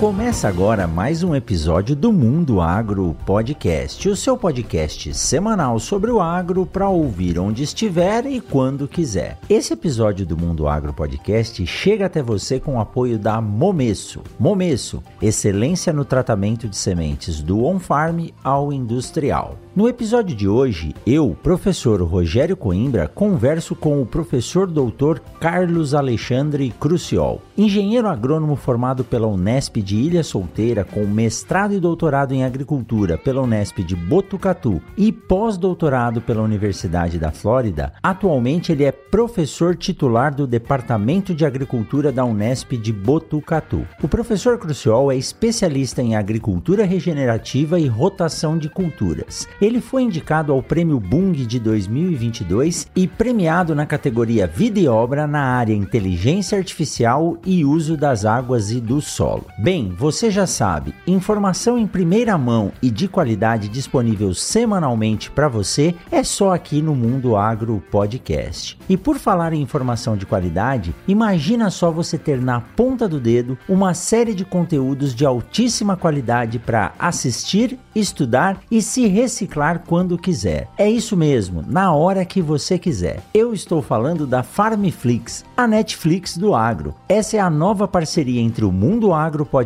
Começa 0.00 0.48
agora 0.48 0.88
mais 0.88 1.22
um 1.22 1.36
episódio 1.36 1.94
do 1.94 2.12
Mundo 2.12 2.60
Agro 2.60 3.16
Podcast, 3.24 4.08
o 4.08 4.16
seu 4.16 4.36
podcast 4.36 5.14
semanal 5.14 5.78
sobre 5.78 6.10
o 6.10 6.20
agro 6.20 6.66
para 6.66 6.88
ouvir 6.88 7.38
onde 7.38 7.62
estiver 7.62 8.26
e 8.26 8.40
quando 8.40 8.88
quiser. 8.88 9.38
Esse 9.48 9.72
episódio 9.72 10.26
do 10.26 10.36
Mundo 10.36 10.66
Agro 10.66 10.92
Podcast 10.92 11.64
chega 11.64 12.06
até 12.06 12.20
você 12.20 12.58
com 12.58 12.74
o 12.74 12.80
apoio 12.80 13.18
da 13.20 13.40
Momesso. 13.40 14.20
Momesso, 14.38 15.00
excelência 15.22 15.92
no 15.92 16.04
tratamento 16.04 16.68
de 16.68 16.76
sementes 16.76 17.40
do 17.40 17.64
on-farm 17.64 18.30
ao 18.42 18.72
industrial. 18.72 19.56
No 19.76 19.88
episódio 19.88 20.36
de 20.36 20.48
hoje, 20.48 20.94
eu, 21.06 21.36
professor 21.42 22.00
Rogério 22.02 22.56
Coimbra, 22.56 23.08
converso 23.08 23.74
com 23.74 24.00
o 24.02 24.06
professor 24.06 24.66
doutor 24.68 25.20
Carlos 25.40 25.94
Alexandre 25.94 26.72
Cruciol, 26.78 27.40
engenheiro 27.56 28.08
agrônomo 28.08 28.54
formado 28.54 29.02
pela 29.02 29.26
Unesp 29.26 29.83
de 29.84 29.96
Ilha 29.96 30.24
Solteira 30.24 30.82
com 30.82 31.06
mestrado 31.06 31.74
e 31.74 31.78
doutorado 31.78 32.32
em 32.32 32.42
agricultura 32.42 33.18
pela 33.18 33.42
Unesp 33.42 33.80
de 33.84 33.94
Botucatu 33.94 34.80
e 34.96 35.12
pós-doutorado 35.12 36.22
pela 36.22 36.42
Universidade 36.42 37.18
da 37.18 37.30
Flórida. 37.30 37.92
Atualmente 38.02 38.72
ele 38.72 38.84
é 38.84 38.90
professor 38.90 39.76
titular 39.76 40.34
do 40.34 40.46
Departamento 40.46 41.34
de 41.34 41.44
Agricultura 41.44 42.10
da 42.10 42.24
Unesp 42.24 42.72
de 42.72 42.92
Botucatu. 42.92 43.86
O 44.02 44.08
professor 44.08 44.58
Cruciol 44.58 45.12
é 45.12 45.16
especialista 45.16 46.00
em 46.00 46.16
agricultura 46.16 46.84
regenerativa 46.84 47.78
e 47.78 47.86
rotação 47.86 48.56
de 48.56 48.70
culturas. 48.70 49.46
Ele 49.60 49.80
foi 49.80 50.02
indicado 50.02 50.52
ao 50.52 50.62
Prêmio 50.62 50.98
Bung 50.98 51.32
de 51.32 51.60
2022 51.60 52.88
e 52.96 53.06
premiado 53.06 53.74
na 53.74 53.84
categoria 53.84 54.46
Vida 54.46 54.80
e 54.80 54.88
Obra 54.88 55.26
na 55.26 55.42
área 55.42 55.74
Inteligência 55.74 56.56
Artificial 56.56 57.36
e 57.44 57.64
Uso 57.64 57.96
das 57.96 58.24
Águas 58.24 58.70
e 58.70 58.80
do 58.80 59.00
Solo. 59.00 59.44
Bem, 59.58 59.73
você 59.82 60.30
já 60.30 60.46
sabe, 60.46 60.94
informação 61.04 61.76
em 61.76 61.86
primeira 61.86 62.38
mão 62.38 62.70
e 62.80 62.90
de 62.90 63.08
qualidade 63.08 63.68
disponível 63.68 64.32
semanalmente 64.32 65.30
para 65.30 65.48
você 65.48 65.94
é 66.12 66.22
só 66.22 66.54
aqui 66.54 66.80
no 66.80 66.94
Mundo 66.94 67.34
Agro 67.34 67.82
Podcast. 67.90 68.78
E 68.88 68.96
por 68.96 69.18
falar 69.18 69.52
em 69.52 69.60
informação 69.60 70.16
de 70.16 70.26
qualidade, 70.26 70.94
imagina 71.08 71.70
só 71.70 71.90
você 71.90 72.16
ter 72.16 72.40
na 72.40 72.60
ponta 72.60 73.08
do 73.08 73.18
dedo 73.18 73.58
uma 73.68 73.94
série 73.94 74.32
de 74.32 74.44
conteúdos 74.44 75.12
de 75.12 75.26
altíssima 75.26 75.96
qualidade 75.96 76.60
para 76.60 76.92
assistir, 76.96 77.76
estudar 77.94 78.60
e 78.70 78.80
se 78.80 79.08
reciclar 79.08 79.82
quando 79.86 80.16
quiser. 80.16 80.68
É 80.78 80.88
isso 80.88 81.16
mesmo, 81.16 81.64
na 81.66 81.92
hora 81.92 82.24
que 82.24 82.40
você 82.40 82.78
quiser. 82.78 83.22
Eu 83.34 83.52
estou 83.52 83.82
falando 83.82 84.24
da 84.24 84.44
Farmflix, 84.44 85.44
a 85.56 85.66
Netflix 85.66 86.36
do 86.36 86.54
agro. 86.54 86.94
Essa 87.08 87.38
é 87.38 87.40
a 87.40 87.50
nova 87.50 87.88
parceria 87.88 88.40
entre 88.40 88.64
o 88.64 88.70
Mundo 88.70 89.12
Agro 89.12 89.44
Podcast 89.44 89.63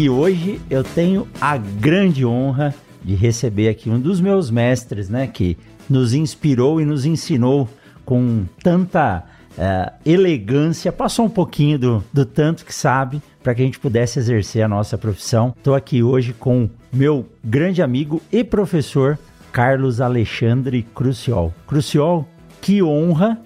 E 0.00 0.08
hoje 0.08 0.58
eu 0.70 0.82
tenho 0.82 1.28
a 1.38 1.58
grande 1.58 2.24
honra 2.24 2.74
de 3.04 3.14
receber 3.14 3.68
aqui 3.68 3.90
um 3.90 4.00
dos 4.00 4.18
meus 4.18 4.50
mestres, 4.50 5.10
né, 5.10 5.26
que 5.26 5.58
nos 5.90 6.14
inspirou 6.14 6.80
e 6.80 6.86
nos 6.86 7.04
ensinou 7.04 7.68
com 8.02 8.46
tanta 8.62 9.22
uh, 9.58 9.92
elegância, 10.06 10.90
passou 10.90 11.26
um 11.26 11.28
pouquinho 11.28 11.78
do, 11.78 12.04
do 12.10 12.24
tanto 12.24 12.64
que 12.64 12.74
sabe 12.74 13.20
para 13.42 13.54
que 13.54 13.60
a 13.60 13.64
gente 13.66 13.78
pudesse 13.78 14.18
exercer 14.18 14.62
a 14.62 14.68
nossa 14.68 14.96
profissão. 14.96 15.52
Estou 15.54 15.74
aqui 15.74 16.02
hoje 16.02 16.32
com 16.32 16.70
meu 16.90 17.26
grande 17.44 17.82
amigo 17.82 18.22
e 18.32 18.42
professor 18.42 19.18
Carlos 19.52 20.00
Alexandre 20.00 20.82
Cruciol. 20.94 21.52
Cruciol, 21.66 22.26
que 22.62 22.82
honra 22.82 23.38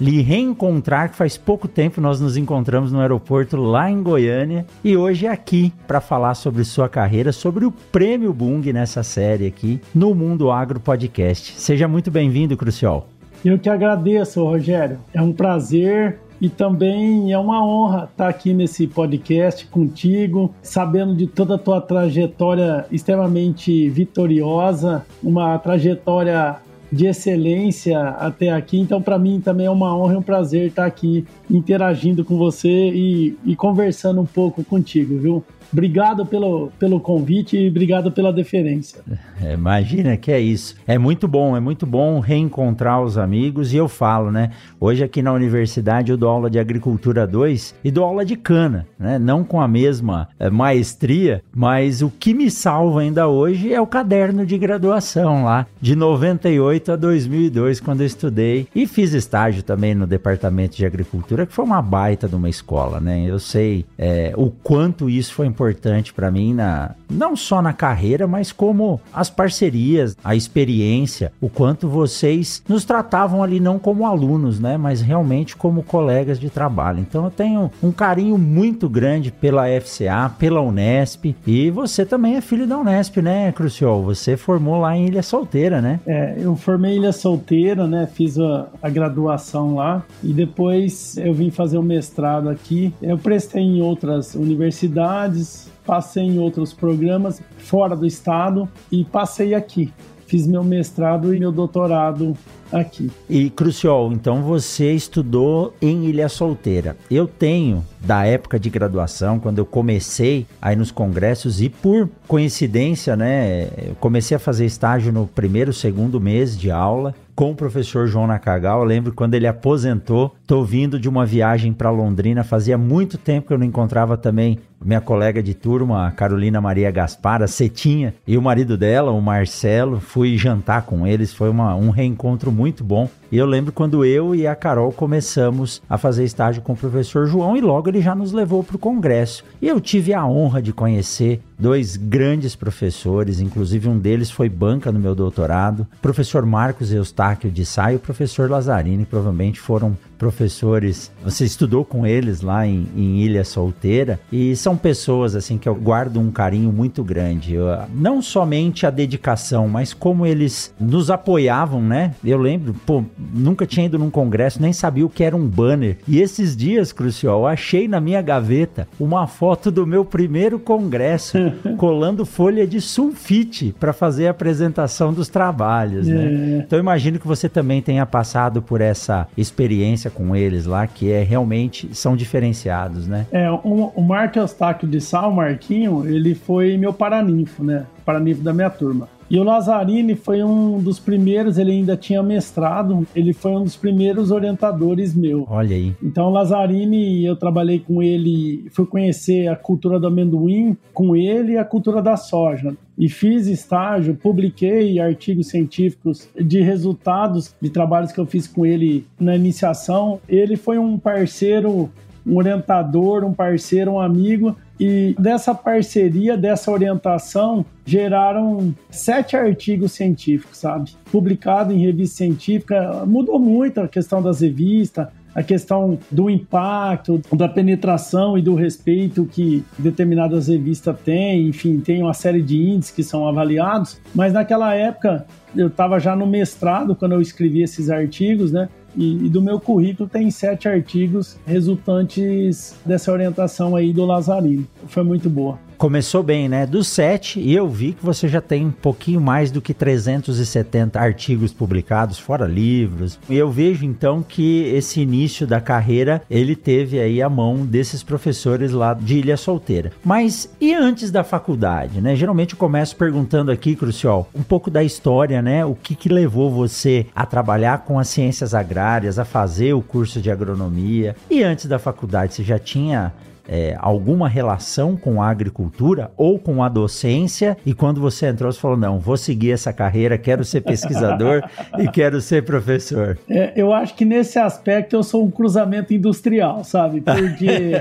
lhe 0.00 0.22
reencontrar, 0.22 1.10
que 1.10 1.16
faz 1.16 1.36
pouco 1.36 1.68
tempo 1.68 2.00
nós 2.00 2.20
nos 2.20 2.36
encontramos 2.36 2.90
no 2.90 3.00
aeroporto 3.00 3.56
lá 3.56 3.90
em 3.90 4.02
Goiânia 4.02 4.64
e 4.82 4.96
hoje 4.96 5.26
é 5.26 5.30
aqui 5.30 5.72
para 5.86 6.00
falar 6.00 6.34
sobre 6.34 6.64
sua 6.64 6.88
carreira, 6.88 7.32
sobre 7.32 7.66
o 7.66 7.70
Prêmio 7.70 8.32
Bung 8.32 8.72
nessa 8.72 9.02
série 9.02 9.46
aqui 9.46 9.80
no 9.94 10.14
Mundo 10.14 10.50
Agro 10.50 10.80
Podcast. 10.80 11.60
Seja 11.60 11.86
muito 11.86 12.10
bem-vindo, 12.10 12.56
Crucial. 12.56 13.06
Eu 13.44 13.58
que 13.58 13.68
agradeço, 13.68 14.42
Rogério. 14.42 14.98
É 15.12 15.20
um 15.20 15.32
prazer 15.32 16.18
e 16.40 16.48
também 16.48 17.32
é 17.32 17.38
uma 17.38 17.62
honra 17.62 18.08
estar 18.10 18.28
aqui 18.28 18.54
nesse 18.54 18.86
podcast 18.86 19.66
contigo, 19.66 20.54
sabendo 20.62 21.14
de 21.14 21.26
toda 21.26 21.56
a 21.56 21.58
tua 21.58 21.80
trajetória 21.80 22.86
extremamente 22.90 23.90
vitoriosa, 23.90 25.04
uma 25.22 25.58
trajetória 25.58 26.56
de 26.90 27.06
excelência 27.06 28.00
até 28.00 28.50
aqui. 28.50 28.78
Então, 28.78 29.00
para 29.00 29.18
mim 29.18 29.40
também 29.40 29.66
é 29.66 29.70
uma 29.70 29.96
honra 29.96 30.14
e 30.14 30.16
um 30.16 30.22
prazer 30.22 30.68
estar 30.68 30.86
aqui 30.86 31.24
interagindo 31.48 32.24
com 32.24 32.36
você 32.36 32.68
e, 32.68 33.36
e 33.44 33.56
conversando 33.56 34.20
um 34.20 34.26
pouco 34.26 34.64
contigo, 34.64 35.18
viu? 35.18 35.44
Obrigado 35.72 36.26
pelo, 36.26 36.72
pelo 36.78 36.98
convite 36.98 37.56
e 37.56 37.68
obrigado 37.68 38.10
pela 38.10 38.32
deferência. 38.32 39.00
É, 39.42 39.54
imagina 39.54 40.18
que 40.18 40.30
é 40.30 40.38
isso. 40.38 40.76
É 40.86 40.98
muito 40.98 41.26
bom, 41.26 41.56
é 41.56 41.60
muito 41.60 41.86
bom 41.86 42.20
reencontrar 42.20 43.02
os 43.02 43.16
amigos 43.16 43.72
e 43.72 43.78
eu 43.78 43.88
falo, 43.88 44.30
né? 44.30 44.50
Hoje 44.78 45.02
aqui 45.02 45.22
na 45.22 45.32
universidade 45.32 46.10
eu 46.10 46.18
dou 46.18 46.28
aula 46.28 46.50
de 46.50 46.58
agricultura 46.58 47.26
2 47.26 47.74
e 47.82 47.90
dou 47.90 48.04
aula 48.04 48.22
de 48.22 48.36
cana, 48.36 48.86
né? 48.98 49.18
Não 49.18 49.42
com 49.42 49.58
a 49.58 49.66
mesma 49.66 50.28
é, 50.38 50.50
maestria, 50.50 51.42
mas 51.54 52.02
o 52.02 52.10
que 52.10 52.34
me 52.34 52.50
salva 52.50 53.00
ainda 53.00 53.28
hoje 53.28 53.72
é 53.72 53.80
o 53.80 53.86
caderno 53.86 54.44
de 54.44 54.58
graduação 54.58 55.44
lá, 55.44 55.66
de 55.80 55.96
98 55.96 56.79
a 56.88 56.96
2002, 56.96 57.80
quando 57.80 58.02
eu 58.02 58.06
estudei 58.06 58.68
e 58.74 58.86
fiz 58.86 59.12
estágio 59.12 59.62
também 59.62 59.94
no 59.94 60.06
departamento 60.06 60.76
de 60.76 60.86
agricultura, 60.86 61.46
que 61.46 61.52
foi 61.52 61.64
uma 61.64 61.82
baita 61.82 62.28
de 62.28 62.36
uma 62.36 62.48
escola, 62.48 63.00
né? 63.00 63.24
Eu 63.26 63.38
sei 63.38 63.84
é, 63.98 64.32
o 64.36 64.50
quanto 64.50 65.10
isso 65.10 65.34
foi 65.34 65.46
importante 65.46 65.80
importante 65.80 66.12
para 66.12 66.30
mim 66.30 66.54
na 66.54 66.94
não 67.08 67.34
só 67.34 67.60
na 67.60 67.72
carreira, 67.72 68.26
mas 68.26 68.52
como 68.52 69.00
as 69.12 69.28
parcerias, 69.28 70.16
a 70.22 70.36
experiência, 70.36 71.32
o 71.40 71.48
quanto 71.48 71.88
vocês 71.88 72.62
nos 72.68 72.84
tratavam 72.84 73.42
ali 73.42 73.58
não 73.58 73.80
como 73.80 74.06
alunos, 74.06 74.60
né, 74.60 74.76
mas 74.76 75.00
realmente 75.00 75.56
como 75.56 75.82
colegas 75.82 76.38
de 76.38 76.48
trabalho. 76.48 77.00
Então 77.00 77.24
eu 77.24 77.30
tenho 77.30 77.70
um 77.82 77.90
carinho 77.90 78.38
muito 78.38 78.88
grande 78.88 79.32
pela 79.32 79.64
FCA, 79.80 80.30
pela 80.38 80.60
Unesp 80.60 81.34
e 81.44 81.70
você 81.70 82.06
também 82.06 82.36
é 82.36 82.40
filho 82.40 82.66
da 82.66 82.78
Unesp, 82.78 83.16
né, 83.20 83.50
Crucial? 83.50 84.02
Você 84.04 84.36
formou 84.36 84.80
lá 84.80 84.96
em 84.96 85.06
Ilha 85.08 85.22
Solteira, 85.22 85.80
né? 85.80 85.98
É, 86.06 86.36
eu 86.38 86.54
formei 86.54 86.69
em 86.76 86.96
Ilha 86.96 87.12
Solteira, 87.12 87.86
né, 87.86 88.06
fiz 88.06 88.38
a, 88.38 88.68
a 88.82 88.88
graduação 88.88 89.76
lá 89.76 90.04
e 90.22 90.32
depois 90.32 91.16
eu 91.16 91.32
vim 91.32 91.50
fazer 91.50 91.78
o 91.78 91.82
mestrado 91.82 92.48
aqui. 92.48 92.92
Eu 93.00 93.18
prestei 93.18 93.62
em 93.62 93.80
outras 93.80 94.34
universidades 94.34 95.70
passei 95.90 96.22
em 96.22 96.38
outros 96.38 96.72
programas 96.72 97.42
fora 97.58 97.96
do 97.96 98.06
estado 98.06 98.68
e 98.92 99.04
passei 99.04 99.54
aqui. 99.54 99.92
Fiz 100.24 100.46
meu 100.46 100.62
mestrado 100.62 101.34
e 101.34 101.40
meu 101.40 101.50
doutorado 101.50 102.36
aqui. 102.72 103.10
E 103.28 103.50
Cruciol, 103.50 104.12
então 104.12 104.42
você 104.42 104.92
estudou 104.92 105.74
em 105.80 106.06
Ilha 106.06 106.28
Solteira. 106.28 106.96
Eu 107.10 107.26
tenho 107.26 107.84
da 108.00 108.24
época 108.24 108.58
de 108.58 108.70
graduação, 108.70 109.38
quando 109.38 109.58
eu 109.58 109.66
comecei 109.66 110.46
aí 110.60 110.74
nos 110.76 110.90
congressos 110.90 111.60
e 111.60 111.68
por 111.68 112.08
coincidência, 112.26 113.16
né, 113.16 113.68
eu 113.88 113.94
comecei 113.96 114.36
a 114.36 114.40
fazer 114.40 114.66
estágio 114.66 115.12
no 115.12 115.26
primeiro, 115.26 115.72
segundo 115.72 116.20
mês 116.20 116.58
de 116.58 116.70
aula 116.70 117.14
com 117.40 117.52
o 117.52 117.56
professor 117.56 118.06
João 118.06 118.26
Nakagal. 118.26 118.80
Eu 118.80 118.84
lembro 118.84 119.14
quando 119.14 119.32
ele 119.32 119.46
aposentou, 119.46 120.36
tô 120.46 120.62
vindo 120.62 121.00
de 121.00 121.08
uma 121.08 121.24
viagem 121.24 121.72
para 121.72 121.88
Londrina, 121.88 122.44
fazia 122.44 122.76
muito 122.76 123.16
tempo 123.16 123.46
que 123.46 123.54
eu 123.54 123.56
não 123.56 123.64
encontrava 123.64 124.18
também 124.18 124.58
minha 124.84 125.00
colega 125.00 125.42
de 125.42 125.54
turma, 125.54 126.06
a 126.06 126.10
Carolina 126.10 126.60
Maria 126.60 126.90
Gaspar, 126.90 127.42
a 127.42 127.46
Cetinha, 127.46 128.14
e 128.26 128.36
o 128.36 128.42
marido 128.42 128.76
dela, 128.76 129.10
o 129.10 129.20
Marcelo, 129.20 130.00
fui 130.00 130.36
jantar 130.36 130.82
com 130.82 131.06
eles, 131.06 131.32
foi 131.32 131.50
uma, 131.50 131.74
um 131.74 131.90
reencontro 131.90 132.50
muito 132.50 132.82
bom. 132.82 133.08
E 133.30 133.38
eu 133.38 133.46
lembro 133.46 133.72
quando 133.72 134.04
eu 134.04 134.34
e 134.34 134.46
a 134.46 134.54
Carol 134.54 134.92
começamos 134.92 135.82
a 135.88 135.96
fazer 135.96 136.24
estágio 136.24 136.62
com 136.62 136.72
o 136.72 136.76
professor 136.76 137.26
João 137.26 137.56
e 137.56 137.60
logo 137.60 137.88
ele 137.88 138.00
já 138.00 138.14
nos 138.14 138.32
levou 138.32 138.64
para 138.64 138.76
o 138.76 138.78
congresso. 138.78 139.44
E 139.62 139.68
eu 139.68 139.80
tive 139.80 140.12
a 140.12 140.26
honra 140.26 140.60
de 140.60 140.72
conhecer 140.72 141.40
dois 141.60 141.96
grandes 141.96 142.56
professores, 142.56 143.38
inclusive 143.38 143.88
um 143.88 143.98
deles 143.98 144.30
foi 144.30 144.48
banca 144.48 144.90
no 144.90 144.98
meu 144.98 145.14
doutorado, 145.14 145.86
professor 146.00 146.46
Marcos 146.46 146.90
Eustáquio 146.90 147.50
de 147.50 147.66
Sá 147.66 147.92
e 147.92 147.96
o 147.96 148.00
professor 148.00 148.50
Lazzarini, 148.50 149.04
provavelmente 149.04 149.60
foram 149.60 149.96
professores, 150.20 151.10
você 151.24 151.46
estudou 151.46 151.82
com 151.82 152.06
eles 152.06 152.42
lá 152.42 152.66
em, 152.66 152.86
em, 152.94 153.20
Ilha 153.20 153.42
Solteira 153.42 154.20
e 154.30 154.54
são 154.54 154.76
pessoas 154.76 155.34
assim 155.34 155.56
que 155.56 155.66
eu 155.66 155.74
guardo 155.74 156.20
um 156.20 156.30
carinho 156.30 156.70
muito 156.70 157.02
grande. 157.02 157.54
Eu, 157.54 157.66
não 157.94 158.20
somente 158.20 158.84
a 158.84 158.90
dedicação, 158.90 159.66
mas 159.66 159.94
como 159.94 160.26
eles 160.26 160.74
nos 160.78 161.10
apoiavam, 161.10 161.80
né? 161.80 162.14
Eu 162.22 162.36
lembro, 162.36 162.74
pô, 162.84 163.02
nunca 163.32 163.64
tinha 163.64 163.86
ido 163.86 163.98
num 163.98 164.10
congresso, 164.10 164.60
nem 164.60 164.74
sabia 164.74 165.06
o 165.06 165.08
que 165.08 165.24
era 165.24 165.34
um 165.34 165.46
banner. 165.46 165.96
E 166.06 166.20
esses 166.20 166.54
dias, 166.54 166.92
Crucial, 166.92 167.40
eu 167.40 167.46
achei 167.46 167.88
na 167.88 167.98
minha 167.98 168.20
gaveta 168.20 168.86
uma 169.00 169.26
foto 169.26 169.70
do 169.70 169.86
meu 169.86 170.04
primeiro 170.04 170.58
congresso, 170.58 171.38
colando 171.78 172.26
folha 172.26 172.66
de 172.66 172.78
sulfite 172.78 173.74
para 173.80 173.94
fazer 173.94 174.26
a 174.26 174.32
apresentação 174.32 175.14
dos 175.14 175.28
trabalhos, 175.28 176.06
né? 176.06 176.26
É. 176.26 176.58
Então 176.58 176.78
imagino 176.78 177.18
que 177.18 177.26
você 177.26 177.48
também 177.48 177.80
tenha 177.80 178.04
passado 178.04 178.60
por 178.60 178.82
essa 178.82 179.26
experiência 179.34 180.09
com 180.10 180.34
eles 180.34 180.66
lá, 180.66 180.86
que 180.86 181.10
é 181.10 181.22
realmente 181.22 181.94
são 181.94 182.16
diferenciados, 182.16 183.06
né? 183.06 183.26
É, 183.30 183.50
o, 183.50 183.92
o 183.94 184.02
Marco 184.02 184.38
Eustáquio 184.38 184.88
de 184.88 185.00
Sal, 185.00 185.30
Marquinho, 185.32 186.06
ele 186.06 186.34
foi 186.34 186.76
meu 186.76 186.92
paraninfo, 186.92 187.64
né? 187.64 187.86
Paraninfo 188.04 188.42
da 188.42 188.52
minha 188.52 188.70
turma. 188.70 189.08
E 189.30 189.38
o 189.38 189.44
Lazzarini 189.44 190.16
foi 190.16 190.42
um 190.42 190.78
dos 190.80 190.98
primeiros, 190.98 191.56
ele 191.56 191.70
ainda 191.70 191.96
tinha 191.96 192.20
mestrado, 192.20 193.06
ele 193.14 193.32
foi 193.32 193.52
um 193.52 193.62
dos 193.62 193.76
primeiros 193.76 194.32
orientadores 194.32 195.14
meu. 195.14 195.46
Olha 195.48 195.76
aí. 195.76 195.94
Então 196.02 196.26
o 196.26 196.30
Lazzarini, 196.30 197.24
eu 197.24 197.36
trabalhei 197.36 197.78
com 197.78 198.02
ele, 198.02 198.66
fui 198.72 198.84
conhecer 198.84 199.46
a 199.46 199.54
cultura 199.54 200.00
do 200.00 200.08
amendoim 200.08 200.76
com 200.92 201.14
ele 201.14 201.52
e 201.52 201.58
a 201.58 201.64
cultura 201.64 202.02
da 202.02 202.16
soja. 202.16 202.74
E 202.98 203.08
fiz 203.08 203.46
estágio, 203.46 204.16
publiquei 204.16 204.98
artigos 204.98 205.46
científicos 205.46 206.28
de 206.36 206.60
resultados 206.60 207.54
de 207.62 207.70
trabalhos 207.70 208.10
que 208.10 208.18
eu 208.18 208.26
fiz 208.26 208.48
com 208.48 208.66
ele 208.66 209.06
na 209.18 209.36
iniciação. 209.36 210.20
Ele 210.28 210.56
foi 210.56 210.76
um 210.76 210.98
parceiro 210.98 211.88
um 212.26 212.36
orientador, 212.36 213.24
um 213.24 213.32
parceiro, 213.32 213.92
um 213.92 214.00
amigo. 214.00 214.56
E 214.80 215.14
dessa 215.18 215.54
parceria, 215.54 216.38
dessa 216.38 216.70
orientação, 216.70 217.66
geraram 217.84 218.74
sete 218.90 219.36
artigos 219.36 219.92
científicos, 219.92 220.56
sabe? 220.56 220.92
Publicado 221.12 221.70
em 221.74 221.84
revista 221.84 222.16
científica. 222.16 223.04
Mudou 223.06 223.38
muito 223.38 223.78
a 223.78 223.86
questão 223.86 224.22
das 224.22 224.40
revistas, 224.40 225.06
a 225.34 225.42
questão 225.42 225.98
do 226.10 226.30
impacto, 226.30 227.20
da 227.32 227.46
penetração 227.46 228.38
e 228.38 228.42
do 228.42 228.54
respeito 228.54 229.26
que 229.26 229.62
determinadas 229.78 230.48
revistas 230.48 230.98
têm, 231.04 231.48
enfim, 231.48 231.78
tem 231.78 232.02
uma 232.02 232.14
série 232.14 232.42
de 232.42 232.56
índices 232.56 232.94
que 232.94 233.02
são 233.02 233.28
avaliados, 233.28 234.00
mas 234.14 234.32
naquela 234.32 234.74
época 234.74 235.26
eu 235.54 235.68
estava 235.68 235.98
já 235.98 236.16
no 236.16 236.26
mestrado 236.26 236.96
quando 236.96 237.12
eu 237.12 237.20
escrevi 237.20 237.62
esses 237.62 237.90
artigos, 237.90 238.50
né? 238.50 238.68
E, 238.96 239.26
e, 239.26 239.28
do 239.28 239.40
meu 239.40 239.60
currículo 239.60 240.08
tem 240.08 240.30
sete 240.30 240.68
artigos 240.68 241.38
resultantes 241.46 242.74
dessa 242.84 243.12
orientação 243.12 243.76
aí 243.76 243.92
do 243.92 244.04
Lazarino. 244.04 244.66
Foi 244.88 245.02
muito 245.02 245.30
boa 245.30 245.58
começou 245.80 246.22
bem, 246.22 246.46
né? 246.46 246.66
Dos 246.66 246.88
sete, 246.88 247.40
e 247.40 247.54
eu 247.54 247.66
vi 247.66 247.94
que 247.94 248.04
você 248.04 248.28
já 248.28 248.42
tem 248.42 248.66
um 248.66 248.70
pouquinho 248.70 249.18
mais 249.18 249.50
do 249.50 249.62
que 249.62 249.72
370 249.72 251.00
artigos 251.00 251.54
publicados, 251.54 252.18
fora 252.18 252.46
livros. 252.46 253.18
E 253.30 253.38
eu 253.38 253.50
vejo 253.50 253.86
então 253.86 254.22
que 254.22 254.64
esse 254.74 255.00
início 255.00 255.46
da 255.46 255.58
carreira 255.58 256.20
ele 256.30 256.54
teve 256.54 257.00
aí 257.00 257.22
a 257.22 257.30
mão 257.30 257.64
desses 257.64 258.02
professores 258.02 258.72
lá 258.72 258.92
de 258.92 259.20
Ilha 259.20 259.38
Solteira. 259.38 259.90
Mas 260.04 260.54
e 260.60 260.74
antes 260.74 261.10
da 261.10 261.24
faculdade, 261.24 261.98
né? 262.02 262.14
Geralmente 262.14 262.52
eu 262.52 262.58
começo 262.58 262.94
perguntando 262.94 263.50
aqui, 263.50 263.74
Crucial, 263.74 264.28
um 264.34 264.42
pouco 264.42 264.70
da 264.70 264.84
história, 264.84 265.40
né? 265.40 265.64
O 265.64 265.74
que, 265.74 265.94
que 265.94 266.10
levou 266.10 266.50
você 266.50 267.06
a 267.16 267.24
trabalhar 267.24 267.86
com 267.86 267.98
as 267.98 268.08
ciências 268.08 268.52
agrárias, 268.52 269.18
a 269.18 269.24
fazer 269.24 269.72
o 269.72 269.80
curso 269.80 270.20
de 270.20 270.30
agronomia? 270.30 271.16
E 271.30 271.42
antes 271.42 271.64
da 271.64 271.78
faculdade, 271.78 272.34
você 272.34 272.44
já 272.44 272.58
tinha 272.58 273.14
é, 273.50 273.76
alguma 273.80 274.28
relação 274.28 274.96
com 274.96 275.20
a 275.20 275.28
agricultura 275.28 276.12
ou 276.16 276.38
com 276.38 276.62
a 276.62 276.68
docência 276.68 277.56
e 277.66 277.74
quando 277.74 278.00
você 278.00 278.26
entrou 278.26 278.52
você 278.52 278.60
falou 278.60 278.76
não 278.76 279.00
vou 279.00 279.16
seguir 279.16 279.50
essa 279.50 279.72
carreira 279.72 280.16
quero 280.16 280.44
ser 280.44 280.60
pesquisador 280.60 281.42
e 281.76 281.88
quero 281.88 282.20
ser 282.20 282.44
professor. 282.44 283.18
É, 283.28 283.52
eu 283.56 283.72
acho 283.72 283.96
que 283.96 284.04
nesse 284.04 284.38
aspecto 284.38 284.94
eu 284.94 285.02
sou 285.02 285.24
um 285.24 285.30
cruzamento 285.30 285.92
industrial 285.92 286.62
sabe? 286.62 287.00
Porque 287.00 287.72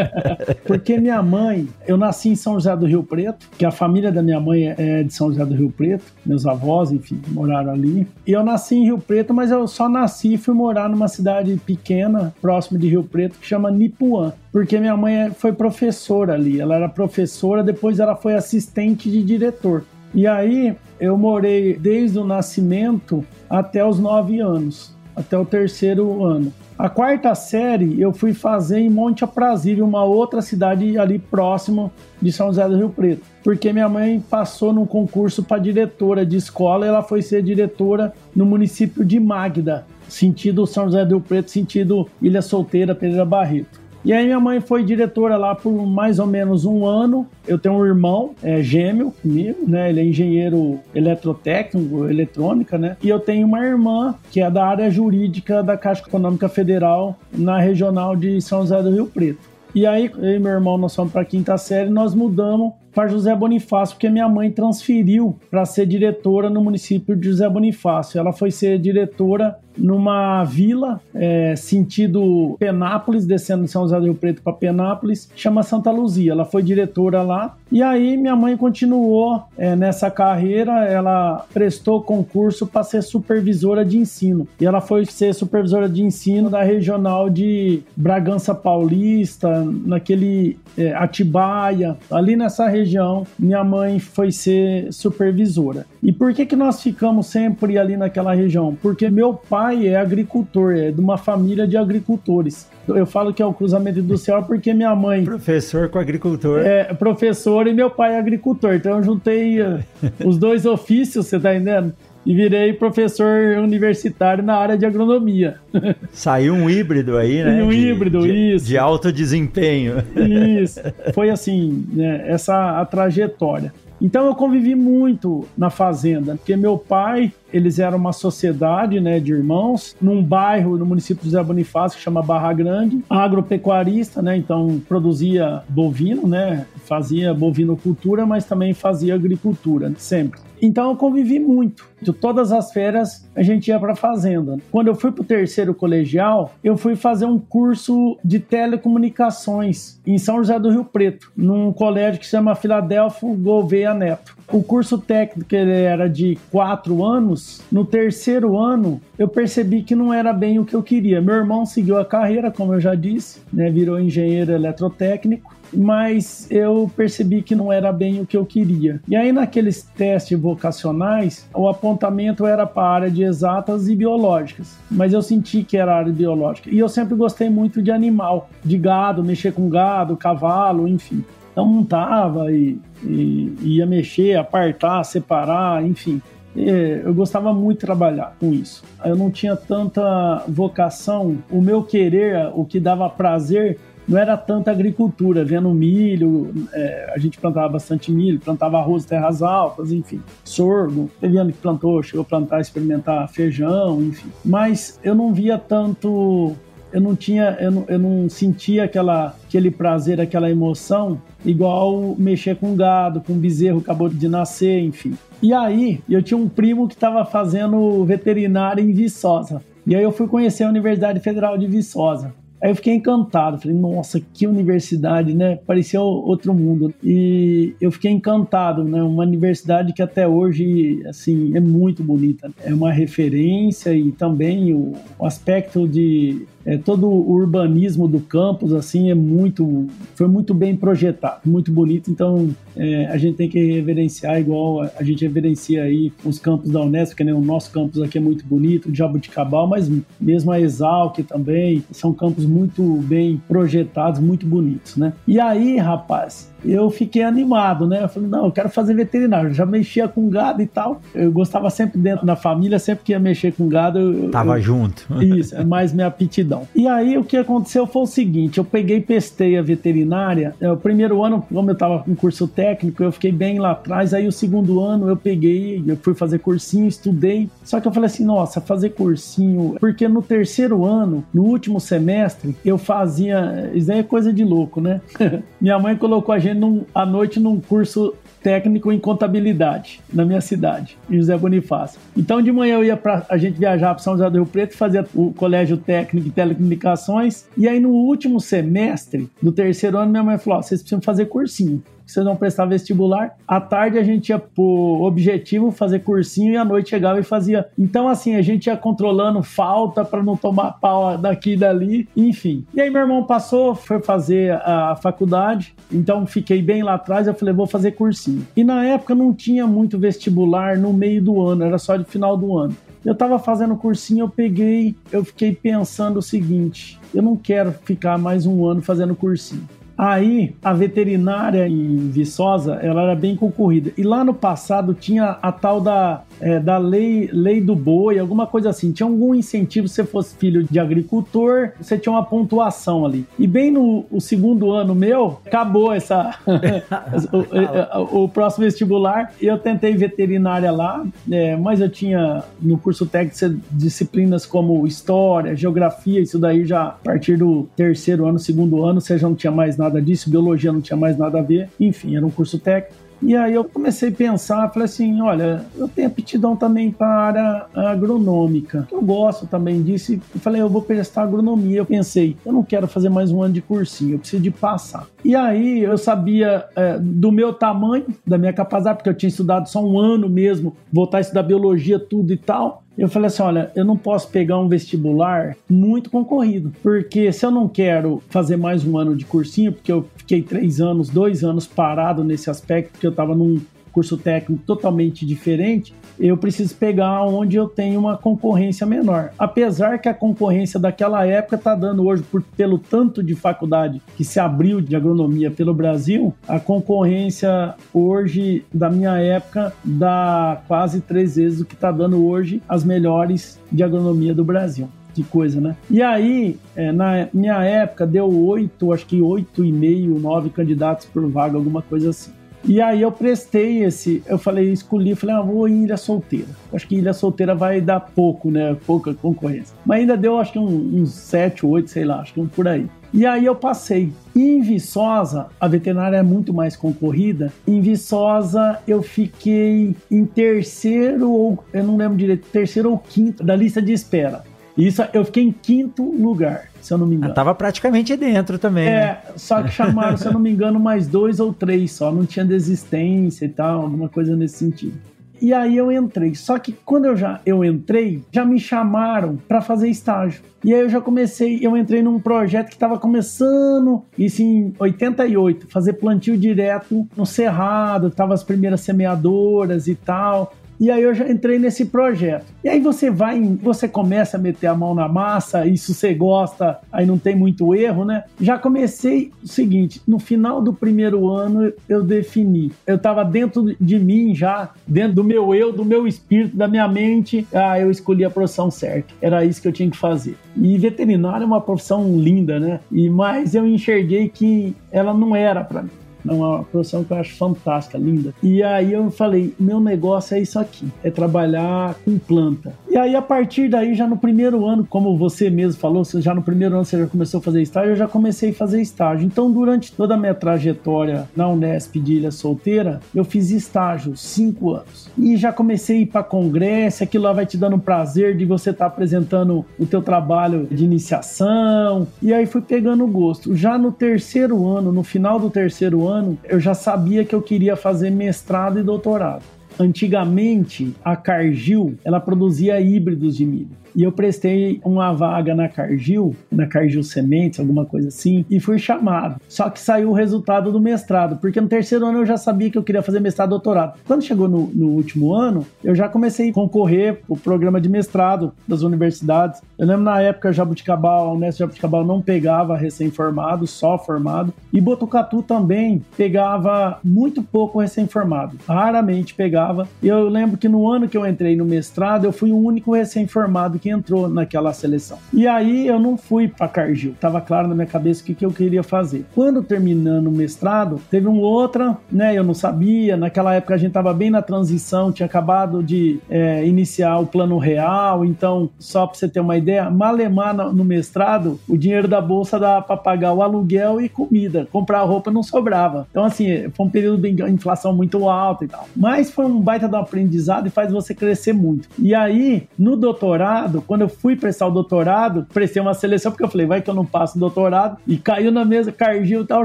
porque 0.66 0.98
minha 0.98 1.22
mãe 1.22 1.68
eu 1.86 1.98
nasci 1.98 2.30
em 2.30 2.36
São 2.36 2.54
José 2.54 2.74
do 2.74 2.86
Rio 2.86 3.02
Preto 3.02 3.46
que 3.58 3.66
a 3.66 3.70
família 3.70 4.10
da 4.10 4.22
minha 4.22 4.40
mãe 4.40 4.74
é 4.78 5.02
de 5.02 5.12
São 5.12 5.28
José 5.28 5.44
do 5.44 5.54
Rio 5.54 5.70
Preto 5.70 6.04
meus 6.24 6.46
avós 6.46 6.90
enfim 6.90 7.20
moraram 7.28 7.72
ali. 7.72 8.08
E 8.26 8.32
eu 8.32 8.42
nasci 8.42 8.76
em 8.76 8.84
Rio 8.84 8.98
Preto 8.98 9.34
mas 9.34 9.50
eu 9.50 9.68
só 9.68 9.86
nasci 9.86 10.34
e 10.34 10.38
fui 10.38 10.54
morar 10.54 10.88
numa 10.88 11.08
cidade 11.08 11.60
pequena 11.66 12.32
próximo 12.40 12.78
de 12.78 12.88
Rio 12.88 13.04
Preto 13.04 13.38
que 13.38 13.46
chama 13.46 13.70
Nipuã 13.70 14.32
porque 14.52 14.78
minha 14.78 14.96
mãe 14.96 15.30
foi 15.30 15.52
professora 15.52 16.34
ali. 16.34 16.60
Ela 16.60 16.76
era 16.76 16.88
professora, 16.88 17.62
depois 17.62 17.98
ela 17.98 18.16
foi 18.16 18.34
assistente 18.34 19.10
de 19.10 19.22
diretor. 19.22 19.84
E 20.12 20.26
aí 20.26 20.76
eu 20.98 21.16
morei 21.16 21.76
desde 21.76 22.18
o 22.18 22.24
nascimento 22.24 23.24
até 23.48 23.84
os 23.84 23.98
nove 23.98 24.40
anos, 24.40 24.94
até 25.14 25.38
o 25.38 25.44
terceiro 25.44 26.24
ano. 26.24 26.52
A 26.76 26.88
quarta 26.88 27.34
série 27.34 28.00
eu 28.00 28.12
fui 28.12 28.32
fazer 28.32 28.78
em 28.78 28.88
Monte 28.88 29.22
Aprazível, 29.22 29.84
uma 29.84 30.02
outra 30.02 30.40
cidade 30.40 30.98
ali 30.98 31.18
próximo 31.18 31.92
de 32.20 32.32
São 32.32 32.46
José 32.46 32.66
do 32.66 32.76
Rio 32.76 32.88
Preto, 32.88 33.22
porque 33.44 33.70
minha 33.70 33.88
mãe 33.88 34.18
passou 34.18 34.72
num 34.72 34.86
concurso 34.86 35.42
para 35.42 35.58
diretora 35.58 36.24
de 36.24 36.38
escola, 36.38 36.86
ela 36.86 37.02
foi 37.02 37.20
ser 37.20 37.42
diretora 37.42 38.14
no 38.34 38.46
município 38.46 39.04
de 39.04 39.20
Magda, 39.20 39.86
sentido 40.08 40.66
São 40.66 40.86
José 40.86 41.04
do 41.04 41.16
Rio 41.16 41.20
Preto, 41.20 41.50
sentido 41.50 42.08
Ilha 42.20 42.40
Solteira, 42.40 42.94
Pereira 42.94 43.26
Barreto. 43.26 43.79
E 44.04 44.12
aí 44.12 44.24
minha 44.24 44.40
mãe 44.40 44.60
foi 44.60 44.82
diretora 44.82 45.36
lá 45.36 45.54
por 45.54 45.86
mais 45.86 46.18
ou 46.18 46.26
menos 46.26 46.64
um 46.64 46.86
ano. 46.86 47.26
Eu 47.46 47.58
tenho 47.58 47.74
um 47.74 47.84
irmão 47.84 48.30
é, 48.42 48.62
gêmeo 48.62 49.12
comigo, 49.22 49.58
né? 49.68 49.90
Ele 49.90 50.00
é 50.00 50.04
engenheiro 50.04 50.80
eletrotécnico, 50.94 52.08
eletrônica, 52.08 52.78
né? 52.78 52.96
E 53.02 53.08
eu 53.08 53.20
tenho 53.20 53.46
uma 53.46 53.64
irmã 53.64 54.14
que 54.30 54.40
é 54.40 54.50
da 54.50 54.64
área 54.64 54.90
jurídica 54.90 55.62
da 55.62 55.76
Caixa 55.76 56.02
Econômica 56.06 56.48
Federal 56.48 57.18
na 57.32 57.58
regional 57.58 58.16
de 58.16 58.40
São 58.40 58.62
José 58.62 58.82
do 58.82 58.90
Rio 58.90 59.06
Preto. 59.06 59.50
E 59.74 59.86
aí, 59.86 60.10
eu 60.18 60.36
e 60.36 60.38
meu 60.38 60.52
irmão, 60.52 60.76
nós 60.76 60.94
fomos 60.94 61.12
para 61.12 61.22
a 61.22 61.24
quinta 61.24 61.56
série, 61.56 61.90
nós 61.90 62.14
mudamos 62.14 62.72
para 62.94 63.08
José 63.08 63.34
Bonifácio, 63.34 63.96
porque 63.96 64.10
minha 64.10 64.28
mãe 64.28 64.50
transferiu 64.50 65.36
para 65.50 65.64
ser 65.64 65.86
diretora 65.86 66.50
no 66.50 66.62
município 66.62 67.16
de 67.16 67.28
José 67.28 67.48
Bonifácio. 67.48 68.18
Ela 68.18 68.32
foi 68.32 68.50
ser 68.50 68.78
diretora 68.78 69.56
numa 69.76 70.44
vila, 70.44 71.00
é, 71.14 71.54
sentido 71.56 72.56
Penápolis, 72.58 73.26
descendo 73.26 73.64
de 73.64 73.70
São 73.70 73.82
José 73.82 73.98
do 73.98 74.04
Rio 74.04 74.14
Preto 74.14 74.42
para 74.42 74.52
Penápolis, 74.52 75.30
chama 75.34 75.62
Santa 75.62 75.90
Luzia. 75.90 76.32
Ela 76.32 76.44
foi 76.44 76.62
diretora 76.62 77.22
lá. 77.22 77.56
E 77.70 77.82
aí 77.82 78.16
minha 78.16 78.36
mãe 78.36 78.56
continuou 78.56 79.42
é, 79.56 79.76
nessa 79.76 80.10
carreira, 80.10 80.84
ela 80.84 81.46
prestou 81.52 82.02
concurso 82.02 82.66
para 82.66 82.82
ser 82.82 83.02
supervisora 83.02 83.84
de 83.84 83.98
ensino. 83.98 84.46
E 84.60 84.66
ela 84.66 84.80
foi 84.80 85.06
ser 85.06 85.34
supervisora 85.34 85.88
de 85.88 86.02
ensino 86.02 86.50
da 86.50 86.62
regional 86.62 87.30
de 87.30 87.82
Bragança 87.96 88.54
Paulista, 88.54 89.64
naquele 89.64 90.58
é, 90.76 90.94
Atibaia, 90.94 91.96
ali 92.10 92.36
nessa 92.36 92.68
região, 92.68 93.26
minha 93.38 93.62
mãe 93.64 93.98
foi 93.98 94.32
ser 94.32 94.92
supervisora. 94.92 95.86
E 96.02 96.12
por 96.12 96.32
que 96.32 96.46
que 96.46 96.56
nós 96.56 96.82
ficamos 96.82 97.26
sempre 97.26 97.78
ali 97.78 97.96
naquela 97.96 98.34
região? 98.34 98.76
Porque 98.80 99.10
meu 99.10 99.34
pai 99.34 99.88
é 99.88 99.96
agricultor, 99.96 100.74
é 100.74 100.90
de 100.90 101.00
uma 101.00 101.18
família 101.18 101.66
de 101.66 101.76
agricultores. 101.76 102.68
Eu 102.88 103.06
falo 103.06 103.32
que 103.32 103.42
é 103.42 103.46
o 103.46 103.52
cruzamento 103.52 104.00
industrial 104.00 104.44
porque 104.44 104.74
minha 104.74 104.94
mãe. 104.94 105.24
Professor 105.24 105.88
com 105.88 105.98
agricultor. 105.98 106.60
É, 106.60 106.84
professor 106.94 107.66
e 107.66 107.74
meu 107.74 107.90
pai 107.90 108.14
é 108.14 108.18
agricultor. 108.18 108.74
Então 108.74 108.96
eu 108.96 109.02
juntei 109.02 109.60
uh, 109.60 109.80
os 110.24 110.38
dois 110.38 110.66
ofícios, 110.66 111.26
você 111.26 111.38
tá 111.38 111.54
entendendo? 111.54 111.94
E 112.24 112.34
virei 112.34 112.72
professor 112.72 113.58
universitário 113.62 114.42
na 114.42 114.56
área 114.56 114.76
de 114.76 114.84
agronomia. 114.84 115.56
Saiu 116.12 116.54
um 116.54 116.68
híbrido 116.68 117.16
aí, 117.16 117.42
né? 117.42 117.62
Um 117.62 117.70
de, 117.70 117.76
híbrido, 117.76 118.20
de, 118.20 118.54
isso. 118.54 118.66
De 118.66 118.76
alto 118.78 119.12
desempenho. 119.12 119.96
Isso. 120.60 120.80
Foi 121.14 121.30
assim, 121.30 121.86
né, 121.92 122.24
essa 122.26 122.80
a 122.80 122.84
trajetória. 122.84 123.72
Então 124.00 124.26
eu 124.26 124.34
convivi 124.34 124.74
muito 124.74 125.46
na 125.56 125.68
fazenda, 125.68 126.36
porque 126.36 126.56
meu 126.56 126.78
pai, 126.78 127.32
eles 127.52 127.78
eram 127.78 127.98
uma 127.98 128.12
sociedade, 128.12 128.98
né, 128.98 129.20
de 129.20 129.32
irmãos, 129.32 129.94
num 130.00 130.22
bairro 130.22 130.78
no 130.78 130.86
município 130.86 131.22
de 131.22 131.30
Zé 131.30 131.42
Bonifácio 131.42 131.98
que 131.98 132.02
chama 132.02 132.22
Barra 132.22 132.52
Grande, 132.54 133.04
agropecuarista, 133.10 134.22
né, 134.22 134.36
então 134.36 134.80
produzia 134.88 135.62
bovino, 135.68 136.26
né, 136.26 136.66
fazia 136.90 137.32
bovinocultura, 137.32 138.26
mas 138.26 138.44
também 138.44 138.74
fazia 138.74 139.14
agricultura, 139.14 139.92
sempre. 139.96 140.40
Então 140.60 140.90
eu 140.90 140.96
convivi 140.96 141.38
muito. 141.38 141.88
Todas 142.20 142.52
as 142.52 142.72
férias 142.72 143.26
a 143.34 143.42
gente 143.42 143.68
ia 143.68 143.78
para 143.78 143.94
fazenda. 143.94 144.58
Quando 144.72 144.88
eu 144.88 144.94
fui 144.94 145.12
para 145.12 145.22
o 145.22 145.24
terceiro 145.24 145.72
colegial, 145.72 146.52
eu 146.64 146.76
fui 146.76 146.96
fazer 146.96 147.26
um 147.26 147.38
curso 147.38 148.18
de 148.24 148.40
telecomunicações 148.40 150.00
em 150.04 150.18
São 150.18 150.38
José 150.38 150.58
do 150.58 150.70
Rio 150.70 150.84
Preto, 150.84 151.30
num 151.36 151.72
colégio 151.72 152.18
que 152.18 152.26
se 152.26 152.32
chama 152.32 152.56
Filadélfio 152.56 153.32
Gouveia 153.34 153.94
Neto. 153.94 154.36
O 154.52 154.62
curso 154.62 154.98
técnico 154.98 155.54
era 155.54 156.08
de 156.08 156.36
quatro 156.50 157.04
anos. 157.04 157.62
No 157.70 157.84
terceiro 157.84 158.58
ano, 158.58 159.00
eu 159.16 159.28
percebi 159.28 159.82
que 159.82 159.94
não 159.94 160.12
era 160.12 160.32
bem 160.32 160.58
o 160.58 160.64
que 160.64 160.74
eu 160.74 160.82
queria. 160.82 161.20
Meu 161.20 161.36
irmão 161.36 161.64
seguiu 161.64 161.96
a 161.96 162.04
carreira, 162.04 162.50
como 162.50 162.74
eu 162.74 162.80
já 162.80 162.96
disse, 162.96 163.40
né, 163.52 163.70
virou 163.70 164.00
engenheiro 164.00 164.52
eletrotécnico 164.52 165.59
mas 165.72 166.46
eu 166.50 166.90
percebi 166.96 167.42
que 167.42 167.54
não 167.54 167.72
era 167.72 167.92
bem 167.92 168.20
o 168.20 168.26
que 168.26 168.36
eu 168.36 168.44
queria. 168.44 169.00
E 169.08 169.16
aí, 169.16 169.32
naqueles 169.32 169.82
testes 169.82 170.38
vocacionais, 170.38 171.48
o 171.54 171.68
apontamento 171.68 172.46
era 172.46 172.66
para 172.66 172.82
a 172.82 172.90
área 172.90 173.10
de 173.10 173.22
exatas 173.22 173.88
e 173.88 173.96
biológicas, 173.96 174.76
mas 174.90 175.12
eu 175.12 175.22
senti 175.22 175.62
que 175.62 175.76
era 175.76 175.96
área 175.96 176.12
biológica. 176.12 176.70
E 176.70 176.78
eu 176.78 176.88
sempre 176.88 177.14
gostei 177.14 177.48
muito 177.48 177.82
de 177.82 177.90
animal, 177.90 178.48
de 178.64 178.76
gado, 178.78 179.22
mexer 179.22 179.52
com 179.52 179.68
gado, 179.68 180.16
cavalo, 180.16 180.88
enfim. 180.88 181.24
Então 181.52 181.66
montava 181.66 182.52
e, 182.52 182.78
e 183.02 183.54
ia 183.62 183.86
mexer, 183.86 184.36
apartar, 184.36 185.02
separar, 185.04 185.84
enfim. 185.84 186.20
Eu 186.54 187.14
gostava 187.14 187.52
muito 187.52 187.78
de 187.78 187.86
trabalhar 187.86 188.34
com 188.40 188.52
isso. 188.52 188.82
Eu 189.04 189.14
não 189.14 189.30
tinha 189.30 189.54
tanta 189.54 190.44
vocação. 190.48 191.38
O 191.50 191.60
meu 191.60 191.82
querer, 191.82 192.50
o 192.54 192.64
que 192.64 192.80
dava 192.80 193.08
prazer, 193.08 193.78
não 194.10 194.18
era 194.18 194.36
tanta 194.36 194.72
agricultura, 194.72 195.44
vendo 195.44 195.70
milho, 195.70 196.52
é, 196.72 197.12
a 197.14 197.18
gente 197.18 197.38
plantava 197.38 197.68
bastante 197.68 198.10
milho, 198.10 198.40
plantava 198.40 198.76
arroz 198.76 199.04
terras 199.04 199.40
altas, 199.40 199.92
enfim, 199.92 200.20
sorgo, 200.44 201.08
teve 201.20 201.38
ano 201.38 201.52
que 201.52 201.58
plantou, 201.58 202.02
chegou 202.02 202.22
a 202.22 202.24
plantar, 202.24 202.60
experimentar 202.60 203.28
feijão, 203.28 204.02
enfim. 204.02 204.28
Mas 204.44 204.98
eu 205.04 205.14
não 205.14 205.32
via 205.32 205.56
tanto 205.56 206.56
eu 206.92 207.00
não 207.00 207.14
tinha, 207.14 207.56
eu 207.60 207.70
não, 207.70 207.84
eu 207.86 207.98
não 208.00 208.28
sentia 208.28 208.82
aquela, 208.82 209.36
aquele 209.46 209.70
prazer, 209.70 210.20
aquela 210.20 210.50
emoção, 210.50 211.22
igual 211.44 212.16
mexer 212.18 212.56
com 212.56 212.74
gado, 212.74 213.20
com 213.20 213.34
bezerro 213.34 213.78
acabou 213.78 214.08
de 214.08 214.28
nascer, 214.28 214.80
enfim. 214.80 215.16
E 215.40 215.54
aí, 215.54 216.02
eu 216.08 216.20
tinha 216.20 216.36
um 216.36 216.48
primo 216.48 216.88
que 216.88 216.94
estava 216.94 217.24
fazendo 217.24 218.04
veterinária 218.04 218.82
em 218.82 218.92
Viçosa. 218.92 219.62
E 219.86 219.94
aí 219.94 220.02
eu 220.02 220.12
fui 220.12 220.26
conhecer 220.26 220.64
a 220.64 220.68
Universidade 220.68 221.20
Federal 221.20 221.56
de 221.56 221.66
Viçosa. 221.66 222.34
Aí 222.62 222.70
eu 222.70 222.76
fiquei 222.76 222.94
encantado, 222.94 223.58
falei, 223.58 223.76
nossa, 223.76 224.20
que 224.20 224.46
universidade, 224.46 225.34
né? 225.34 225.58
Parecia 225.66 226.00
outro 226.00 226.52
mundo. 226.52 226.92
E 227.02 227.74
eu 227.80 227.90
fiquei 227.90 228.10
encantado, 228.10 228.84
né? 228.84 229.02
Uma 229.02 229.24
universidade 229.24 229.92
que 229.94 230.02
até 230.02 230.28
hoje, 230.28 231.02
assim, 231.06 231.56
é 231.56 231.60
muito 231.60 232.02
bonita. 232.02 232.50
É 232.62 232.74
uma 232.74 232.92
referência 232.92 233.94
e 233.94 234.12
também 234.12 234.74
o, 234.74 234.92
aspecto 235.24 235.88
de 235.88 236.46
é, 236.64 236.76
todo 236.76 237.06
o 237.06 237.32
urbanismo 237.32 238.06
do 238.06 238.20
campus 238.20 238.72
assim 238.72 239.10
é 239.10 239.14
muito 239.14 239.86
foi 240.14 240.28
muito 240.28 240.52
bem 240.52 240.76
projetado 240.76 241.40
muito 241.44 241.72
bonito. 241.72 242.10
Então 242.10 242.50
é, 242.76 243.06
a 243.06 243.16
gente 243.16 243.36
tem 243.36 243.48
que 243.48 243.58
reverenciar 243.72 244.38
igual 244.38 244.82
a, 244.82 244.90
a, 244.98 245.02
gente 245.02 245.24
reverencia 245.24 245.82
aí 245.82 246.12
os 246.24 246.38
campos 246.38 246.70
da 246.70 246.80
Unesp 246.80 247.16
que 247.16 247.24
nem 247.24 247.34
o 247.34 247.40
nosso 247.40 247.70
campus 247.72 248.00
aqui 248.00 248.18
é 248.18 248.20
muito 248.20 248.44
bonito 248.44 248.90
o 248.90 248.94
Jabuticabal 248.94 249.66
mas 249.66 249.90
mesmo 250.20 250.52
a 250.52 250.60
Exalc 250.60 251.18
também 251.22 251.82
são 251.90 252.12
campos 252.12 252.44
muito 252.46 252.82
bem 253.02 253.40
projetados 253.48 254.20
muito 254.20 254.46
bonitos 254.46 254.96
né? 254.96 255.12
E 255.26 255.40
aí 255.40 255.76
rapaz 255.78 256.49
eu 256.64 256.90
fiquei 256.90 257.22
animado, 257.22 257.86
né? 257.86 258.04
Eu 258.04 258.08
falei, 258.08 258.28
não, 258.28 258.46
eu 258.46 258.52
quero 258.52 258.68
fazer 258.68 258.94
veterinário. 258.94 259.50
Eu 259.50 259.54
já 259.54 259.66
mexia 259.66 260.08
com 260.08 260.28
gado 260.28 260.62
e 260.62 260.66
tal. 260.66 261.00
Eu 261.14 261.30
gostava 261.30 261.70
sempre 261.70 261.98
dentro 261.98 262.26
da 262.26 262.36
família, 262.36 262.78
sempre 262.78 263.04
que 263.04 263.12
ia 263.12 263.18
mexer 263.18 263.52
com 263.52 263.68
gado. 263.68 263.98
Eu, 263.98 264.30
Tava 264.30 264.58
eu, 264.58 264.62
junto. 264.62 265.06
Isso, 265.22 265.54
é 265.54 265.64
mais 265.64 265.92
minha 265.92 266.06
aptidão. 266.06 266.66
E 266.74 266.86
aí 266.86 267.16
o 267.16 267.24
que 267.24 267.36
aconteceu 267.36 267.86
foi 267.86 268.02
o 268.02 268.06
seguinte: 268.06 268.58
eu 268.58 268.64
peguei 268.64 269.00
pestei 269.00 269.58
a 269.58 269.62
veterinária. 269.62 270.54
É, 270.60 270.70
o 270.70 270.76
primeiro 270.76 271.22
ano, 271.22 271.44
como 271.52 271.70
eu 271.70 271.74
tava 271.74 272.00
com 272.00 272.14
curso 272.14 272.46
técnico, 272.46 273.02
eu 273.02 273.12
fiquei 273.12 273.32
bem 273.32 273.58
lá 273.58 273.72
atrás. 273.72 274.14
Aí 274.14 274.26
o 274.26 274.32
segundo 274.32 274.80
ano 274.80 275.08
eu 275.08 275.16
peguei, 275.16 275.82
eu 275.86 275.96
fui 275.96 276.14
fazer 276.14 276.38
cursinho, 276.38 276.86
estudei. 276.86 277.48
Só 277.64 277.80
que 277.80 277.88
eu 277.88 277.92
falei 277.92 278.06
assim, 278.06 278.24
nossa, 278.24 278.60
fazer 278.60 278.90
cursinho. 278.90 279.76
Porque 279.80 280.06
no 280.08 280.22
terceiro 280.22 280.84
ano, 280.84 281.24
no 281.32 281.42
último 281.42 281.80
semestre, 281.80 282.56
eu 282.64 282.78
fazia. 282.78 283.70
Isso 283.74 283.90
aí 283.90 283.98
é 283.98 284.02
coisa 284.02 284.32
de 284.32 284.44
louco, 284.44 284.80
né? 284.80 285.00
minha 285.60 285.78
mãe 285.78 285.96
colocou 285.96 286.34
a 286.34 286.38
gente 286.38 286.49
num, 286.54 286.84
à 286.94 287.04
noite 287.04 287.38
num 287.38 287.60
curso 287.60 288.14
técnico 288.42 288.90
em 288.90 288.98
contabilidade 288.98 290.00
na 290.12 290.24
minha 290.24 290.40
cidade, 290.40 290.96
em 291.10 291.16
José 291.16 291.36
Bonifácio. 291.36 292.00
Então 292.16 292.40
de 292.40 292.50
manhã 292.50 292.76
eu 292.76 292.84
ia 292.84 292.96
para 292.96 293.24
a 293.28 293.36
gente 293.36 293.58
viajar 293.58 293.94
para 293.94 294.02
São 294.02 294.14
José 294.14 294.30
do 294.30 294.36
Rio 294.36 294.46
Preto, 294.46 294.76
fazia 294.76 295.06
o 295.14 295.32
colégio 295.32 295.76
técnico 295.76 296.26
de 296.26 296.32
telecomunicações 296.32 297.46
e 297.56 297.68
aí 297.68 297.78
no 297.78 297.90
último 297.90 298.40
semestre 298.40 299.28
do 299.42 299.52
terceiro 299.52 299.98
ano 299.98 300.10
minha 300.10 300.22
mãe 300.22 300.38
falou: 300.38 300.58
oh, 300.58 300.62
vocês 300.62 300.80
precisam 300.80 301.02
fazer 301.02 301.26
cursinho 301.26 301.82
vocês 302.12 302.24
vão 302.24 302.36
prestar 302.36 302.66
vestibular. 302.66 303.36
À 303.46 303.60
tarde 303.60 303.98
a 303.98 304.02
gente 304.02 304.30
ia 304.30 304.38
por 304.38 305.02
objetivo 305.02 305.70
fazer 305.70 306.00
cursinho 306.00 306.52
e 306.52 306.56
à 306.56 306.64
noite 306.64 306.90
chegava 306.90 307.20
e 307.20 307.22
fazia. 307.22 307.68
Então, 307.78 308.08
assim, 308.08 308.36
a 308.36 308.42
gente 308.42 308.66
ia 308.66 308.76
controlando 308.76 309.42
falta 309.42 310.04
para 310.04 310.22
não 310.22 310.36
tomar 310.36 310.72
pau 310.72 311.16
daqui 311.16 311.52
e 311.52 311.56
dali, 311.56 312.08
enfim. 312.16 312.64
E 312.74 312.80
aí 312.80 312.90
meu 312.90 313.02
irmão 313.02 313.24
passou, 313.24 313.74
foi 313.74 314.00
fazer 314.00 314.52
a 314.52 314.96
faculdade, 314.96 315.74
então 315.92 316.26
fiquei 316.26 316.62
bem 316.62 316.82
lá 316.82 316.94
atrás. 316.94 317.26
Eu 317.26 317.34
falei, 317.34 317.54
vou 317.54 317.66
fazer 317.66 317.92
cursinho. 317.92 318.46
E 318.56 318.64
na 318.64 318.84
época 318.84 319.14
não 319.14 319.32
tinha 319.32 319.66
muito 319.66 319.98
vestibular 319.98 320.76
no 320.76 320.92
meio 320.92 321.22
do 321.22 321.40
ano, 321.40 321.64
era 321.64 321.78
só 321.78 321.96
de 321.96 322.04
final 322.04 322.36
do 322.36 322.56
ano. 322.56 322.76
Eu 323.04 323.14
estava 323.14 323.38
fazendo 323.38 323.76
cursinho, 323.76 324.24
eu 324.24 324.28
peguei, 324.28 324.94
eu 325.10 325.24
fiquei 325.24 325.54
pensando 325.54 326.18
o 326.18 326.22
seguinte: 326.22 326.98
eu 327.14 327.22
não 327.22 327.34
quero 327.34 327.72
ficar 327.72 328.18
mais 328.18 328.44
um 328.44 328.66
ano 328.66 328.82
fazendo 328.82 329.14
cursinho. 329.14 329.66
Aí 330.00 330.54
a 330.62 330.72
veterinária 330.72 331.68
em 331.68 332.08
Viçosa, 332.08 332.76
ela 332.76 333.02
era 333.02 333.14
bem 333.14 333.36
concorrida. 333.36 333.92
E 333.98 334.02
lá 334.02 334.24
no 334.24 334.32
passado 334.32 334.94
tinha 334.94 335.36
a 335.42 335.52
tal 335.52 335.78
da, 335.78 336.22
é, 336.40 336.58
da 336.58 336.78
lei, 336.78 337.28
lei 337.30 337.60
do 337.60 337.76
boi, 337.76 338.18
alguma 338.18 338.46
coisa 338.46 338.70
assim. 338.70 338.92
Tinha 338.92 339.06
algum 339.06 339.34
incentivo 339.34 339.86
se 339.86 339.96
você 339.96 340.04
fosse 340.04 340.34
filho 340.36 340.64
de 340.64 340.78
agricultor, 340.78 341.72
você 341.78 341.98
tinha 341.98 342.14
uma 342.14 342.24
pontuação 342.24 343.04
ali. 343.04 343.26
E 343.38 343.46
bem 343.46 343.70
no 343.70 344.06
segundo 344.20 344.70
ano 344.70 344.94
meu, 344.94 345.38
acabou 345.44 345.92
essa 345.92 346.34
o, 348.10 348.24
o, 348.24 348.28
próximo 348.30 348.64
vestibular. 348.64 349.34
Eu 349.38 349.58
tentei 349.58 349.94
veterinária 349.94 350.72
lá, 350.72 351.06
é, 351.30 351.56
mas 351.56 351.78
eu 351.78 351.90
tinha 351.90 352.42
no 352.58 352.78
curso 352.78 353.04
técnico 353.04 353.60
disciplinas 353.70 354.46
como 354.46 354.86
história, 354.86 355.54
geografia, 355.54 356.20
isso 356.20 356.38
daí 356.38 356.64
já 356.64 356.84
a 356.84 356.90
partir 357.04 357.36
do 357.36 357.68
terceiro 357.76 358.26
ano, 358.26 358.38
segundo 358.38 358.82
ano, 358.82 358.98
você 358.98 359.18
já 359.18 359.28
não 359.28 359.34
tinha 359.34 359.50
mais 359.50 359.76
nada 359.76 359.89
nada 359.90 360.02
disso, 360.02 360.30
biologia 360.30 360.72
não 360.72 360.80
tinha 360.80 360.96
mais 360.96 361.16
nada 361.16 361.38
a 361.38 361.42
ver, 361.42 361.68
enfim, 361.78 362.16
era 362.16 362.24
um 362.24 362.30
curso 362.30 362.58
técnico. 362.58 363.10
E 363.22 363.36
aí 363.36 363.52
eu 363.52 363.64
comecei 363.64 364.08
a 364.08 364.12
pensar, 364.12 364.70
falei 364.70 364.86
assim, 364.86 365.20
olha, 365.20 365.66
eu 365.76 365.86
tenho 365.86 366.08
aptidão 366.08 366.56
também 366.56 366.90
para 366.90 367.66
a 367.74 367.90
agronômica. 367.90 368.88
Eu 368.90 369.02
gosto 369.02 369.46
também 369.46 369.82
disso 369.82 370.14
e 370.14 370.38
falei, 370.38 370.62
eu 370.62 370.70
vou 370.70 370.80
prestar 370.80 371.24
agronomia. 371.24 371.78
Eu 371.78 371.86
pensei, 371.86 372.36
eu 372.46 372.52
não 372.52 372.62
quero 372.62 372.88
fazer 372.88 373.10
mais 373.10 373.30
um 373.30 373.42
ano 373.42 373.52
de 373.52 373.60
cursinho, 373.60 374.14
eu 374.14 374.18
preciso 374.18 374.42
de 374.42 374.50
passar. 374.50 375.06
E 375.22 375.36
aí 375.36 375.80
eu 375.80 375.98
sabia 375.98 376.64
é, 376.74 376.98
do 376.98 377.30
meu 377.30 377.52
tamanho, 377.52 378.06
da 378.26 378.38
minha 378.38 378.54
capacidade, 378.54 378.96
porque 378.96 379.10
eu 379.10 379.14
tinha 379.14 379.28
estudado 379.28 379.68
só 379.68 379.84
um 379.84 379.98
ano 379.98 380.26
mesmo, 380.26 380.74
voltar 380.90 381.18
a 381.18 381.20
estudar 381.20 381.42
biologia, 381.42 381.98
tudo 381.98 382.32
e 382.32 382.38
tal. 382.38 382.82
Eu 382.96 383.08
falei 383.08 383.28
assim: 383.28 383.42
olha, 383.42 383.70
eu 383.74 383.84
não 383.84 383.96
posso 383.96 384.28
pegar 384.28 384.58
um 384.58 384.68
vestibular 384.68 385.56
muito 385.68 386.10
concorrido, 386.10 386.72
porque 386.82 387.32
se 387.32 387.44
eu 387.44 387.50
não 387.50 387.68
quero 387.68 388.22
fazer 388.28 388.56
mais 388.56 388.84
um 388.84 388.98
ano 388.98 389.16
de 389.16 389.24
cursinho, 389.24 389.72
porque 389.72 389.92
eu 389.92 390.06
fiquei 390.16 390.42
três 390.42 390.80
anos, 390.80 391.08
dois 391.08 391.44
anos 391.44 391.66
parado 391.66 392.22
nesse 392.24 392.50
aspecto, 392.50 392.92
porque 392.92 393.06
eu 393.06 393.10
estava 393.10 393.34
num 393.34 393.60
curso 393.92 394.16
técnico 394.16 394.62
totalmente 394.64 395.26
diferente, 395.26 395.92
eu 396.20 396.36
preciso 396.36 396.74
pegar 396.76 397.22
onde 397.24 397.56
eu 397.56 397.66
tenho 397.66 397.98
uma 397.98 398.16
concorrência 398.16 398.86
menor. 398.86 399.30
Apesar 399.38 399.98
que 399.98 400.08
a 400.08 400.14
concorrência 400.14 400.78
daquela 400.78 401.26
época 401.26 401.56
está 401.56 401.74
dando 401.74 402.06
hoje, 402.06 402.22
por, 402.22 402.42
pelo 402.42 402.78
tanto 402.78 403.22
de 403.22 403.34
faculdade 403.34 404.02
que 404.16 404.24
se 404.24 404.38
abriu 404.38 404.80
de 404.80 404.94
agronomia 404.94 405.50
pelo 405.50 405.72
Brasil, 405.72 406.34
a 406.46 406.60
concorrência 406.60 407.74
hoje 407.92 408.64
da 408.72 408.90
minha 408.90 409.16
época 409.18 409.72
dá 409.82 410.60
quase 410.68 411.00
três 411.00 411.36
vezes 411.36 411.60
o 411.60 411.64
que 411.64 411.74
está 411.74 411.90
dando 411.90 412.24
hoje 412.26 412.62
as 412.68 412.84
melhores 412.84 413.58
de 413.72 413.82
agronomia 413.82 414.34
do 414.34 414.44
Brasil 414.44 414.88
que 415.12 415.24
coisa, 415.24 415.60
né? 415.60 415.76
E 415.90 416.00
aí, 416.02 416.56
é, 416.76 416.92
na 416.92 417.28
minha 417.32 417.62
época, 417.64 418.06
deu 418.06 418.32
oito, 418.46 418.92
acho 418.92 419.04
que 419.06 419.20
oito 419.20 419.64
e 419.64 419.72
meio, 419.72 420.18
nove 420.18 420.50
candidatos 420.50 421.06
por 421.06 421.28
vaga, 421.28 421.56
alguma 421.56 421.82
coisa 421.82 422.10
assim. 422.10 422.30
E 422.64 422.80
aí 422.80 423.02
eu 423.02 423.10
prestei 423.10 423.84
esse, 423.84 424.22
eu 424.26 424.38
falei, 424.38 424.70
escolhi, 424.70 425.14
falei, 425.14 425.34
ah, 425.34 425.40
vou 425.40 425.66
em 425.66 425.84
Ilha 425.84 425.96
Solteira. 425.96 426.48
Acho 426.72 426.86
que 426.86 426.96
Ilha 426.96 427.12
Solteira 427.12 427.54
vai 427.54 427.80
dar 427.80 428.00
pouco, 428.00 428.50
né? 428.50 428.76
Pouca 428.86 429.14
concorrência. 429.14 429.74
Mas 429.84 430.00
ainda 430.00 430.16
deu, 430.16 430.38
acho 430.38 430.52
que 430.52 430.58
uns 430.58 431.10
sete, 431.12 431.64
oito, 431.64 431.90
sei 431.90 432.04
lá, 432.04 432.20
acho 432.20 432.34
que 432.34 432.40
um 432.40 432.46
por 432.46 432.68
aí. 432.68 432.86
E 433.12 433.26
aí 433.26 433.44
eu 433.44 433.56
passei. 433.56 434.12
em 434.36 434.60
Viçosa, 434.60 435.48
a 435.60 435.66
veterinária 435.66 436.18
é 436.18 436.22
muito 436.22 436.54
mais 436.54 436.76
concorrida. 436.76 437.52
Em 437.66 437.80
Viçosa, 437.80 438.78
eu 438.86 439.02
fiquei 439.02 439.96
em 440.10 440.24
terceiro 440.24 441.30
ou 441.30 441.64
eu 441.72 441.82
não 441.82 441.96
lembro 441.96 442.16
direito, 442.16 442.46
terceiro 442.52 442.90
ou 442.90 442.98
quinto 442.98 443.42
da 443.42 443.56
lista 443.56 443.82
de 443.82 443.92
espera. 443.92 444.44
Isso 444.78 445.02
eu 445.12 445.24
fiquei 445.24 445.42
em 445.42 445.52
quinto 445.52 446.02
lugar, 446.02 446.69
se 446.80 446.92
eu 446.92 446.98
não 446.98 447.06
me 447.06 447.16
engano. 447.16 447.32
Ah, 447.32 447.34
tava 447.34 447.54
praticamente 447.54 448.16
dentro 448.16 448.58
também. 448.58 448.86
É, 448.86 448.90
né? 448.90 449.18
só 449.36 449.62
que 449.62 449.70
chamaram, 449.70 450.16
se 450.16 450.26
eu 450.26 450.32
não 450.32 450.40
me 450.40 450.50
engano, 450.50 450.78
mais 450.80 451.06
dois 451.06 451.40
ou 451.40 451.52
três 451.52 451.92
só. 451.92 452.12
Não 452.12 452.24
tinha 452.24 452.44
desistência 452.44 453.44
e 453.44 453.48
tal, 453.48 453.82
alguma 453.82 454.08
coisa 454.08 454.36
nesse 454.36 454.58
sentido. 454.58 455.10
E 455.40 455.54
aí 455.54 455.76
eu 455.76 455.90
entrei. 455.90 456.34
Só 456.34 456.58
que 456.58 456.72
quando 456.72 457.06
eu 457.06 457.16
já 457.16 457.40
eu 457.46 457.64
entrei, 457.64 458.22
já 458.30 458.44
me 458.44 458.60
chamaram 458.60 459.38
para 459.48 459.62
fazer 459.62 459.88
estágio. 459.88 460.42
E 460.62 460.74
aí 460.74 460.80
eu 460.80 460.88
já 460.90 461.00
comecei, 461.00 461.58
eu 461.62 461.74
entrei 461.74 462.02
num 462.02 462.20
projeto 462.20 462.68
que 462.68 462.74
estava 462.74 462.98
começando, 462.98 464.02
isso 464.18 464.42
em 464.42 464.74
88, 464.78 465.66
fazer 465.68 465.94
plantio 465.94 466.36
direto 466.36 467.08
no 467.16 467.24
cerrado, 467.24 468.10
tava 468.10 468.34
as 468.34 468.44
primeiras 468.44 468.82
semeadoras 468.82 469.86
e 469.86 469.94
tal. 469.94 470.54
E 470.80 470.90
aí 470.90 471.02
eu 471.02 471.14
já 471.14 471.28
entrei 471.30 471.58
nesse 471.58 471.84
projeto. 471.84 472.46
E 472.64 472.68
aí 472.68 472.80
você 472.80 473.10
vai, 473.10 473.38
você 473.62 473.86
começa 473.86 474.38
a 474.38 474.40
meter 474.40 474.66
a 474.66 474.74
mão 474.74 474.94
na 474.94 475.06
massa, 475.06 475.62
se 475.76 475.92
você 475.92 476.14
gosta, 476.14 476.78
aí 476.90 477.04
não 477.04 477.18
tem 477.18 477.36
muito 477.36 477.74
erro, 477.74 478.06
né? 478.06 478.24
Já 478.40 478.58
comecei 478.58 479.30
o 479.44 479.46
seguinte, 479.46 480.00
no 480.08 480.18
final 480.18 480.62
do 480.62 480.72
primeiro 480.72 481.28
ano 481.28 481.70
eu 481.86 482.02
defini. 482.02 482.72
Eu 482.86 482.96
estava 482.96 483.22
dentro 483.24 483.76
de 483.78 483.98
mim 483.98 484.34
já, 484.34 484.70
dentro 484.86 485.16
do 485.16 485.24
meu 485.24 485.54
eu, 485.54 485.70
do 485.70 485.84
meu 485.84 486.06
espírito, 486.06 486.56
da 486.56 486.66
minha 486.66 486.88
mente, 486.88 487.46
ah, 487.52 487.78
eu 487.78 487.90
escolhi 487.90 488.24
a 488.24 488.30
profissão 488.30 488.70
certa. 488.70 489.12
Era 489.20 489.44
isso 489.44 489.60
que 489.60 489.68
eu 489.68 489.72
tinha 489.72 489.90
que 489.90 489.98
fazer. 489.98 490.34
E 490.56 490.78
veterinário 490.78 491.44
é 491.44 491.46
uma 491.46 491.60
profissão 491.60 492.18
linda, 492.18 492.58
né? 492.58 492.80
E 492.90 493.10
mas 493.10 493.54
eu 493.54 493.66
enxerguei 493.66 494.30
que 494.30 494.74
ela 494.90 495.12
não 495.12 495.36
era 495.36 495.62
para 495.62 495.82
mim. 495.82 495.99
É 496.28 496.32
uma 496.32 496.64
profissão 496.64 497.04
que 497.04 497.12
eu 497.12 497.16
acho 497.16 497.36
fantástica, 497.36 497.98
linda. 497.98 498.34
E 498.42 498.62
aí 498.62 498.92
eu 498.92 499.10
falei, 499.10 499.54
meu 499.58 499.80
negócio 499.80 500.36
é 500.36 500.40
isso 500.40 500.58
aqui, 500.58 500.88
é 501.02 501.10
trabalhar 501.10 501.94
com 502.04 502.18
planta. 502.18 502.74
E 502.90 502.96
aí 502.96 503.14
a 503.16 503.22
partir 503.22 503.68
daí, 503.68 503.94
já 503.94 504.06
no 504.06 504.16
primeiro 504.16 504.66
ano, 504.66 504.86
como 504.88 505.16
você 505.16 505.48
mesmo 505.48 505.80
falou, 505.80 506.02
já 506.04 506.34
no 506.34 506.42
primeiro 506.42 506.74
ano 506.74 506.84
você 506.84 506.98
já 506.98 507.06
começou 507.06 507.38
a 507.38 507.42
fazer 507.42 507.62
estágio, 507.62 507.92
eu 507.92 507.96
já 507.96 508.08
comecei 508.08 508.50
a 508.50 508.54
fazer 508.54 508.80
estágio. 508.80 509.26
Então 509.26 509.50
durante 509.50 509.92
toda 509.92 510.14
a 510.14 510.16
minha 510.16 510.34
trajetória 510.34 511.28
na 511.34 511.48
Unesp 511.48 511.96
de 511.96 512.14
Ilha 512.14 512.30
Solteira, 512.30 513.00
eu 513.14 513.24
fiz 513.24 513.50
estágio 513.50 514.16
cinco 514.16 514.74
anos. 514.74 515.08
E 515.16 515.36
já 515.36 515.52
comecei 515.52 515.98
a 515.98 516.00
ir 516.00 516.06
para 516.06 516.22
congresso, 516.22 517.02
aquilo 517.02 517.24
lá 517.24 517.32
vai 517.32 517.46
te 517.46 517.56
dando 517.56 517.78
prazer 517.78 518.36
de 518.36 518.44
você 518.44 518.70
estar 518.70 518.86
tá 518.86 518.92
apresentando 518.92 519.64
o 519.78 519.86
teu 519.86 520.02
trabalho 520.02 520.66
de 520.70 520.84
iniciação. 520.84 522.06
E 522.20 522.34
aí 522.34 522.46
fui 522.46 522.60
pegando 522.60 523.06
gosto. 523.06 523.54
Já 523.54 523.78
no 523.78 523.92
terceiro 523.92 524.66
ano, 524.66 524.92
no 524.92 525.02
final 525.02 525.38
do 525.38 525.48
terceiro 525.48 526.06
ano, 526.06 526.10
ano, 526.10 526.38
eu 526.44 526.60
já 526.60 526.74
sabia 526.74 527.24
que 527.24 527.34
eu 527.34 527.42
queria 527.42 527.76
fazer 527.76 528.10
mestrado 528.10 528.78
e 528.78 528.82
doutorado. 528.82 529.42
Antigamente, 529.80 530.94
a 531.02 531.16
Cargill, 531.16 531.96
ela 532.04 532.20
produzia 532.20 532.78
híbridos 532.78 533.38
de 533.38 533.46
milho. 533.46 533.70
E 533.94 534.02
eu 534.02 534.12
prestei 534.12 534.80
uma 534.84 535.12
vaga 535.12 535.54
na 535.54 535.68
Cargill, 535.68 536.34
na 536.50 536.66
Cargill 536.66 537.02
Sementes, 537.02 537.60
alguma 537.60 537.84
coisa 537.84 538.08
assim, 538.08 538.44
e 538.50 538.60
fui 538.60 538.78
chamado. 538.78 539.40
Só 539.48 539.68
que 539.68 539.80
saiu 539.80 540.10
o 540.10 540.14
resultado 540.14 540.72
do 540.72 540.80
mestrado, 540.80 541.36
porque 541.36 541.60
no 541.60 541.68
terceiro 541.68 542.06
ano 542.06 542.18
eu 542.18 542.26
já 542.26 542.36
sabia 542.36 542.70
que 542.70 542.78
eu 542.78 542.82
queria 542.82 543.02
fazer 543.02 543.20
mestrado 543.20 543.48
e 543.48 543.50
doutorado. 543.50 543.98
Quando 544.06 544.22
chegou 544.22 544.48
no, 544.48 544.66
no 544.74 544.88
último 544.88 545.34
ano, 545.34 545.66
eu 545.82 545.94
já 545.94 546.08
comecei 546.08 546.50
a 546.50 546.52
concorrer 546.52 547.20
o 547.28 547.36
programa 547.36 547.80
de 547.80 547.88
mestrado 547.88 548.52
das 548.66 548.82
universidades. 548.82 549.60
Eu 549.78 549.86
lembro 549.86 550.02
na 550.02 550.20
época 550.20 550.52
Jabuticabal, 550.52 551.28
a 551.28 551.32
Unesp 551.32 551.58
Jabuticabal 551.58 552.04
não 552.04 552.20
pegava 552.20 552.76
recém-formado, 552.76 553.66
só 553.66 553.98
formado, 553.98 554.52
e 554.72 554.80
Botucatu 554.80 555.42
também 555.42 556.02
pegava 556.16 556.98
muito 557.02 557.42
pouco 557.42 557.80
recém-formado, 557.80 558.56
raramente 558.68 559.34
pegava. 559.34 559.88
E 560.02 560.08
eu 560.08 560.28
lembro 560.28 560.56
que 560.56 560.68
no 560.68 560.88
ano 560.88 561.08
que 561.08 561.16
eu 561.16 561.26
entrei 561.26 561.56
no 561.56 561.64
mestrado, 561.64 562.24
eu 562.24 562.32
fui 562.32 562.52
o 562.52 562.58
único 562.58 562.92
recém-formado 562.92 563.78
que 563.80 563.90
entrou 563.90 564.28
naquela 564.28 564.72
seleção. 564.72 565.18
E 565.32 565.46
aí 565.46 565.86
eu 565.86 565.98
não 565.98 566.16
fui 566.16 566.48
para 566.48 566.68
Cargill, 566.68 567.14
tava 567.20 567.40
claro 567.40 567.68
na 567.68 567.74
minha 567.74 567.86
cabeça 567.86 568.22
o 568.22 568.24
que, 568.24 568.34
que 568.34 568.44
eu 568.44 568.50
queria 568.50 568.82
fazer. 568.82 569.24
Quando 569.34 569.62
terminando 569.62 570.26
o 570.28 570.32
mestrado, 570.32 571.00
teve 571.10 571.26
um 571.26 571.40
outra, 571.40 571.96
né? 572.10 572.36
Eu 572.36 572.44
não 572.44 572.54
sabia, 572.54 573.16
naquela 573.16 573.54
época 573.54 573.74
a 573.74 573.78
gente 573.78 573.92
tava 573.92 574.12
bem 574.12 574.30
na 574.30 574.42
transição, 574.42 575.12
tinha 575.12 575.26
acabado 575.26 575.82
de 575.82 576.20
é, 576.28 576.66
iniciar 576.66 577.18
o 577.18 577.26
plano 577.26 577.58
real, 577.58 578.24
então, 578.24 578.70
só 578.78 579.06
para 579.06 579.18
você 579.18 579.28
ter 579.28 579.40
uma 579.40 579.56
ideia, 579.56 579.90
malemar 579.90 580.54
no 580.54 580.84
mestrado, 580.84 581.58
o 581.68 581.76
dinheiro 581.76 582.08
da 582.08 582.20
bolsa 582.20 582.58
dava 582.58 582.82
para 582.82 582.96
pagar 582.96 583.32
o 583.32 583.42
aluguel 583.42 584.00
e 584.00 584.08
comida, 584.08 584.68
comprar 584.70 585.02
roupa 585.02 585.30
não 585.30 585.42
sobrava. 585.42 586.06
Então, 586.10 586.24
assim, 586.24 586.68
foi 586.70 586.86
um 586.86 586.90
período 586.90 587.22
de 587.22 587.42
inflação 587.50 587.94
muito 587.94 588.28
alta 588.28 588.64
e 588.64 588.68
tal. 588.68 588.86
Mas 588.96 589.30
foi 589.30 589.44
um 589.44 589.60
baita 589.60 589.88
do 589.88 589.96
aprendizado 589.96 590.66
e 590.66 590.70
faz 590.70 590.92
você 590.92 591.14
crescer 591.14 591.52
muito. 591.52 591.88
E 591.98 592.14
aí, 592.14 592.68
no 592.78 592.96
doutorado, 592.96 593.69
doutorado, 593.70 593.82
quando 593.86 594.02
eu 594.02 594.08
fui 594.08 594.36
prestar 594.36 594.66
o 594.66 594.70
doutorado, 594.70 595.46
prestei 595.52 595.80
uma 595.80 595.94
seleção 595.94 596.32
porque 596.32 596.44
eu 596.44 596.48
falei, 596.48 596.66
vai 596.66 596.82
que 596.82 596.90
eu 596.90 596.94
não 596.94 597.04
passo 597.04 597.36
o 597.36 597.40
doutorado. 597.40 597.96
E 598.06 598.16
caiu 598.16 598.50
na 598.50 598.64
mesa, 598.64 598.92
Cargill 598.92 599.46
tal, 599.46 599.64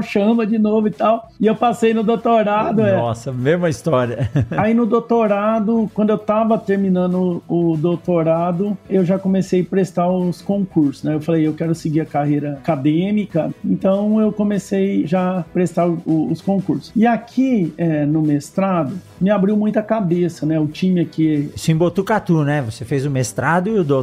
chama 0.00 0.46
de 0.46 0.58
novo 0.58 0.88
e 0.88 0.90
tal. 0.90 1.28
E 1.40 1.46
eu 1.46 1.54
passei 1.54 1.92
no 1.92 2.02
doutorado. 2.02 2.82
É. 2.82 2.96
Nossa, 2.96 3.30
é. 3.30 3.32
mesma 3.32 3.68
história. 3.68 4.30
Aí 4.56 4.72
no 4.72 4.86
doutorado, 4.86 5.90
quando 5.92 6.10
eu 6.10 6.18
tava 6.18 6.58
terminando 6.58 7.42
o 7.48 7.76
doutorado, 7.76 8.76
eu 8.88 9.04
já 9.04 9.18
comecei 9.18 9.62
a 9.62 9.64
prestar 9.64 10.08
os 10.08 10.40
concursos, 10.40 11.02
né? 11.02 11.14
Eu 11.14 11.20
falei, 11.20 11.46
eu 11.46 11.54
quero 11.54 11.74
seguir 11.74 12.00
a 12.00 12.06
carreira 12.06 12.52
acadêmica, 12.52 13.50
então 13.64 14.20
eu 14.20 14.32
comecei 14.32 15.06
já 15.06 15.40
a 15.40 15.42
prestar 15.42 15.86
o, 15.88 16.28
os 16.30 16.40
concursos. 16.40 16.92
E 16.94 17.06
aqui 17.06 17.72
é, 17.76 18.04
no 18.06 18.22
mestrado, 18.22 18.94
me 19.20 19.30
abriu 19.30 19.56
muita 19.56 19.82
cabeça, 19.82 20.46
né? 20.46 20.58
O 20.60 20.66
time 20.66 21.00
aqui. 21.00 21.50
Isso 21.54 21.70
em 21.70 21.76
Botucatu, 21.76 22.44
né? 22.44 22.62
Você 22.62 22.84
fez 22.84 23.04
o 23.06 23.10
mestrado 23.10 23.68
e 23.68 23.78
o 23.78 23.84
doutorado 23.84 23.95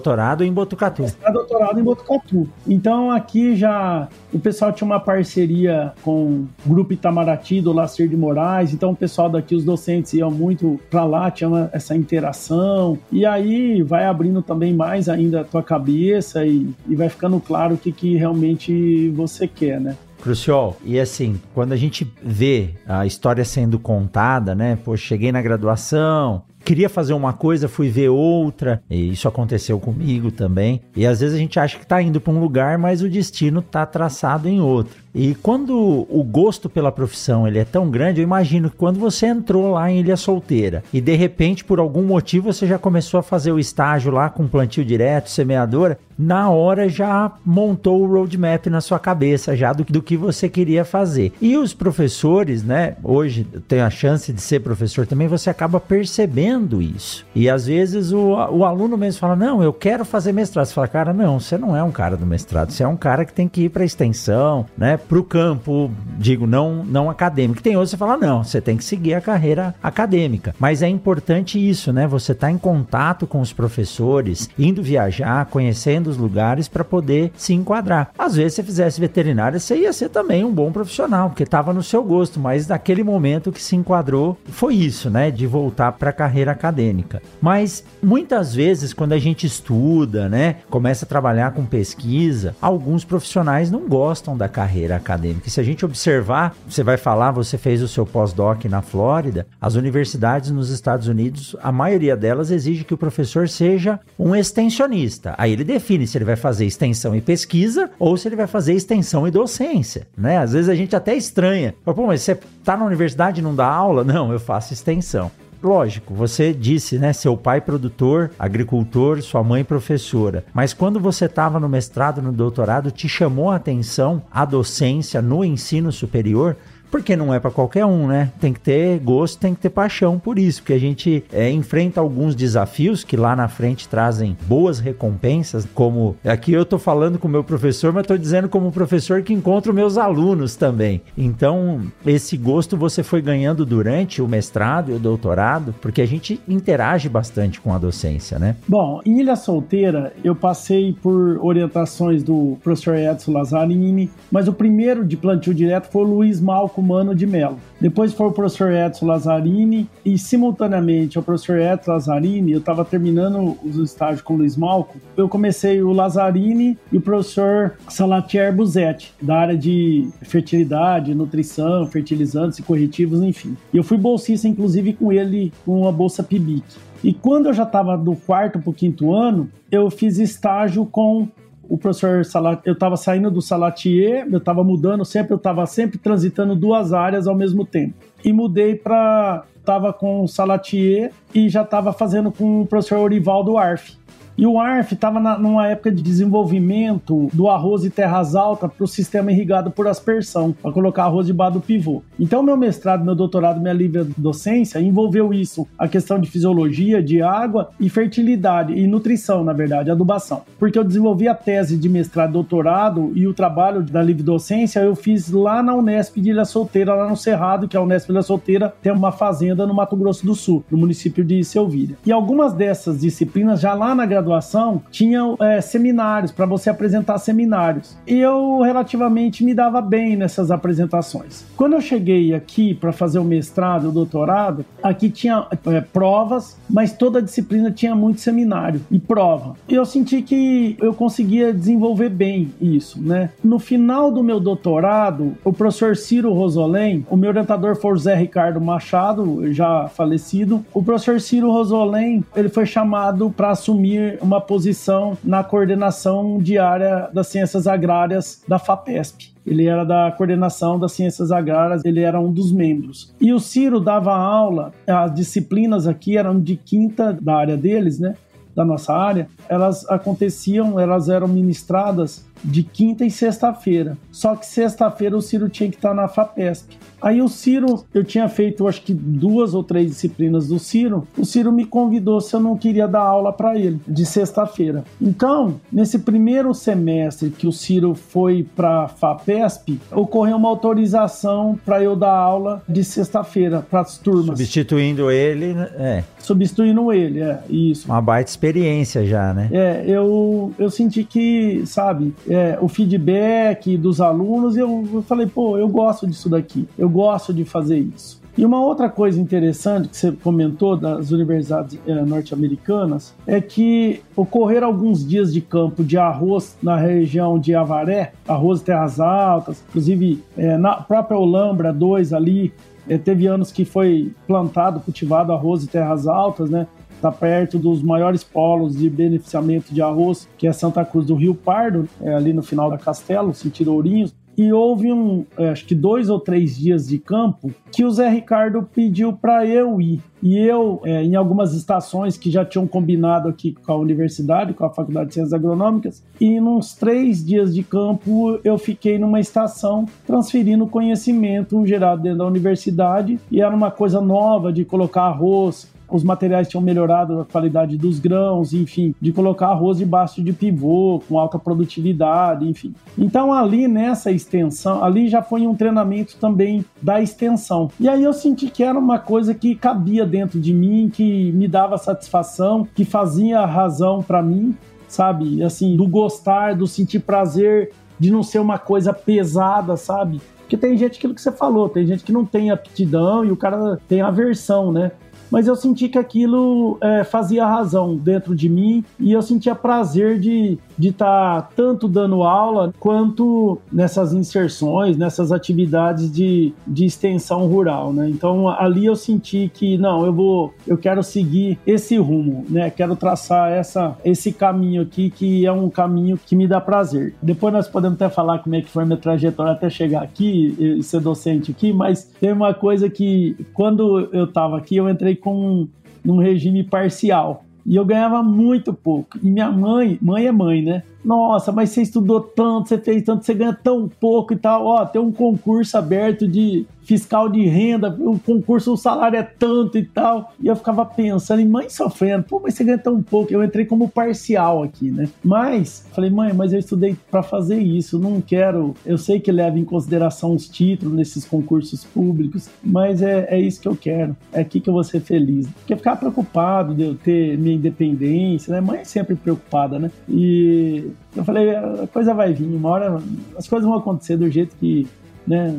em 0.44 0.52
Botucatu. 0.52 1.04
Mestrado 1.04 1.34
doutorado 1.34 1.80
em 1.80 1.84
Botucatu. 1.84 2.50
Então 2.68 3.12
aqui 3.12 3.56
já 3.56 4.08
o 4.32 4.40
pessoal 4.40 4.72
tinha 4.72 4.86
uma 4.86 5.00
parceria 5.00 5.94
com 6.02 6.24
o 6.26 6.48
Grupo 6.66 6.94
Itamaraty 6.94 7.62
do 7.62 7.72
Lacer 7.72 8.08
de 8.08 8.16
Moraes. 8.16 8.74
Então 8.74 8.92
o 8.92 8.96
pessoal 8.96 9.30
daqui, 9.30 9.56
os 9.56 9.64
docentes 9.64 10.14
iam 10.14 10.32
muito 10.32 10.80
para 10.90 11.04
lá, 11.04 11.30
tinha 11.30 11.48
uma, 11.48 11.70
essa 11.74 11.96
interação. 11.96 12.98
E 13.12 13.26
aí 13.26 13.82
vai 13.84 14.06
abrindo 14.06 14.42
também 14.42 14.74
mais 14.74 15.10
ainda 15.10 15.42
a 15.42 15.44
tua 15.44 15.64
cabeça 15.64 16.46
e, 16.46 16.74
e 16.88 16.96
vai 16.96 17.10
ficando 17.10 17.40
claro 17.40 17.76
o 17.76 17.78
que, 17.78 17.92
que 17.92 18.16
realmente 18.16 19.10
você 19.10 19.48
quer, 19.48 19.80
né? 19.80 19.96
Crucial. 20.24 20.78
E 20.86 20.98
assim, 20.98 21.38
quando 21.54 21.74
a 21.74 21.76
gente 21.76 22.10
vê 22.24 22.70
a 22.88 23.06
história 23.06 23.44
sendo 23.44 23.78
contada, 23.78 24.56
né? 24.56 24.78
Pô, 24.78 24.96
cheguei 24.96 25.34
na 25.34 25.42
graduação, 25.42 26.44
queria 26.64 26.90
fazer 26.90 27.14
uma 27.14 27.34
coisa, 27.34 27.68
fui 27.68 27.90
ver 27.90 28.10
outra, 28.10 28.82
e 28.90 29.12
isso 29.12 29.28
aconteceu 29.28 29.80
comigo 29.80 30.32
também. 30.32 30.82
E 30.96 31.06
às 31.06 31.20
vezes 31.20 31.36
a 31.36 31.40
gente 31.40 31.60
acha 31.60 31.78
que 31.78 31.84
está 31.84 32.02
indo 32.02 32.22
para 32.22 32.34
um 32.34 32.40
lugar, 32.40 32.78
mas 32.78 33.02
o 33.02 33.10
destino 33.10 33.60
está 33.60 33.86
traçado 33.86 34.48
em 34.48 34.62
outro. 34.62 35.03
E 35.14 35.36
quando 35.36 36.08
o 36.10 36.24
gosto 36.24 36.68
pela 36.68 36.92
profissão 36.92 37.48
ele 37.48 37.60
é 37.60 37.66
tão 37.66 37.90
grande, 37.90 38.20
eu 38.20 38.24
imagino 38.24 38.70
que 38.70 38.76
quando 38.76 39.00
você 39.00 39.28
entrou 39.28 39.72
lá 39.72 39.92
em 39.92 40.00
Ilha 40.00 40.18
Solteira 40.18 40.84
e 40.92 41.00
de 41.00 41.16
repente 41.16 41.64
por 41.64 41.80
algum 41.80 42.02
motivo 42.02 42.52
você 42.52 42.66
já 42.66 42.80
começou 42.80 43.20
a 43.20 43.24
fazer 43.24 43.52
o 43.52 43.60
estágio 43.60 44.12
lá 44.12 44.30
com 44.30 44.48
plantio 44.48 44.84
direto, 44.84 45.30
semeadora, 45.30 46.00
na 46.18 46.50
hora 46.50 46.90
já 46.90 47.32
montou 47.46 48.02
o 48.02 48.08
roadmap 48.08 48.68
na 48.68 48.82
sua 48.82 49.00
cabeça 49.00 49.56
já 49.56 49.74
do, 49.74 49.84
do 49.84 50.02
que 50.02 50.16
você 50.16 50.48
queria 50.48 50.86
fazer. 50.86 51.34
E 51.42 51.58
os 51.58 51.74
professores, 51.74 52.64
né, 52.64 52.96
hoje 53.04 53.46
tem 53.68 53.82
a 53.82 53.90
chance 53.90 54.32
de 54.32 54.42
ser 54.42 54.62
professor 54.62 55.06
também, 55.06 55.28
você 55.28 55.50
acaba 55.50 55.80
percebendo 55.80 56.82
isso. 56.82 57.26
E 57.36 57.50
às 57.50 57.66
vezes 57.66 58.12
o, 58.12 58.34
o 58.52 58.66
aluno 58.66 58.98
mesmo 58.98 59.20
fala: 59.20 59.36
"Não, 59.36 59.64
eu 59.64 59.74
quero 59.74 60.06
fazer 60.06 60.32
mestrado". 60.32 60.66
Você 60.66 60.74
fala: 60.74 60.88
"Cara, 60.88 61.14
não, 61.14 61.40
você 61.40 61.58
não 61.58 61.76
é 61.76 61.84
um 61.84 61.92
cara 61.92 62.16
do 62.16 62.26
mestrado, 62.26 62.72
você 62.72 62.84
é 62.84 62.88
um 62.88 62.98
cara 62.98 63.26
que 63.26 63.34
tem 63.34 63.48
que 63.48 63.64
ir 63.64 63.70
para 63.70 63.86
extensão, 63.86 64.66
né? 64.78 64.98
Para 65.04 65.20
o 65.20 65.24
campo, 65.24 65.92
digo, 66.18 66.48
não, 66.48 66.84
não 66.84 67.10
acadêmico. 67.10 67.62
Tem 67.62 67.76
outros 67.76 67.92
que 67.92 67.98
você 67.98 68.00
fala, 68.00 68.18
não, 68.18 68.44
você 68.44 68.62
tem 68.62 68.78
que 68.78 68.84
seguir 68.84 69.14
a 69.14 69.22
carreira 69.22 69.76
acadêmica. 69.82 70.56
Mas 70.60 70.82
é 70.82 70.88
importante 70.88 71.58
isso, 71.58 71.92
né? 71.94 72.08
Você 72.08 72.34
tá 72.34 72.50
em 72.50 72.58
contato 72.58 73.28
com 73.28 73.42
os 73.42 73.54
professores, 73.54 74.50
indo 74.58 74.82
viajar, 74.82 75.46
conhecendo 75.46 76.10
os 76.10 76.18
lugares 76.18 76.68
para 76.68 76.84
poder 76.84 77.32
se 77.36 77.54
enquadrar. 77.54 78.12
Às 78.18 78.36
vezes, 78.36 78.54
se 78.56 78.64
fizesse 78.64 79.00
veterinária, 79.00 79.60
você 79.60 79.76
ia 79.78 79.94
ser 79.94 80.10
também 80.10 80.44
um 80.44 80.52
bom 80.52 80.72
profissional, 80.72 81.30
porque 81.30 81.44
estava 81.44 81.74
no 81.74 81.84
seu 81.84 82.04
gosto, 82.04 82.40
mas 82.40 82.68
naquele 82.68 83.04
momento 83.04 83.52
que 83.52 83.62
se 83.62 83.76
enquadrou 83.76 84.38
foi 84.46 84.76
isso, 84.76 85.10
né? 85.10 85.32
De 85.32 85.46
voltar 85.46 85.92
para 85.94 86.10
a 86.10 86.14
carreira 86.14 86.52
acadêmica. 86.52 87.22
Mas 87.42 87.84
muitas 88.02 88.54
vezes, 88.54 88.94
quando 88.94 89.14
a 89.14 89.20
gente 89.20 89.46
estuda, 89.46 90.30
né? 90.30 90.58
Começa 90.70 91.06
a 91.06 91.08
trabalhar 91.08 91.52
com 91.52 91.66
pesquisa, 91.66 92.56
alguns 92.62 93.04
profissionais 93.04 93.72
não 93.72 93.88
gostam 93.88 94.38
da 94.38 94.48
carreira 94.48 94.93
acadêmica. 94.94 95.48
E 95.48 95.52
se 95.52 95.60
a 95.60 95.64
gente 95.64 95.86
observar, 95.86 96.56
você 96.68 96.84
vai 96.84 96.98
falar, 96.98 97.32
você 97.32 97.58
fez 97.58 97.82
o 97.82 97.88
seu 97.88 98.06
pós-doc 98.06 98.66
na 98.66 98.82
Flórida, 98.82 99.48
as 99.60 99.76
universidades 99.76 100.52
nos 100.52 100.70
Estados 100.70 101.08
Unidos, 101.08 101.56
a 101.62 101.72
maioria 101.72 102.16
delas 102.16 102.52
exige 102.52 102.84
que 102.84 102.94
o 102.94 102.98
professor 102.98 103.48
seja 103.48 104.00
um 104.18 104.36
extensionista. 104.36 105.36
Aí 105.38 105.52
ele 105.52 105.64
define 105.64 106.08
se 106.08 106.18
ele 106.18 106.26
vai 106.26 106.36
fazer 106.36 106.66
extensão 106.66 107.16
e 107.16 107.22
pesquisa 107.22 107.90
ou 108.00 108.16
se 108.18 108.28
ele 108.28 108.36
vai 108.36 108.48
fazer 108.48 108.74
extensão 108.74 109.28
e 109.28 109.32
docência, 109.32 110.08
né? 110.18 110.38
Às 110.38 110.54
vezes 110.54 110.70
a 110.70 110.76
gente 110.76 110.96
até 110.96 111.16
estranha. 111.16 111.74
Pô, 111.84 111.94
mas 112.08 112.22
você 112.22 112.36
tá 112.64 112.78
na 112.78 112.86
universidade 112.86 113.40
e 113.40 113.44
não 113.44 113.56
dá 113.56 113.68
aula? 113.68 114.04
Não, 114.04 114.32
eu 114.32 114.40
faço 114.40 114.74
extensão 114.74 115.32
lógico, 115.64 116.14
você 116.14 116.54
disse, 116.54 117.00
né, 117.00 117.14
seu 117.14 117.38
pai 117.38 117.62
produtor, 117.62 118.32
agricultor, 118.38 119.22
sua 119.22 119.44
mãe 119.44 119.64
professora. 119.64 120.44
Mas 120.54 120.74
quando 120.74 121.00
você 121.00 121.26
estava 121.26 121.60
no 121.60 121.70
mestrado, 121.70 122.22
no 122.22 122.32
doutorado, 122.32 122.92
te 122.92 123.08
chamou 123.08 123.50
a 123.50 123.56
atenção 123.56 124.22
a 124.32 124.46
docência 124.46 125.22
no 125.22 125.44
ensino 125.44 125.92
superior? 125.92 126.58
Porque 126.94 127.16
não 127.16 127.34
é 127.34 127.40
para 127.40 127.50
qualquer 127.50 127.88
um, 127.88 128.06
né? 128.06 128.32
Tem 128.40 128.54
que 128.54 128.60
ter 128.60 129.00
gosto, 129.00 129.40
tem 129.40 129.56
que 129.56 129.62
ter 129.62 129.72
paixão 129.72 130.20
por 130.20 130.38
isso, 130.38 130.62
porque 130.62 130.74
a 130.74 130.80
gente 130.80 131.24
é, 131.34 131.50
enfrenta 131.50 132.00
alguns 132.00 132.36
desafios 132.36 133.04
que 133.04 133.18
lá 133.18 133.36
na 133.36 133.48
frente 133.48 133.90
trazem 133.90 134.38
boas 134.46 134.78
recompensas, 134.78 135.68
como 135.74 136.16
aqui 136.24 136.54
eu 136.54 136.64
tô 136.64 136.78
falando 136.78 137.18
com 137.18 137.28
o 137.28 137.32
meu 137.32 137.44
professor, 137.44 137.92
mas 137.92 138.06
tô 138.06 138.16
dizendo 138.16 138.48
como 138.48 138.72
professor 138.72 139.24
que 139.24 139.34
encontro 139.34 139.74
meus 139.74 139.98
alunos 139.98 140.56
também. 140.56 141.02
Então, 141.18 141.82
esse 142.06 142.38
gosto 142.38 142.78
você 142.78 143.02
foi 143.02 143.24
ganhando 143.24 143.66
durante 143.66 144.22
o 144.22 144.28
mestrado 144.28 144.92
e 144.92 144.94
o 144.94 145.00
doutorado, 145.00 145.74
porque 145.82 146.00
a 146.00 146.06
gente 146.06 146.40
interage 146.48 147.10
bastante 147.10 147.60
com 147.60 147.74
a 147.74 147.80
docência, 147.80 148.38
né? 148.38 148.56
Bom, 148.68 149.02
em 149.04 149.20
Ilha 149.20 149.36
Solteira, 149.36 150.14
eu 150.24 150.36
passei 150.36 150.96
por 151.02 151.40
orientações 151.44 152.22
do 152.22 152.56
professor 152.64 152.96
Edson 152.96 153.32
Lazzarini, 153.32 154.12
mas 154.32 154.48
o 154.48 154.54
primeiro 154.54 155.04
de 155.04 155.18
plantio 155.18 155.56
direto 155.56 155.92
foi 155.92 156.04
o 156.04 156.08
Luiz 156.08 156.40
Malco 156.40 156.83
Mano 156.84 157.16
de 157.16 157.26
Mello. 157.26 157.58
Depois 157.80 158.14
foi 158.14 158.28
o 158.28 158.32
professor 158.32 158.72
Edson 158.72 159.06
Lazzarini 159.06 159.90
e, 160.06 160.18
simultaneamente 160.18 161.18
ao 161.18 161.24
professor 161.24 161.58
Edson 161.58 161.92
Lazzarini, 161.92 162.52
eu 162.52 162.60
estava 162.60 162.86
terminando 162.86 163.58
os 163.64 163.78
estágios 163.78 164.22
com 164.22 164.36
o 164.36 164.38
Luiz 164.38 164.56
Malco, 164.56 164.98
eu 165.18 165.28
comecei 165.28 165.82
o 165.82 165.92
Lazzarini 165.92 166.78
e 166.92 166.98
o 166.98 167.02
professor 167.02 167.74
Salatier 167.90 168.54
Buzetti, 168.54 169.14
da 169.22 169.38
área 169.38 169.58
de 169.58 170.08
fertilidade, 170.22 171.16
nutrição, 171.16 171.88
fertilizantes 171.88 172.60
e 172.60 172.64
corretivos, 172.64 173.22
enfim. 173.22 173.58
E 173.74 173.78
eu 173.78 173.84
fui 173.84 173.98
bolsista, 173.98 174.48
inclusive, 174.48 174.94
com 174.94 175.12
ele, 175.12 175.52
com 175.66 175.88
a 175.88 175.92
Bolsa 175.92 176.24
PIBIC. 176.24 176.64
E 177.04 177.14
quando 177.14 177.48
eu 177.48 177.54
já 177.54 177.64
estava 177.64 177.98
do 177.98 178.16
quarto 178.16 178.60
para 178.60 178.70
o 178.70 178.74
quinto 178.74 179.14
ano, 179.14 179.50
eu 179.70 179.90
fiz 179.90 180.18
estágio 180.20 180.86
com 180.86 181.28
o 181.74 181.78
professor 181.78 182.24
Salat, 182.24 182.62
eu 182.68 182.74
estava 182.74 182.96
saindo 182.96 183.32
do 183.32 183.42
Salatier, 183.42 184.28
eu 184.32 184.38
estava 184.38 184.64
mudando 184.64 185.04
sempre, 185.04 185.34
eu 185.34 185.38
estava 185.38 185.66
sempre 185.66 185.98
transitando 185.98 186.56
duas 186.56 186.94
áreas 186.94 187.28
ao 187.28 187.34
mesmo 187.34 187.66
tempo. 187.66 187.96
E 188.24 188.32
mudei 188.32 188.76
para 188.76 189.44
estava 189.58 189.92
com 189.92 190.24
o 190.24 190.28
Salatier 190.28 191.12
e 191.34 191.50
já 191.50 191.64
estava 191.64 191.92
fazendo 191.92 192.32
com 192.32 192.62
o 192.62 192.68
professor 192.68 193.00
Orivaldo 193.00 193.58
Arf. 193.58 193.98
E 194.38 194.48
o 194.48 194.60
ARF 194.60 194.94
estava 194.94 195.20
numa 195.38 195.68
época 195.68 195.92
de 195.92 196.02
desenvolvimento 196.02 197.30
do 197.34 197.48
arroz 197.48 197.84
de 197.84 197.90
terras 197.90 198.36
altas 198.36 198.72
para 198.72 198.84
o 198.84 198.88
sistema 198.88 199.32
irrigado 199.32 199.72
por 199.72 199.88
aspersão, 199.88 200.52
para 200.52 200.72
colocar 200.72 201.04
arroz 201.04 201.28
debaixo 201.28 201.54
do 201.54 201.62
pivô. 201.62 202.02
Então, 202.20 202.42
meu 202.42 202.58
mestrado, 202.58 203.06
meu 203.06 203.16
doutorado, 203.16 203.62
minha 203.62 203.74
livre 203.74 204.04
docência 204.18 204.80
envolveu 204.80 205.34
isso, 205.34 205.68
a 205.78 205.88
questão 205.88 206.20
de 206.20 206.30
fisiologia, 206.30 207.02
de 207.02 207.22
água 207.22 207.70
e 207.80 207.90
fertilidade, 207.90 208.74
e 208.74 208.88
nutrição, 208.88 209.44
na 209.44 209.54
verdade, 209.54 209.92
adubação. 209.92 210.42
Porque 210.58 210.80
eu 210.80 210.84
desenvolvi 210.84 211.28
a 211.28 211.36
tese 211.36 211.78
de 211.78 211.88
mestrado 211.88 212.32
e 212.32 212.34
doutorado 212.34 213.12
e 213.16 213.28
o 213.28 213.34
trabalho 213.34 213.84
da 213.84 214.02
livre 214.02 214.24
docência 214.24 214.80
eu 214.80 214.96
fiz 214.96 215.30
lá 215.30 215.62
na 215.62 215.76
Unesp 215.76 216.18
de 216.18 216.32
Ilha 216.32 216.46
Solteira, 216.46 216.96
lá 216.96 217.10
no 217.10 217.18
Cerrado, 217.18 217.68
que 217.68 217.78
a 217.78 217.82
Unesp 217.82 218.08
de 218.08 218.14
Ilha 218.14 218.22
Solteira, 218.22 218.74
tem 218.82 218.92
uma 218.92 219.12
fazenda 219.12 219.68
no 219.68 219.74
Mato 219.74 219.96
Grosso 219.96 220.26
do 220.26 220.34
Sul, 220.34 220.64
no 220.72 220.78
município 220.78 221.24
de 221.24 221.44
Selvíria. 221.44 221.98
E 222.06 222.12
algumas 222.12 222.54
dessas 222.54 223.02
disciplinas, 223.02 223.60
já 223.60 223.74
lá 223.74 223.94
na 223.94 224.06
graduação, 224.06 224.23
graduação 224.24 224.82
tinham 224.90 225.36
é, 225.40 225.60
seminários, 225.60 226.32
para 226.32 226.46
você 226.46 226.70
apresentar 226.70 227.18
seminários. 227.18 227.98
E 228.08 228.18
eu 228.20 228.62
relativamente 228.62 229.44
me 229.44 229.54
dava 229.54 229.82
bem 229.82 230.16
nessas 230.16 230.50
apresentações. 230.50 231.46
Quando 231.56 231.74
eu 231.74 231.82
cheguei 231.82 232.34
aqui 232.34 232.74
para 232.74 232.92
fazer 232.92 233.20
o 233.20 233.24
mestrado, 233.24 233.90
o 233.90 233.92
doutorado, 233.92 234.66
aqui 234.82 235.10
tinha 235.10 235.46
é, 235.68 235.82
provas, 235.82 236.58
mas 236.70 236.94
toda 236.94 237.22
disciplina 237.22 237.70
tinha 237.70 237.94
muito 237.96 238.22
seminário 238.22 238.82
e 238.90 239.00
prova. 239.00 239.56
E 239.68 239.76
eu 239.76 239.86
senti 239.86 240.22
que 240.22 240.78
eu 240.80 240.94
conseguia 240.94 241.54
desenvolver 241.54 242.10
bem 242.10 242.54
isso, 242.62 243.02
né? 243.02 243.32
No 243.44 243.60
final 243.60 244.12
do 244.12 244.24
meu 244.24 244.40
doutorado, 244.40 245.36
o 245.44 245.52
professor 245.52 245.96
Ciro 245.98 246.34
Rosolém, 246.34 247.06
o 247.10 247.18
meu 247.18 247.30
orientador 247.30 247.76
foi 247.76 247.94
o 247.94 247.98
Zé 247.98 248.16
Ricardo 248.16 248.62
Machado, 248.62 249.52
já 249.54 249.88
falecido. 249.90 250.66
O 250.74 250.82
professor 250.82 251.20
Ciro 251.20 251.52
Rosolém, 251.52 252.24
ele 252.36 252.50
foi 252.50 252.66
chamado 252.66 253.30
para 253.36 253.50
assumir 253.50 254.13
uma 254.22 254.42
posição 254.42 255.18
na 255.24 255.44
coordenação 255.44 256.38
diária 256.40 257.10
das 257.14 257.28
ciências 257.28 257.68
agrárias 257.68 258.44
da 258.48 258.60
FAPESP. 258.60 259.34
Ele 259.46 259.66
era 259.66 259.84
da 259.84 260.12
coordenação 260.12 260.80
das 260.80 260.94
ciências 260.94 261.32
agrárias, 261.32 261.84
ele 261.84 262.02
era 262.02 262.20
um 262.20 262.32
dos 262.32 262.52
membros. 262.52 263.14
E 263.20 263.34
o 263.34 263.40
Ciro 263.40 263.80
dava 263.80 264.16
aula, 264.16 264.72
as 264.88 265.14
disciplinas 265.14 265.86
aqui 265.86 266.18
eram 266.18 266.40
de 266.40 266.56
quinta 266.56 267.12
da 267.14 267.36
área 267.36 267.58
deles, 267.58 268.00
né? 268.00 268.16
Da 268.56 268.64
nossa 268.64 268.94
área, 268.94 269.28
elas 269.50 269.90
aconteciam, 269.90 270.80
elas 270.80 271.10
eram 271.10 271.28
ministradas 271.28 272.26
de 272.44 272.64
quinta 272.64 273.06
e 273.06 273.12
sexta-feira. 273.12 273.98
Só 274.12 274.36
que 274.36 274.46
sexta-feira 274.46 275.16
o 275.16 275.22
Ciro 275.22 275.50
tinha 275.50 275.70
que 275.70 275.76
estar 275.76 275.94
na 275.94 276.08
FAPESP. 276.08 276.78
Aí 277.04 277.22
o 277.22 277.28
Ciro, 277.28 277.84
eu 277.94 278.02
tinha 278.02 278.30
feito 278.30 278.66
acho 278.66 278.82
que 278.82 278.94
duas 278.94 279.54
ou 279.54 279.62
três 279.62 279.88
disciplinas 279.88 280.48
do 280.48 280.58
Ciro. 280.58 281.06
O 281.18 281.26
Ciro 281.26 281.52
me 281.52 281.66
convidou 281.66 282.22
se 282.22 282.34
eu 282.34 282.40
não 282.40 282.58
queria 282.58 282.88
dar 282.88 283.02
aula 283.02 283.34
para 283.34 283.58
ele 283.58 283.78
de 283.86 284.06
sexta-feira. 284.06 284.86
Então, 285.02 285.60
nesse 285.70 286.00
primeiro 286.00 286.54
semestre 286.54 287.30
que 287.30 287.46
o 287.46 287.52
Ciro 287.52 287.94
foi 287.94 288.48
para 288.56 288.88
FAPESP, 288.88 289.82
ocorreu 289.92 290.38
uma 290.38 290.48
autorização 290.48 291.60
para 291.66 291.84
eu 291.84 291.94
dar 291.94 292.14
aula 292.14 292.64
de 292.70 292.86
sexta-feira 292.86 293.66
para 293.70 293.82
as 293.82 293.98
turmas. 293.98 294.38
Substituindo 294.38 295.12
ele, 295.12 295.54
né? 295.54 295.70
é. 295.78 296.04
Substituindo 296.20 296.94
ele, 296.94 297.20
é, 297.20 297.40
isso. 297.50 297.86
Uma 297.86 298.02
baita 298.02 298.30
experiência 298.30 299.06
já, 299.06 299.34
né? 299.34 299.50
É, 299.52 299.84
eu, 299.86 300.54
eu 300.58 300.70
senti 300.70 301.04
que, 301.04 301.64
sabe, 301.66 302.14
é, 302.34 302.58
o 302.60 302.68
feedback 302.68 303.78
dos 303.78 304.02
alunos, 304.02 304.58
eu, 304.58 304.88
eu 304.94 305.02
falei, 305.04 305.28
pô, 305.28 305.58
eu 305.58 305.68
gosto 305.68 306.08
disso 306.08 306.30
daqui. 306.30 306.68
Eu 306.78 306.90
gosto 306.90 307.34
de 307.34 307.46
fazer 307.46 307.78
isso. 307.78 308.22
E 308.36 308.44
uma 308.44 308.60
outra 308.60 308.90
coisa 308.90 309.22
interessante 309.22 309.90
que 309.90 309.96
você 309.96 310.12
comentou 310.12 310.76
das 310.76 311.12
universidades 311.12 311.78
é, 311.86 311.94
norte-americanas 311.94 313.14
é 313.28 313.40
que 313.40 314.02
ocorreram 314.16 314.68
alguns 314.68 315.08
dias 315.08 315.32
de 315.32 315.40
campo 315.40 315.84
de 315.84 316.00
arroz 316.00 316.58
na 316.62 316.76
região 316.76 317.38
de 317.38 317.54
Avaré, 317.54 318.14
arroz 318.28 318.60
de 318.60 318.66
terras 318.66 319.00
altas, 319.00 319.64
inclusive 319.70 320.24
é, 320.36 320.58
na 320.58 320.78
própria 320.78 321.16
Olambra 321.16 321.72
2 321.72 322.12
ali, 322.12 322.52
é, 322.90 322.98
teve 322.98 323.28
anos 323.28 323.52
que 323.52 323.64
foi 323.64 324.12
plantado, 324.26 324.80
cultivado 324.80 325.32
arroz 325.32 325.62
de 325.62 325.68
terras 325.68 326.08
altas, 326.08 326.50
né? 326.50 326.66
Está 327.04 327.12
perto 327.12 327.60
dos 327.60 327.84
maiores 327.84 328.24
polos 328.24 328.78
de 328.78 328.90
beneficiamento 328.90 329.74
de 329.74 329.82
arroz, 329.82 330.26
que 330.38 330.48
é 330.48 330.54
Santa 330.54 330.86
Cruz 330.86 331.06
do 331.06 331.16
Rio 331.16 331.36
Pardo, 331.36 331.86
é 332.00 332.14
ali 332.14 332.32
no 332.32 332.42
final 332.42 332.70
da 332.70 332.78
Castelo, 332.78 333.34
sentido 333.34 333.74
Ourinhos 333.74 334.16
e 334.38 334.52
houve 334.52 334.92
um, 334.92 335.26
é, 335.38 335.50
acho 335.50 335.66
que 335.66 335.76
dois 335.76 336.10
ou 336.10 336.20
três 336.20 336.58
dias 336.58 336.88
de 336.88 336.98
campo 336.98 337.52
que 337.72 337.86
o 337.86 337.92
Zé 337.92 338.10
Ricardo 338.10 338.68
pediu 338.74 339.14
para 339.14 339.46
eu 339.46 339.80
ir. 339.80 340.02
E 340.22 340.38
eu, 340.38 340.82
é, 340.86 341.04
em 341.04 341.16
algumas 341.16 341.54
estações 341.54 342.18
que 342.18 342.32
já 342.32 342.46
tinham 342.46 342.66
combinado 342.66 343.28
aqui 343.28 343.52
com 343.52 343.74
a 343.74 343.78
universidade, 343.78 344.54
com 344.54 344.66
a 344.66 344.70
Faculdade 344.70 345.10
de 345.10 345.16
Ciências 345.16 345.34
Agronômicas, 345.34 346.04
e 346.20 346.40
nos 346.40 346.74
três 346.74 347.24
dias 347.24 347.54
de 347.54 347.62
campo 347.62 348.40
eu 348.44 348.58
fiquei 348.58 348.98
numa 348.98 349.20
estação 349.20 349.86
transferindo 350.06 350.66
conhecimento 350.66 351.66
gerado 351.68 352.02
dentro 352.02 352.20
da 352.20 352.26
universidade, 352.26 353.20
e 353.30 353.42
era 353.42 353.54
uma 353.54 353.70
coisa 353.70 354.00
nova 354.00 354.52
de 354.52 354.64
colocar 354.64 355.04
arroz 355.04 355.73
os 355.94 356.04
materiais 356.04 356.48
tinham 356.48 356.62
melhorado 356.62 357.22
a 357.22 357.26
qualidade 357.26 357.78
dos 357.78 358.00
grãos, 358.00 358.52
enfim, 358.52 358.96
de 359.00 359.12
colocar 359.12 359.50
arroz 359.50 359.78
debaixo 359.78 360.24
de 360.24 360.34
pivô, 360.34 361.02
com 361.08 361.20
alta 361.20 361.38
produtividade, 361.38 362.50
enfim. 362.50 362.74
Então 362.98 363.32
ali 363.32 363.68
nessa 363.68 364.12
extensão, 364.12 364.84
ali 364.84 365.08
já 365.08 365.22
foi 365.22 365.46
um 365.46 365.54
treinamento 365.56 366.18
também 366.18 366.66
da 366.82 367.00
extensão. 367.00 367.70
E 367.80 367.88
aí 367.88 368.04
eu 368.04 368.12
senti 368.12 368.48
que 368.48 368.64
era 368.64 368.78
uma 368.78 368.98
coisa 368.98 369.36
que 369.36 369.54
cabia 369.54 370.04
dentro 370.04 370.40
de 370.40 370.52
mim, 370.52 370.90
que 370.92 371.32
me 371.34 371.48
dava 371.48 371.78
satisfação, 371.78 372.68
que 372.74 372.84
fazia 372.84 373.46
razão 373.46 374.02
para 374.02 374.22
mim, 374.24 374.58
sabe? 374.88 375.44
Assim, 375.44 375.78
do 375.78 375.88
gostar, 375.88 376.56
do 376.56 376.66
sentir 376.66 377.02
prazer, 377.02 377.72
de 378.00 378.12
não 378.12 378.24
ser 378.24 378.40
uma 378.40 378.58
coisa 378.58 378.92
pesada, 378.92 379.78
sabe? 379.78 380.20
Porque 380.40 380.58
tem 380.58 380.78
gente, 380.78 380.98
aquilo 380.98 381.14
que 381.14 381.22
você 381.22 381.32
falou, 381.32 381.70
tem 381.70 381.86
gente 381.86 382.04
que 382.04 382.12
não 382.12 382.26
tem 382.26 382.52
aptidão 382.52 383.24
e 383.24 383.32
o 383.32 383.38
cara 383.38 383.80
tem 383.88 384.02
aversão, 384.02 384.72
né? 384.72 384.92
Mas 385.34 385.48
eu 385.48 385.56
senti 385.56 385.90
que 385.90 385.98
aquilo 385.98 386.78
é, 386.80 387.04
fazia 387.04 387.44
razão 387.44 387.96
dentro 387.96 388.36
de 388.36 388.48
mim 388.48 388.86
e 389.00 389.12
eu 389.12 389.20
sentia 389.24 389.56
prazer 389.56 390.20
de 390.20 390.60
de 390.78 390.90
estar 390.90 391.42
tá 391.42 391.50
tanto 391.56 391.88
dando 391.88 392.24
aula 392.24 392.74
quanto 392.80 393.60
nessas 393.72 394.14
inserções, 394.14 394.98
nessas 394.98 395.32
atividades 395.32 396.12
de, 396.12 396.54
de 396.66 396.86
extensão 396.86 397.48
rural, 397.48 397.94
né? 397.94 398.10
Então 398.10 398.50
ali 398.50 398.86
eu 398.86 398.96
senti 398.96 399.50
que 399.54 399.78
não, 399.78 400.06
eu 400.06 400.14
vou, 400.14 400.54
eu 400.68 400.78
quero 400.78 401.04
seguir 401.04 401.58
esse 401.66 401.98
rumo, 401.98 402.46
né? 402.50 402.70
Quero 402.70 402.96
traçar 402.96 403.52
essa, 403.52 403.98
esse 404.04 404.32
caminho 404.32 404.82
aqui 404.82 405.10
que 405.10 405.46
é 405.46 405.52
um 405.52 405.70
caminho 405.70 406.18
que 406.18 406.36
me 406.36 406.48
dá 406.48 406.60
prazer. 406.60 407.16
Depois 407.22 407.54
nós 407.54 407.68
podemos 407.68 407.96
até 407.96 408.10
falar 408.10 408.40
como 408.40 408.56
é 408.56 408.62
que 408.62 408.70
foi 408.70 408.86
minha 408.86 408.98
trajetória 408.98 409.54
até 409.54 409.70
chegar 409.70 410.02
aqui 410.04 410.56
e 410.60 410.84
ser 410.84 411.00
docente 411.00 411.52
aqui, 411.52 411.74
mas 411.74 412.04
tem 412.20 412.32
uma 412.32 412.54
coisa 412.54 412.90
que 412.90 413.36
quando 413.54 414.10
eu 414.12 414.26
estava 414.26 414.58
aqui 414.58 414.78
eu 414.78 414.90
entrei 414.90 415.16
com 415.16 415.68
num 416.04 416.18
regime 416.18 416.64
parcial. 416.64 417.46
E 417.66 417.76
eu 417.76 417.86
ganhava 417.86 418.22
muito 418.22 418.74
pouco. 418.74 419.18
E 419.22 419.30
minha 419.30 419.52
mãe, 419.52 419.98
mãe 420.02 420.28
é 420.28 420.32
mãe, 420.32 420.62
né? 420.62 420.84
Nossa, 421.04 421.52
mas 421.52 421.70
você 421.70 421.82
estudou 421.82 422.22
tanto, 422.22 422.70
você 422.70 422.78
fez 422.78 423.04
tanto, 423.04 423.26
você 423.26 423.34
ganha 423.34 423.54
tão 423.54 423.90
pouco 423.90 424.34
e 424.34 424.38
tal. 424.38 424.66
Ó, 424.66 424.86
tem 424.86 425.02
um 425.02 425.12
concurso 425.12 425.78
aberto 425.78 426.28
de 426.28 426.66
fiscal 426.84 427.30
de 427.30 427.46
renda, 427.46 427.96
o 428.00 428.20
concurso, 428.20 428.74
o 428.74 428.78
salário 428.78 429.18
é 429.18 429.24
tanto 429.24 429.78
e 429.78 429.86
tal. 429.86 430.34
E 430.40 430.48
eu 430.48 430.56
ficava 430.56 430.86
pensando, 430.86 431.42
e 431.42 431.46
mãe 431.46 431.70
sofrendo, 431.70 432.24
pô, 432.24 432.40
mas 432.42 432.54
você 432.54 432.64
ganha 432.64 432.78
tão 432.78 433.02
pouco. 433.02 433.34
Eu 433.34 433.44
entrei 433.44 433.66
como 433.66 433.90
parcial 433.90 434.64
aqui, 434.64 434.92
né? 434.92 435.10
Mas, 435.24 435.86
falei, 435.92 436.10
mãe, 436.10 436.34
mas 436.34 436.54
eu 436.54 436.60
estudei 436.60 436.96
para 437.10 437.24
fazer 437.24 437.60
isso, 437.60 437.98
não 438.00 438.22
quero. 438.22 438.76
Eu 438.86 438.98
sei 438.98 439.20
que 439.20 439.32
leva 439.32 439.58
em 439.58 439.66
consideração 439.66 440.34
os 440.34 440.48
títulos 440.48 440.94
nesses 440.94 441.26
concursos 441.26 441.84
públicos, 441.84 442.50
mas 442.64 443.02
é, 443.02 443.28
é 443.30 443.40
isso 443.40 443.62
que 443.62 443.68
eu 443.68 443.76
quero. 443.76 444.16
É 444.32 444.42
aqui 444.42 444.60
que 444.60 444.70
eu 444.70 444.74
vou 444.74 444.84
ser 444.84 445.00
feliz. 445.00 445.48
Porque 445.48 445.76
ficar 445.76 445.96
preocupado 445.96 446.74
de 446.74 446.84
eu 446.84 446.96
ter 446.96 447.38
minha 447.38 447.56
independência, 447.56 448.54
né? 448.54 448.62
Mãe 448.62 448.80
é 448.80 448.84
sempre 448.84 449.16
preocupada, 449.16 449.80
né? 449.80 449.92
E 450.10 450.92
eu 451.16 451.24
falei, 451.24 451.56
a 451.56 451.88
coisa 451.92 452.14
vai 452.14 452.34
vir, 452.34 452.46
uma 452.46 452.70
hora 452.70 453.02
as 453.38 453.48
coisas 453.48 453.68
vão 453.68 453.78
acontecer 453.78 454.18
do 454.18 454.30
jeito 454.30 454.56
que 454.56 454.88
né? 455.26 455.54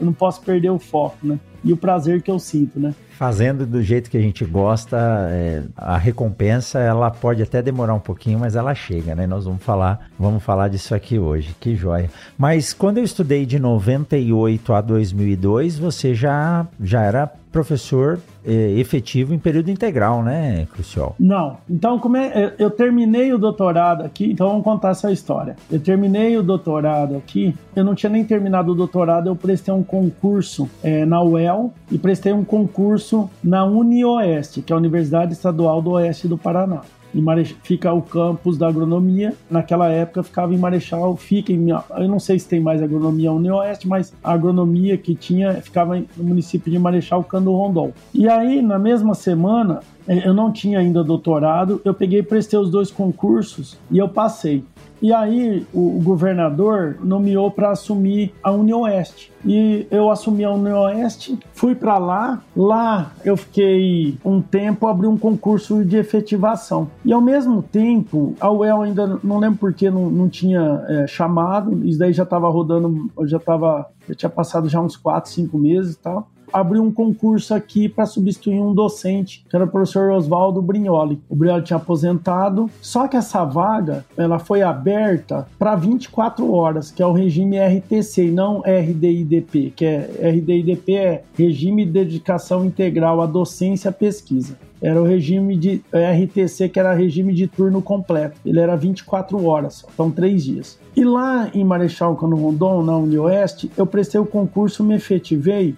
Eu 0.00 0.06
não 0.06 0.12
posso 0.12 0.40
perder 0.40 0.70
o 0.70 0.78
foco, 0.78 1.26
né? 1.26 1.38
E 1.64 1.72
o 1.72 1.76
prazer 1.76 2.22
que 2.22 2.30
eu 2.30 2.38
sinto, 2.38 2.78
né? 2.78 2.94
Fazendo 3.10 3.64
do 3.64 3.82
jeito 3.82 4.10
que 4.10 4.16
a 4.16 4.20
gente 4.20 4.44
gosta, 4.44 4.96
é, 5.30 5.62
a 5.76 5.96
recompensa 5.96 6.78
ela 6.78 7.10
pode 7.10 7.42
até 7.42 7.62
demorar 7.62 7.94
um 7.94 8.00
pouquinho, 8.00 8.38
mas 8.38 8.56
ela 8.56 8.74
chega, 8.74 9.14
né? 9.14 9.26
Nós 9.26 9.44
vamos 9.44 9.62
falar, 9.62 10.08
vamos 10.18 10.42
falar 10.42 10.68
disso 10.68 10.94
aqui 10.94 11.18
hoje. 11.18 11.56
Que 11.58 11.74
joia! 11.74 12.10
Mas 12.36 12.72
quando 12.72 12.98
eu 12.98 13.04
estudei 13.04 13.46
de 13.46 13.58
98 13.58 14.72
a 14.72 14.80
2002, 14.80 15.78
você 15.78 16.14
já 16.14 16.66
já 16.80 17.02
era 17.02 17.32
professor 17.56 18.18
é, 18.44 18.72
efetivo 18.78 19.32
em 19.32 19.38
período 19.38 19.70
integral, 19.70 20.22
né, 20.22 20.66
Crucial? 20.72 21.16
Não. 21.18 21.56
Então, 21.68 21.98
como 21.98 22.16
é, 22.18 22.54
eu 22.58 22.70
terminei 22.70 23.32
o 23.32 23.38
doutorado 23.38 24.04
aqui, 24.04 24.30
então 24.30 24.48
vamos 24.48 24.62
contar 24.62 24.90
essa 24.90 25.10
história. 25.10 25.56
Eu 25.70 25.80
terminei 25.80 26.36
o 26.36 26.42
doutorado 26.42 27.16
aqui, 27.16 27.56
eu 27.74 27.82
não 27.82 27.94
tinha 27.94 28.10
nem 28.10 28.24
terminado 28.24 28.72
o 28.72 28.74
doutorado, 28.74 29.28
eu 29.28 29.34
prestei 29.34 29.72
um 29.72 29.82
concurso 29.82 30.68
é, 30.82 31.06
na 31.06 31.22
UEL 31.22 31.45
e 31.90 31.98
prestei 31.98 32.32
um 32.32 32.44
concurso 32.44 33.30
na 33.42 33.64
UniOeste, 33.64 34.62
que 34.62 34.72
é 34.72 34.74
a 34.74 34.78
Universidade 34.78 35.32
Estadual 35.32 35.80
do 35.80 35.90
Oeste 35.90 36.28
do 36.28 36.38
Paraná 36.38 36.82
em 37.16 37.22
Marechal, 37.22 37.56
fica 37.62 37.92
o 37.92 38.02
campus 38.02 38.58
da 38.58 38.68
agronomia. 38.68 39.34
Naquela 39.50 39.88
época 39.88 40.22
ficava 40.22 40.54
em 40.54 40.58
Marechal, 40.58 41.16
fica 41.16 41.52
em. 41.52 41.68
Eu 41.70 42.08
não 42.08 42.20
sei 42.20 42.38
se 42.38 42.46
tem 42.46 42.60
mais 42.60 42.82
agronomia 42.82 43.32
Unioeste, 43.32 43.88
mas 43.88 44.12
a 44.22 44.32
agronomia 44.32 44.98
que 44.98 45.14
tinha 45.14 45.54
ficava 45.54 45.96
no 45.96 46.24
município 46.24 46.70
de 46.70 46.78
Marechal 46.78 47.24
Cando 47.24 47.52
Rondon. 47.52 47.92
E 48.12 48.28
aí, 48.28 48.60
na 48.60 48.78
mesma 48.78 49.14
semana, 49.14 49.80
eu 50.08 50.32
não 50.32 50.52
tinha 50.52 50.78
ainda 50.78 51.02
doutorado, 51.02 51.80
eu 51.84 51.92
peguei 51.92 52.22
prestei 52.22 52.58
os 52.58 52.70
dois 52.70 52.90
concursos 52.90 53.76
e 53.90 53.98
eu 53.98 54.08
passei. 54.08 54.64
E 55.00 55.12
aí 55.12 55.66
o, 55.74 56.00
governador 56.02 56.96
nomeou 57.02 57.50
para 57.50 57.70
assumir 57.70 58.32
a 58.42 58.50
União 58.50 58.80
Oeste. 58.80 59.30
E 59.44 59.86
eu 59.90 60.10
assumi 60.10 60.42
a 60.42 60.50
União 60.50 60.80
Oeste, 60.80 61.38
fui 61.52 61.74
para 61.74 61.98
lá. 61.98 62.42
Lá 62.56 63.12
eu 63.24 63.36
fiquei 63.36 64.16
um 64.24 64.40
tempo, 64.40 64.86
abri 64.86 65.06
um 65.06 65.18
concurso 65.18 65.84
de 65.84 65.96
efetivação. 65.96 66.88
E 67.04 67.12
ao 67.12 67.20
mesmo 67.20 67.62
tempo, 67.62 68.34
a 68.40 68.50
UEL 68.50 68.82
ainda 68.82 69.20
não 69.22 69.38
lembro 69.38 69.58
porque 69.58 69.90
não, 69.90 70.10
não 70.10 70.28
tinha 70.28 70.82
é, 70.88 71.06
chamado. 71.06 71.86
Isso 71.86 71.98
daí 71.98 72.12
já 72.12 72.22
estava 72.22 72.48
rodando, 72.48 73.10
já 73.24 73.36
estava, 73.36 73.86
já 74.08 74.14
tinha 74.14 74.30
passado 74.30 74.68
já 74.68 74.80
uns 74.80 74.96
4, 74.96 75.30
5 75.30 75.58
meses 75.58 75.94
e 75.94 75.98
tal 75.98 76.28
abriu 76.60 76.82
um 76.82 76.90
concurso 76.90 77.54
aqui 77.54 77.88
para 77.88 78.06
substituir 78.06 78.58
um 78.60 78.72
docente, 78.72 79.44
que 79.48 79.54
era 79.54 79.66
o 79.66 79.68
professor 79.68 80.10
Oswaldo 80.10 80.62
Brignoli. 80.62 81.20
O 81.28 81.36
Brignoli 81.36 81.62
tinha 81.62 81.76
aposentado, 81.76 82.70
só 82.80 83.06
que 83.06 83.16
essa 83.16 83.44
vaga 83.44 84.04
ela 84.16 84.38
foi 84.38 84.62
aberta 84.62 85.46
para 85.58 85.76
24 85.76 86.50
horas, 86.50 86.90
que 86.90 87.02
é 87.02 87.06
o 87.06 87.12
regime 87.12 87.58
RTC 87.58 88.28
e 88.28 88.30
não 88.30 88.60
RDIDP, 88.60 89.72
que 89.76 89.84
é 89.84 90.30
RDIDP 90.30 90.94
é 90.94 91.22
Regime 91.34 91.84
de 91.84 91.92
Dedicação 91.92 92.64
Integral 92.64 93.20
à 93.20 93.26
Docência 93.26 93.90
e 93.90 93.92
Pesquisa 93.92 94.56
era 94.80 95.00
o 95.00 95.04
regime 95.04 95.56
de 95.56 95.82
RTC, 95.92 96.68
que 96.68 96.78
era 96.78 96.92
regime 96.92 97.32
de 97.32 97.46
turno 97.46 97.80
completo. 97.80 98.38
Ele 98.44 98.60
era 98.60 98.76
24 98.76 99.44
horas, 99.44 99.84
então 99.92 100.10
três 100.10 100.44
dias. 100.44 100.78
E 100.94 101.04
lá 101.04 101.50
em 101.52 101.64
Marechal 101.64 102.14
Cano 102.16 102.36
Rondon, 102.36 102.82
na 102.82 102.96
Unioeste, 102.96 103.70
eu 103.76 103.86
prestei 103.86 104.20
o 104.20 104.26
concurso, 104.26 104.84
me 104.84 104.94
efetivei 104.94 105.74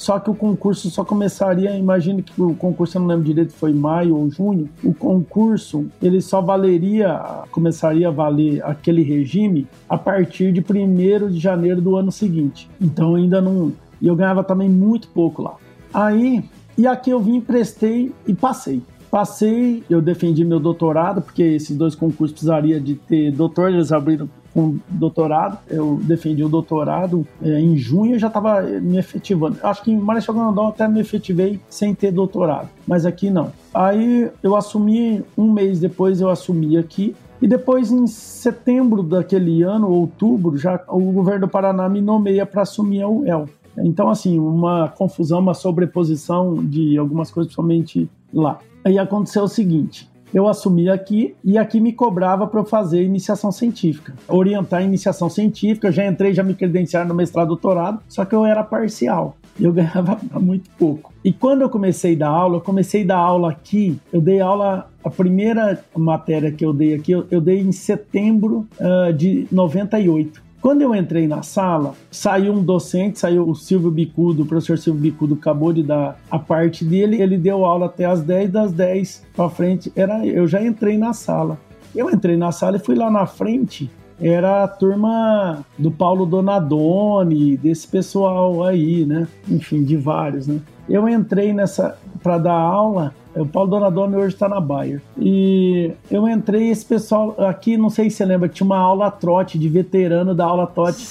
só 0.00 0.18
que 0.18 0.30
o 0.30 0.34
concurso 0.34 0.88
só 0.88 1.04
começaria, 1.04 1.76
imagine 1.76 2.22
que 2.22 2.40
o 2.40 2.54
concurso, 2.54 2.96
eu 2.96 3.02
não 3.02 3.08
lembro 3.08 3.22
direito, 3.22 3.52
foi 3.52 3.74
maio 3.74 4.16
ou 4.16 4.30
junho. 4.30 4.66
O 4.82 4.94
concurso, 4.94 5.88
ele 6.00 6.22
só 6.22 6.40
valeria, 6.40 7.20
começaria 7.50 8.08
a 8.08 8.10
valer 8.10 8.64
aquele 8.64 9.02
regime 9.02 9.68
a 9.86 9.98
partir 9.98 10.52
de 10.52 10.60
1 10.62 11.28
de 11.28 11.38
janeiro 11.38 11.82
do 11.82 11.96
ano 11.96 12.10
seguinte. 12.10 12.66
Então 12.80 13.14
ainda 13.14 13.42
não. 13.42 13.74
E 14.00 14.06
eu 14.06 14.16
ganhava 14.16 14.42
também 14.42 14.70
muito 14.70 15.06
pouco 15.08 15.42
lá. 15.42 15.56
Aí, 15.92 16.42
e 16.78 16.86
aqui 16.86 17.10
eu 17.10 17.20
vim, 17.20 17.38
prestei 17.38 18.10
e 18.26 18.32
passei. 18.32 18.82
Passei, 19.10 19.82
eu 19.90 20.00
defendi 20.00 20.44
meu 20.44 20.60
doutorado, 20.60 21.20
porque 21.20 21.42
esses 21.42 21.76
dois 21.76 21.94
concursos 21.94 22.32
precisaria 22.32 22.80
de 22.80 22.94
ter 22.94 23.32
doutor, 23.32 23.70
eles 23.70 23.90
abriram 23.90 24.28
com 24.54 24.78
doutorado. 24.88 25.58
Eu 25.68 25.98
defendi 26.02 26.44
o 26.44 26.48
doutorado 26.48 27.26
é, 27.42 27.58
em 27.58 27.76
junho, 27.76 28.14
eu 28.14 28.18
já 28.18 28.28
estava 28.28 28.62
me 28.62 28.98
efetivando. 28.98 29.58
Acho 29.62 29.82
que 29.82 29.90
em 29.90 29.98
Marechal 29.98 30.34
Grandão 30.34 30.68
até 30.68 30.86
me 30.86 31.00
efetivei 31.00 31.58
sem 31.68 31.92
ter 31.94 32.12
doutorado, 32.12 32.68
mas 32.86 33.04
aqui 33.04 33.30
não. 33.30 33.52
Aí 33.74 34.30
eu 34.42 34.54
assumi, 34.54 35.24
um 35.36 35.52
mês 35.52 35.80
depois 35.80 36.20
eu 36.20 36.28
assumi 36.28 36.76
aqui, 36.76 37.16
e 37.42 37.48
depois, 37.48 37.90
em 37.90 38.06
setembro 38.06 39.02
daquele 39.02 39.62
ano, 39.62 39.90
outubro, 39.90 40.58
já 40.58 40.78
o 40.88 41.00
governo 41.10 41.46
do 41.46 41.48
Paraná 41.48 41.88
me 41.88 42.02
nomeia 42.02 42.44
para 42.44 42.62
assumir 42.62 43.00
a 43.00 43.08
UEL. 43.08 43.48
Então, 43.78 44.10
assim, 44.10 44.38
uma 44.38 44.88
confusão, 44.88 45.38
uma 45.38 45.54
sobreposição 45.54 46.54
de 46.56 46.98
algumas 46.98 47.30
coisas, 47.30 47.48
principalmente 47.48 48.10
lá. 48.32 48.60
Aí 48.84 48.98
aconteceu 48.98 49.44
o 49.44 49.48
seguinte: 49.48 50.10
eu 50.32 50.46
assumi 50.46 50.88
aqui 50.88 51.34
e 51.42 51.58
aqui 51.58 51.80
me 51.80 51.92
cobrava 51.92 52.46
para 52.46 52.60
eu 52.60 52.64
fazer 52.64 53.02
iniciação 53.02 53.50
científica, 53.50 54.14
orientar 54.28 54.80
a 54.80 54.82
iniciação 54.82 55.28
científica. 55.28 55.90
já 55.90 56.06
entrei, 56.06 56.32
já 56.32 56.42
me 56.42 56.54
credenciaram 56.54 57.08
no 57.08 57.14
mestrado, 57.14 57.48
doutorado, 57.48 58.00
só 58.08 58.24
que 58.24 58.34
eu 58.34 58.44
era 58.44 58.62
parcial. 58.62 59.36
Eu 59.58 59.72
ganhava 59.74 60.18
muito 60.40 60.70
pouco. 60.78 61.12
E 61.24 61.32
quando 61.32 61.62
eu 61.62 61.68
comecei 61.68 62.14
a 62.14 62.18
dar 62.18 62.28
aula, 62.28 62.56
eu 62.56 62.60
comecei 62.60 63.02
a 63.02 63.06
dar 63.06 63.18
aula 63.18 63.50
aqui. 63.50 63.98
Eu 64.12 64.20
dei 64.20 64.40
aula, 64.40 64.88
a 65.02 65.10
primeira 65.10 65.82
matéria 65.96 66.52
que 66.52 66.64
eu 66.64 66.72
dei 66.72 66.94
aqui, 66.94 67.12
eu, 67.12 67.26
eu 67.30 67.40
dei 67.40 67.60
em 67.60 67.72
setembro 67.72 68.66
uh, 68.78 69.12
de 69.12 69.46
98. 69.50 70.49
Quando 70.60 70.82
eu 70.82 70.94
entrei 70.94 71.26
na 71.26 71.42
sala, 71.42 71.94
saiu 72.10 72.52
um 72.52 72.62
docente, 72.62 73.18
saiu 73.18 73.48
o 73.48 73.54
Silvio 73.54 73.90
Bicudo, 73.90 74.42
o 74.42 74.46
professor 74.46 74.76
Silvio 74.76 75.00
Bicudo 75.00 75.34
acabou 75.34 75.72
de 75.72 75.82
dar 75.82 76.20
a 76.30 76.38
parte 76.38 76.84
dele, 76.84 77.20
ele 77.20 77.38
deu 77.38 77.64
aula 77.64 77.86
até 77.86 78.04
as 78.04 78.22
10, 78.22 78.50
das 78.50 78.72
10 78.72 79.26
para 79.34 79.48
frente, 79.48 79.90
era 79.96 80.26
eu 80.26 80.46
já 80.46 80.62
entrei 80.62 80.98
na 80.98 81.14
sala. 81.14 81.58
Eu 81.94 82.10
entrei 82.10 82.36
na 82.36 82.52
sala 82.52 82.76
e 82.76 82.80
fui 82.80 82.94
lá 82.94 83.10
na 83.10 83.24
frente, 83.26 83.90
era 84.20 84.64
a 84.64 84.68
turma 84.68 85.64
do 85.78 85.90
Paulo 85.90 86.26
Donadoni, 86.26 87.56
desse 87.56 87.88
pessoal 87.88 88.62
aí, 88.62 89.06
né? 89.06 89.26
Enfim, 89.48 89.82
de 89.82 89.96
vários, 89.96 90.46
né? 90.46 90.60
Eu 90.86 91.08
entrei 91.08 91.54
nessa 91.54 91.96
para 92.22 92.36
dar 92.36 92.58
aula 92.58 93.14
O 93.34 93.46
Paulo 93.46 93.70
Donadoni 93.70 94.16
hoje 94.16 94.34
está 94.34 94.48
na 94.48 94.60
Bayer. 94.60 95.00
E 95.18 95.92
eu 96.10 96.28
entrei, 96.28 96.68
esse 96.68 96.84
pessoal 96.84 97.34
aqui, 97.38 97.76
não 97.76 97.88
sei 97.88 98.10
se 98.10 98.16
você 98.16 98.24
lembra, 98.24 98.48
tinha 98.48 98.64
uma 98.64 98.78
aula 98.78 99.10
trote 99.10 99.58
de 99.58 99.68
veterano 99.68 100.34
da 100.34 100.44
aula 100.44 100.66
trote. 100.66 101.06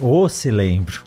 Ou 0.00 0.24
oh, 0.24 0.28
se 0.28 0.50
lembro. 0.50 1.00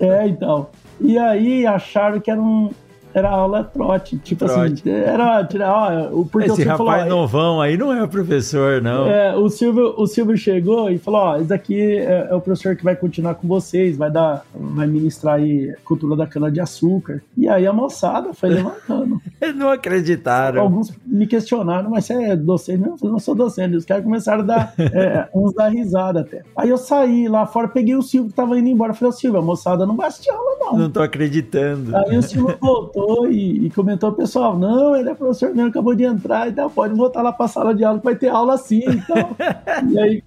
é, 0.00 0.28
então. 0.28 0.68
E 1.00 1.18
aí 1.18 1.66
acharam 1.66 2.20
que 2.20 2.30
era 2.30 2.40
um, 2.40 2.70
era 3.16 3.30
aula 3.30 3.64
trote. 3.64 4.18
Tipo 4.18 4.44
assim, 4.44 4.54
trote. 4.54 4.90
assim, 4.90 4.90
era 4.90 5.42
tirar. 5.44 6.12
Ó, 6.12 6.24
porque 6.24 6.50
Esse 6.50 6.64
rapaz 6.64 7.04
falou, 7.04 7.22
novão 7.22 7.60
aí 7.62 7.74
não 7.74 7.90
é 7.90 8.06
professor, 8.06 8.82
não. 8.82 9.06
É, 9.06 9.34
o 9.34 9.48
Silvio, 9.48 9.94
o 9.96 10.06
Silvio 10.06 10.36
chegou 10.36 10.90
e 10.90 10.98
falou: 10.98 11.20
Ó, 11.20 11.36
esse 11.36 11.48
daqui 11.48 11.80
é, 11.80 12.28
é, 12.30 12.34
o 12.34 12.42
professor 12.42 12.76
que 12.76 12.84
vai 12.84 12.94
continuar 12.94 13.36
com 13.36 13.48
vocês, 13.48 13.96
vai 13.96 14.10
dar, 14.10 14.44
vai 14.54 14.86
ministrar 14.86 15.36
aí 15.36 15.74
cultura 15.82 16.14
da 16.14 16.26
cana-de-açúcar. 16.26 17.22
E 17.34 17.48
aí 17.48 17.66
a 17.66 17.72
moçada 17.72 18.34
foi 18.34 18.50
levantando. 18.50 19.18
não 19.56 19.70
acreditaram. 19.70 20.60
Alguns 20.60 20.92
me 21.06 21.26
questionaram, 21.26 21.88
mas 21.88 22.04
você 22.04 22.12
é 22.12 22.36
docente? 22.36 22.82
Não, 22.82 22.96
eu 23.02 23.10
não 23.10 23.18
sou 23.18 23.34
docente. 23.34 23.76
Os 23.76 23.86
caras 23.86 24.04
começaram 24.04 24.42
a 24.42 24.46
dar, 24.46 24.74
é, 24.78 25.26
uns 25.34 25.54
dar 25.54 25.68
risada 25.68 26.20
até. 26.20 26.42
Aí 26.54 26.68
eu 26.68 26.76
saí 26.76 27.28
lá 27.28 27.46
fora, 27.46 27.66
peguei 27.66 27.96
o 27.96 28.02
Silvio 28.02 28.28
que 28.28 28.36
tava 28.36 28.58
indo 28.58 28.68
embora. 28.68 28.92
Falei, 28.92 29.12
Silvio, 29.12 29.40
a 29.40 29.42
moçada 29.42 29.86
não 29.86 29.98
assistir 30.02 30.30
aula, 30.30 30.55
não. 30.72 30.78
Não 30.78 30.90
tô 30.90 31.00
acreditando. 31.00 31.96
Aí 31.96 32.16
o 32.16 32.22
Silvio 32.22 32.56
voltou 32.60 33.30
e, 33.30 33.66
e, 33.66 33.70
comentou 33.70 34.12
pessoal, 34.12 34.58
não, 34.58 34.96
ele 34.96 35.08
é 35.08 35.14
professor 35.14 35.54
mesmo, 35.54 35.68
acabou 35.68 35.94
de 35.94 36.04
entrar, 36.04 36.48
então 36.48 36.70
pode 36.70 36.94
voltar 36.94 37.22
lá 37.22 37.32
para 37.32 37.46
a 37.46 37.48
sala 37.48 37.74
de 37.74 37.84
aula 37.84 37.98
que 37.98 38.04
vai 38.04 38.16
ter 38.16 38.28
aula 38.28 38.56
sim, 38.58 38.82
então. 38.86 39.36
e 39.90 39.98
aí 39.98 40.22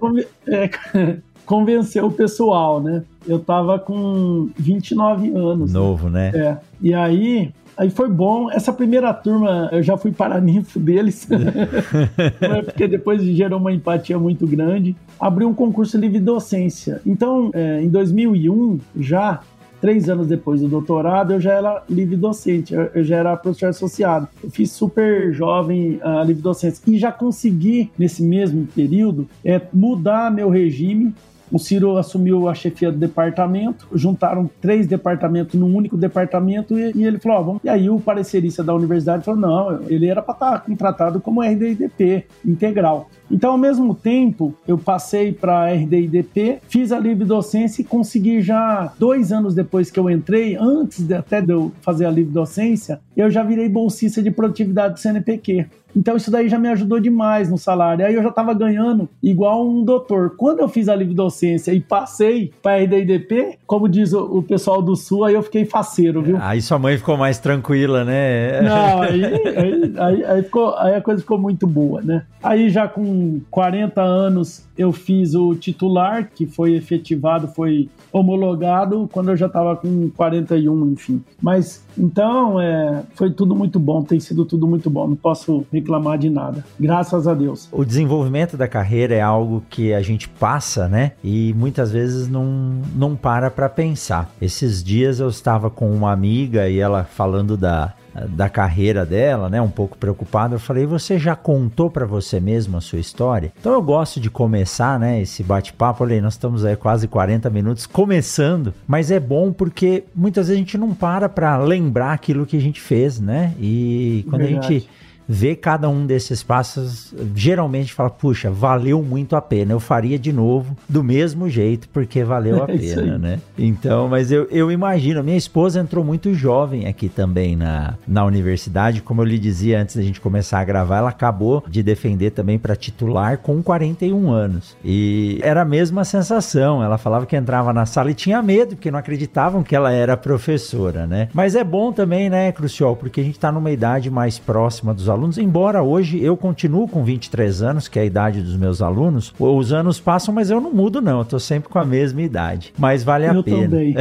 é, 0.48 0.70
convenceu 1.46 2.06
o 2.06 2.12
pessoal, 2.12 2.82
né? 2.82 3.04
Eu 3.28 3.40
tava 3.40 3.80
com 3.80 4.50
29 4.58 5.30
anos. 5.36 5.74
Novo, 5.74 6.10
né? 6.10 6.32
É. 6.34 6.58
E 6.82 6.94
aí 6.94 7.54
Aí 7.80 7.90
foi 7.90 8.10
bom. 8.10 8.52
Essa 8.52 8.74
primeira 8.74 9.14
turma, 9.14 9.70
eu 9.72 9.82
já 9.82 9.96
fui 9.96 10.12
paraninfo 10.12 10.78
deles, 10.84 11.26
é 11.32 12.62
porque 12.62 12.90
depois 12.90 13.24
gerou 13.24 13.58
uma 13.58 13.72
empatia 13.72 14.20
muito 14.20 14.46
grande. 14.46 14.98
Abri 15.18 15.46
um 15.46 15.54
concurso 15.54 15.98
livre 15.98 16.20
docência. 16.20 17.02
Então, 17.06 17.50
é, 17.54 17.82
em 17.82 17.88
2001, 17.88 18.80
já 19.00 19.40
três 19.82 20.10
anos 20.10 20.28
depois 20.28 20.62
do 20.62 20.68
doutorado, 20.68 21.34
eu 21.34 21.40
já 21.40 21.54
era 21.54 21.84
livre 21.90 22.16
docente, 22.16 22.74
eu 22.74 23.04
já 23.04 23.18
era 23.18 23.38
professor 23.38 23.68
associado. 23.68 24.28
Eu 24.44 24.50
fiz 24.50 24.72
super 24.72 25.34
jovem 25.34 26.00
a 26.02 26.22
uh, 26.22 26.26
livre 26.26 26.42
docência 26.42 26.82
e 26.88 26.98
já 26.98 27.12
consegui, 27.12 27.92
nesse 27.98 28.22
mesmo 28.24 28.68
período, 28.76 29.28
é, 29.44 29.62
mudar 29.74 30.32
meu 30.32 30.50
regime 30.50 31.14
o 31.52 31.58
Ciro 31.58 31.98
assumiu 31.98 32.48
a 32.48 32.54
chefia 32.54 32.92
do 32.92 32.98
departamento, 32.98 33.88
juntaram 33.94 34.50
três 34.62 34.86
departamentos 34.86 35.60
num 35.60 35.76
único 35.76 35.98
departamento 35.98 36.78
e, 36.78 36.92
e 36.96 37.06
ele 37.06 37.18
falou: 37.18 37.44
vamos. 37.44 37.62
E 37.64 37.70
aí 37.70 37.90
o 37.90 38.00
parecerista 38.00 38.64
da 38.64 38.74
universidade 38.74 39.24
falou: 39.24 39.40
não, 39.40 39.82
ele 39.88 40.08
era 40.08 40.22
para 40.22 40.34
estar 40.34 40.60
contratado 40.62 41.20
como 41.20 41.42
RDIDP 41.42 42.26
integral. 42.46 43.10
Então, 43.32 43.52
ao 43.52 43.58
mesmo 43.58 43.94
tempo, 43.94 44.56
eu 44.68 44.78
passei 44.78 45.32
para 45.32 45.66
a 45.66 45.74
RDIDP, 45.74 46.60
fiz 46.68 46.92
a 46.92 47.00
livre 47.00 47.26
docência 47.26 47.82
e 47.82 47.86
consegui 47.86 48.42
já, 48.42 48.92
dois 48.98 49.32
anos 49.32 49.54
depois 49.54 49.92
que 49.92 50.00
eu 50.00 50.10
entrei, 50.10 50.56
antes 50.56 51.06
de, 51.06 51.14
até 51.14 51.42
de 51.42 51.54
eu 51.54 51.72
fazer 51.82 52.06
a 52.06 52.12
livre 52.12 52.34
docência, 52.34 53.00
eu 53.16 53.30
já 53.30 53.44
virei 53.44 53.70
bolsista 53.70 54.22
de 54.22 54.32
produtividade 54.32 54.96
do 54.96 55.00
CNPq. 55.00 55.68
Então 55.96 56.16
isso 56.16 56.30
daí 56.30 56.48
já 56.48 56.58
me 56.60 56.68
ajudou 56.70 57.00
demais 57.00 57.50
no 57.50 57.58
salário. 57.58 58.06
Aí 58.06 58.14
eu 58.14 58.22
já 58.22 58.30
estava 58.30 58.54
ganhando 58.54 59.10
igual 59.22 59.68
um 59.68 59.84
doutor. 59.84 60.36
Quando 60.38 60.60
eu 60.60 60.70
fiz 60.70 60.88
a 60.88 60.96
livre 60.96 61.14
docência 61.14 61.72
e 61.74 61.80
passei 61.80 62.52
para 62.62 62.74
a 62.74 62.84
RDIDP, 62.84 63.58
como 63.66 63.90
diz 63.90 64.14
o, 64.14 64.38
o, 64.38 64.44
pessoal 64.44 64.82
do 64.82 64.96
Sul, 64.96 65.26
aí 65.26 65.34
eu 65.34 65.44
fiquei 65.44 65.66
faceiro, 65.66 66.22
viu? 66.22 66.38
Aí 66.40 66.62
sua 66.62 66.80
mãe 66.80 66.98
ficou 66.98 67.18
mais 67.18 67.40
tranquila, 67.40 68.04
né? 68.04 68.62
Não, 68.62 69.02
aí, 69.02 69.26
aí, 69.26 69.94
aí, 69.98 70.26
aí, 70.26 70.44
ficou, 70.44 70.76
aí 70.78 70.96
a 70.96 71.02
coisa 71.02 71.22
ficou 71.22 71.38
muito 71.38 71.66
boa, 71.66 72.02
né? 72.02 72.24
Aí 72.42 72.70
já 72.70 72.88
com 72.88 73.19
40 73.50 74.02
anos 74.02 74.68
eu 74.78 74.94
fiz 74.94 75.36
o 75.36 75.56
titular, 75.56 76.30
que 76.34 76.46
foi 76.46 76.74
efetivado, 76.74 77.50
foi 77.50 77.90
homologado 78.14 79.10
quando 79.12 79.30
eu 79.30 79.36
já 79.36 79.48
estava 79.48 79.76
com 79.76 80.10
41, 80.12 80.92
enfim. 80.92 81.22
Mas 81.42 81.84
então 81.98 82.60
é, 82.60 83.04
foi 83.14 83.30
tudo 83.30 83.54
muito 83.54 83.78
bom, 83.78 84.02
tem 84.02 84.20
sido 84.20 84.46
tudo 84.46 84.66
muito 84.66 84.90
bom, 84.90 85.08
não 85.08 85.16
posso 85.18 85.66
reclamar 85.72 86.18
de 86.18 86.30
nada, 86.30 86.64
graças 86.80 87.28
a 87.28 87.34
Deus. 87.34 87.68
O 87.72 87.84
desenvolvimento 87.84 88.56
da 88.56 88.68
carreira 88.68 89.14
é 89.14 89.22
algo 89.22 89.64
que 89.70 89.94
a 89.94 90.02
gente 90.02 90.30
passa, 90.30 90.88
né? 90.88 91.12
E 91.22 91.54
muitas 91.58 91.92
vezes 91.92 92.30
não, 92.30 92.82
não 92.96 93.16
para 93.16 93.52
para 93.52 93.68
pensar. 93.68 94.34
Esses 94.42 94.82
dias 94.82 95.20
eu 95.20 95.28
estava 95.28 95.70
com 95.70 95.92
uma 95.92 96.14
amiga 96.14 96.70
e 96.70 96.80
ela 96.80 97.04
falando 97.04 97.58
da 97.58 97.94
da 98.30 98.50
carreira 98.50 99.06
dela, 99.06 99.50
né, 99.50 99.62
um 99.62 99.70
pouco 99.70 99.98
preocupado, 99.98 100.56
eu 100.56 100.60
falei: 100.60 100.86
"Você 100.86 101.18
já 101.18 101.36
contou 101.36 101.90
para 101.90 102.06
você 102.06 102.40
mesmo 102.40 102.78
a 102.78 102.82
sua 102.82 103.00
história?". 103.00 103.52
Então 103.60 103.74
eu 103.74 103.82
gosto 103.82 104.20
de 104.20 104.30
começar, 104.30 105.00
né, 105.00 105.22
esse 105.22 105.44
bate-papo. 105.44 106.04
Olha, 106.04 106.22
nós 106.22 106.34
estamos 106.34 106.66
aí 106.66 106.76
quase 106.76 107.08
40 107.08 107.50
minutos 107.50 107.86
começando, 107.86 108.74
mas 108.88 109.12
é 109.12 109.20
bom 109.20 109.52
porque 109.52 110.04
muitas 110.16 110.48
vezes 110.48 110.58
a 110.58 110.64
gente 110.64 110.78
não 110.78 110.94
para 110.94 111.30
para 111.30 111.58
lembrar 111.58 112.14
aquilo 112.14 112.46
que 112.46 112.58
a 112.58 112.62
gente 112.62 112.82
fez, 112.82 113.20
né? 113.20 113.54
E 113.60 114.26
quando 114.30 114.42
Verdade. 114.42 114.66
a 114.66 114.70
gente 114.72 114.90
ver 115.32 115.58
cada 115.58 115.88
um 115.88 116.08
desses 116.08 116.42
passos, 116.42 117.14
geralmente 117.36 117.94
fala, 117.94 118.10
puxa, 118.10 118.50
valeu 118.50 119.04
muito 119.04 119.36
a 119.36 119.42
pena. 119.42 119.74
Eu 119.74 119.80
faria 119.80 120.18
de 120.18 120.34
novo 120.34 120.76
do 120.90 121.04
mesmo 121.04 121.48
jeito, 121.48 121.88
porque 121.90 122.24
valeu 122.24 122.64
a 122.64 122.66
é 122.74 122.78
pena, 122.80 123.18
né? 123.20 123.40
Então, 123.56 124.08
mas 124.08 124.32
eu, 124.32 124.48
eu 124.50 124.72
imagino, 124.72 125.24
minha 125.24 125.38
esposa 125.38 125.80
entrou 125.80 126.04
muito 126.04 126.34
jovem 126.34 126.88
aqui 126.88 127.08
também 127.08 127.56
na, 127.56 127.94
na 128.08 128.26
universidade, 128.26 129.04
como 129.04 129.22
eu 129.22 129.26
lhe 129.26 129.38
dizia 129.38 129.80
antes 129.80 129.98
da 129.98 130.02
gente 130.02 130.20
começar 130.20 130.62
a 130.62 130.64
gravar, 130.64 130.98
ela 130.98 131.10
acabou 131.10 131.64
de 131.68 131.84
defender 131.84 132.32
também 132.32 132.58
para 132.58 132.76
titular 132.76 133.38
com 133.38 133.62
41 133.62 134.32
anos. 134.32 134.76
E 134.84 135.40
era 135.44 135.62
a 135.62 135.66
mesma 135.66 136.04
sensação, 136.04 136.82
ela 136.82 136.98
falava 136.98 137.28
que 137.28 137.36
entrava 137.36 137.72
na 137.72 137.86
sala 137.86 138.10
e 138.10 138.16
tinha 138.16 138.42
medo, 138.42 138.76
porque 138.76 138.90
não 138.90 138.98
acreditavam 138.98 139.62
que 139.62 139.76
ela 139.76 139.92
era 139.92 140.18
professora, 140.18 141.06
né? 141.06 141.30
Mas 141.36 141.54
é 141.54 141.64
bom 141.64 141.92
também, 141.92 142.32
né, 142.32 142.52
Crucial, 142.52 142.96
porque 142.96 143.22
a 143.22 143.24
gente 143.24 143.36
está 143.36 143.52
numa 143.52 143.70
idade 143.70 144.10
mais 144.10 144.40
próxima 144.40 144.92
dos 144.92 145.08
alunos 145.08 145.19
alunos, 145.20 145.38
embora 145.38 145.84
hoje 145.84 146.24
eu 146.24 146.38
continuo 146.38 146.88
com 146.88 147.04
23 147.04 147.62
anos, 147.62 147.88
que 147.88 148.00
é 148.00 148.04
a 148.04 148.06
idade 148.06 148.42
dos 148.42 148.56
meus 148.56 148.82
alunos, 148.82 149.34
os 149.38 149.74
anos 149.74 150.00
passam, 150.00 150.34
mas 150.34 150.50
eu 150.50 150.62
não 150.62 150.72
mudo 150.72 151.02
não, 151.02 151.20
eu 151.20 151.26
tô 151.26 151.40
sempre 151.40 151.70
com 151.70 151.78
a 151.78 151.86
mesma 151.86 152.22
idade, 152.22 152.74
mas 152.78 153.04
vale 153.04 153.28
a 153.28 153.34
eu 153.34 153.44
pena. 153.44 153.64
Também. 153.64 153.96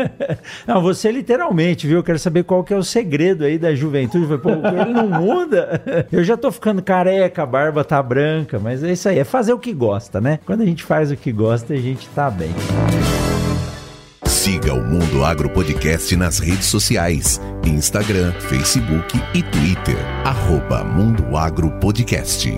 não, 0.66 0.82
você 0.82 1.10
literalmente, 1.10 1.86
viu? 1.86 1.98
Eu 1.98 2.02
quero 2.02 2.18
saber 2.18 2.44
qual 2.44 2.62
que 2.62 2.74
é 2.74 2.76
o 2.76 2.82
segredo 2.82 3.44
aí 3.44 3.58
da 3.58 3.74
juventude. 3.74 4.36
Pô, 4.38 4.50
ele 4.50 4.92
não 4.92 5.08
muda. 5.08 5.80
Eu 6.12 6.22
já 6.22 6.36
tô 6.36 6.50
ficando 6.52 6.82
careca, 6.82 7.42
a 7.42 7.46
barba 7.46 7.82
tá 7.82 8.02
branca, 8.02 8.58
mas 8.58 8.82
é 8.82 8.92
isso 8.92 9.08
aí, 9.08 9.18
é 9.18 9.24
fazer 9.24 9.52
o 9.52 9.58
que 9.58 9.72
gosta, 9.72 10.20
né? 10.20 10.38
Quando 10.44 10.62
a 10.62 10.66
gente 10.66 10.82
faz 10.82 11.10
o 11.10 11.16
que 11.16 11.32
gosta, 11.32 11.72
a 11.72 11.76
gente 11.76 12.08
tá 12.10 12.30
bem. 12.30 12.50
Siga 14.42 14.72
o 14.72 14.82
Mundo 14.82 15.22
Agro 15.22 15.50
Podcast 15.50 16.16
nas 16.16 16.38
redes 16.38 16.64
sociais: 16.64 17.38
Instagram, 17.62 18.32
Facebook 18.40 19.18
e 19.34 19.42
Twitter. 19.42 19.98
Arroba 20.24 20.82
Mundo 20.82 21.36
Agro 21.36 21.70
Podcast. 21.72 22.50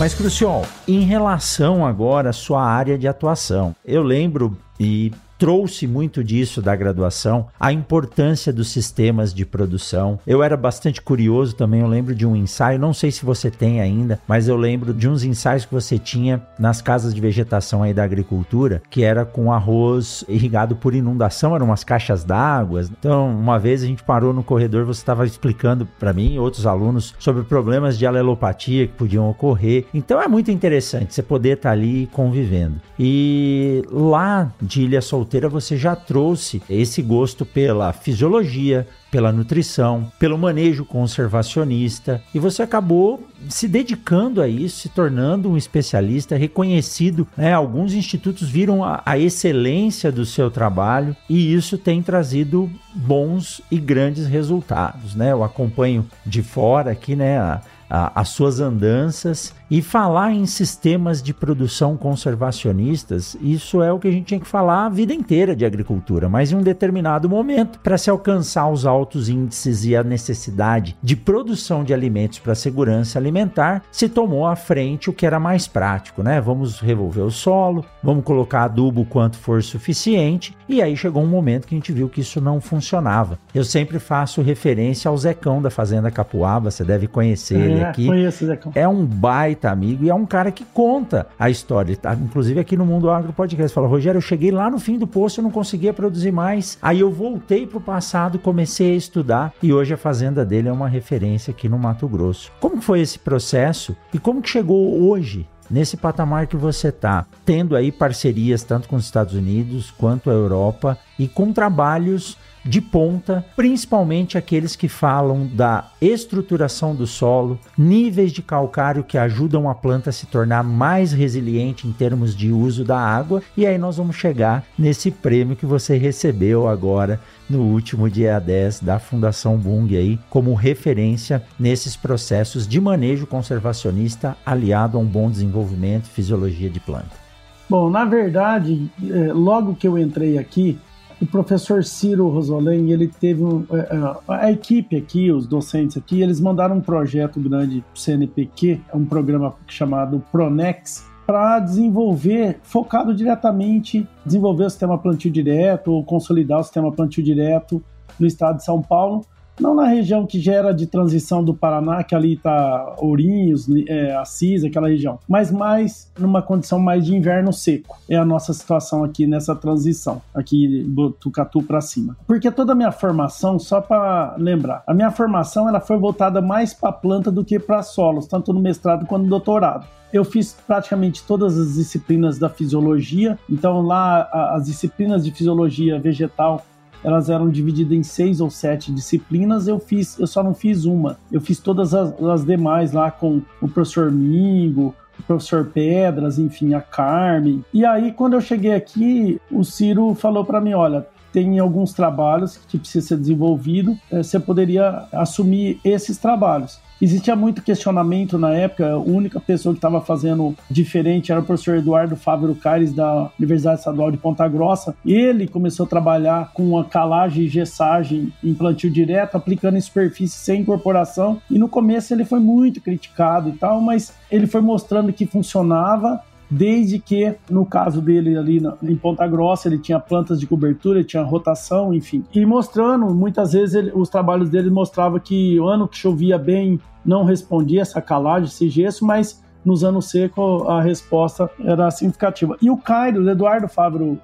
Mas, 0.00 0.14
Crucial, 0.14 0.66
em 0.88 1.02
relação 1.02 1.86
agora 1.86 2.30
à 2.30 2.32
sua 2.32 2.64
área 2.64 2.98
de 2.98 3.06
atuação, 3.06 3.72
eu 3.84 4.02
lembro 4.02 4.58
e 4.80 5.12
trouxe 5.38 5.86
muito 5.86 6.22
disso 6.22 6.62
da 6.62 6.74
graduação, 6.74 7.46
a 7.58 7.72
importância 7.72 8.52
dos 8.52 8.68
sistemas 8.68 9.32
de 9.34 9.44
produção. 9.44 10.18
Eu 10.26 10.42
era 10.42 10.56
bastante 10.56 11.00
curioso 11.00 11.54
também, 11.54 11.80
eu 11.80 11.86
lembro 11.86 12.14
de 12.14 12.26
um 12.26 12.36
ensaio, 12.36 12.78
não 12.78 12.94
sei 12.94 13.10
se 13.10 13.24
você 13.24 13.50
tem 13.50 13.80
ainda, 13.80 14.18
mas 14.26 14.48
eu 14.48 14.56
lembro 14.56 14.94
de 14.94 15.08
uns 15.08 15.24
ensaios 15.24 15.64
que 15.64 15.74
você 15.74 15.98
tinha 15.98 16.42
nas 16.58 16.80
casas 16.80 17.14
de 17.14 17.20
vegetação 17.20 17.82
aí 17.82 17.92
da 17.92 18.04
agricultura, 18.04 18.82
que 18.90 19.02
era 19.02 19.24
com 19.24 19.52
arroz 19.52 20.24
irrigado 20.28 20.76
por 20.76 20.94
inundação, 20.94 21.54
eram 21.54 21.66
umas 21.66 21.84
caixas 21.84 22.24
d'água. 22.24 22.82
Então, 22.82 23.30
uma 23.30 23.58
vez 23.58 23.82
a 23.82 23.86
gente 23.86 24.02
parou 24.02 24.32
no 24.32 24.42
corredor, 24.42 24.84
você 24.84 25.00
estava 25.00 25.26
explicando 25.26 25.86
para 25.98 26.12
mim 26.12 26.34
e 26.34 26.38
outros 26.38 26.66
alunos 26.66 27.14
sobre 27.18 27.42
problemas 27.42 27.98
de 27.98 28.06
alelopatia 28.06 28.86
que 28.86 28.92
podiam 28.92 29.28
ocorrer. 29.28 29.86
Então 29.92 30.20
é 30.20 30.28
muito 30.28 30.50
interessante 30.50 31.14
você 31.14 31.22
poder 31.22 31.56
estar 31.56 31.70
tá 31.70 31.72
ali 31.72 32.08
convivendo. 32.12 32.80
E 32.98 33.82
lá 33.90 34.50
de 34.60 34.82
Ilha 34.82 35.00
Solteira 35.00 35.23
solteira 35.24 35.48
você 35.48 35.74
já 35.76 35.96
trouxe 35.96 36.62
esse 36.68 37.00
gosto 37.00 37.46
pela 37.46 37.94
fisiologia, 37.94 38.86
pela 39.10 39.32
nutrição, 39.32 40.12
pelo 40.18 40.36
manejo 40.36 40.84
conservacionista 40.84 42.22
e 42.34 42.38
você 42.38 42.62
acabou 42.62 43.26
se 43.48 43.66
dedicando 43.66 44.42
a 44.42 44.48
isso, 44.48 44.80
se 44.80 44.88
tornando 44.90 45.50
um 45.50 45.56
especialista 45.56 46.36
reconhecido. 46.36 47.26
Né? 47.36 47.54
Alguns 47.54 47.94
institutos 47.94 48.50
viram 48.50 48.84
a, 48.84 49.02
a 49.06 49.18
excelência 49.18 50.12
do 50.12 50.26
seu 50.26 50.50
trabalho 50.50 51.16
e 51.28 51.54
isso 51.54 51.78
tem 51.78 52.02
trazido 52.02 52.70
bons 52.94 53.62
e 53.70 53.78
grandes 53.78 54.26
resultados. 54.26 55.14
Né? 55.14 55.32
Eu 55.32 55.42
acompanho 55.42 56.06
de 56.26 56.42
fora 56.42 56.90
aqui 56.90 57.16
né, 57.16 57.38
a, 57.38 57.62
a, 57.88 58.20
as 58.20 58.28
suas 58.28 58.60
andanças 58.60 59.54
e 59.70 59.80
falar 59.82 60.32
em 60.32 60.46
sistemas 60.46 61.22
de 61.22 61.32
produção 61.32 61.96
conservacionistas, 61.96 63.36
isso 63.40 63.82
é 63.82 63.92
o 63.92 63.98
que 63.98 64.08
a 64.08 64.10
gente 64.10 64.26
tinha 64.26 64.40
que 64.40 64.46
falar 64.46 64.86
a 64.86 64.88
vida 64.88 65.12
inteira 65.12 65.56
de 65.56 65.64
agricultura, 65.64 66.28
mas 66.28 66.52
em 66.52 66.56
um 66.56 66.62
determinado 66.62 67.28
momento, 67.28 67.78
para 67.80 67.98
se 67.98 68.10
alcançar 68.10 68.68
os 68.68 68.86
altos 68.86 69.28
índices 69.28 69.84
e 69.84 69.96
a 69.96 70.02
necessidade 70.02 70.96
de 71.02 71.16
produção 71.16 71.82
de 71.82 71.94
alimentos 71.94 72.38
para 72.38 72.54
segurança 72.54 73.18
alimentar, 73.18 73.82
se 73.90 74.08
tomou 74.08 74.46
à 74.46 74.56
frente 74.56 75.10
o 75.10 75.12
que 75.12 75.26
era 75.26 75.40
mais 75.40 75.66
prático, 75.66 76.22
né? 76.22 76.40
Vamos 76.40 76.80
revolver 76.80 77.24
o 77.24 77.30
solo, 77.30 77.84
vamos 78.02 78.24
colocar 78.24 78.64
adubo 78.64 79.04
quanto 79.04 79.36
for 79.36 79.62
suficiente, 79.62 80.56
e 80.68 80.82
aí 80.82 80.96
chegou 80.96 81.22
um 81.22 81.28
momento 81.28 81.66
que 81.66 81.74
a 81.74 81.78
gente 81.78 81.92
viu 81.92 82.08
que 82.08 82.20
isso 82.20 82.40
não 82.40 82.60
funcionava. 82.60 83.38
Eu 83.54 83.64
sempre 83.64 83.98
faço 83.98 84.42
referência 84.42 85.08
ao 85.08 85.16
Zecão 85.16 85.60
da 85.60 85.70
Fazenda 85.70 86.10
Capuaba, 86.10 86.70
você 86.70 86.84
deve 86.84 87.06
conhecer 87.06 87.58
é, 87.58 87.64
ele 87.64 87.84
aqui. 87.84 88.06
Conheço, 88.06 88.46
Zecão. 88.46 88.72
É 88.74 88.86
um 88.86 89.04
baita 89.04 89.63
amigo 89.70 90.04
e 90.04 90.10
é 90.10 90.14
um 90.14 90.26
cara 90.26 90.50
que 90.50 90.64
conta 90.64 91.26
a 91.38 91.50
história. 91.50 91.96
Tá? 91.96 92.14
Inclusive 92.14 92.60
aqui 92.60 92.76
no 92.76 92.86
Mundo 92.86 93.10
Agro 93.10 93.32
Podcast. 93.32 93.74
Fala, 93.74 93.88
Rogério, 93.88 94.18
eu 94.18 94.22
cheguei 94.22 94.50
lá 94.50 94.70
no 94.70 94.78
fim 94.78 94.98
do 94.98 95.06
poço, 95.06 95.40
eu 95.40 95.44
não 95.44 95.50
conseguia 95.50 95.92
produzir 95.92 96.32
mais. 96.32 96.78
Aí 96.80 97.00
eu 97.00 97.10
voltei 97.10 97.66
pro 97.66 97.80
passado, 97.80 98.38
comecei 98.38 98.92
a 98.92 98.96
estudar 98.96 99.52
e 99.62 99.72
hoje 99.72 99.94
a 99.94 99.96
fazenda 99.96 100.44
dele 100.44 100.68
é 100.68 100.72
uma 100.72 100.88
referência 100.88 101.50
aqui 101.50 101.68
no 101.68 101.78
Mato 101.78 102.08
Grosso. 102.08 102.50
Como 102.60 102.80
foi 102.80 103.00
esse 103.00 103.18
processo 103.18 103.96
e 104.12 104.18
como 104.18 104.42
que 104.42 104.50
chegou 104.50 105.08
hoje 105.08 105.46
nesse 105.70 105.96
patamar 105.96 106.46
que 106.46 106.56
você 106.56 106.88
está, 106.88 107.26
tendo 107.44 107.76
aí 107.76 107.90
parcerias 107.90 108.62
tanto 108.62 108.88
com 108.88 108.96
os 108.96 109.04
Estados 109.04 109.34
Unidos 109.34 109.90
quanto 109.90 110.30
a 110.30 110.32
Europa 110.32 110.98
e 111.18 111.26
com 111.26 111.52
trabalhos 111.52 112.36
de 112.64 112.80
ponta, 112.80 113.44
principalmente 113.54 114.38
aqueles 114.38 114.74
que 114.74 114.88
falam 114.88 115.46
da 115.46 115.90
estruturação 116.00 116.94
do 116.94 117.06
solo, 117.06 117.58
níveis 117.76 118.32
de 118.32 118.42
calcário 118.42 119.04
que 119.04 119.18
ajudam 119.18 119.68
a 119.68 119.74
planta 119.74 120.10
a 120.10 120.12
se 120.12 120.26
tornar 120.26 120.62
mais 120.62 121.12
resiliente 121.12 121.86
em 121.86 121.92
termos 121.92 122.34
de 122.34 122.50
uso 122.50 122.84
da 122.84 122.98
água, 122.98 123.42
e 123.56 123.66
aí 123.66 123.76
nós 123.76 123.96
vamos 123.96 124.16
chegar 124.16 124.64
nesse 124.78 125.10
prêmio 125.10 125.56
que 125.56 125.66
você 125.66 125.96
recebeu 125.96 126.66
agora 126.68 127.20
no 127.48 127.60
último 127.60 128.08
dia 128.08 128.38
10 128.38 128.80
da 128.80 128.98
Fundação 128.98 129.56
Bung 129.56 129.94
aí, 129.96 130.18
como 130.30 130.54
referência 130.54 131.42
nesses 131.58 131.96
processos 131.96 132.66
de 132.66 132.80
manejo 132.80 133.26
conservacionista 133.26 134.36
aliado 134.44 134.96
a 134.96 135.00
um 135.00 135.04
bom 135.04 135.30
desenvolvimento 135.30 136.06
e 136.06 136.10
fisiologia 136.10 136.70
de 136.70 136.80
planta. 136.80 137.24
Bom, 137.68 137.88
na 137.90 138.04
verdade, 138.04 138.90
é, 139.02 139.32
logo 139.32 139.74
que 139.74 139.88
eu 139.88 139.98
entrei 139.98 140.38
aqui, 140.38 140.78
o 141.24 141.26
professor 141.26 141.82
Ciro 141.82 142.28
Rosolém, 142.28 142.90
ele 142.92 143.08
teve 143.08 143.42
um, 143.42 143.64
a, 143.70 143.76
é, 143.76 143.80
é, 143.80 144.46
a, 144.46 144.52
equipe 144.52 144.94
aqui, 144.94 145.32
os 145.32 145.46
docentes 145.46 145.96
aqui, 145.96 146.22
eles 146.22 146.38
mandaram 146.38 146.76
um 146.76 146.80
projeto 146.80 147.40
grande 147.40 147.80
para 147.80 147.94
o 147.94 147.98
CNPq, 147.98 148.80
um 148.92 149.06
programa 149.06 149.54
chamado 149.66 150.22
Pronex, 150.30 151.06
para 151.26 151.58
desenvolver, 151.60 152.58
focado 152.62 153.14
diretamente, 153.14 154.06
desenvolver 154.24 154.64
o 154.64 154.70
sistema 154.70 154.98
plantio 154.98 155.30
direto 155.30 155.90
ou 155.90 156.04
consolidar 156.04 156.60
o 156.60 156.62
sistema 156.62 156.92
plantio 156.92 157.24
direto 157.24 157.82
no 158.20 158.26
estado 158.26 158.58
de 158.58 158.64
São 158.64 158.82
Paulo, 158.82 159.24
não 159.58 159.74
na 159.74 159.86
região 159.86 160.26
que 160.26 160.40
gera 160.40 160.72
de 160.72 160.86
transição 160.86 161.42
do 161.44 161.54
Paraná, 161.54 162.02
que 162.02 162.14
ali 162.14 162.34
está 162.34 162.94
Ourinhos, 162.98 163.66
é, 163.88 164.14
Assis, 164.16 164.64
aquela 164.64 164.88
região, 164.88 165.18
mas 165.28 165.50
mais 165.50 166.10
numa 166.18 166.42
condição 166.42 166.78
mais 166.78 167.04
de 167.04 167.14
inverno 167.14 167.52
seco. 167.52 167.98
É 168.08 168.16
a 168.16 168.24
nossa 168.24 168.52
situação 168.52 169.04
aqui 169.04 169.26
nessa 169.26 169.54
transição, 169.54 170.20
aqui 170.34 170.84
do 170.86 171.10
Tucatu 171.10 171.62
para 171.62 171.80
cima. 171.80 172.16
Porque 172.26 172.50
toda 172.50 172.72
a 172.72 172.74
minha 172.74 172.92
formação, 172.92 173.58
só 173.58 173.80
para 173.80 174.34
lembrar, 174.36 174.82
a 174.86 174.94
minha 174.94 175.10
formação 175.10 175.68
ela 175.68 175.80
foi 175.80 175.96
voltada 175.98 176.40
mais 176.40 176.74
para 176.74 176.92
planta 176.92 177.30
do 177.30 177.44
que 177.44 177.58
para 177.58 177.82
solos, 177.82 178.26
tanto 178.26 178.52
no 178.52 178.60
mestrado 178.60 179.06
quanto 179.06 179.24
no 179.24 179.30
doutorado 179.30 179.86
eu 180.12 180.24
fiz 180.24 180.56
praticamente 180.64 181.24
todas 181.24 181.58
as 181.58 181.74
disciplinas 181.74 182.38
da 182.38 182.48
fisiologia. 182.48 183.36
Então, 183.50 183.82
lá, 183.82 184.22
as 184.54 184.66
disciplinas 184.66 185.24
de 185.24 185.32
fisiologia 185.32 185.98
vegetal 185.98 186.64
elas 187.04 187.28
eram 187.28 187.50
divididas 187.50 187.96
em 187.96 188.02
seis 188.02 188.40
ou 188.40 188.50
sete 188.50 188.90
disciplinas. 188.90 189.68
Eu 189.68 189.78
fiz, 189.78 190.18
eu 190.18 190.26
só 190.26 190.42
não 190.42 190.54
fiz 190.54 190.86
uma. 190.86 191.18
Eu 191.30 191.40
fiz 191.40 191.60
todas 191.60 191.94
as, 191.94 192.18
as 192.22 192.44
demais 192.44 192.92
lá 192.92 193.10
com 193.10 193.42
o 193.60 193.68
professor 193.68 194.10
Mingo, 194.10 194.94
o 195.18 195.22
professor 195.22 195.66
Pedras, 195.66 196.38
enfim, 196.38 196.74
a 196.74 196.80
Carmen. 196.80 197.64
E 197.72 197.84
aí, 197.84 198.10
quando 198.10 198.32
eu 198.32 198.40
cheguei 198.40 198.72
aqui, 198.72 199.40
o 199.50 199.62
Ciro 199.62 200.14
falou 200.14 200.44
para 200.44 200.60
mim: 200.60 200.72
olha, 200.72 201.06
tem 201.30 201.58
alguns 201.58 201.92
trabalhos 201.92 202.56
que 202.68 202.78
precisa 202.78 203.08
ser 203.08 203.16
desenvolvido, 203.18 203.98
eh, 204.10 204.22
você 204.22 204.38
poderia 204.38 205.06
assumir 205.12 205.80
esses 205.84 206.16
trabalhos. 206.16 206.80
Existia 207.02 207.34
muito 207.34 207.62
questionamento 207.62 208.38
na 208.38 208.54
época, 208.54 208.92
a 208.92 208.98
única 208.98 209.40
pessoa 209.40 209.74
que 209.74 209.78
estava 209.78 210.00
fazendo 210.00 210.54
diferente 210.70 211.32
era 211.32 211.40
o 211.40 211.44
professor 211.44 211.76
Eduardo 211.76 212.16
Fávero 212.16 212.54
Caires, 212.54 212.92
da 212.92 213.30
Universidade 213.38 213.80
Estadual 213.80 214.10
de 214.10 214.16
Ponta 214.16 214.46
Grossa. 214.48 214.94
Ele 215.04 215.48
começou 215.48 215.86
a 215.86 215.88
trabalhar 215.88 216.52
com 216.52 216.78
a 216.78 216.84
calagem 216.84 217.44
e 217.44 217.48
gessagem 217.48 218.32
em 218.42 218.54
plantio 218.54 218.90
direto, 218.90 219.36
aplicando 219.36 219.76
em 219.76 219.80
superfície 219.80 220.36
sem 220.36 220.60
incorporação, 220.60 221.40
e 221.50 221.58
no 221.58 221.68
começo 221.68 222.14
ele 222.14 222.24
foi 222.24 222.40
muito 222.40 222.80
criticado 222.80 223.48
e 223.48 223.52
tal, 223.52 223.80
mas 223.80 224.14
ele 224.30 224.46
foi 224.46 224.60
mostrando 224.60 225.12
que 225.12 225.26
funcionava 225.26 226.20
desde 226.50 226.98
que, 226.98 227.34
no 227.50 227.64
caso 227.64 228.00
dele 228.00 228.36
ali 228.36 228.62
em 228.82 228.96
Ponta 228.96 229.26
Grossa, 229.26 229.68
ele 229.68 229.78
tinha 229.78 229.98
plantas 229.98 230.38
de 230.38 230.46
cobertura, 230.46 231.02
tinha 231.02 231.22
rotação, 231.22 231.94
enfim. 231.94 232.24
E 232.34 232.44
mostrando, 232.44 233.14
muitas 233.14 233.52
vezes 233.52 233.74
ele, 233.74 233.92
os 233.94 234.08
trabalhos 234.08 234.48
dele 234.50 234.70
mostravam 234.70 235.18
que 235.18 235.58
o 235.58 235.66
ano 235.66 235.88
que 235.88 235.96
chovia 235.96 236.38
bem 236.38 236.80
não 237.04 237.24
respondia 237.24 237.82
essa 237.82 238.00
calagem, 238.00 238.48
esse 238.48 238.68
gesso, 238.68 239.04
mas 239.04 239.42
nos 239.64 239.82
anos 239.82 240.10
secos 240.10 240.66
a 240.68 240.80
resposta 240.80 241.50
era 241.60 241.90
significativa. 241.90 242.56
E 242.60 242.70
o 242.70 242.76
Cairo, 242.76 243.22
o 243.22 243.30
Eduardo 243.30 243.66
Fábio 243.66 244.20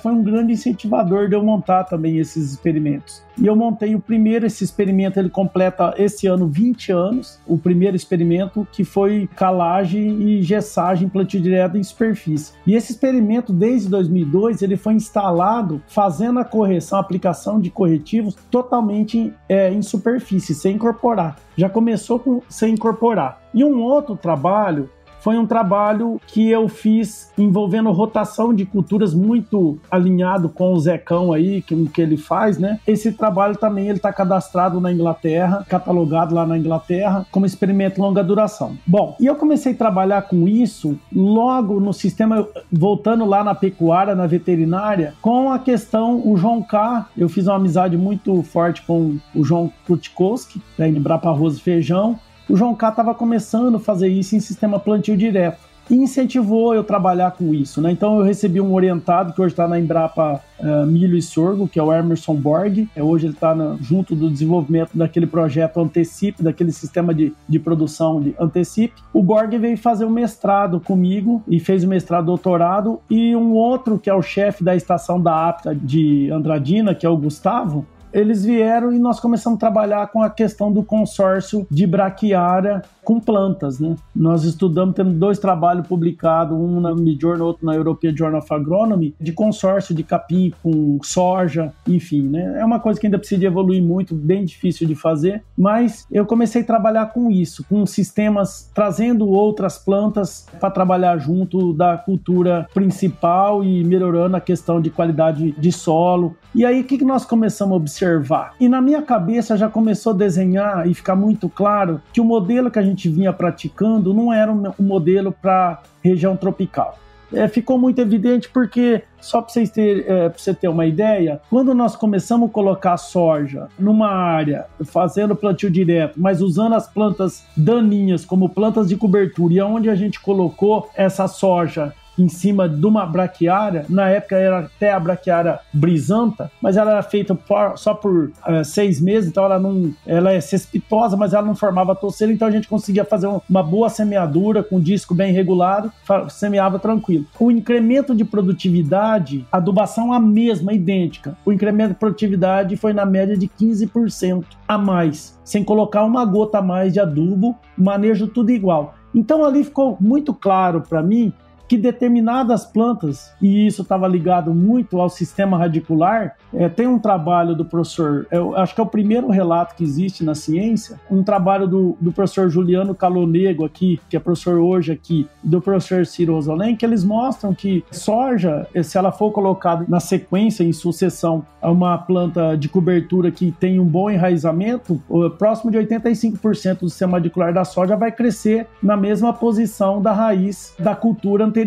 Foi 0.00 0.12
um 0.12 0.22
grande 0.22 0.52
incentivador 0.52 1.28
de 1.28 1.34
eu 1.34 1.42
montar 1.42 1.84
também 1.84 2.18
esses 2.18 2.52
experimentos. 2.52 3.22
E 3.38 3.46
eu 3.46 3.56
montei 3.56 3.94
o 3.94 4.00
primeiro, 4.00 4.46
esse 4.46 4.62
experimento 4.62 5.18
ele 5.18 5.30
completa 5.30 5.94
esse 5.96 6.26
ano 6.26 6.46
20 6.46 6.92
anos, 6.92 7.40
o 7.46 7.56
primeiro 7.56 7.96
experimento 7.96 8.66
que 8.70 8.84
foi 8.84 9.28
calagem 9.34 10.22
e 10.22 10.42
gessagem 10.42 11.08
plantio 11.08 11.40
direto 11.40 11.78
em 11.78 11.82
superfície. 11.82 12.52
E 12.66 12.74
esse 12.74 12.92
experimento, 12.92 13.52
desde 13.52 13.88
2002, 13.88 14.60
ele 14.60 14.76
foi 14.76 14.92
instalado 14.92 15.82
fazendo 15.86 16.38
a 16.38 16.44
correção, 16.44 16.98
a 16.98 17.00
aplicação 17.00 17.58
de 17.58 17.70
corretivos 17.70 18.36
totalmente 18.50 19.32
é, 19.48 19.72
em 19.72 19.80
superfície, 19.80 20.54
sem 20.54 20.74
incorporar. 20.74 21.36
Já 21.56 21.68
começou 21.68 22.18
com 22.18 22.42
sem 22.48 22.74
incorporar. 22.74 23.40
E 23.54 23.64
um 23.64 23.80
outro 23.80 24.16
trabalho 24.16 24.90
foi 25.22 25.38
um 25.38 25.46
trabalho 25.46 26.20
que 26.26 26.50
eu 26.50 26.68
fiz 26.68 27.32
envolvendo 27.38 27.90
rotação 27.92 28.52
de 28.52 28.66
culturas 28.66 29.14
muito 29.14 29.78
alinhado 29.90 30.48
com 30.48 30.72
o 30.72 30.80
Zecão 30.80 31.32
aí, 31.32 31.62
que, 31.62 31.86
que 31.86 32.02
ele 32.02 32.16
faz, 32.16 32.58
né? 32.58 32.80
Esse 32.86 33.12
trabalho 33.12 33.56
também 33.56 33.86
ele 33.88 33.98
está 33.98 34.12
cadastrado 34.12 34.80
na 34.80 34.92
Inglaterra, 34.92 35.64
catalogado 35.68 36.34
lá 36.34 36.44
na 36.44 36.58
Inglaterra, 36.58 37.24
como 37.30 37.46
experimento 37.46 38.02
longa 38.02 38.22
duração. 38.24 38.76
Bom, 38.84 39.16
e 39.20 39.26
eu 39.26 39.36
comecei 39.36 39.72
a 39.72 39.76
trabalhar 39.76 40.22
com 40.22 40.48
isso 40.48 40.98
logo 41.14 41.78
no 41.78 41.92
sistema, 41.92 42.46
voltando 42.70 43.24
lá 43.24 43.44
na 43.44 43.54
pecuária, 43.54 44.16
na 44.16 44.26
veterinária, 44.26 45.14
com 45.22 45.52
a 45.52 45.58
questão, 45.58 46.20
o 46.26 46.36
João 46.36 46.62
K. 46.62 47.06
Eu 47.16 47.28
fiz 47.28 47.46
uma 47.46 47.56
amizade 47.56 47.96
muito 47.96 48.42
forte 48.42 48.82
com 48.82 49.16
o 49.34 49.44
João 49.44 49.72
Kutkowski, 49.86 50.60
da 50.76 50.88
Embrapa 50.88 51.28
Arroz 51.28 51.58
e 51.58 51.60
Feijão, 51.60 52.18
o 52.52 52.56
João 52.56 52.74
K 52.74 52.90
estava 52.90 53.14
começando 53.14 53.76
a 53.76 53.80
fazer 53.80 54.08
isso 54.08 54.36
em 54.36 54.40
sistema 54.40 54.78
plantio 54.78 55.16
direto 55.16 55.58
e 55.90 55.94
incentivou 55.94 56.74
eu 56.74 56.84
trabalhar 56.84 57.30
com 57.30 57.54
isso, 57.54 57.80
né? 57.80 57.90
Então 57.90 58.18
eu 58.18 58.24
recebi 58.24 58.60
um 58.60 58.74
orientado 58.74 59.32
que 59.32 59.40
hoje 59.40 59.54
está 59.54 59.66
na 59.66 59.80
Embrapa 59.80 60.38
uh, 60.60 60.86
Milho 60.86 61.16
e 61.16 61.22
Sorgo, 61.22 61.66
que 61.66 61.78
é 61.78 61.82
o 61.82 61.90
Emerson 61.90 62.34
Borg. 62.34 62.86
É, 62.94 63.02
hoje 63.02 63.26
ele 63.26 63.32
está 63.32 63.56
junto 63.80 64.14
do 64.14 64.28
desenvolvimento 64.30 64.90
daquele 64.94 65.26
projeto 65.26 65.80
Antecip, 65.80 66.42
daquele 66.42 66.72
sistema 66.72 67.14
de, 67.14 67.32
de 67.48 67.58
produção 67.58 68.20
de 68.20 68.34
Antecip. 68.38 68.92
O 69.14 69.22
Borg 69.22 69.56
veio 69.56 69.78
fazer 69.78 70.04
o 70.04 70.08
um 70.08 70.12
mestrado 70.12 70.78
comigo 70.78 71.42
e 71.48 71.58
fez 71.58 71.82
o 71.84 71.88
mestrado 71.88 72.26
doutorado 72.26 73.00
e 73.08 73.34
um 73.34 73.52
outro 73.52 73.98
que 73.98 74.10
é 74.10 74.14
o 74.14 74.20
chefe 74.20 74.62
da 74.62 74.76
estação 74.76 75.18
da 75.18 75.48
APTA 75.48 75.74
de 75.74 76.30
Andradina, 76.30 76.94
que 76.94 77.06
é 77.06 77.08
o 77.08 77.16
Gustavo, 77.16 77.86
eles 78.12 78.44
vieram 78.44 78.92
e 78.92 78.98
nós 78.98 79.18
começamos 79.18 79.56
a 79.56 79.60
trabalhar 79.60 80.06
com 80.08 80.22
a 80.22 80.30
questão 80.30 80.72
do 80.72 80.82
consórcio 80.82 81.66
de 81.70 81.86
braquiária 81.86 82.82
com 83.04 83.18
plantas, 83.18 83.80
né? 83.80 83.96
Nós 84.14 84.44
estudamos, 84.44 84.94
temos 84.94 85.14
dois 85.14 85.38
trabalhos 85.38 85.86
publicados, 85.86 86.56
um 86.56 86.80
na 86.80 86.94
Midjournal, 86.94 87.48
outro 87.48 87.66
na 87.66 87.74
European 87.74 88.14
Journal 88.16 88.40
of 88.40 88.54
Agronomy, 88.54 89.14
de 89.20 89.32
consórcio 89.32 89.92
de 89.94 90.04
capim 90.04 90.52
com 90.62 90.98
soja, 91.02 91.72
enfim, 91.86 92.22
né? 92.22 92.60
É 92.60 92.64
uma 92.64 92.78
coisa 92.78 93.00
que 93.00 93.06
ainda 93.06 93.18
precisa 93.18 93.44
evoluir 93.44 93.82
muito, 93.82 94.14
bem 94.14 94.44
difícil 94.44 94.86
de 94.86 94.94
fazer, 94.94 95.42
mas 95.58 96.06
eu 96.12 96.24
comecei 96.24 96.62
a 96.62 96.64
trabalhar 96.64 97.06
com 97.06 97.30
isso, 97.30 97.64
com 97.68 97.84
sistemas 97.84 98.70
trazendo 98.72 99.28
outras 99.28 99.78
plantas 99.78 100.46
para 100.60 100.70
trabalhar 100.70 101.18
junto 101.18 101.72
da 101.72 101.96
cultura 101.96 102.68
principal 102.72 103.64
e 103.64 103.82
melhorando 103.82 104.36
a 104.36 104.40
questão 104.40 104.80
de 104.80 104.90
qualidade 104.90 105.52
de 105.58 105.72
solo. 105.72 106.36
E 106.54 106.64
aí 106.64 106.82
o 106.82 106.84
que 106.84 107.04
nós 107.04 107.24
começamos 107.24 107.72
a 107.72 107.76
observar? 107.76 108.01
Observar. 108.02 108.54
E 108.58 108.68
na 108.68 108.80
minha 108.80 109.02
cabeça 109.02 109.56
já 109.56 109.68
começou 109.68 110.12
a 110.12 110.16
desenhar 110.16 110.88
e 110.88 110.94
ficar 110.94 111.14
muito 111.14 111.48
claro 111.48 112.00
que 112.12 112.20
o 112.20 112.24
modelo 112.24 112.70
que 112.70 112.78
a 112.78 112.82
gente 112.82 113.08
vinha 113.08 113.32
praticando 113.32 114.12
não 114.12 114.32
era 114.32 114.52
um 114.52 114.72
modelo 114.80 115.32
para 115.32 115.82
região 116.02 116.36
tropical. 116.36 116.98
É, 117.32 117.48
ficou 117.48 117.78
muito 117.78 117.98
evidente 117.98 118.50
porque, 118.50 119.04
só 119.18 119.40
para 119.40 119.50
vocês 119.50 119.70
ter, 119.70 120.04
é, 120.06 120.28
você 120.28 120.52
ter 120.52 120.68
uma 120.68 120.84
ideia, 120.84 121.40
quando 121.48 121.72
nós 121.72 121.96
começamos 121.96 122.50
a 122.50 122.52
colocar 122.52 122.98
soja 122.98 123.68
numa 123.78 124.08
área, 124.08 124.66
fazendo 124.84 125.34
plantio 125.34 125.70
direto, 125.70 126.20
mas 126.20 126.42
usando 126.42 126.74
as 126.74 126.86
plantas 126.86 127.42
daninhas 127.56 128.26
como 128.26 128.50
plantas 128.50 128.86
de 128.86 128.96
cobertura, 128.96 129.54
e 129.54 129.62
onde 129.62 129.88
a 129.88 129.94
gente 129.94 130.20
colocou 130.20 130.90
essa 130.94 131.26
soja 131.26 131.94
em 132.18 132.28
cima 132.28 132.68
de 132.68 132.84
uma 132.84 133.06
braquiária. 133.06 133.86
Na 133.88 134.08
época 134.08 134.36
era 134.36 134.60
até 134.60 134.92
a 134.92 135.00
braquiária 135.00 135.60
brisanta, 135.72 136.50
mas 136.60 136.76
ela 136.76 136.92
era 136.92 137.02
feita 137.02 137.34
por, 137.34 137.76
só 137.76 137.94
por 137.94 138.26
uh, 138.26 138.64
seis 138.64 139.00
meses, 139.00 139.30
então 139.30 139.44
ela 139.44 139.58
não, 139.58 139.92
ela 140.06 140.32
é 140.32 140.40
cespitosa, 140.40 141.16
mas 141.16 141.32
ela 141.32 141.46
não 141.46 141.54
formava 141.54 141.94
toceira, 141.94 142.32
então 142.32 142.48
a 142.48 142.50
gente 142.50 142.68
conseguia 142.68 143.04
fazer 143.04 143.28
uma 143.48 143.62
boa 143.62 143.88
semeadura 143.88 144.62
com 144.62 144.80
disco 144.80 145.14
bem 145.14 145.32
regulado, 145.32 145.92
semeava 146.30 146.78
tranquilo. 146.78 147.24
O 147.38 147.50
incremento 147.50 148.14
de 148.14 148.24
produtividade, 148.24 149.46
adubação 149.50 150.12
a 150.12 150.20
mesma, 150.20 150.72
idêntica. 150.72 151.36
O 151.44 151.52
incremento 151.52 151.90
de 151.90 151.98
produtividade 151.98 152.76
foi 152.76 152.92
na 152.92 153.04
média 153.04 153.36
de 153.36 153.48
15% 153.48 154.44
a 154.66 154.78
mais, 154.78 155.38
sem 155.44 155.64
colocar 155.64 156.04
uma 156.04 156.24
gota 156.24 156.58
a 156.58 156.62
mais 156.62 156.92
de 156.92 157.00
adubo, 157.00 157.56
manejo 157.76 158.28
tudo 158.28 158.50
igual. 158.50 158.94
Então 159.14 159.44
ali 159.44 159.62
ficou 159.62 159.96
muito 160.00 160.32
claro 160.32 160.80
para 160.80 161.02
mim 161.02 161.32
que 161.72 161.78
determinadas 161.78 162.66
plantas, 162.66 163.32
e 163.40 163.66
isso 163.66 163.80
estava 163.80 164.06
ligado 164.06 164.52
muito 164.52 165.00
ao 165.00 165.08
sistema 165.08 165.56
radicular, 165.56 166.36
é, 166.52 166.68
tem 166.68 166.86
um 166.86 166.98
trabalho 166.98 167.54
do 167.54 167.64
professor, 167.64 168.26
eu 168.30 168.54
acho 168.54 168.74
que 168.74 168.80
é 168.82 168.84
o 168.84 168.86
primeiro 168.86 169.30
relato 169.30 169.74
que 169.74 169.82
existe 169.82 170.22
na 170.22 170.34
ciência, 170.34 171.00
um 171.10 171.22
trabalho 171.22 171.66
do, 171.66 171.96
do 171.98 172.12
professor 172.12 172.50
Juliano 172.50 172.94
Calonego 172.94 173.64
aqui, 173.64 173.98
que 174.10 174.18
é 174.18 174.20
professor 174.20 174.58
hoje 174.58 174.92
aqui, 174.92 175.26
do 175.42 175.62
professor 175.62 176.04
Ciro 176.04 176.36
Ozolen, 176.36 176.76
que 176.76 176.84
eles 176.84 177.02
mostram 177.02 177.54
que 177.54 177.82
soja, 177.90 178.66
se 178.82 178.98
ela 178.98 179.10
for 179.10 179.30
colocada 179.30 179.86
na 179.88 179.98
sequência, 179.98 180.62
em 180.62 180.74
sucessão, 180.74 181.42
a 181.62 181.70
uma 181.70 181.96
planta 181.96 182.54
de 182.54 182.68
cobertura 182.68 183.30
que 183.30 183.50
tem 183.50 183.80
um 183.80 183.86
bom 183.86 184.10
enraizamento, 184.10 185.00
próximo 185.38 185.70
de 185.70 185.78
85% 185.78 186.80
do 186.80 186.90
sistema 186.90 187.16
radicular 187.16 187.54
da 187.54 187.64
soja 187.64 187.96
vai 187.96 188.12
crescer 188.12 188.66
na 188.82 188.94
mesma 188.94 189.32
posição 189.32 190.02
da 190.02 190.12
raiz 190.12 190.74
da 190.78 190.94
cultura 190.94 191.46
anterior 191.46 191.61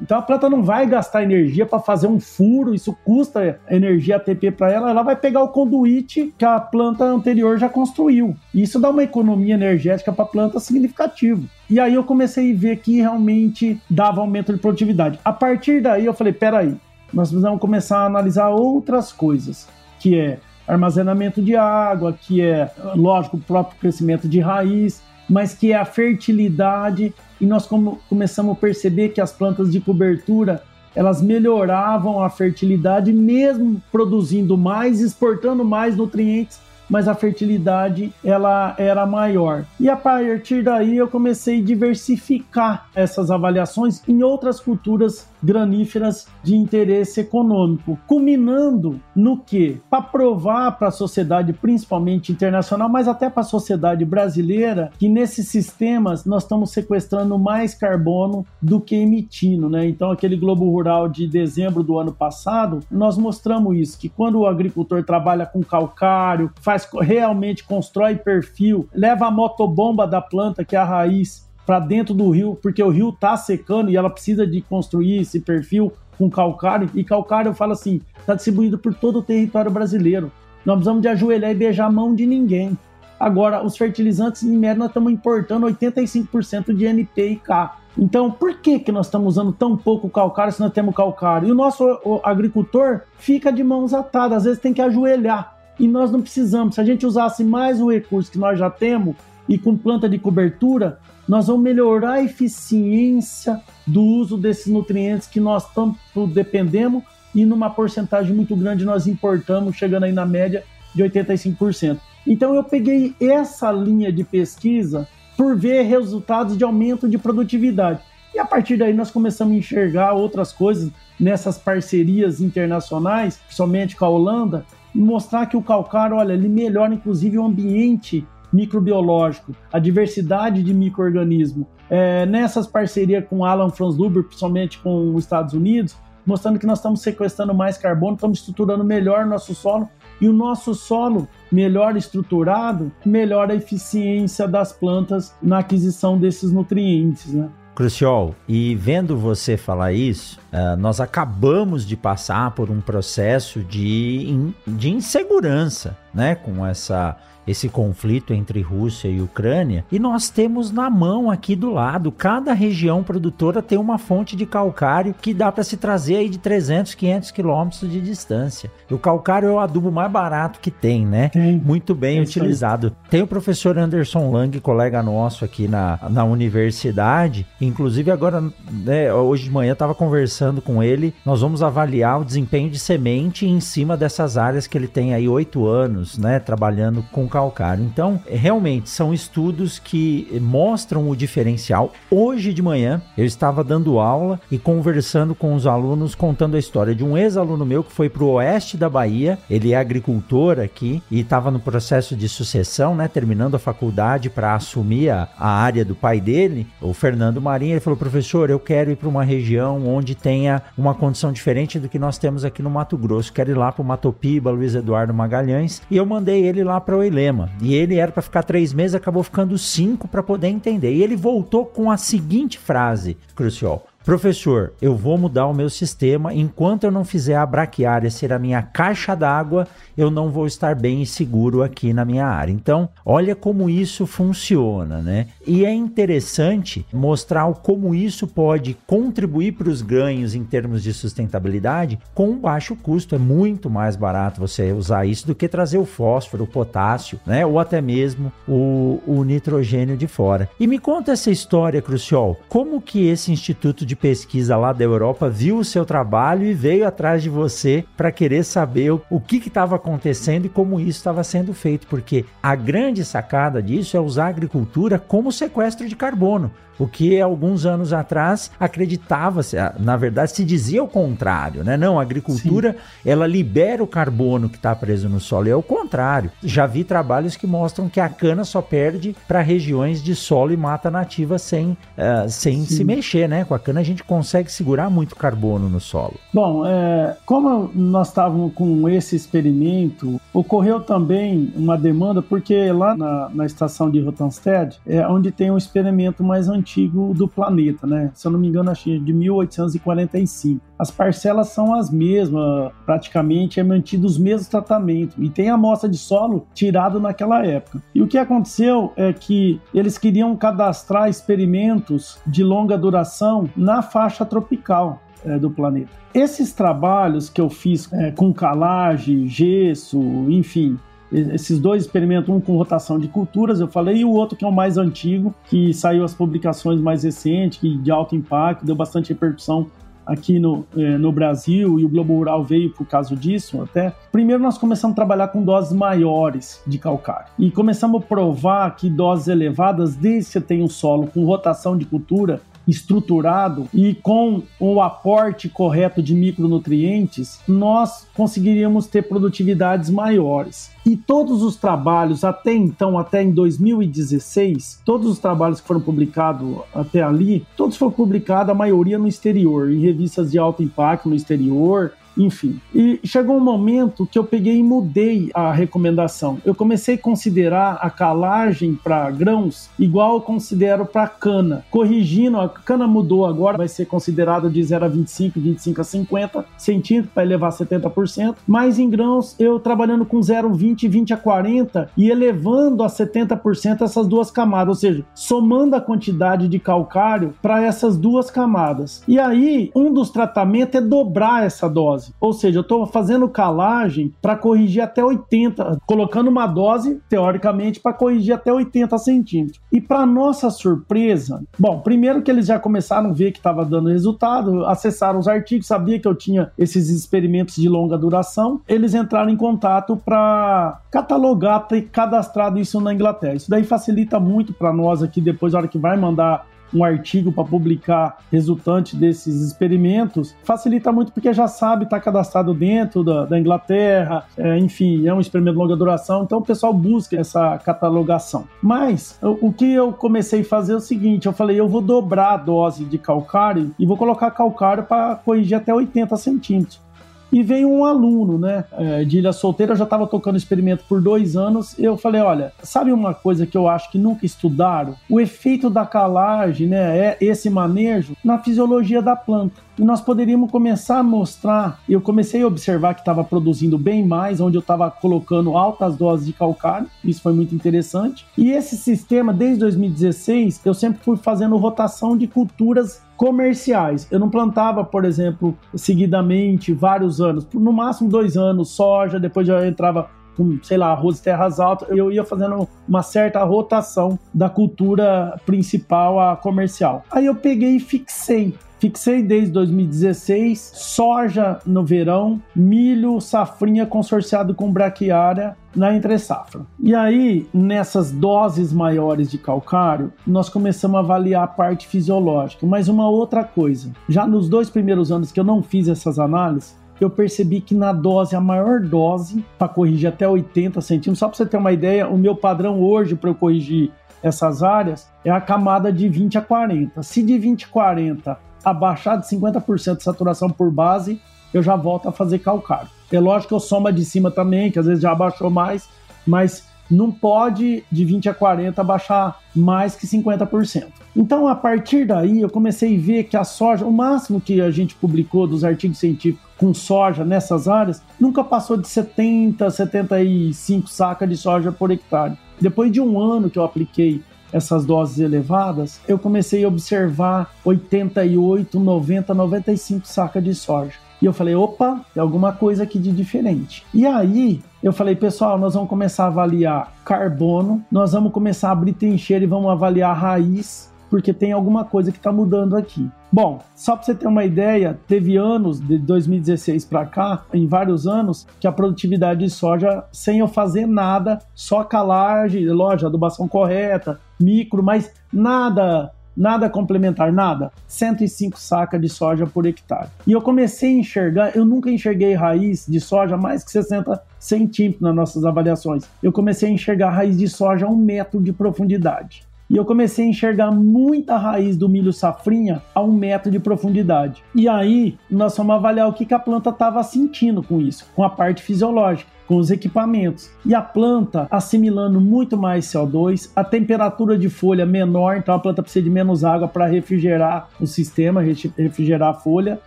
Então 0.00 0.18
a 0.18 0.22
planta 0.22 0.50
não 0.50 0.62
vai 0.62 0.86
gastar 0.86 1.22
energia 1.22 1.64
para 1.64 1.78
fazer 1.78 2.06
um 2.06 2.20
furo, 2.20 2.74
isso 2.74 2.96
custa 3.04 3.58
energia 3.70 4.16
ATP 4.16 4.50
para 4.50 4.72
ela, 4.72 4.90
ela 4.90 5.02
vai 5.02 5.16
pegar 5.16 5.42
o 5.42 5.48
conduíte 5.48 6.34
que 6.36 6.44
a 6.44 6.58
planta 6.58 7.04
anterior 7.04 7.58
já 7.58 7.68
construiu. 7.68 8.36
Isso 8.54 8.80
dá 8.80 8.90
uma 8.90 9.02
economia 9.02 9.54
energética 9.54 10.12
para 10.12 10.24
a 10.24 10.28
planta 10.28 10.60
significativo. 10.60 11.48
E 11.68 11.80
aí 11.80 11.94
eu 11.94 12.04
comecei 12.04 12.52
a 12.52 12.56
ver 12.56 12.76
que 12.78 13.00
realmente 13.00 13.80
dava 13.88 14.20
aumento 14.20 14.52
de 14.52 14.58
produtividade. 14.58 15.18
A 15.24 15.32
partir 15.32 15.80
daí 15.80 16.06
eu 16.06 16.14
falei, 16.14 16.32
peraí, 16.32 16.76
nós 17.12 17.28
precisamos 17.28 17.60
começar 17.60 17.98
a 17.98 18.06
analisar 18.06 18.48
outras 18.50 19.12
coisas, 19.12 19.68
que 19.98 20.18
é 20.18 20.38
armazenamento 20.66 21.40
de 21.40 21.56
água, 21.56 22.12
que 22.12 22.40
é, 22.42 22.70
lógico, 22.94 23.36
o 23.36 23.40
próprio 23.40 23.78
crescimento 23.78 24.28
de 24.28 24.40
raiz, 24.40 25.02
mas 25.28 25.54
que 25.54 25.72
é 25.72 25.76
a 25.76 25.84
fertilidade 25.84 27.14
e 27.40 27.46
nós 27.46 27.66
como, 27.66 28.00
começamos 28.08 28.52
a 28.52 28.60
perceber 28.60 29.10
que 29.10 29.20
as 29.20 29.32
plantas 29.32 29.70
de 29.70 29.80
cobertura 29.80 30.62
elas 30.94 31.20
melhoravam 31.20 32.22
a 32.22 32.30
fertilidade 32.30 33.12
mesmo 33.12 33.82
produzindo 33.92 34.56
mais, 34.56 35.00
exportando 35.00 35.62
mais 35.62 35.94
nutrientes 35.94 36.58
mas 36.88 37.08
a 37.08 37.14
fertilidade 37.14 38.12
ela 38.24 38.74
era 38.78 39.06
maior. 39.06 39.64
E 39.78 39.88
a 39.88 39.96
partir 39.96 40.62
daí 40.62 40.96
eu 40.96 41.08
comecei 41.08 41.60
a 41.60 41.64
diversificar 41.64 42.88
essas 42.94 43.30
avaliações 43.30 44.02
em 44.08 44.22
outras 44.22 44.60
culturas 44.60 45.28
graníferas 45.42 46.26
de 46.42 46.56
interesse 46.56 47.20
econômico, 47.20 47.98
culminando 48.06 49.00
no 49.14 49.38
que? 49.38 49.80
Para 49.88 50.02
provar 50.02 50.72
para 50.72 50.88
a 50.88 50.90
sociedade, 50.90 51.52
principalmente 51.52 52.32
internacional, 52.32 52.88
mas 52.88 53.06
até 53.06 53.30
para 53.30 53.42
a 53.42 53.44
sociedade 53.44 54.04
brasileira, 54.04 54.90
que 54.98 55.08
nesses 55.08 55.48
sistemas 55.48 56.24
nós 56.24 56.42
estamos 56.42 56.70
sequestrando 56.70 57.38
mais 57.38 57.74
carbono 57.74 58.44
do 58.60 58.80
que 58.80 58.96
emitindo, 58.96 59.68
né? 59.68 59.86
Então, 59.86 60.10
aquele 60.10 60.36
Globo 60.36 60.68
Rural 60.68 61.08
de 61.08 61.28
dezembro 61.28 61.82
do 61.82 61.98
ano 61.98 62.12
passado, 62.12 62.80
nós 62.90 63.16
mostramos 63.16 63.76
isso, 63.76 63.98
que 63.98 64.08
quando 64.08 64.40
o 64.40 64.46
agricultor 64.46 65.04
trabalha 65.04 65.46
com 65.46 65.62
calcário, 65.62 66.50
faz 66.60 66.75
faz 66.76 66.88
realmente 67.00 67.64
constrói 67.64 68.16
perfil, 68.16 68.88
leva 68.94 69.26
a 69.26 69.30
motobomba 69.30 70.06
da 70.06 70.20
planta, 70.20 70.64
que 70.64 70.76
é 70.76 70.78
a 70.78 70.84
raiz, 70.84 71.46
para 71.64 71.80
dentro 71.80 72.14
do 72.14 72.30
rio, 72.30 72.58
porque 72.62 72.82
o 72.82 72.90
rio 72.90 73.08
está 73.08 73.36
secando 73.36 73.90
e 73.90 73.96
ela 73.96 74.10
precisa 74.10 74.46
de 74.46 74.60
construir 74.60 75.20
esse 75.20 75.40
perfil 75.40 75.92
com 76.16 76.30
calcário. 76.30 76.88
E 76.94 77.02
calcário, 77.02 77.48
eu 77.48 77.54
falo 77.54 77.72
assim, 77.72 78.00
está 78.18 78.34
distribuído 78.34 78.78
por 78.78 78.94
todo 78.94 79.18
o 79.18 79.22
território 79.22 79.70
brasileiro. 79.70 80.30
Nós 80.64 80.76
precisamos 80.76 81.02
de 81.02 81.08
ajoelhar 81.08 81.50
e 81.50 81.54
beijar 81.54 81.86
a 81.86 81.90
mão 81.90 82.14
de 82.14 82.26
ninguém. 82.26 82.78
Agora, 83.18 83.64
os 83.64 83.76
fertilizantes 83.76 84.42
em 84.42 84.56
média, 84.56 84.78
nós 84.78 84.88
estamos 84.88 85.12
importando 85.12 85.66
85% 85.66 86.74
de 86.74 86.84
NP 86.84 87.30
e 87.30 87.36
K. 87.36 87.78
Então, 87.98 88.30
por 88.30 88.58
que, 88.58 88.78
que 88.78 88.92
nós 88.92 89.06
estamos 89.06 89.36
usando 89.36 89.52
tão 89.52 89.76
pouco 89.76 90.08
calcário 90.08 90.52
se 90.52 90.60
nós 90.60 90.72
temos 90.72 90.94
calcário? 90.94 91.48
E 91.48 91.52
o 91.52 91.54
nosso 91.54 91.82
o 92.04 92.20
agricultor 92.22 93.00
fica 93.18 93.50
de 93.50 93.64
mãos 93.64 93.94
atadas, 93.94 94.38
às 94.38 94.44
vezes 94.44 94.60
tem 94.60 94.74
que 94.74 94.82
ajoelhar 94.82 95.55
e 95.78 95.86
nós 95.86 96.10
não 96.10 96.20
precisamos. 96.20 96.74
Se 96.74 96.80
a 96.80 96.84
gente 96.84 97.06
usasse 97.06 97.44
mais 97.44 97.80
o 97.80 97.90
recurso 97.90 98.30
que 98.30 98.38
nós 98.38 98.58
já 98.58 98.70
temos 98.70 99.14
e 99.48 99.58
com 99.58 99.76
planta 99.76 100.08
de 100.08 100.18
cobertura, 100.18 100.98
nós 101.28 101.46
vamos 101.46 101.62
melhorar 101.62 102.12
a 102.12 102.22
eficiência 102.22 103.60
do 103.86 104.02
uso 104.02 104.36
desses 104.36 104.66
nutrientes 104.66 105.26
que 105.26 105.40
nós 105.40 105.72
tanto 105.72 106.26
dependemos 106.26 107.02
e 107.34 107.44
numa 107.44 107.68
porcentagem 107.68 108.34
muito 108.34 108.56
grande 108.56 108.84
nós 108.84 109.06
importamos, 109.06 109.76
chegando 109.76 110.04
aí 110.04 110.12
na 110.12 110.24
média 110.24 110.64
de 110.94 111.02
85%. 111.02 111.98
Então 112.26 112.54
eu 112.54 112.64
peguei 112.64 113.14
essa 113.20 113.70
linha 113.70 114.10
de 114.10 114.24
pesquisa 114.24 115.06
por 115.36 115.56
ver 115.56 115.82
resultados 115.82 116.56
de 116.56 116.64
aumento 116.64 117.08
de 117.08 117.18
produtividade. 117.18 118.00
E 118.34 118.38
a 118.38 118.44
partir 118.44 118.76
daí 118.76 118.92
nós 118.92 119.10
começamos 119.10 119.54
a 119.54 119.58
enxergar 119.58 120.12
outras 120.12 120.52
coisas 120.52 120.90
nessas 121.18 121.58
parcerias 121.58 122.40
internacionais, 122.40 123.36
principalmente 123.38 123.96
com 123.96 124.04
a 124.04 124.08
Holanda, 124.08 124.64
mostrar 124.96 125.46
que 125.46 125.56
o 125.56 125.62
calcário, 125.62 126.16
olha, 126.16 126.32
ele 126.32 126.48
melhora 126.48 126.94
inclusive 126.94 127.38
o 127.38 127.44
ambiente 127.44 128.26
microbiológico, 128.52 129.52
a 129.72 129.78
diversidade 129.78 130.62
de 130.62 130.72
microorganismo. 130.72 131.66
É, 131.88 132.26
nessas 132.26 132.66
parcerias 132.66 133.24
com 133.28 133.44
Alan 133.44 133.70
Franz 133.70 133.96
Luber, 133.96 134.24
principalmente 134.24 134.78
com 134.78 135.14
os 135.14 135.24
Estados 135.24 135.52
Unidos, 135.52 135.96
mostrando 136.24 136.58
que 136.58 136.66
nós 136.66 136.78
estamos 136.78 137.00
sequestrando 137.00 137.54
mais 137.54 137.78
carbono, 137.78 138.14
estamos 138.14 138.38
estruturando 138.38 138.82
melhor 138.82 139.24
nosso 139.26 139.54
solo 139.54 139.88
e 140.20 140.28
o 140.28 140.32
nosso 140.32 140.74
solo 140.74 141.28
melhor 141.52 141.96
estruturado 141.96 142.90
melhora 143.04 143.52
a 143.52 143.56
eficiência 143.56 144.48
das 144.48 144.72
plantas 144.72 145.34
na 145.40 145.58
aquisição 145.58 146.18
desses 146.18 146.50
nutrientes, 146.50 147.32
né? 147.32 147.48
Crucial, 147.76 148.34
e 148.48 148.74
vendo 148.74 149.18
você 149.18 149.54
falar 149.54 149.92
isso, 149.92 150.40
uh, 150.50 150.78
nós 150.78 150.98
acabamos 150.98 151.86
de 151.86 151.94
passar 151.94 152.52
por 152.52 152.70
um 152.70 152.80
processo 152.80 153.62
de, 153.62 154.50
de 154.66 154.88
insegurança, 154.90 155.94
né? 156.14 156.34
Com 156.34 156.66
essa 156.66 157.18
esse 157.46 157.68
conflito 157.68 158.32
entre 158.32 158.60
Rússia 158.60 159.08
e 159.08 159.20
Ucrânia, 159.20 159.84
e 159.90 159.98
nós 159.98 160.28
temos 160.30 160.70
na 160.70 160.90
mão 160.90 161.30
aqui 161.30 161.54
do 161.54 161.70
lado, 161.70 162.10
cada 162.10 162.52
região 162.52 163.02
produtora 163.02 163.62
tem 163.62 163.78
uma 163.78 163.98
fonte 163.98 164.34
de 164.34 164.46
calcário 164.46 165.14
que 165.20 165.32
dá 165.32 165.50
para 165.52 165.64
se 165.64 165.76
trazer 165.76 166.16
aí 166.16 166.28
de 166.28 166.38
300, 166.38 166.94
500 166.94 167.30
quilômetros 167.30 167.90
de 167.90 168.00
distância. 168.00 168.70
E 168.90 168.94
o 168.94 168.98
calcário 168.98 169.48
é 169.48 169.52
o 169.52 169.58
adubo 169.58 169.90
mais 169.90 170.10
barato 170.10 170.60
que 170.60 170.70
tem, 170.70 171.06
né? 171.06 171.28
Tem. 171.28 171.58
Muito 171.58 171.94
bem 171.94 172.18
é 172.18 172.22
utilizado. 172.22 172.94
Tem 173.10 173.22
o 173.22 173.26
professor 173.26 173.78
Anderson 173.78 174.30
Lang, 174.30 174.58
colega 174.60 175.02
nosso 175.02 175.44
aqui 175.44 175.68
na, 175.68 175.98
na 176.10 176.24
universidade, 176.24 177.46
inclusive 177.60 178.10
agora, 178.10 178.42
né, 178.70 179.12
hoje 179.12 179.44
de 179.44 179.50
manhã 179.50 179.72
estava 179.72 179.94
conversando 179.94 180.60
com 180.60 180.82
ele, 180.82 181.14
nós 181.24 181.40
vamos 181.40 181.62
avaliar 181.62 182.20
o 182.20 182.24
desempenho 182.24 182.70
de 182.70 182.78
semente 182.78 183.46
em 183.46 183.60
cima 183.60 183.96
dessas 183.96 184.36
áreas 184.36 184.66
que 184.66 184.76
ele 184.76 184.88
tem 184.88 185.14
aí 185.14 185.28
oito 185.28 185.66
anos, 185.66 186.18
né, 186.18 186.38
trabalhando 186.38 187.04
com 187.12 187.28
calcário. 187.36 187.84
Então, 187.84 188.18
realmente 188.26 188.88
são 188.88 189.12
estudos 189.12 189.78
que 189.78 190.26
mostram 190.40 191.10
o 191.10 191.14
diferencial. 191.14 191.92
Hoje 192.10 192.54
de 192.54 192.62
manhã 192.62 193.02
eu 193.14 193.26
estava 193.26 193.62
dando 193.62 193.98
aula 193.98 194.40
e 194.50 194.58
conversando 194.58 195.34
com 195.34 195.54
os 195.54 195.66
alunos, 195.66 196.14
contando 196.14 196.56
a 196.56 196.58
história 196.58 196.94
de 196.94 197.04
um 197.04 197.14
ex-aluno 197.14 197.66
meu 197.66 197.84
que 197.84 197.92
foi 197.92 198.08
para 198.08 198.24
o 198.24 198.32
oeste 198.32 198.78
da 198.78 198.88
Bahia. 198.88 199.38
Ele 199.50 199.72
é 199.72 199.76
agricultor 199.76 200.60
aqui 200.60 201.02
e 201.10 201.20
estava 201.20 201.50
no 201.50 201.60
processo 201.60 202.16
de 202.16 202.26
sucessão, 202.26 202.94
né? 202.94 203.06
Terminando 203.06 203.54
a 203.54 203.58
faculdade 203.58 204.30
para 204.30 204.54
assumir 204.54 205.10
a, 205.10 205.28
a 205.38 205.50
área 205.50 205.84
do 205.84 205.94
pai 205.94 206.22
dele, 206.22 206.66
o 206.80 206.94
Fernando 206.94 207.38
Marinho. 207.38 207.74
Ele 207.74 207.80
falou: 207.80 207.98
professor, 207.98 208.48
eu 208.48 208.58
quero 208.58 208.90
ir 208.90 208.96
para 208.96 209.10
uma 209.10 209.24
região 209.24 209.86
onde 209.86 210.14
tenha 210.14 210.62
uma 210.78 210.94
condição 210.94 211.30
diferente 211.30 211.78
do 211.78 211.86
que 211.86 211.98
nós 211.98 212.16
temos 212.16 212.46
aqui 212.46 212.62
no 212.62 212.70
Mato 212.70 212.96
Grosso. 212.96 213.30
Quero 213.30 213.50
ir 213.50 213.58
lá 213.58 213.70
para 213.70 213.82
o 213.82 213.84
Matopiba, 213.84 214.50
Luiz 214.50 214.74
Eduardo 214.74 215.12
Magalhães, 215.12 215.82
e 215.90 215.98
eu 215.98 216.06
mandei 216.06 216.46
ele 216.46 216.64
lá 216.64 216.80
para 216.80 216.96
o 216.96 217.04
Oilema. 217.26 217.50
E 217.60 217.74
ele 217.74 217.96
era 217.96 218.12
para 218.12 218.22
ficar 218.22 218.42
três 218.42 218.72
meses, 218.72 218.94
acabou 218.94 219.22
ficando 219.22 219.56
cinco 219.58 220.06
para 220.06 220.22
poder 220.22 220.48
entender. 220.48 220.92
E 220.94 221.02
ele 221.02 221.16
voltou 221.16 221.64
com 221.64 221.90
a 221.90 221.96
seguinte 221.96 222.58
frase, 222.58 223.16
Crucial. 223.34 223.86
Professor, 224.06 224.72
eu 224.80 224.94
vou 224.94 225.18
mudar 225.18 225.48
o 225.48 225.52
meu 225.52 225.68
sistema. 225.68 226.32
Enquanto 226.32 226.84
eu 226.84 226.92
não 226.92 227.04
fizer 227.04 227.34
a 227.34 227.44
braquiária 227.44 228.08
ser 228.08 228.32
a 228.32 228.38
minha 228.38 228.62
caixa 228.62 229.16
d'água, 229.16 229.66
eu 229.98 230.12
não 230.12 230.30
vou 230.30 230.46
estar 230.46 230.76
bem 230.76 231.02
e 231.02 231.06
seguro 231.06 231.60
aqui 231.60 231.92
na 231.92 232.04
minha 232.04 232.24
área. 232.24 232.52
Então, 232.52 232.88
olha 233.04 233.34
como 233.34 233.68
isso 233.68 234.06
funciona, 234.06 235.02
né? 235.02 235.26
E 235.44 235.64
é 235.64 235.74
interessante 235.74 236.86
mostrar 236.92 237.52
como 237.54 237.96
isso 237.96 238.28
pode 238.28 238.76
contribuir 238.86 239.54
para 239.54 239.68
os 239.68 239.82
ganhos 239.82 240.36
em 240.36 240.44
termos 240.44 240.84
de 240.84 240.92
sustentabilidade 240.92 241.98
com 242.14 242.38
baixo 242.38 242.76
custo. 242.76 243.16
É 243.16 243.18
muito 243.18 243.68
mais 243.68 243.96
barato 243.96 244.40
você 244.40 244.70
usar 244.70 245.04
isso 245.04 245.26
do 245.26 245.34
que 245.34 245.48
trazer 245.48 245.78
o 245.78 245.84
fósforo, 245.84 246.44
o 246.44 246.46
potássio, 246.46 247.18
né? 247.26 247.44
Ou 247.44 247.58
até 247.58 247.80
mesmo 247.80 248.32
o, 248.46 249.00
o 249.04 249.24
nitrogênio 249.24 249.96
de 249.96 250.06
fora. 250.06 250.48
E 250.60 250.66
me 250.68 250.78
conta 250.78 251.10
essa 251.10 251.28
história, 251.28 251.82
Crucial. 251.82 252.36
Como 252.48 252.80
que 252.80 253.08
esse 253.08 253.32
Instituto 253.32 253.84
de 253.84 253.95
pesquisa 253.96 254.56
lá 254.56 254.72
da 254.72 254.84
Europa 254.84 255.28
viu 255.28 255.58
o 255.58 255.64
seu 255.64 255.84
trabalho 255.84 256.46
e 256.46 256.54
veio 256.54 256.86
atrás 256.86 257.22
de 257.22 257.28
você 257.28 257.84
para 257.96 258.12
querer 258.12 258.44
saber 258.44 258.92
o, 258.92 259.02
o 259.10 259.20
que 259.20 259.36
estava 259.36 259.76
acontecendo 259.76 260.46
e 260.46 260.50
como 260.50 260.78
isso 260.78 260.98
estava 260.98 261.24
sendo 261.24 261.52
feito, 261.52 261.86
porque 261.86 262.24
a 262.42 262.54
grande 262.54 263.04
sacada 263.04 263.62
disso 263.62 263.96
é 263.96 264.00
usar 264.00 264.26
a 264.26 264.28
agricultura 264.28 264.98
como 264.98 265.32
sequestro 265.32 265.88
de 265.88 265.96
carbono 265.96 266.52
o 266.78 266.86
que 266.86 267.20
alguns 267.20 267.66
anos 267.66 267.92
atrás 267.92 268.50
acreditava-se, 268.58 269.56
na 269.78 269.96
verdade 269.96 270.32
se 270.32 270.44
dizia 270.44 270.82
o 270.82 270.88
contrário, 270.88 271.64
né? 271.64 271.76
Não, 271.76 271.98
a 271.98 272.02
agricultura 272.02 272.72
Sim. 272.72 273.10
ela 273.10 273.26
libera 273.26 273.82
o 273.82 273.86
carbono 273.86 274.48
que 274.48 274.56
está 274.56 274.74
preso 274.74 275.08
no 275.08 275.20
solo, 275.20 275.48
é 275.48 275.54
o 275.54 275.62
contrário. 275.62 276.30
Já 276.42 276.66
vi 276.66 276.84
trabalhos 276.84 277.36
que 277.36 277.46
mostram 277.46 277.88
que 277.88 278.00
a 278.00 278.08
cana 278.08 278.44
só 278.44 278.60
perde 278.60 279.16
para 279.26 279.40
regiões 279.40 280.02
de 280.02 280.14
solo 280.14 280.52
e 280.52 280.56
mata 280.56 280.90
nativa 280.90 281.38
sem, 281.38 281.70
uh, 281.70 282.28
sem 282.28 282.64
se 282.64 282.84
mexer, 282.84 283.28
né? 283.28 283.44
Com 283.44 283.54
a 283.54 283.58
cana 283.58 283.80
a 283.80 283.84
gente 283.84 284.04
consegue 284.04 284.50
segurar 284.50 284.90
muito 284.90 285.16
carbono 285.16 285.68
no 285.68 285.80
solo. 285.80 286.14
Bom, 286.32 286.64
é, 286.66 287.16
como 287.24 287.70
nós 287.74 288.08
estávamos 288.08 288.52
com 288.54 288.88
esse 288.88 289.16
experimento, 289.16 290.20
ocorreu 290.32 290.80
também 290.80 291.52
uma 291.56 291.76
demanda, 291.76 292.20
porque 292.22 292.70
lá 292.72 292.96
na, 292.96 293.30
na 293.32 293.46
estação 293.46 293.90
de 293.90 294.00
Rotanstedt 294.00 294.78
é 294.86 295.06
onde 295.06 295.30
tem 295.30 295.50
um 295.50 295.56
experimento 295.56 296.22
mais 296.22 296.48
antigo 296.48 296.65
antigo 296.66 297.14
do 297.14 297.28
planeta, 297.28 297.86
né? 297.86 298.10
Se 298.12 298.26
eu 298.26 298.32
não 298.32 298.40
me 298.40 298.48
engano, 298.48 298.70
acho 298.70 298.98
de 298.98 299.12
1845. 299.12 300.60
As 300.76 300.90
parcelas 300.90 301.48
são 301.48 301.72
as 301.72 301.90
mesmas, 301.90 302.72
praticamente 302.84 303.60
é 303.60 303.62
mantido 303.62 304.06
os 304.06 304.18
mesmos 304.18 304.48
tratamentos 304.48 305.16
e 305.18 305.30
tem 305.30 305.48
amostra 305.48 305.88
de 305.88 305.96
solo 305.96 306.46
tirado 306.52 306.98
naquela 306.98 307.46
época. 307.46 307.80
E 307.94 308.02
o 308.02 308.06
que 308.06 308.18
aconteceu 308.18 308.92
é 308.96 309.12
que 309.12 309.60
eles 309.72 309.96
queriam 309.96 310.34
cadastrar 310.36 311.08
experimentos 311.08 312.18
de 312.26 312.42
longa 312.42 312.76
duração 312.76 313.48
na 313.56 313.80
faixa 313.80 314.24
tropical 314.24 315.00
é, 315.24 315.38
do 315.38 315.50
planeta. 315.50 315.90
Esses 316.12 316.52
trabalhos 316.52 317.30
que 317.30 317.40
eu 317.40 317.48
fiz 317.48 317.90
é, 317.92 318.10
com 318.10 318.32
calagem, 318.32 319.28
gesso, 319.28 319.98
enfim, 320.28 320.78
esses 321.12 321.58
dois 321.58 321.82
experimentos, 321.82 322.28
um 322.28 322.40
com 322.40 322.56
rotação 322.56 322.98
de 322.98 323.08
culturas, 323.08 323.60
eu 323.60 323.68
falei, 323.68 323.98
e 323.98 324.04
o 324.04 324.10
outro 324.10 324.36
que 324.36 324.44
é 324.44 324.48
o 324.48 324.52
mais 324.52 324.76
antigo, 324.76 325.34
que 325.48 325.72
saiu 325.72 326.04
as 326.04 326.14
publicações 326.14 326.80
mais 326.80 327.04
recentes, 327.04 327.58
que 327.58 327.76
de 327.76 327.90
alto 327.90 328.16
impacto, 328.16 328.64
deu 328.64 328.74
bastante 328.74 329.10
repercussão 329.10 329.66
aqui 330.04 330.38
no, 330.38 330.64
eh, 330.76 330.96
no 330.96 331.10
Brasil, 331.10 331.80
e 331.80 331.84
o 331.84 331.88
Globo 331.88 332.14
Rural 332.14 332.44
veio 332.44 332.70
por 332.70 332.86
causa 332.86 333.16
disso 333.16 333.60
até. 333.60 333.92
Primeiro 334.12 334.40
nós 334.40 334.56
começamos 334.56 334.92
a 334.92 334.96
trabalhar 334.96 335.28
com 335.28 335.42
doses 335.42 335.72
maiores 335.72 336.62
de 336.66 336.78
calcário, 336.78 337.26
e 337.38 337.50
começamos 337.50 338.02
a 338.02 338.06
provar 338.06 338.76
que 338.76 338.88
doses 338.88 339.28
elevadas, 339.28 339.96
desde 339.96 340.26
que 340.26 340.32
você 340.32 340.40
tem 340.40 340.62
um 340.62 340.68
solo 340.68 341.08
com 341.08 341.24
rotação 341.24 341.76
de 341.76 341.84
cultura, 341.84 342.40
estruturado 342.66 343.68
e 343.72 343.94
com 343.94 344.42
o 344.58 344.80
aporte 344.80 345.48
correto 345.48 346.02
de 346.02 346.14
micronutrientes, 346.14 347.40
nós 347.46 348.06
conseguiríamos 348.14 348.86
ter 348.86 349.02
produtividades 349.02 349.90
maiores. 349.90 350.70
E 350.84 350.96
todos 350.96 351.42
os 351.42 351.56
trabalhos 351.56 352.24
até 352.24 352.52
então, 352.52 352.98
até 352.98 353.22
em 353.22 353.30
2016, 353.30 354.80
todos 354.84 355.10
os 355.10 355.18
trabalhos 355.18 355.60
que 355.60 355.66
foram 355.66 355.80
publicados 355.80 356.58
até 356.74 357.02
ali, 357.02 357.46
todos 357.56 357.76
foram 357.76 357.92
publicados, 357.92 358.50
a 358.50 358.54
maioria 358.54 358.98
no 358.98 359.08
exterior, 359.08 359.70
em 359.70 359.80
revistas 359.80 360.30
de 360.30 360.38
alto 360.38 360.62
impacto 360.62 361.08
no 361.08 361.14
exterior, 361.14 361.92
enfim. 362.16 362.60
E 362.74 363.00
chegou 363.04 363.36
um 363.36 363.40
momento 363.40 364.06
que 364.06 364.18
eu 364.18 364.24
peguei 364.24 364.58
e 364.58 364.62
mudei 364.62 365.30
a 365.34 365.52
recomendação. 365.52 366.38
Eu 366.44 366.54
comecei 366.54 366.94
a 366.94 366.98
considerar 366.98 367.78
a 367.80 367.90
calagem 367.90 368.74
para 368.74 369.10
grãos 369.10 369.68
igual 369.78 370.14
eu 370.14 370.20
considero 370.20 370.86
para 370.86 371.06
cana. 371.06 371.64
Corrigindo, 371.70 372.40
a 372.40 372.48
cana 372.48 372.86
mudou 372.86 373.26
agora, 373.26 373.58
vai 373.58 373.68
ser 373.68 373.86
considerada 373.86 374.48
de 374.48 374.62
0 374.62 374.84
a 374.84 374.88
25, 374.88 375.40
25 375.40 375.80
a 375.80 375.84
50 375.84 376.44
centímetros 376.56 377.12
para 377.12 377.22
elevar 377.22 377.50
70%, 377.50 378.36
mas 378.46 378.78
em 378.78 378.88
grãos 378.88 379.34
eu 379.38 379.60
trabalhando 379.60 380.04
com 380.04 380.22
0, 380.22 380.52
20, 380.54 380.88
20 380.88 381.14
a 381.14 381.16
40 381.16 381.90
e 381.96 382.10
elevando 382.10 382.82
a 382.82 382.86
70% 382.86 383.82
essas 383.82 384.06
duas 384.06 384.30
camadas, 384.30 384.68
ou 384.68 384.74
seja, 384.74 385.04
somando 385.14 385.76
a 385.76 385.80
quantidade 385.80 386.48
de 386.48 386.58
calcário 386.58 387.34
para 387.42 387.62
essas 387.62 387.96
duas 387.96 388.30
camadas. 388.30 389.02
E 389.06 389.18
aí, 389.18 389.70
um 389.74 389.92
dos 389.92 390.10
tratamentos 390.10 390.74
é 390.74 390.80
dobrar 390.80 391.44
essa 391.44 391.68
dose 391.68 392.05
dose. 392.06 392.14
Ou 392.20 392.32
seja, 392.32 392.58
eu 392.58 392.62
estou 392.62 392.86
fazendo 392.86 393.28
calagem 393.28 394.12
para 394.20 394.36
corrigir 394.36 394.82
até 394.82 395.04
80, 395.04 395.78
colocando 395.86 396.28
uma 396.28 396.46
dose, 396.46 397.00
teoricamente, 397.08 397.80
para 397.80 397.92
corrigir 397.92 398.34
até 398.34 398.52
80 398.52 398.98
centímetros. 398.98 399.60
E 399.72 399.80
para 399.80 400.06
nossa 400.06 400.50
surpresa, 400.50 401.42
bom, 401.58 401.80
primeiro 401.80 402.22
que 402.22 402.30
eles 402.30 402.46
já 402.46 402.58
começaram 402.58 403.10
a 403.10 403.12
ver 403.12 403.32
que 403.32 403.38
estava 403.38 403.64
dando 403.64 403.88
resultado, 403.88 404.64
acessaram 404.66 405.18
os 405.18 405.28
artigos, 405.28 405.66
sabia 405.66 405.98
que 405.98 406.08
eu 406.08 406.14
tinha 406.14 406.50
esses 406.58 406.88
experimentos 406.88 407.56
de 407.56 407.68
longa 407.68 407.98
duração, 407.98 408.60
eles 408.68 408.94
entraram 408.94 409.30
em 409.30 409.36
contato 409.36 409.96
para 409.96 410.80
catalogar, 410.90 411.66
ter 411.66 411.82
cadastrado 411.82 412.58
isso 412.58 412.80
na 412.80 412.92
Inglaterra. 412.92 413.34
Isso 413.34 413.50
daí 413.50 413.64
facilita 413.64 414.18
muito 414.20 414.52
para 414.52 414.72
nós 414.72 415.02
aqui 415.02 415.20
depois, 415.20 415.52
na 415.52 415.60
hora 415.60 415.68
que 415.68 415.78
vai 415.78 415.96
mandar 415.96 416.46
um 416.74 416.84
artigo 416.84 417.32
para 417.32 417.44
publicar 417.44 418.18
resultante 418.30 418.96
desses 418.96 419.40
experimentos, 419.42 420.34
facilita 420.42 420.92
muito 420.92 421.12
porque 421.12 421.32
já 421.32 421.48
sabe, 421.48 421.84
está 421.84 421.98
cadastrado 422.00 422.52
dentro 422.54 423.02
da, 423.02 423.24
da 423.24 423.38
Inglaterra, 423.38 424.24
é, 424.36 424.58
enfim, 424.58 425.06
é 425.06 425.14
um 425.14 425.20
experimento 425.20 425.54
de 425.54 425.62
longa 425.62 425.76
duração, 425.76 426.24
então 426.24 426.38
o 426.38 426.42
pessoal 426.42 426.72
busca 426.72 427.16
essa 427.16 427.58
catalogação. 427.58 428.46
Mas 428.62 429.18
o, 429.22 429.48
o 429.48 429.52
que 429.52 429.72
eu 429.72 429.92
comecei 429.92 430.40
a 430.40 430.44
fazer 430.44 430.72
é 430.72 430.76
o 430.76 430.80
seguinte: 430.80 431.26
eu 431.26 431.32
falei, 431.32 431.58
eu 431.58 431.68
vou 431.68 431.80
dobrar 431.80 432.34
a 432.34 432.36
dose 432.36 432.84
de 432.84 432.98
calcário 432.98 433.74
e 433.78 433.86
vou 433.86 433.96
colocar 433.96 434.30
calcário 434.30 434.84
para 434.84 435.16
corrigir 435.16 435.56
até 435.56 435.72
80 435.72 436.16
centímetros. 436.16 436.85
E 437.32 437.42
veio 437.42 437.68
um 437.68 437.84
aluno, 437.84 438.38
né, 438.38 438.64
é, 438.72 439.04
de 439.04 439.18
Ilha 439.18 439.32
Solteira, 439.32 439.72
eu 439.72 439.76
já 439.76 439.84
estava 439.84 440.06
tocando 440.06 440.36
experimento 440.36 440.84
por 440.88 441.00
dois 441.00 441.36
anos. 441.36 441.78
Eu 441.78 441.96
falei: 441.96 442.20
olha, 442.20 442.52
sabe 442.62 442.92
uma 442.92 443.14
coisa 443.14 443.46
que 443.46 443.56
eu 443.56 443.68
acho 443.68 443.90
que 443.90 443.98
nunca 443.98 444.24
estudaram? 444.24 444.94
O 445.08 445.20
efeito 445.20 445.68
da 445.68 445.84
calagem, 445.84 446.68
né, 446.68 446.98
é 446.98 447.16
esse 447.20 447.50
manejo 447.50 448.16
na 448.24 448.38
fisiologia 448.38 449.02
da 449.02 449.16
planta. 449.16 449.65
E 449.78 449.84
nós 449.84 450.00
poderíamos 450.00 450.50
começar 450.50 450.98
a 450.98 451.02
mostrar. 451.02 451.80
Eu 451.88 452.00
comecei 452.00 452.42
a 452.42 452.46
observar 452.46 452.94
que 452.94 453.00
estava 453.00 453.22
produzindo 453.22 453.76
bem 453.76 454.06
mais, 454.06 454.40
onde 454.40 454.56
eu 454.56 454.60
estava 454.60 454.90
colocando 454.90 455.56
altas 455.56 455.96
doses 455.96 456.26
de 456.26 456.32
calcário. 456.32 456.88
Isso 457.04 457.20
foi 457.20 457.32
muito 457.32 457.54
interessante. 457.54 458.26
E 458.38 458.50
esse 458.50 458.76
sistema, 458.76 459.32
desde 459.32 459.60
2016, 459.60 460.62
eu 460.64 460.72
sempre 460.72 461.00
fui 461.02 461.16
fazendo 461.16 461.56
rotação 461.56 462.16
de 462.16 462.26
culturas 462.26 463.02
comerciais. 463.16 464.06
Eu 464.10 464.18
não 464.18 464.30
plantava, 464.30 464.84
por 464.84 465.04
exemplo, 465.04 465.56
seguidamente 465.74 466.72
vários 466.72 467.20
anos, 467.20 467.46
no 467.52 467.72
máximo 467.72 468.10
dois 468.10 468.36
anos, 468.36 468.70
soja, 468.70 469.18
depois 469.18 469.46
já 469.46 469.66
entrava 469.66 470.08
com, 470.36 470.58
sei 470.62 470.76
lá, 470.76 470.88
arroz 470.88 471.16
de 471.16 471.22
terras 471.22 471.58
altas, 471.58 471.88
eu 471.90 472.12
ia 472.12 472.22
fazendo 472.22 472.68
uma 472.86 473.02
certa 473.02 473.42
rotação 473.42 474.18
da 474.32 474.50
cultura 474.50 475.40
principal 475.46 476.20
à 476.20 476.36
comercial. 476.36 477.02
Aí 477.10 477.24
eu 477.24 477.34
peguei 477.34 477.76
e 477.76 477.80
fixei 477.80 478.54
Fixei 478.78 479.22
desde 479.22 479.52
2016 479.52 480.72
soja 480.74 481.58
no 481.64 481.82
verão, 481.82 482.40
milho, 482.54 483.20
safrinha 483.20 483.86
consorciado 483.86 484.54
com 484.54 484.70
braquiária 484.70 485.56
na 485.74 485.94
entre 485.94 486.18
safra. 486.18 486.60
E 486.78 486.94
aí, 486.94 487.46
nessas 487.52 488.12
doses 488.12 488.72
maiores 488.72 489.30
de 489.30 489.38
calcário, 489.38 490.12
nós 490.26 490.48
começamos 490.48 490.96
a 490.96 491.00
avaliar 491.00 491.44
a 491.44 491.48
parte 491.48 491.86
fisiológica. 491.86 492.66
Mas 492.66 492.88
uma 492.88 493.08
outra 493.08 493.44
coisa, 493.44 493.92
já 494.08 494.26
nos 494.26 494.48
dois 494.48 494.68
primeiros 494.68 495.10
anos 495.10 495.32
que 495.32 495.40
eu 495.40 495.44
não 495.44 495.62
fiz 495.62 495.88
essas 495.88 496.18
análises, 496.18 496.76
eu 497.00 497.10
percebi 497.10 497.60
que 497.60 497.74
na 497.74 497.92
dose, 497.92 498.34
a 498.34 498.40
maior 498.40 498.80
dose, 498.80 499.44
para 499.58 499.68
corrigir 499.68 500.08
até 500.08 500.26
80 500.28 500.80
centímetros, 500.80 501.18
só 501.18 501.28
para 501.28 501.36
você 501.36 501.46
ter 501.46 501.56
uma 501.56 501.72
ideia, 501.72 502.08
o 502.08 502.16
meu 502.16 502.34
padrão 502.34 502.80
hoje 502.82 503.14
para 503.14 503.30
eu 503.30 503.34
corrigir 503.34 503.90
essas 504.22 504.62
áreas 504.62 505.08
é 505.24 505.30
a 505.30 505.40
camada 505.40 505.92
de 505.92 506.08
20 506.08 506.38
a 506.38 506.42
40. 506.42 507.02
Se 507.02 507.22
de 507.22 507.38
20 507.38 507.66
a 507.66 507.68
40 507.68 508.45
abaixar 508.66 509.16
de 509.16 509.28
50% 509.28 509.98
de 509.98 510.02
saturação 510.02 510.50
por 510.50 510.72
base, 510.72 511.20
eu 511.54 511.62
já 511.62 511.76
volto 511.76 512.08
a 512.08 512.12
fazer 512.12 512.40
calcário. 512.40 512.88
É 513.12 513.20
lógico 513.20 513.50
que 513.50 513.54
eu 513.54 513.60
soma 513.60 513.92
de 513.92 514.04
cima 514.04 514.28
também, 514.28 514.72
que 514.72 514.78
às 514.80 514.86
vezes 514.86 515.00
já 515.00 515.12
abaixou 515.12 515.48
mais, 515.48 515.88
mas 516.26 516.64
não 516.90 517.12
pode 517.12 517.84
de 517.90 518.04
20 518.04 518.28
a 518.28 518.34
40 518.34 518.82
baixar 518.82 519.38
mais 519.54 519.94
que 519.94 520.04
50%. 520.04 520.86
Então, 521.14 521.46
a 521.46 521.54
partir 521.54 522.06
daí, 522.06 522.40
eu 522.40 522.50
comecei 522.50 522.96
a 522.96 523.00
ver 523.00 523.24
que 523.24 523.36
a 523.36 523.44
soja, 523.44 523.86
o 523.86 523.92
máximo 523.92 524.40
que 524.40 524.60
a 524.60 524.70
gente 524.70 524.96
publicou 524.96 525.46
dos 525.46 525.62
artigos 525.62 525.98
científicos 525.98 526.44
com 526.58 526.74
soja 526.74 527.24
nessas 527.24 527.68
áreas, 527.68 528.02
nunca 528.18 528.42
passou 528.42 528.76
de 528.76 528.88
70, 528.88 529.70
75 529.70 530.88
sacas 530.88 531.28
de 531.28 531.36
soja 531.36 531.70
por 531.70 531.92
hectare. 531.92 532.36
Depois 532.60 532.90
de 532.90 533.00
um 533.00 533.20
ano 533.20 533.48
que 533.48 533.58
eu 533.58 533.64
apliquei 533.64 534.22
essas 534.56 534.84
doses 534.84 535.18
elevadas, 535.18 536.00
eu 536.08 536.18
comecei 536.18 536.64
a 536.64 536.68
observar 536.68 537.54
88, 537.64 538.80
90, 538.80 539.34
95 539.34 540.06
sacas 540.06 540.42
de 540.42 540.54
soja. 540.54 540.94
E 541.20 541.24
eu 541.24 541.32
falei, 541.32 541.54
opa, 541.54 542.04
tem 542.12 542.20
alguma 542.20 542.52
coisa 542.52 542.82
aqui 542.82 542.98
de 542.98 543.10
diferente. 543.10 543.84
E 543.92 544.06
aí 544.06 544.62
eu 544.82 544.92
falei, 544.92 545.16
pessoal, 545.16 545.58
nós 545.58 545.74
vamos 545.74 545.88
começar 545.88 546.24
a 546.24 546.28
avaliar 546.28 546.92
carbono, 547.04 547.82
nós 547.90 548.12
vamos 548.12 548.32
começar 548.32 548.68
a 548.68 548.72
abrir 548.72 548.92
trincheira 548.92 549.44
e 549.44 549.46
vamos 549.46 549.70
avaliar 549.70 550.14
raiz, 550.14 550.92
porque 551.08 551.32
tem 551.32 551.52
alguma 551.52 551.84
coisa 551.84 552.10
que 552.10 552.18
está 552.18 552.32
mudando 552.32 552.76
aqui. 552.76 553.08
Bom, 553.30 553.60
só 553.74 553.96
para 553.96 554.04
você 554.04 554.14
ter 554.14 554.26
uma 554.26 554.44
ideia, 554.44 554.98
teve 555.06 555.36
anos 555.36 555.80
de 555.80 555.98
2016 555.98 556.84
para 556.84 557.06
cá, 557.06 557.44
em 557.52 557.66
vários 557.66 558.06
anos, 558.06 558.46
que 558.60 558.66
a 558.66 558.72
produtividade 558.72 559.44
de 559.44 559.50
soja, 559.50 560.04
sem 560.12 560.38
eu 560.38 560.48
fazer 560.48 560.86
nada, 560.86 561.38
só 561.54 561.84
calagem, 561.84 562.66
loja, 562.68 563.06
adubação 563.06 563.46
correta, 563.48 564.20
micro, 564.40 564.82
mas 564.82 565.12
nada 565.32 566.12
nada 566.36 566.68
complementar, 566.68 567.32
nada. 567.32 567.72
105 567.88 568.60
sacas 568.60 569.00
de 569.00 569.08
soja 569.08 569.46
por 569.46 569.64
hectare. 569.66 570.10
E 570.26 570.32
eu 570.32 570.42
comecei 570.42 570.90
a 570.90 570.98
enxergar, 570.98 571.56
eu 571.56 571.64
nunca 571.64 571.90
enxerguei 571.90 572.34
raiz 572.34 572.84
de 572.86 573.00
soja 573.00 573.36
mais 573.36 573.64
que 573.64 573.70
60 573.70 574.22
centímetros 574.38 575.02
nas 575.02 575.14
nossas 575.14 575.44
avaliações. 575.44 576.04
Eu 576.22 576.30
comecei 576.30 576.68
a 576.68 576.72
enxergar 576.72 577.10
raiz 577.10 577.38
de 577.38 577.48
soja 577.48 577.86
a 577.86 577.88
um 577.88 577.96
metro 577.96 578.40
de 578.42 578.52
profundidade. 578.52 579.44
E 579.68 579.76
eu 579.76 579.84
comecei 579.84 580.24
a 580.24 580.28
enxergar 580.28 580.70
muita 580.70 581.36
raiz 581.36 581.76
do 581.76 581.88
milho 581.88 582.12
safrinha 582.12 582.82
a 582.94 583.02
um 583.02 583.12
metro 583.12 583.50
de 583.50 583.58
profundidade. 583.58 584.42
E 584.54 584.68
aí 584.68 585.16
nós 585.30 585.56
fomos 585.56 585.74
avaliar 585.74 586.08
o 586.08 586.12
que, 586.12 586.24
que 586.24 586.34
a 586.34 586.38
planta 586.38 586.70
estava 586.70 587.02
sentindo 587.02 587.62
com 587.62 587.80
isso, 587.80 588.06
com 588.14 588.22
a 588.22 588.30
parte 588.30 588.62
fisiológica 588.62 589.36
com 589.46 589.56
os 589.56 589.70
equipamentos. 589.70 590.50
E 590.64 590.74
a 590.74 590.82
planta 590.82 591.46
assimilando 591.50 592.20
muito 592.20 592.56
mais 592.56 592.86
CO2, 592.86 593.50
a 593.54 593.62
temperatura 593.62 594.36
de 594.36 594.48
folha 594.48 594.84
menor, 594.84 595.36
então 595.36 595.54
a 595.54 595.58
planta 595.58 595.82
precisa 595.82 596.02
de 596.02 596.10
menos 596.10 596.44
água 596.44 596.68
para 596.68 596.86
refrigerar 596.86 597.68
o 597.80 597.86
sistema, 597.86 598.42
refrigerar 598.42 599.30
a 599.30 599.34
folha, 599.34 599.78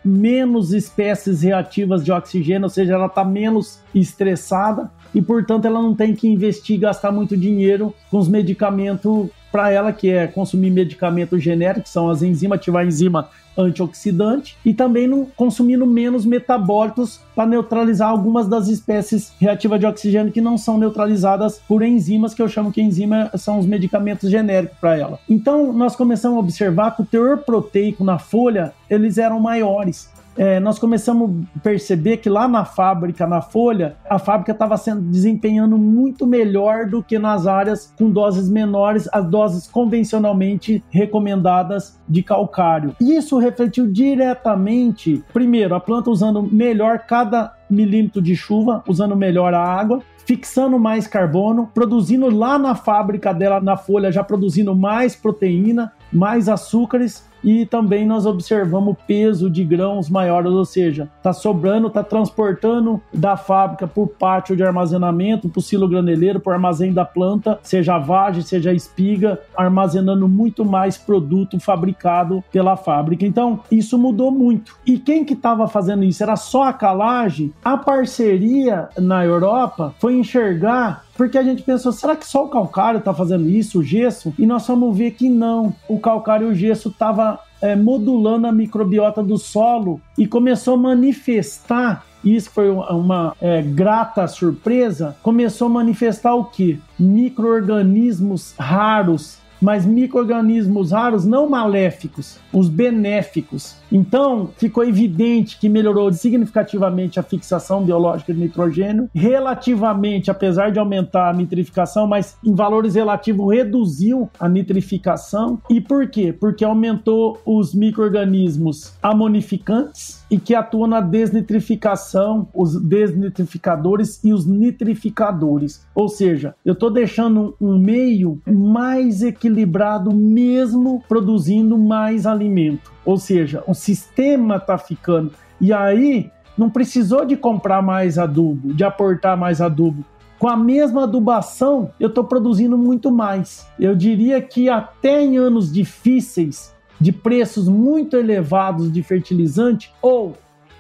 menos 0.04 0.74
espécies 0.74 1.42
reativas 1.42 2.04
de 2.04 2.12
oxigênio, 2.12 2.64
ou 2.64 2.70
seja, 2.70 2.94
ela 2.94 3.08
está 3.08 3.24
menos 3.24 3.82
estressada 3.94 4.90
e, 5.14 5.22
portanto, 5.22 5.66
ela 5.66 5.82
não 5.82 5.96
tem 5.96 6.16
que 6.16 6.28
investir 6.28 6.76
e 6.76 6.80
gastar 6.80 7.12
muito 7.12 7.36
dinheiro 7.36 7.94
com 8.10 8.18
os 8.18 8.28
medicamentos 8.28 9.30
para 9.52 9.72
ela, 9.72 9.92
que 9.92 10.10
é 10.10 10.28
consumir 10.28 10.70
medicamentos 10.70 11.42
genéricos, 11.42 11.92
são 11.92 12.10
as 12.10 12.22
enzimas, 12.22 12.60
ativar 12.60 12.84
a 12.84 12.88
enzima 12.88 13.30
antioxidante, 13.58 14.56
e 14.64 14.74
também 14.74 15.08
não, 15.08 15.26
consumindo 15.26 15.86
menos 15.86 16.26
metabólitos 16.26 17.20
para 17.36 17.46
neutralizar 17.46 18.10
algumas 18.10 18.48
das 18.48 18.68
espécies 18.68 19.34
reativas 19.40 19.80
de 19.80 19.86
oxigênio 19.86 20.32
que 20.32 20.40
não 20.40 20.58
são 20.58 20.78
neutralizadas 20.78 21.60
por 21.68 21.84
enzimas, 21.84 22.34
que 22.34 22.42
eu 22.42 22.48
chamo 22.48 22.72
que 22.72 22.82
enzima 22.82 23.30
são 23.38 23.60
os 23.60 23.66
medicamentos 23.66 24.30
genéricos 24.30 24.78
para 24.80 24.98
ela. 24.98 25.20
Então, 25.28 25.74
nós 25.74 25.96
começamos 25.96 26.38
a 26.38 26.40
observar 26.40 26.96
que 26.96 27.02
o 27.02 27.06
teor 27.06 27.40
proteico 27.40 28.04
na 28.04 28.18
folha, 28.18 28.72
eles 28.90 29.18
eram 29.18 29.40
maiores 29.40 30.10
é, 30.38 30.60
nós 30.60 30.80
começamos 30.80 31.46
a 31.56 31.60
perceber 31.60 32.18
que 32.18 32.30
lá 32.30 32.48
na 32.48 32.66
fábrica, 32.66 33.28
na 33.28 33.42
Folha, 33.42 33.96
a 34.10 34.18
fábrica 34.18 34.52
estava 34.52 34.78
sendo 34.78 35.02
desempenhando 35.02 35.78
muito 35.78 36.26
melhor 36.26 36.86
do 36.86 37.04
que 37.04 37.20
nas 37.20 37.46
áreas 37.48 37.94
com 37.98 38.10
doses 38.10 38.50
menores, 38.50 39.10
as 39.12 39.26
doses 39.26 39.68
convencionalmente 39.68 40.84
recomendadas 40.90 42.00
de 42.08 42.24
calcário. 42.24 42.96
Isso 43.02 43.38
refletiu 43.38 43.88
diretamente, 43.88 45.24
primeiro, 45.34 45.76
a 45.76 45.80
planta 45.80 46.10
usando 46.10 46.42
melhor 46.42 47.00
cada 47.00 47.54
milímetro 47.70 48.22
de 48.22 48.36
chuva, 48.36 48.84
usando 48.88 49.16
melhor 49.16 49.54
a 49.54 49.62
água, 49.62 50.02
fixando 50.26 50.78
mais 50.78 51.08
carbono, 51.08 51.72
produzindo 51.74 52.30
lá 52.30 52.60
na 52.60 52.76
fábrica 52.76 53.34
dela, 53.34 53.60
na 53.60 53.76
folha, 53.76 54.12
já 54.12 54.24
produzindo 54.24 54.76
mais 54.76 55.16
proteína, 55.16 55.92
mais 56.12 56.50
açúcares 56.50 57.30
e 57.44 57.66
também 57.66 58.06
nós 58.06 58.26
observamos 58.26 58.98
peso 59.08 59.50
de 59.50 59.64
grãos 59.64 60.10
maiores, 60.10 60.52
ou 60.52 60.66
seja, 60.66 61.10
está 61.18 61.34
sobrando, 61.34 61.88
está 61.88 62.04
transportando 62.04 63.02
da 63.14 63.38
fábrica 63.38 63.88
para 63.88 64.04
o 64.04 64.08
pátio 64.08 64.56
de 64.56 64.64
armazenamento, 64.64 65.50
para 65.50 65.60
o 65.60 65.62
silo 65.62 65.88
graneleiro, 65.88 66.40
para 66.40 66.52
o 66.52 66.54
armazém 66.54 66.94
da 66.94 67.06
planta, 67.06 67.60
seja 67.64 67.98
vagem, 67.98 68.42
seja 68.42 68.74
espiga, 68.74 69.40
armazenando 69.56 70.28
muito 70.28 70.66
mais 70.66 70.98
produto 70.98 71.60
fabricado 71.60 72.44
pela 72.52 72.76
fábrica. 72.76 73.26
Então, 73.26 73.62
isso 73.72 73.98
mudou 73.98 74.32
muito. 74.32 74.76
E 74.86 74.98
quem 74.98 75.24
que 75.24 75.34
estava 75.34 75.68
fazendo 75.68 76.04
isso? 76.04 76.22
Era 76.22 76.36
só 76.36 76.64
a 76.64 76.74
calagem? 76.74 77.54
A 77.64 77.78
parceria 77.78 78.90
na 78.98 79.26
Europa 79.26 79.94
foi 80.00 80.16
enxergar 80.16 81.09
porque 81.20 81.38
a 81.38 81.44
gente 81.44 81.64
pensou, 81.64 81.92
será 81.92 82.16
que 82.16 82.26
só 82.26 82.46
o 82.46 82.48
calcário 82.48 83.00
está 83.00 83.14
fazendo 83.14 83.50
isso, 83.50 83.80
o 83.80 83.84
gesso? 83.84 84.34
E 84.40 84.46
nós 84.46 84.66
vamos 84.66 84.98
ver 84.98 85.12
que 85.12 85.28
não. 85.28 85.76
O 85.86 86.00
calcário 86.00 86.48
e 86.48 86.52
o 86.54 86.56
gesso 86.56 86.88
estavam 86.88 87.38
é, 87.62 87.76
modulando 87.76 88.48
a 88.48 88.54
microbiota 88.54 89.22
do 89.22 89.38
solo 89.38 90.00
e 90.18 90.26
começou 90.26 90.76
a 90.76 90.78
manifestar 90.78 92.06
isso 92.24 92.50
foi 92.52 92.70
uma 92.70 93.34
é, 93.42 93.62
grata 93.62 94.28
surpresa, 94.28 95.16
começou 95.22 95.68
a 95.68 95.72
manifestar 95.72 96.36
o 96.36 96.46
que? 96.46 96.80
Microorganismos 96.98 98.54
raros 98.58 99.40
mas 99.62 99.86
micro-organismos 99.86 100.92
raros 100.92 101.26
não 101.26 101.50
maléficos, 101.50 102.40
os 102.54 102.70
benéficos. 102.70 103.76
Então, 103.92 104.50
ficou 104.58 104.84
evidente 104.84 105.58
que 105.60 105.68
melhorou 105.68 106.12
significativamente 106.14 107.20
a 107.20 107.24
fixação 107.24 107.84
biológica 107.84 108.34
de 108.34 108.40
nitrogênio, 108.40 109.10
relativamente, 109.14 110.30
apesar 110.30 110.72
de 110.72 110.80
aumentar 110.80 111.30
a 111.30 111.34
nitrificação, 111.34 112.08
mas 112.08 112.38
em 112.44 112.54
valores 112.54 112.96
relativos 112.96 113.54
reduziu 113.54 114.30
a 114.40 114.48
nitrificação. 114.48 115.60
E 115.70 115.82
por 115.82 116.08
quê? 116.08 116.32
Porque 116.32 116.64
aumentou 116.64 117.40
os 117.46 117.74
micro-organismos 117.74 118.94
amonificantes 119.02 120.19
e 120.30 120.40
que 120.40 120.54
atuam 120.54 120.88
na 120.88 121.02
desnitrificação, 121.02 122.48
os 122.54 122.80
desnitrificadores 122.80 124.24
e 124.24 124.32
os 124.32 124.46
nitrificadores. 124.46 125.86
Ou 125.96 126.08
seja, 126.08 126.56
eu 126.64 126.74
estou 126.74 126.92
deixando 126.92 127.56
um 127.60 127.78
meio 127.78 128.40
mais 128.46 129.24
equilibrado, 129.24 130.14
mesmo 130.14 131.04
produzindo 131.08 131.78
mais 131.78 132.26
alimento. 132.26 132.92
Ou 133.04 133.18
seja, 133.18 133.64
o 133.68 133.74
sistema 133.74 134.58
está 134.58 134.78
ficando. 134.78 135.32
E 135.60 135.74
aí, 135.74 136.30
não 136.58 136.70
precisou 136.70 137.26
de 137.26 137.36
comprar 137.36 137.82
mais 137.82 138.18
adubo, 138.18 138.74
de 138.74 138.84
aportar 138.84 139.38
mais 139.38 139.62
adubo. 139.62 140.04
Com 140.38 140.48
a 140.48 140.56
mesma 140.56 141.04
adubação, 141.04 141.92
eu 142.00 142.08
estou 142.08 142.24
produzindo 142.24 142.78
muito 142.78 143.12
mais. 143.12 143.68
Eu 143.78 143.94
diria 143.94 144.42
que 144.42 144.70
até 144.70 145.22
em 145.22 145.38
anos 145.38 145.72
difíceis, 145.72 146.74
de 147.00 147.12
preços 147.12 147.68
muito 147.68 148.18
elevados 148.18 148.92
de 148.92 149.02
fertilizante, 149.02 149.92
ou 150.02 150.36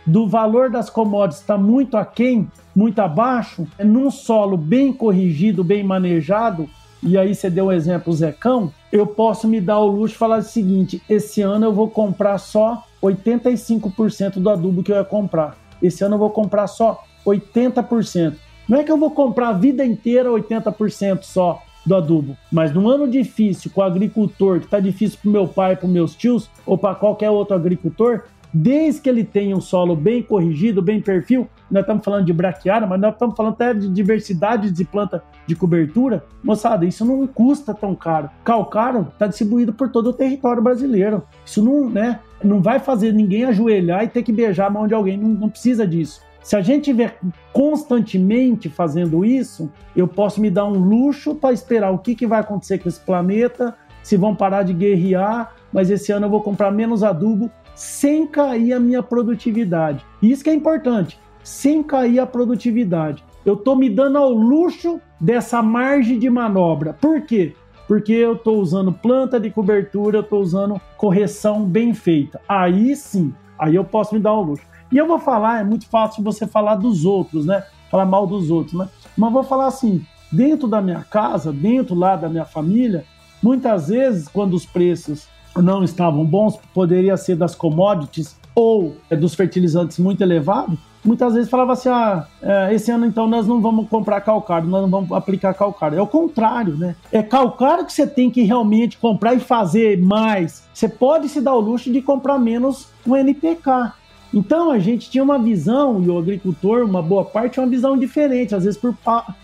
do 0.05 0.27
valor 0.27 0.69
das 0.69 0.89
commodities 0.89 1.41
está 1.41 1.57
muito 1.57 1.95
aquém, 1.95 2.49
muito 2.75 2.99
abaixo, 2.99 3.67
num 3.79 4.09
solo 4.09 4.57
bem 4.57 4.91
corrigido, 4.91 5.63
bem 5.63 5.83
manejado, 5.83 6.67
e 7.01 7.17
aí 7.17 7.33
você 7.33 7.49
deu 7.49 7.67
um 7.67 7.71
exemplo, 7.71 8.11
Zecão, 8.11 8.73
eu 8.91 9.07
posso 9.07 9.47
me 9.47 9.61
dar 9.61 9.79
o 9.79 9.87
luxo 9.87 10.13
de 10.13 10.17
falar 10.17 10.39
o 10.39 10.43
seguinte: 10.43 11.01
esse 11.09 11.41
ano 11.41 11.65
eu 11.65 11.73
vou 11.73 11.89
comprar 11.89 12.37
só 12.37 12.83
85% 13.01 14.33
do 14.39 14.49
adubo 14.49 14.83
que 14.83 14.91
eu 14.91 14.97
ia 14.97 15.05
comprar. 15.05 15.57
Esse 15.81 16.03
ano 16.03 16.15
eu 16.15 16.19
vou 16.19 16.29
comprar 16.29 16.67
só 16.67 17.01
80%. 17.25 18.35
Não 18.67 18.77
é 18.77 18.83
que 18.83 18.91
eu 18.91 18.97
vou 18.97 19.11
comprar 19.11 19.49
a 19.49 19.53
vida 19.53 19.85
inteira 19.85 20.29
80% 20.29 21.23
só 21.23 21.61
do 21.85 21.95
adubo, 21.95 22.37
mas 22.51 22.73
num 22.73 22.87
ano 22.87 23.07
difícil 23.07 23.71
com 23.71 23.81
o 23.81 23.83
agricultor, 23.83 24.59
que 24.59 24.65
está 24.65 24.79
difícil 24.79 25.17
para 25.21 25.31
meu 25.31 25.47
pai, 25.47 25.75
para 25.75 25.87
meus 25.87 26.15
tios 26.15 26.49
ou 26.65 26.77
para 26.77 26.95
qualquer 26.95 27.29
outro 27.29 27.55
agricultor, 27.55 28.23
desde 28.53 29.01
que 29.01 29.09
ele 29.09 29.23
tenha 29.23 29.55
um 29.55 29.61
solo 29.61 29.95
bem 29.95 30.21
corrigido, 30.21 30.81
bem 30.81 31.01
perfil, 31.01 31.47
nós 31.69 31.81
estamos 31.81 32.03
falando 32.03 32.25
de 32.25 32.33
braquiária, 32.33 32.87
mas 32.87 32.99
nós 32.99 33.13
estamos 33.13 33.35
falando 33.35 33.53
até 33.53 33.73
de 33.73 33.87
diversidade 33.89 34.71
de 34.71 34.83
planta 34.83 35.23
de 35.45 35.55
cobertura. 35.55 36.25
Moçada, 36.43 36.85
isso 36.85 37.05
não 37.05 37.25
custa 37.27 37.73
tão 37.73 37.93
caro. 37.93 38.29
Calcário 38.43 39.07
está 39.13 39.27
distribuído 39.27 39.71
por 39.71 39.89
todo 39.89 40.09
o 40.09 40.13
território 40.13 40.61
brasileiro. 40.61 41.23
Isso 41.45 41.63
não, 41.63 41.89
né, 41.89 42.19
não 42.43 42.61
vai 42.61 42.79
fazer 42.79 43.13
ninguém 43.13 43.45
ajoelhar 43.45 44.03
e 44.03 44.07
ter 44.07 44.23
que 44.23 44.31
beijar 44.31 44.67
a 44.67 44.71
mão 44.71 44.87
de 44.87 44.93
alguém, 44.93 45.17
não, 45.17 45.29
não 45.29 45.49
precisa 45.49 45.85
disso. 45.85 46.21
Se 46.49 46.55
a 46.55 46.61
gente 46.63 46.89
estiver 46.89 47.19
constantemente 47.53 48.69
fazendo 48.69 49.23
isso, 49.23 49.71
eu 49.95 50.07
posso 50.07 50.41
me 50.41 50.49
dar 50.49 50.65
um 50.65 50.79
luxo 50.79 51.35
para 51.35 51.53
esperar 51.53 51.91
o 51.91 51.99
que, 51.99 52.15
que 52.15 52.25
vai 52.25 52.39
acontecer 52.39 52.79
com 52.79 52.89
esse 52.89 52.99
planeta, 52.99 53.77
se 54.01 54.17
vão 54.17 54.33
parar 54.33 54.63
de 54.63 54.73
guerrear, 54.73 55.53
mas 55.71 55.91
esse 55.91 56.11
ano 56.11 56.25
eu 56.25 56.29
vou 56.31 56.41
comprar 56.41 56.71
menos 56.71 57.03
adubo 57.03 57.51
sem 57.75 58.25
cair 58.25 58.73
a 58.73 58.79
minha 58.79 59.03
produtividade. 59.03 60.03
Isso 60.23 60.43
que 60.43 60.49
é 60.49 60.53
importante, 60.55 61.19
sem 61.43 61.83
cair 61.83 62.19
a 62.19 62.25
produtividade. 62.25 63.23
Eu 63.45 63.53
estou 63.53 63.75
me 63.75 63.87
dando 63.87 64.17
ao 64.17 64.31
luxo 64.31 64.99
dessa 65.21 65.61
margem 65.61 66.17
de 66.17 66.31
manobra. 66.31 66.93
Por 66.99 67.21
quê? 67.21 67.53
Porque 67.87 68.13
eu 68.13 68.33
estou 68.33 68.59
usando 68.59 68.91
planta 68.91 69.39
de 69.39 69.51
cobertura, 69.51 70.17
eu 70.17 70.21
estou 70.21 70.41
usando 70.41 70.81
correção 70.97 71.63
bem 71.63 71.93
feita. 71.93 72.41
Aí 72.49 72.95
sim, 72.95 73.35
aí 73.55 73.75
eu 73.75 73.83
posso 73.83 74.15
me 74.15 74.19
dar 74.19 74.31
ao 74.31 74.41
luxo. 74.41 74.67
E 74.91 74.97
eu 74.97 75.07
vou 75.07 75.19
falar, 75.19 75.61
é 75.61 75.63
muito 75.63 75.87
fácil 75.87 76.23
você 76.23 76.47
falar 76.47 76.75
dos 76.75 77.05
outros, 77.05 77.45
né? 77.45 77.63
Falar 77.91 78.05
mal 78.05 78.25
dos 78.25 78.49
outros, 78.49 78.77
né? 78.77 78.87
Mas 79.17 79.33
vou 79.33 79.43
falar 79.43 79.67
assim, 79.67 80.03
dentro 80.31 80.67
da 80.67 80.81
minha 80.81 81.03
casa, 81.03 81.51
dentro 81.51 81.95
lá 81.95 82.15
da 82.15 82.29
minha 82.29 82.45
família, 82.45 83.05
muitas 83.41 83.89
vezes 83.89 84.27
quando 84.27 84.53
os 84.53 84.65
preços 84.65 85.27
não 85.55 85.83
estavam 85.83 86.25
bons, 86.25 86.57
poderia 86.73 87.17
ser 87.17 87.35
das 87.35 87.55
commodities 87.55 88.39
ou 88.55 88.95
é, 89.09 89.15
dos 89.15 89.35
fertilizantes 89.35 89.99
muito 89.99 90.21
elevados, 90.21 90.77
muitas 91.03 91.33
vezes 91.33 91.49
falava 91.49 91.73
assim: 91.73 91.89
ah, 91.89 92.27
é, 92.41 92.73
esse 92.73 92.91
ano 92.91 93.05
então 93.05 93.27
nós 93.27 93.47
não 93.47 93.61
vamos 93.61 93.87
comprar 93.89 94.21
calcário, 94.21 94.67
nós 94.67 94.81
não 94.81 94.89
vamos 94.89 95.11
aplicar 95.11 95.53
calcário. 95.53 95.97
É 95.97 96.01
o 96.01 96.07
contrário, 96.07 96.77
né? 96.77 96.95
É 97.11 97.23
calcário 97.23 97.85
que 97.85 97.93
você 97.93 98.05
tem 98.05 98.29
que 98.29 98.43
realmente 98.43 98.97
comprar 98.97 99.33
e 99.33 99.39
fazer 99.39 100.01
mais. 100.01 100.63
Você 100.73 100.87
pode 100.87 101.29
se 101.29 101.41
dar 101.41 101.53
o 101.53 101.59
luxo 101.59 101.91
de 101.91 102.01
comprar 102.01 102.37
menos 102.37 102.87
um 103.05 103.15
NPK. 103.15 103.93
Então 104.33 104.71
a 104.71 104.79
gente 104.79 105.09
tinha 105.09 105.23
uma 105.23 105.39
visão, 105.39 106.01
e 106.03 106.09
o 106.09 106.17
agricultor, 106.17 106.83
uma 106.83 107.01
boa 107.01 107.25
parte, 107.25 107.59
uma 107.59 107.67
visão 107.67 107.97
diferente, 107.97 108.53
às 108.53 108.63
vezes 108.63 108.79
por 108.79 108.95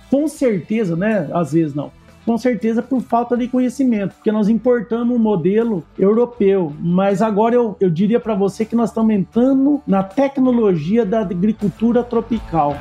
com 0.09 0.27
certeza, 0.27 0.95
né? 0.95 1.29
Às 1.33 1.53
vezes 1.53 1.73
não 1.73 1.91
com 2.25 2.37
certeza 2.37 2.81
por 2.81 3.01
falta 3.01 3.37
de 3.37 3.47
conhecimento, 3.47 4.15
porque 4.15 4.31
nós 4.31 4.49
importamos 4.49 5.15
um 5.15 5.19
modelo 5.19 5.83
europeu, 5.97 6.73
mas 6.79 7.21
agora 7.21 7.53
eu, 7.53 7.77
eu 7.79 7.89
diria 7.89 8.19
para 8.19 8.33
você 8.33 8.65
que 8.65 8.75
nós 8.75 8.89
estamos 8.89 9.13
entrando 9.13 9.79
na 9.85 10.01
tecnologia 10.01 11.05
da 11.05 11.19
agricultura 11.19 12.03
tropical. 12.03 12.75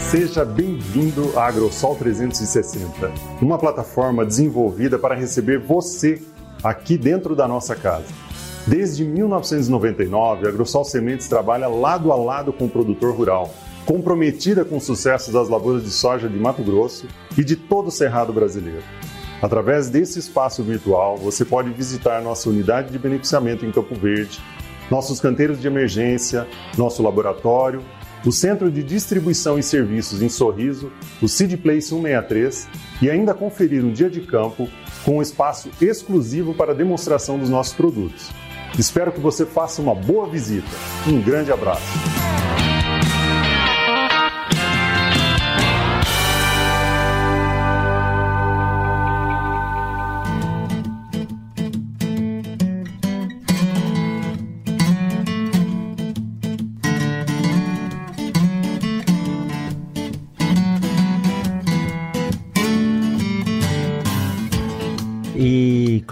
Seja 0.00 0.44
bem-vindo 0.44 1.36
à 1.36 1.46
AgroSol 1.48 1.96
360, 1.96 3.12
uma 3.42 3.58
plataforma 3.58 4.24
desenvolvida 4.24 4.98
para 4.98 5.16
receber 5.16 5.58
você 5.58 6.22
aqui 6.62 6.96
dentro 6.96 7.34
da 7.34 7.48
nossa 7.48 7.74
casa. 7.74 8.06
Desde 8.66 9.04
1999, 9.04 10.46
a 10.46 10.48
AgroSol 10.48 10.84
Sementes 10.84 11.26
trabalha 11.26 11.66
lado 11.66 12.12
a 12.12 12.16
lado 12.16 12.52
com 12.52 12.66
o 12.66 12.70
produtor 12.70 13.16
rural, 13.16 13.52
comprometida 13.84 14.64
com 14.64 14.76
o 14.76 14.80
sucesso 14.80 15.32
das 15.32 15.48
lavouras 15.48 15.82
de 15.82 15.90
soja 15.90 16.28
de 16.28 16.38
Mato 16.38 16.62
Grosso 16.62 17.08
e 17.36 17.42
de 17.42 17.56
todo 17.56 17.88
o 17.88 17.92
Cerrado 17.92 18.32
brasileiro. 18.32 18.84
Através 19.42 19.90
desse 19.90 20.20
espaço 20.20 20.62
virtual, 20.62 21.16
você 21.16 21.44
pode 21.44 21.70
visitar 21.70 22.22
nossa 22.22 22.48
unidade 22.48 22.90
de 22.90 22.98
beneficiamento 22.98 23.66
em 23.66 23.72
Campo 23.72 23.94
Verde, 23.94 24.40
nossos 24.88 25.20
canteiros 25.20 25.60
de 25.60 25.66
emergência, 25.66 26.46
nosso 26.78 27.02
laboratório 27.02 27.82
o 28.24 28.32
Centro 28.32 28.70
de 28.70 28.82
Distribuição 28.82 29.58
e 29.58 29.62
Serviços 29.62 30.22
em 30.22 30.28
Sorriso, 30.28 30.90
o 31.22 31.28
Seed 31.28 31.56
Place 31.58 31.88
163 31.88 32.68
e 33.02 33.10
ainda 33.10 33.34
conferir 33.34 33.84
um 33.84 33.92
dia 33.92 34.10
de 34.10 34.20
campo 34.20 34.68
com 35.04 35.18
um 35.18 35.22
espaço 35.22 35.70
exclusivo 35.80 36.54
para 36.54 36.74
demonstração 36.74 37.38
dos 37.38 37.48
nossos 37.48 37.74
produtos. 37.74 38.30
Espero 38.78 39.12
que 39.12 39.20
você 39.20 39.46
faça 39.46 39.80
uma 39.80 39.94
boa 39.94 40.28
visita. 40.28 40.68
Um 41.06 41.20
grande 41.20 41.52
abraço. 41.52 41.86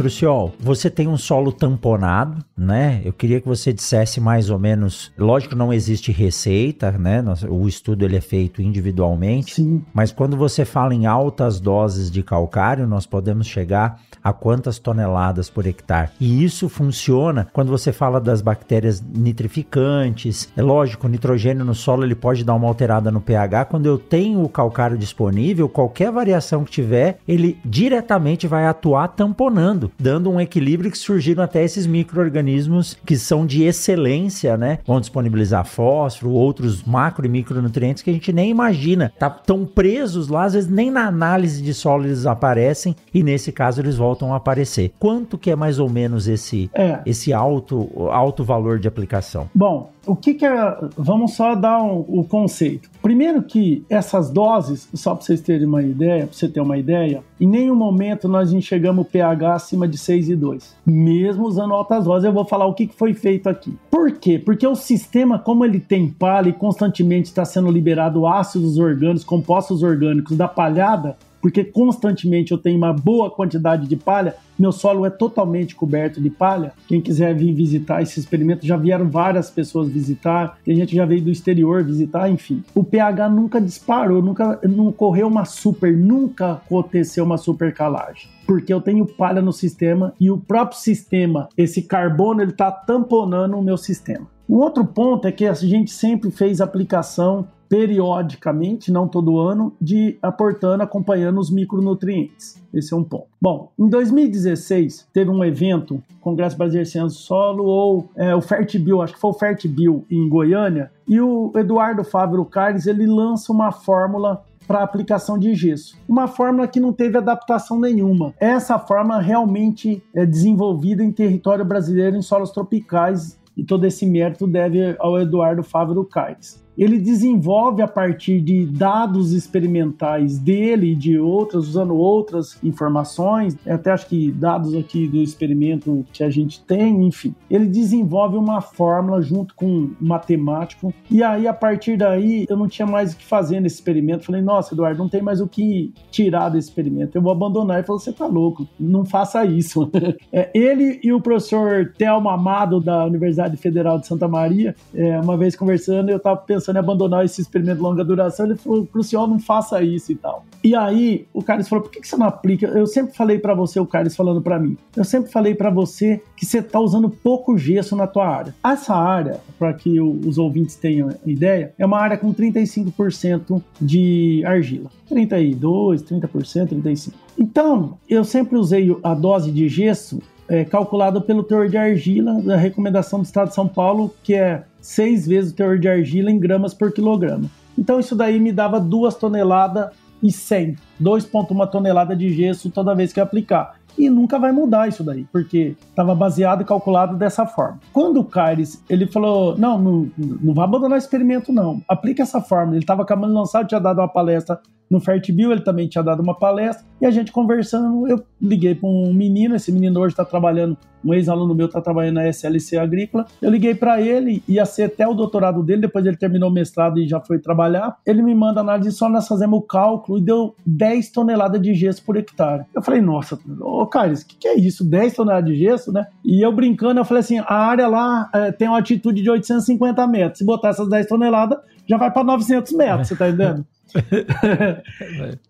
Crucial, 0.04 0.52
você 0.60 0.90
tem 0.90 1.08
um 1.08 1.16
solo 1.16 1.50
tamponado, 1.50 2.44
né? 2.54 3.00
Eu 3.06 3.12
queria 3.14 3.40
que 3.40 3.48
você 3.48 3.72
dissesse 3.72 4.20
mais 4.20 4.50
ou 4.50 4.58
menos. 4.58 5.10
Lógico, 5.16 5.56
não 5.56 5.72
existe 5.72 6.12
receita, 6.12 6.92
né? 6.92 7.24
O 7.48 7.66
estudo 7.66 8.04
ele 8.04 8.16
é 8.16 8.20
feito 8.20 8.60
individualmente. 8.60 9.54
Sim. 9.54 9.82
Mas 9.94 10.12
quando 10.12 10.36
você 10.36 10.66
fala 10.66 10.94
em 10.94 11.06
altas 11.06 11.58
doses 11.58 12.10
de 12.10 12.22
calcário, 12.22 12.86
nós 12.86 13.06
podemos 13.06 13.46
chegar 13.46 13.98
a 14.22 14.30
quantas 14.30 14.78
toneladas 14.78 15.48
por 15.48 15.66
hectare. 15.66 16.10
E 16.20 16.44
isso 16.44 16.68
funciona 16.68 17.48
quando 17.50 17.70
você 17.70 17.90
fala 17.90 18.20
das 18.20 18.42
bactérias 18.42 19.02
nitrificantes. 19.02 20.50
É 20.54 20.60
lógico, 20.60 21.06
o 21.06 21.10
nitrogênio 21.10 21.64
no 21.64 21.74
solo 21.74 22.04
ele 22.04 22.14
pode 22.14 22.44
dar 22.44 22.54
uma 22.54 22.68
alterada 22.68 23.10
no 23.10 23.22
pH. 23.22 23.64
Quando 23.66 23.86
eu 23.86 23.96
tenho 23.96 24.42
o 24.42 24.50
calcário 24.50 24.98
disponível, 24.98 25.66
qualquer 25.66 26.12
variação 26.12 26.62
que 26.62 26.70
tiver, 26.70 27.18
ele 27.26 27.58
diretamente 27.64 28.46
vai 28.46 28.66
atuar 28.66 29.08
tamponando, 29.08 29.90
dando 29.98 30.30
um 30.30 30.40
equilíbrio 30.40 30.90
que 30.90 30.98
surgiram 30.98 31.42
até 31.42 31.62
esses 31.62 31.86
micro-organismos 31.86 32.96
que 33.04 33.16
são 33.16 33.46
de 33.46 33.62
excelência, 33.62 34.56
né? 34.56 34.78
Vão 34.86 35.00
disponibilizar 35.00 35.64
fósforo, 35.64 36.32
outros 36.32 36.82
macro 36.82 37.26
e 37.26 37.28
micronutrientes 37.28 38.02
que 38.02 38.10
a 38.10 38.12
gente 38.12 38.32
nem 38.32 38.50
imagina. 38.50 39.12
Tá 39.18 39.30
tão 39.30 39.64
presos 39.64 40.28
lá, 40.28 40.44
às 40.44 40.54
vezes 40.54 40.70
nem 40.70 40.90
na 40.90 41.06
análise 41.06 41.62
de 41.62 41.72
solo 41.72 42.04
eles 42.04 42.26
aparecem 42.26 42.94
e 43.12 43.22
nesse 43.22 43.52
caso 43.52 43.80
eles 43.80 43.96
voltam 43.96 44.32
a 44.32 44.36
aparecer. 44.36 44.92
Quanto 44.98 45.38
que 45.38 45.50
é 45.50 45.56
mais 45.56 45.78
ou 45.78 45.88
menos 45.88 46.28
esse, 46.28 46.70
é. 46.74 47.00
esse 47.06 47.32
alto, 47.32 47.90
alto 48.10 48.44
valor 48.44 48.78
de 48.78 48.88
aplicação? 48.88 49.48
Bom, 49.54 49.93
o 50.06 50.16
que, 50.16 50.34
que 50.34 50.44
é. 50.44 50.78
Vamos 50.96 51.34
só 51.34 51.54
dar 51.54 51.82
um, 51.82 52.04
o 52.08 52.24
conceito. 52.24 52.90
Primeiro 53.02 53.42
que 53.42 53.84
essas 53.88 54.30
doses, 54.30 54.88
só 54.94 55.14
para 55.14 55.24
vocês 55.24 55.40
terem 55.40 55.66
uma 55.66 55.82
ideia, 55.82 56.26
para 56.26 56.34
você 56.34 56.48
ter 56.48 56.60
uma 56.60 56.78
ideia, 56.78 57.22
em 57.40 57.46
nenhum 57.46 57.74
momento 57.74 58.28
nós 58.28 58.52
enxergamos 58.52 59.06
o 59.06 59.08
pH 59.08 59.54
acima 59.54 59.86
de 59.88 59.98
6,2. 59.98 60.74
Mesmo 60.86 61.46
usando 61.46 61.74
altas 61.74 62.04
doses, 62.04 62.24
eu 62.24 62.32
vou 62.32 62.44
falar 62.44 62.66
o 62.66 62.74
que 62.74 62.88
foi 62.88 63.14
feito 63.14 63.48
aqui. 63.48 63.76
Por 63.90 64.12
quê? 64.12 64.38
Porque 64.38 64.66
o 64.66 64.74
sistema, 64.74 65.38
como 65.38 65.64
ele 65.64 65.80
tem 65.80 66.08
palha 66.08 66.48
e 66.48 66.52
constantemente 66.52 67.26
está 67.26 67.44
sendo 67.44 67.70
liberado 67.70 68.26
ácidos 68.26 68.78
orgânicos, 68.78 69.24
compostos 69.24 69.82
orgânicos 69.82 70.36
da 70.36 70.48
palhada, 70.48 71.16
porque 71.44 71.62
constantemente 71.62 72.52
eu 72.52 72.56
tenho 72.56 72.78
uma 72.78 72.90
boa 72.90 73.30
quantidade 73.30 73.86
de 73.86 73.96
palha, 73.96 74.34
meu 74.58 74.72
solo 74.72 75.04
é 75.04 75.10
totalmente 75.10 75.76
coberto 75.76 76.18
de 76.18 76.30
palha. 76.30 76.72
Quem 76.88 77.02
quiser 77.02 77.34
vir 77.34 77.52
visitar 77.52 78.00
esse 78.00 78.18
experimento, 78.18 78.66
já 78.66 78.78
vieram 78.78 79.10
várias 79.10 79.50
pessoas 79.50 79.90
visitar, 79.90 80.56
tem 80.64 80.74
gente 80.74 80.88
que 80.88 80.96
já 80.96 81.04
veio 81.04 81.20
do 81.20 81.30
exterior 81.30 81.84
visitar, 81.84 82.30
enfim. 82.30 82.64
O 82.74 82.82
pH 82.82 83.28
nunca 83.28 83.60
disparou, 83.60 84.22
nunca 84.22 84.58
não 84.62 84.90
correu 84.90 85.26
uma 85.26 85.44
super, 85.44 85.94
nunca 85.94 86.52
aconteceu 86.52 87.22
uma 87.22 87.36
super 87.36 87.74
calagem. 87.74 88.26
Porque 88.46 88.72
eu 88.72 88.80
tenho 88.80 89.04
palha 89.04 89.42
no 89.42 89.52
sistema 89.52 90.14
e 90.18 90.30
o 90.30 90.38
próprio 90.38 90.78
sistema, 90.78 91.50
esse 91.58 91.82
carbono, 91.82 92.40
ele 92.40 92.52
está 92.52 92.72
tamponando 92.72 93.58
o 93.58 93.62
meu 93.62 93.76
sistema. 93.76 94.26
Um 94.48 94.56
outro 94.56 94.82
ponto 94.82 95.28
é 95.28 95.32
que 95.32 95.44
a 95.44 95.52
gente 95.52 95.90
sempre 95.90 96.30
fez 96.30 96.62
aplicação 96.62 97.46
periodicamente, 97.74 98.92
não 98.92 99.08
todo 99.08 99.40
ano, 99.40 99.72
de 99.80 100.16
aportando, 100.22 100.84
acompanhando 100.84 101.40
os 101.40 101.50
micronutrientes. 101.50 102.62
Esse 102.72 102.94
é 102.94 102.96
um 102.96 103.02
ponto. 103.02 103.26
Bom, 103.42 103.72
em 103.76 103.88
2016 103.88 105.08
teve 105.12 105.28
um 105.28 105.44
evento, 105.44 106.00
Congresso 106.20 106.56
Brasileiro 106.56 106.86
de 106.86 106.92
Ciência 106.92 107.08
do 107.08 107.20
Solo, 107.20 107.64
ou 107.64 108.08
é, 108.14 108.32
o 108.32 108.40
FertBio, 108.40 109.02
acho 109.02 109.14
que 109.14 109.18
foi 109.18 109.30
o 109.30 109.34
FertBio 109.34 110.04
em 110.08 110.28
Goiânia, 110.28 110.92
e 111.08 111.20
o 111.20 111.50
Eduardo 111.56 112.04
Fábio 112.04 112.44
Caires, 112.44 112.86
ele 112.86 113.06
lança 113.06 113.52
uma 113.52 113.72
fórmula 113.72 114.44
para 114.68 114.84
aplicação 114.84 115.36
de 115.36 115.52
gesso. 115.52 115.98
Uma 116.08 116.28
fórmula 116.28 116.68
que 116.68 116.78
não 116.78 116.92
teve 116.92 117.18
adaptação 117.18 117.80
nenhuma. 117.80 118.34
Essa 118.38 118.78
fórmula 118.78 119.20
realmente 119.20 120.00
é 120.14 120.24
desenvolvida 120.24 121.02
em 121.02 121.10
território 121.10 121.64
brasileiro 121.64 122.16
em 122.16 122.22
solos 122.22 122.52
tropicais 122.52 123.36
e 123.56 123.64
todo 123.64 123.84
esse 123.84 124.06
mérito 124.06 124.46
deve 124.46 124.94
ao 125.00 125.20
Eduardo 125.20 125.64
Fávero 125.64 126.04
Caires 126.04 126.63
ele 126.76 126.98
desenvolve 126.98 127.82
a 127.82 127.88
partir 127.88 128.40
de 128.40 128.66
dados 128.66 129.32
experimentais 129.32 130.38
dele 130.38 130.92
e 130.92 130.94
de 130.94 131.18
outras, 131.18 131.68
usando 131.68 131.94
outras 131.94 132.58
informações, 132.62 133.56
até 133.66 133.92
acho 133.92 134.06
que 134.06 134.30
dados 134.32 134.74
aqui 134.74 135.06
do 135.06 135.18
experimento 135.18 136.04
que 136.12 136.22
a 136.22 136.30
gente 136.30 136.62
tem, 136.62 137.06
enfim. 137.06 137.34
Ele 137.48 137.66
desenvolve 137.66 138.36
uma 138.36 138.60
fórmula 138.60 139.22
junto 139.22 139.54
com 139.54 139.66
um 139.66 139.94
matemático, 140.00 140.92
e 141.10 141.22
aí 141.22 141.46
a 141.46 141.54
partir 141.54 141.96
daí 141.96 142.44
eu 142.48 142.56
não 142.56 142.68
tinha 142.68 142.86
mais 142.86 143.12
o 143.12 143.16
que 143.16 143.24
fazer 143.24 143.60
nesse 143.60 143.76
experimento. 143.76 144.24
Falei, 144.24 144.42
nossa, 144.42 144.74
Eduardo, 144.74 144.98
não 144.98 145.08
tem 145.08 145.22
mais 145.22 145.40
o 145.40 145.46
que 145.46 145.92
tirar 146.10 146.48
desse 146.48 146.68
experimento, 146.68 147.16
eu 147.16 147.22
vou 147.22 147.32
abandonar. 147.32 147.78
Ele 147.78 147.86
falou, 147.86 148.00
você 148.00 148.12
tá 148.12 148.26
louco, 148.26 148.66
não 148.78 149.04
faça 149.04 149.44
isso. 149.44 149.90
é, 150.32 150.50
ele 150.54 151.00
e 151.02 151.12
o 151.12 151.20
professor 151.20 151.92
Thelma 151.96 152.34
Amado, 152.34 152.80
da 152.80 153.04
Universidade 153.04 153.56
Federal 153.56 153.98
de 153.98 154.06
Santa 154.06 154.26
Maria, 154.26 154.74
é, 154.94 155.20
uma 155.20 155.36
vez 155.36 155.54
conversando, 155.54 156.10
eu 156.10 156.18
tava 156.18 156.38
pensando 156.38 156.63
pensando 156.64 156.76
em 156.76 156.78
abandonar 156.78 157.24
esse 157.24 157.42
experimento 157.42 157.76
de 157.76 157.82
longa 157.82 158.02
duração, 158.02 158.46
ele 158.46 158.56
falou, 158.56 158.86
Crucial, 158.86 159.26
não 159.26 159.38
faça 159.38 159.82
isso 159.82 160.10
e 160.12 160.14
tal. 160.14 160.44
E 160.62 160.74
aí, 160.74 161.26
o 161.34 161.42
Carlos 161.42 161.68
falou, 161.68 161.84
por 161.84 161.90
que, 161.90 162.00
que 162.00 162.08
você 162.08 162.16
não 162.16 162.26
aplica? 162.26 162.66
Eu 162.66 162.86
sempre 162.86 163.14
falei 163.14 163.38
para 163.38 163.54
você, 163.54 163.78
o 163.78 163.86
Carlos 163.86 164.16
falando 164.16 164.40
para 164.40 164.58
mim, 164.58 164.76
eu 164.96 165.04
sempre 165.04 165.30
falei 165.30 165.54
para 165.54 165.68
você 165.68 166.22
que 166.36 166.46
você 166.46 166.62
tá 166.62 166.80
usando 166.80 167.10
pouco 167.10 167.58
gesso 167.58 167.94
na 167.94 168.06
tua 168.06 168.26
área. 168.26 168.54
Essa 168.64 168.94
área, 168.94 169.40
para 169.58 169.74
que 169.74 170.00
os 170.00 170.38
ouvintes 170.38 170.76
tenham 170.76 171.10
ideia, 171.26 171.74
é 171.78 171.84
uma 171.84 171.98
área 171.98 172.16
com 172.16 172.32
35% 172.32 173.62
de 173.80 174.42
argila. 174.46 174.90
32, 175.08 176.02
30%, 176.02 176.68
35%. 176.68 177.12
Então, 177.38 177.98
eu 178.08 178.24
sempre 178.24 178.56
usei 178.56 178.96
a 179.02 179.12
dose 179.12 179.50
de 179.50 179.68
gesso 179.68 180.20
é, 180.48 180.64
calculado 180.64 181.20
pelo 181.22 181.42
teor 181.42 181.68
de 181.68 181.76
argila 181.76 182.40
da 182.40 182.56
recomendação 182.56 183.20
do 183.20 183.24
Estado 183.24 183.48
de 183.48 183.54
São 183.54 183.66
Paulo, 183.66 184.14
que 184.22 184.34
é 184.34 184.64
seis 184.84 185.26
vezes 185.26 185.50
o 185.50 185.56
teor 185.56 185.78
de 185.78 185.88
argila 185.88 186.30
em 186.30 186.38
gramas 186.38 186.74
por 186.74 186.92
quilograma. 186.92 187.50
Então 187.76 187.98
isso 187.98 188.14
daí 188.14 188.38
me 188.38 188.52
dava 188.52 188.78
duas 188.78 189.14
toneladas 189.14 189.90
e 190.22 190.30
100, 190.30 190.76
2,1 191.02 191.70
tonelada 191.70 192.14
de 192.14 192.30
gesso 192.30 192.70
toda 192.70 192.94
vez 192.94 193.12
que 193.12 193.18
eu 193.18 193.24
aplicar. 193.24 193.76
E 193.96 194.10
nunca 194.10 194.38
vai 194.38 194.52
mudar 194.52 194.88
isso 194.88 195.04
daí, 195.04 195.24
porque 195.32 195.76
estava 195.88 196.14
baseado 196.14 196.62
e 196.62 196.64
calculado 196.64 197.16
dessa 197.16 197.46
forma. 197.46 197.78
Quando 197.92 198.20
o 198.20 198.24
Caires, 198.24 198.82
ele 198.90 199.06
falou, 199.06 199.56
não, 199.56 199.78
não, 199.78 200.10
não 200.18 200.52
vai 200.52 200.64
abandonar 200.64 200.96
o 200.96 200.98
experimento 200.98 201.52
não, 201.52 201.80
aplica 201.88 202.22
essa 202.22 202.40
fórmula. 202.40 202.76
Ele 202.76 202.84
estava 202.84 203.02
acabando 203.02 203.28
de 203.28 203.38
lançar, 203.38 203.64
tinha 203.66 203.80
dado 203.80 204.00
uma 204.00 204.08
palestra 204.08 204.60
no 204.90 205.00
Fertbil, 205.00 205.52
ele 205.52 205.60
também 205.60 205.88
tinha 205.88 206.02
dado 206.02 206.22
uma 206.22 206.34
palestra, 206.34 206.84
e 207.00 207.06
a 207.06 207.10
gente 207.10 207.32
conversando, 207.32 208.06
eu 208.08 208.22
liguei 208.40 208.74
para 208.74 208.88
um 208.88 209.12
menino, 209.12 209.56
esse 209.56 209.72
menino 209.72 209.98
hoje 210.00 210.12
está 210.12 210.24
trabalhando, 210.24 210.76
um 211.04 211.12
ex-aluno 211.12 211.54
meu 211.54 211.66
está 211.66 211.80
trabalhando 211.80 212.14
na 212.14 212.28
SLC 212.28 212.76
Agrícola, 212.78 213.26
eu 213.42 213.50
liguei 213.50 213.74
para 213.74 214.00
ele, 214.00 214.42
ia 214.48 214.64
ser 214.64 214.84
até 214.84 215.06
o 215.06 215.14
doutorado 215.14 215.62
dele, 215.62 215.82
depois 215.82 216.06
ele 216.06 216.16
terminou 216.16 216.48
o 216.48 216.52
mestrado 216.52 216.98
e 216.98 217.06
já 217.06 217.20
foi 217.20 217.38
trabalhar, 217.38 217.96
ele 218.06 218.22
me 218.22 218.34
manda 218.34 218.60
análise, 218.60 218.92
só 218.92 219.08
nós 219.08 219.28
fazemos 219.28 219.58
o 219.58 219.62
cálculo, 219.62 220.18
e 220.18 220.22
deu 220.22 220.54
10 220.64 221.10
toneladas 221.10 221.60
de 221.60 221.74
gesso 221.74 222.02
por 222.04 222.16
hectare. 222.16 222.64
Eu 222.74 222.82
falei, 222.82 223.00
nossa, 223.00 223.38
ô 223.60 223.86
Carlos, 223.86 224.22
o 224.22 224.26
que, 224.26 224.36
que 224.36 224.48
é 224.48 224.58
isso, 224.58 224.84
10 224.84 225.14
toneladas 225.14 225.50
de 225.50 225.58
gesso, 225.58 225.92
né? 225.92 226.06
E 226.24 226.40
eu 226.40 226.52
brincando, 226.52 227.00
eu 227.00 227.04
falei 227.04 227.20
assim, 227.20 227.38
a 227.38 227.54
área 227.54 227.86
lá 227.86 228.30
é, 228.32 228.52
tem 228.52 228.68
uma 228.68 228.78
altitude 228.78 229.22
de 229.22 229.30
850 229.30 230.06
metros, 230.06 230.38
se 230.38 230.44
botar 230.44 230.68
essas 230.70 230.88
10 230.88 231.06
toneladas, 231.06 231.58
já 231.86 231.96
vai 231.96 232.10
para 232.10 232.24
900 232.24 232.72
metros, 232.72 233.08
você 233.08 233.16
tá 233.16 233.28
entendendo? 233.28 233.64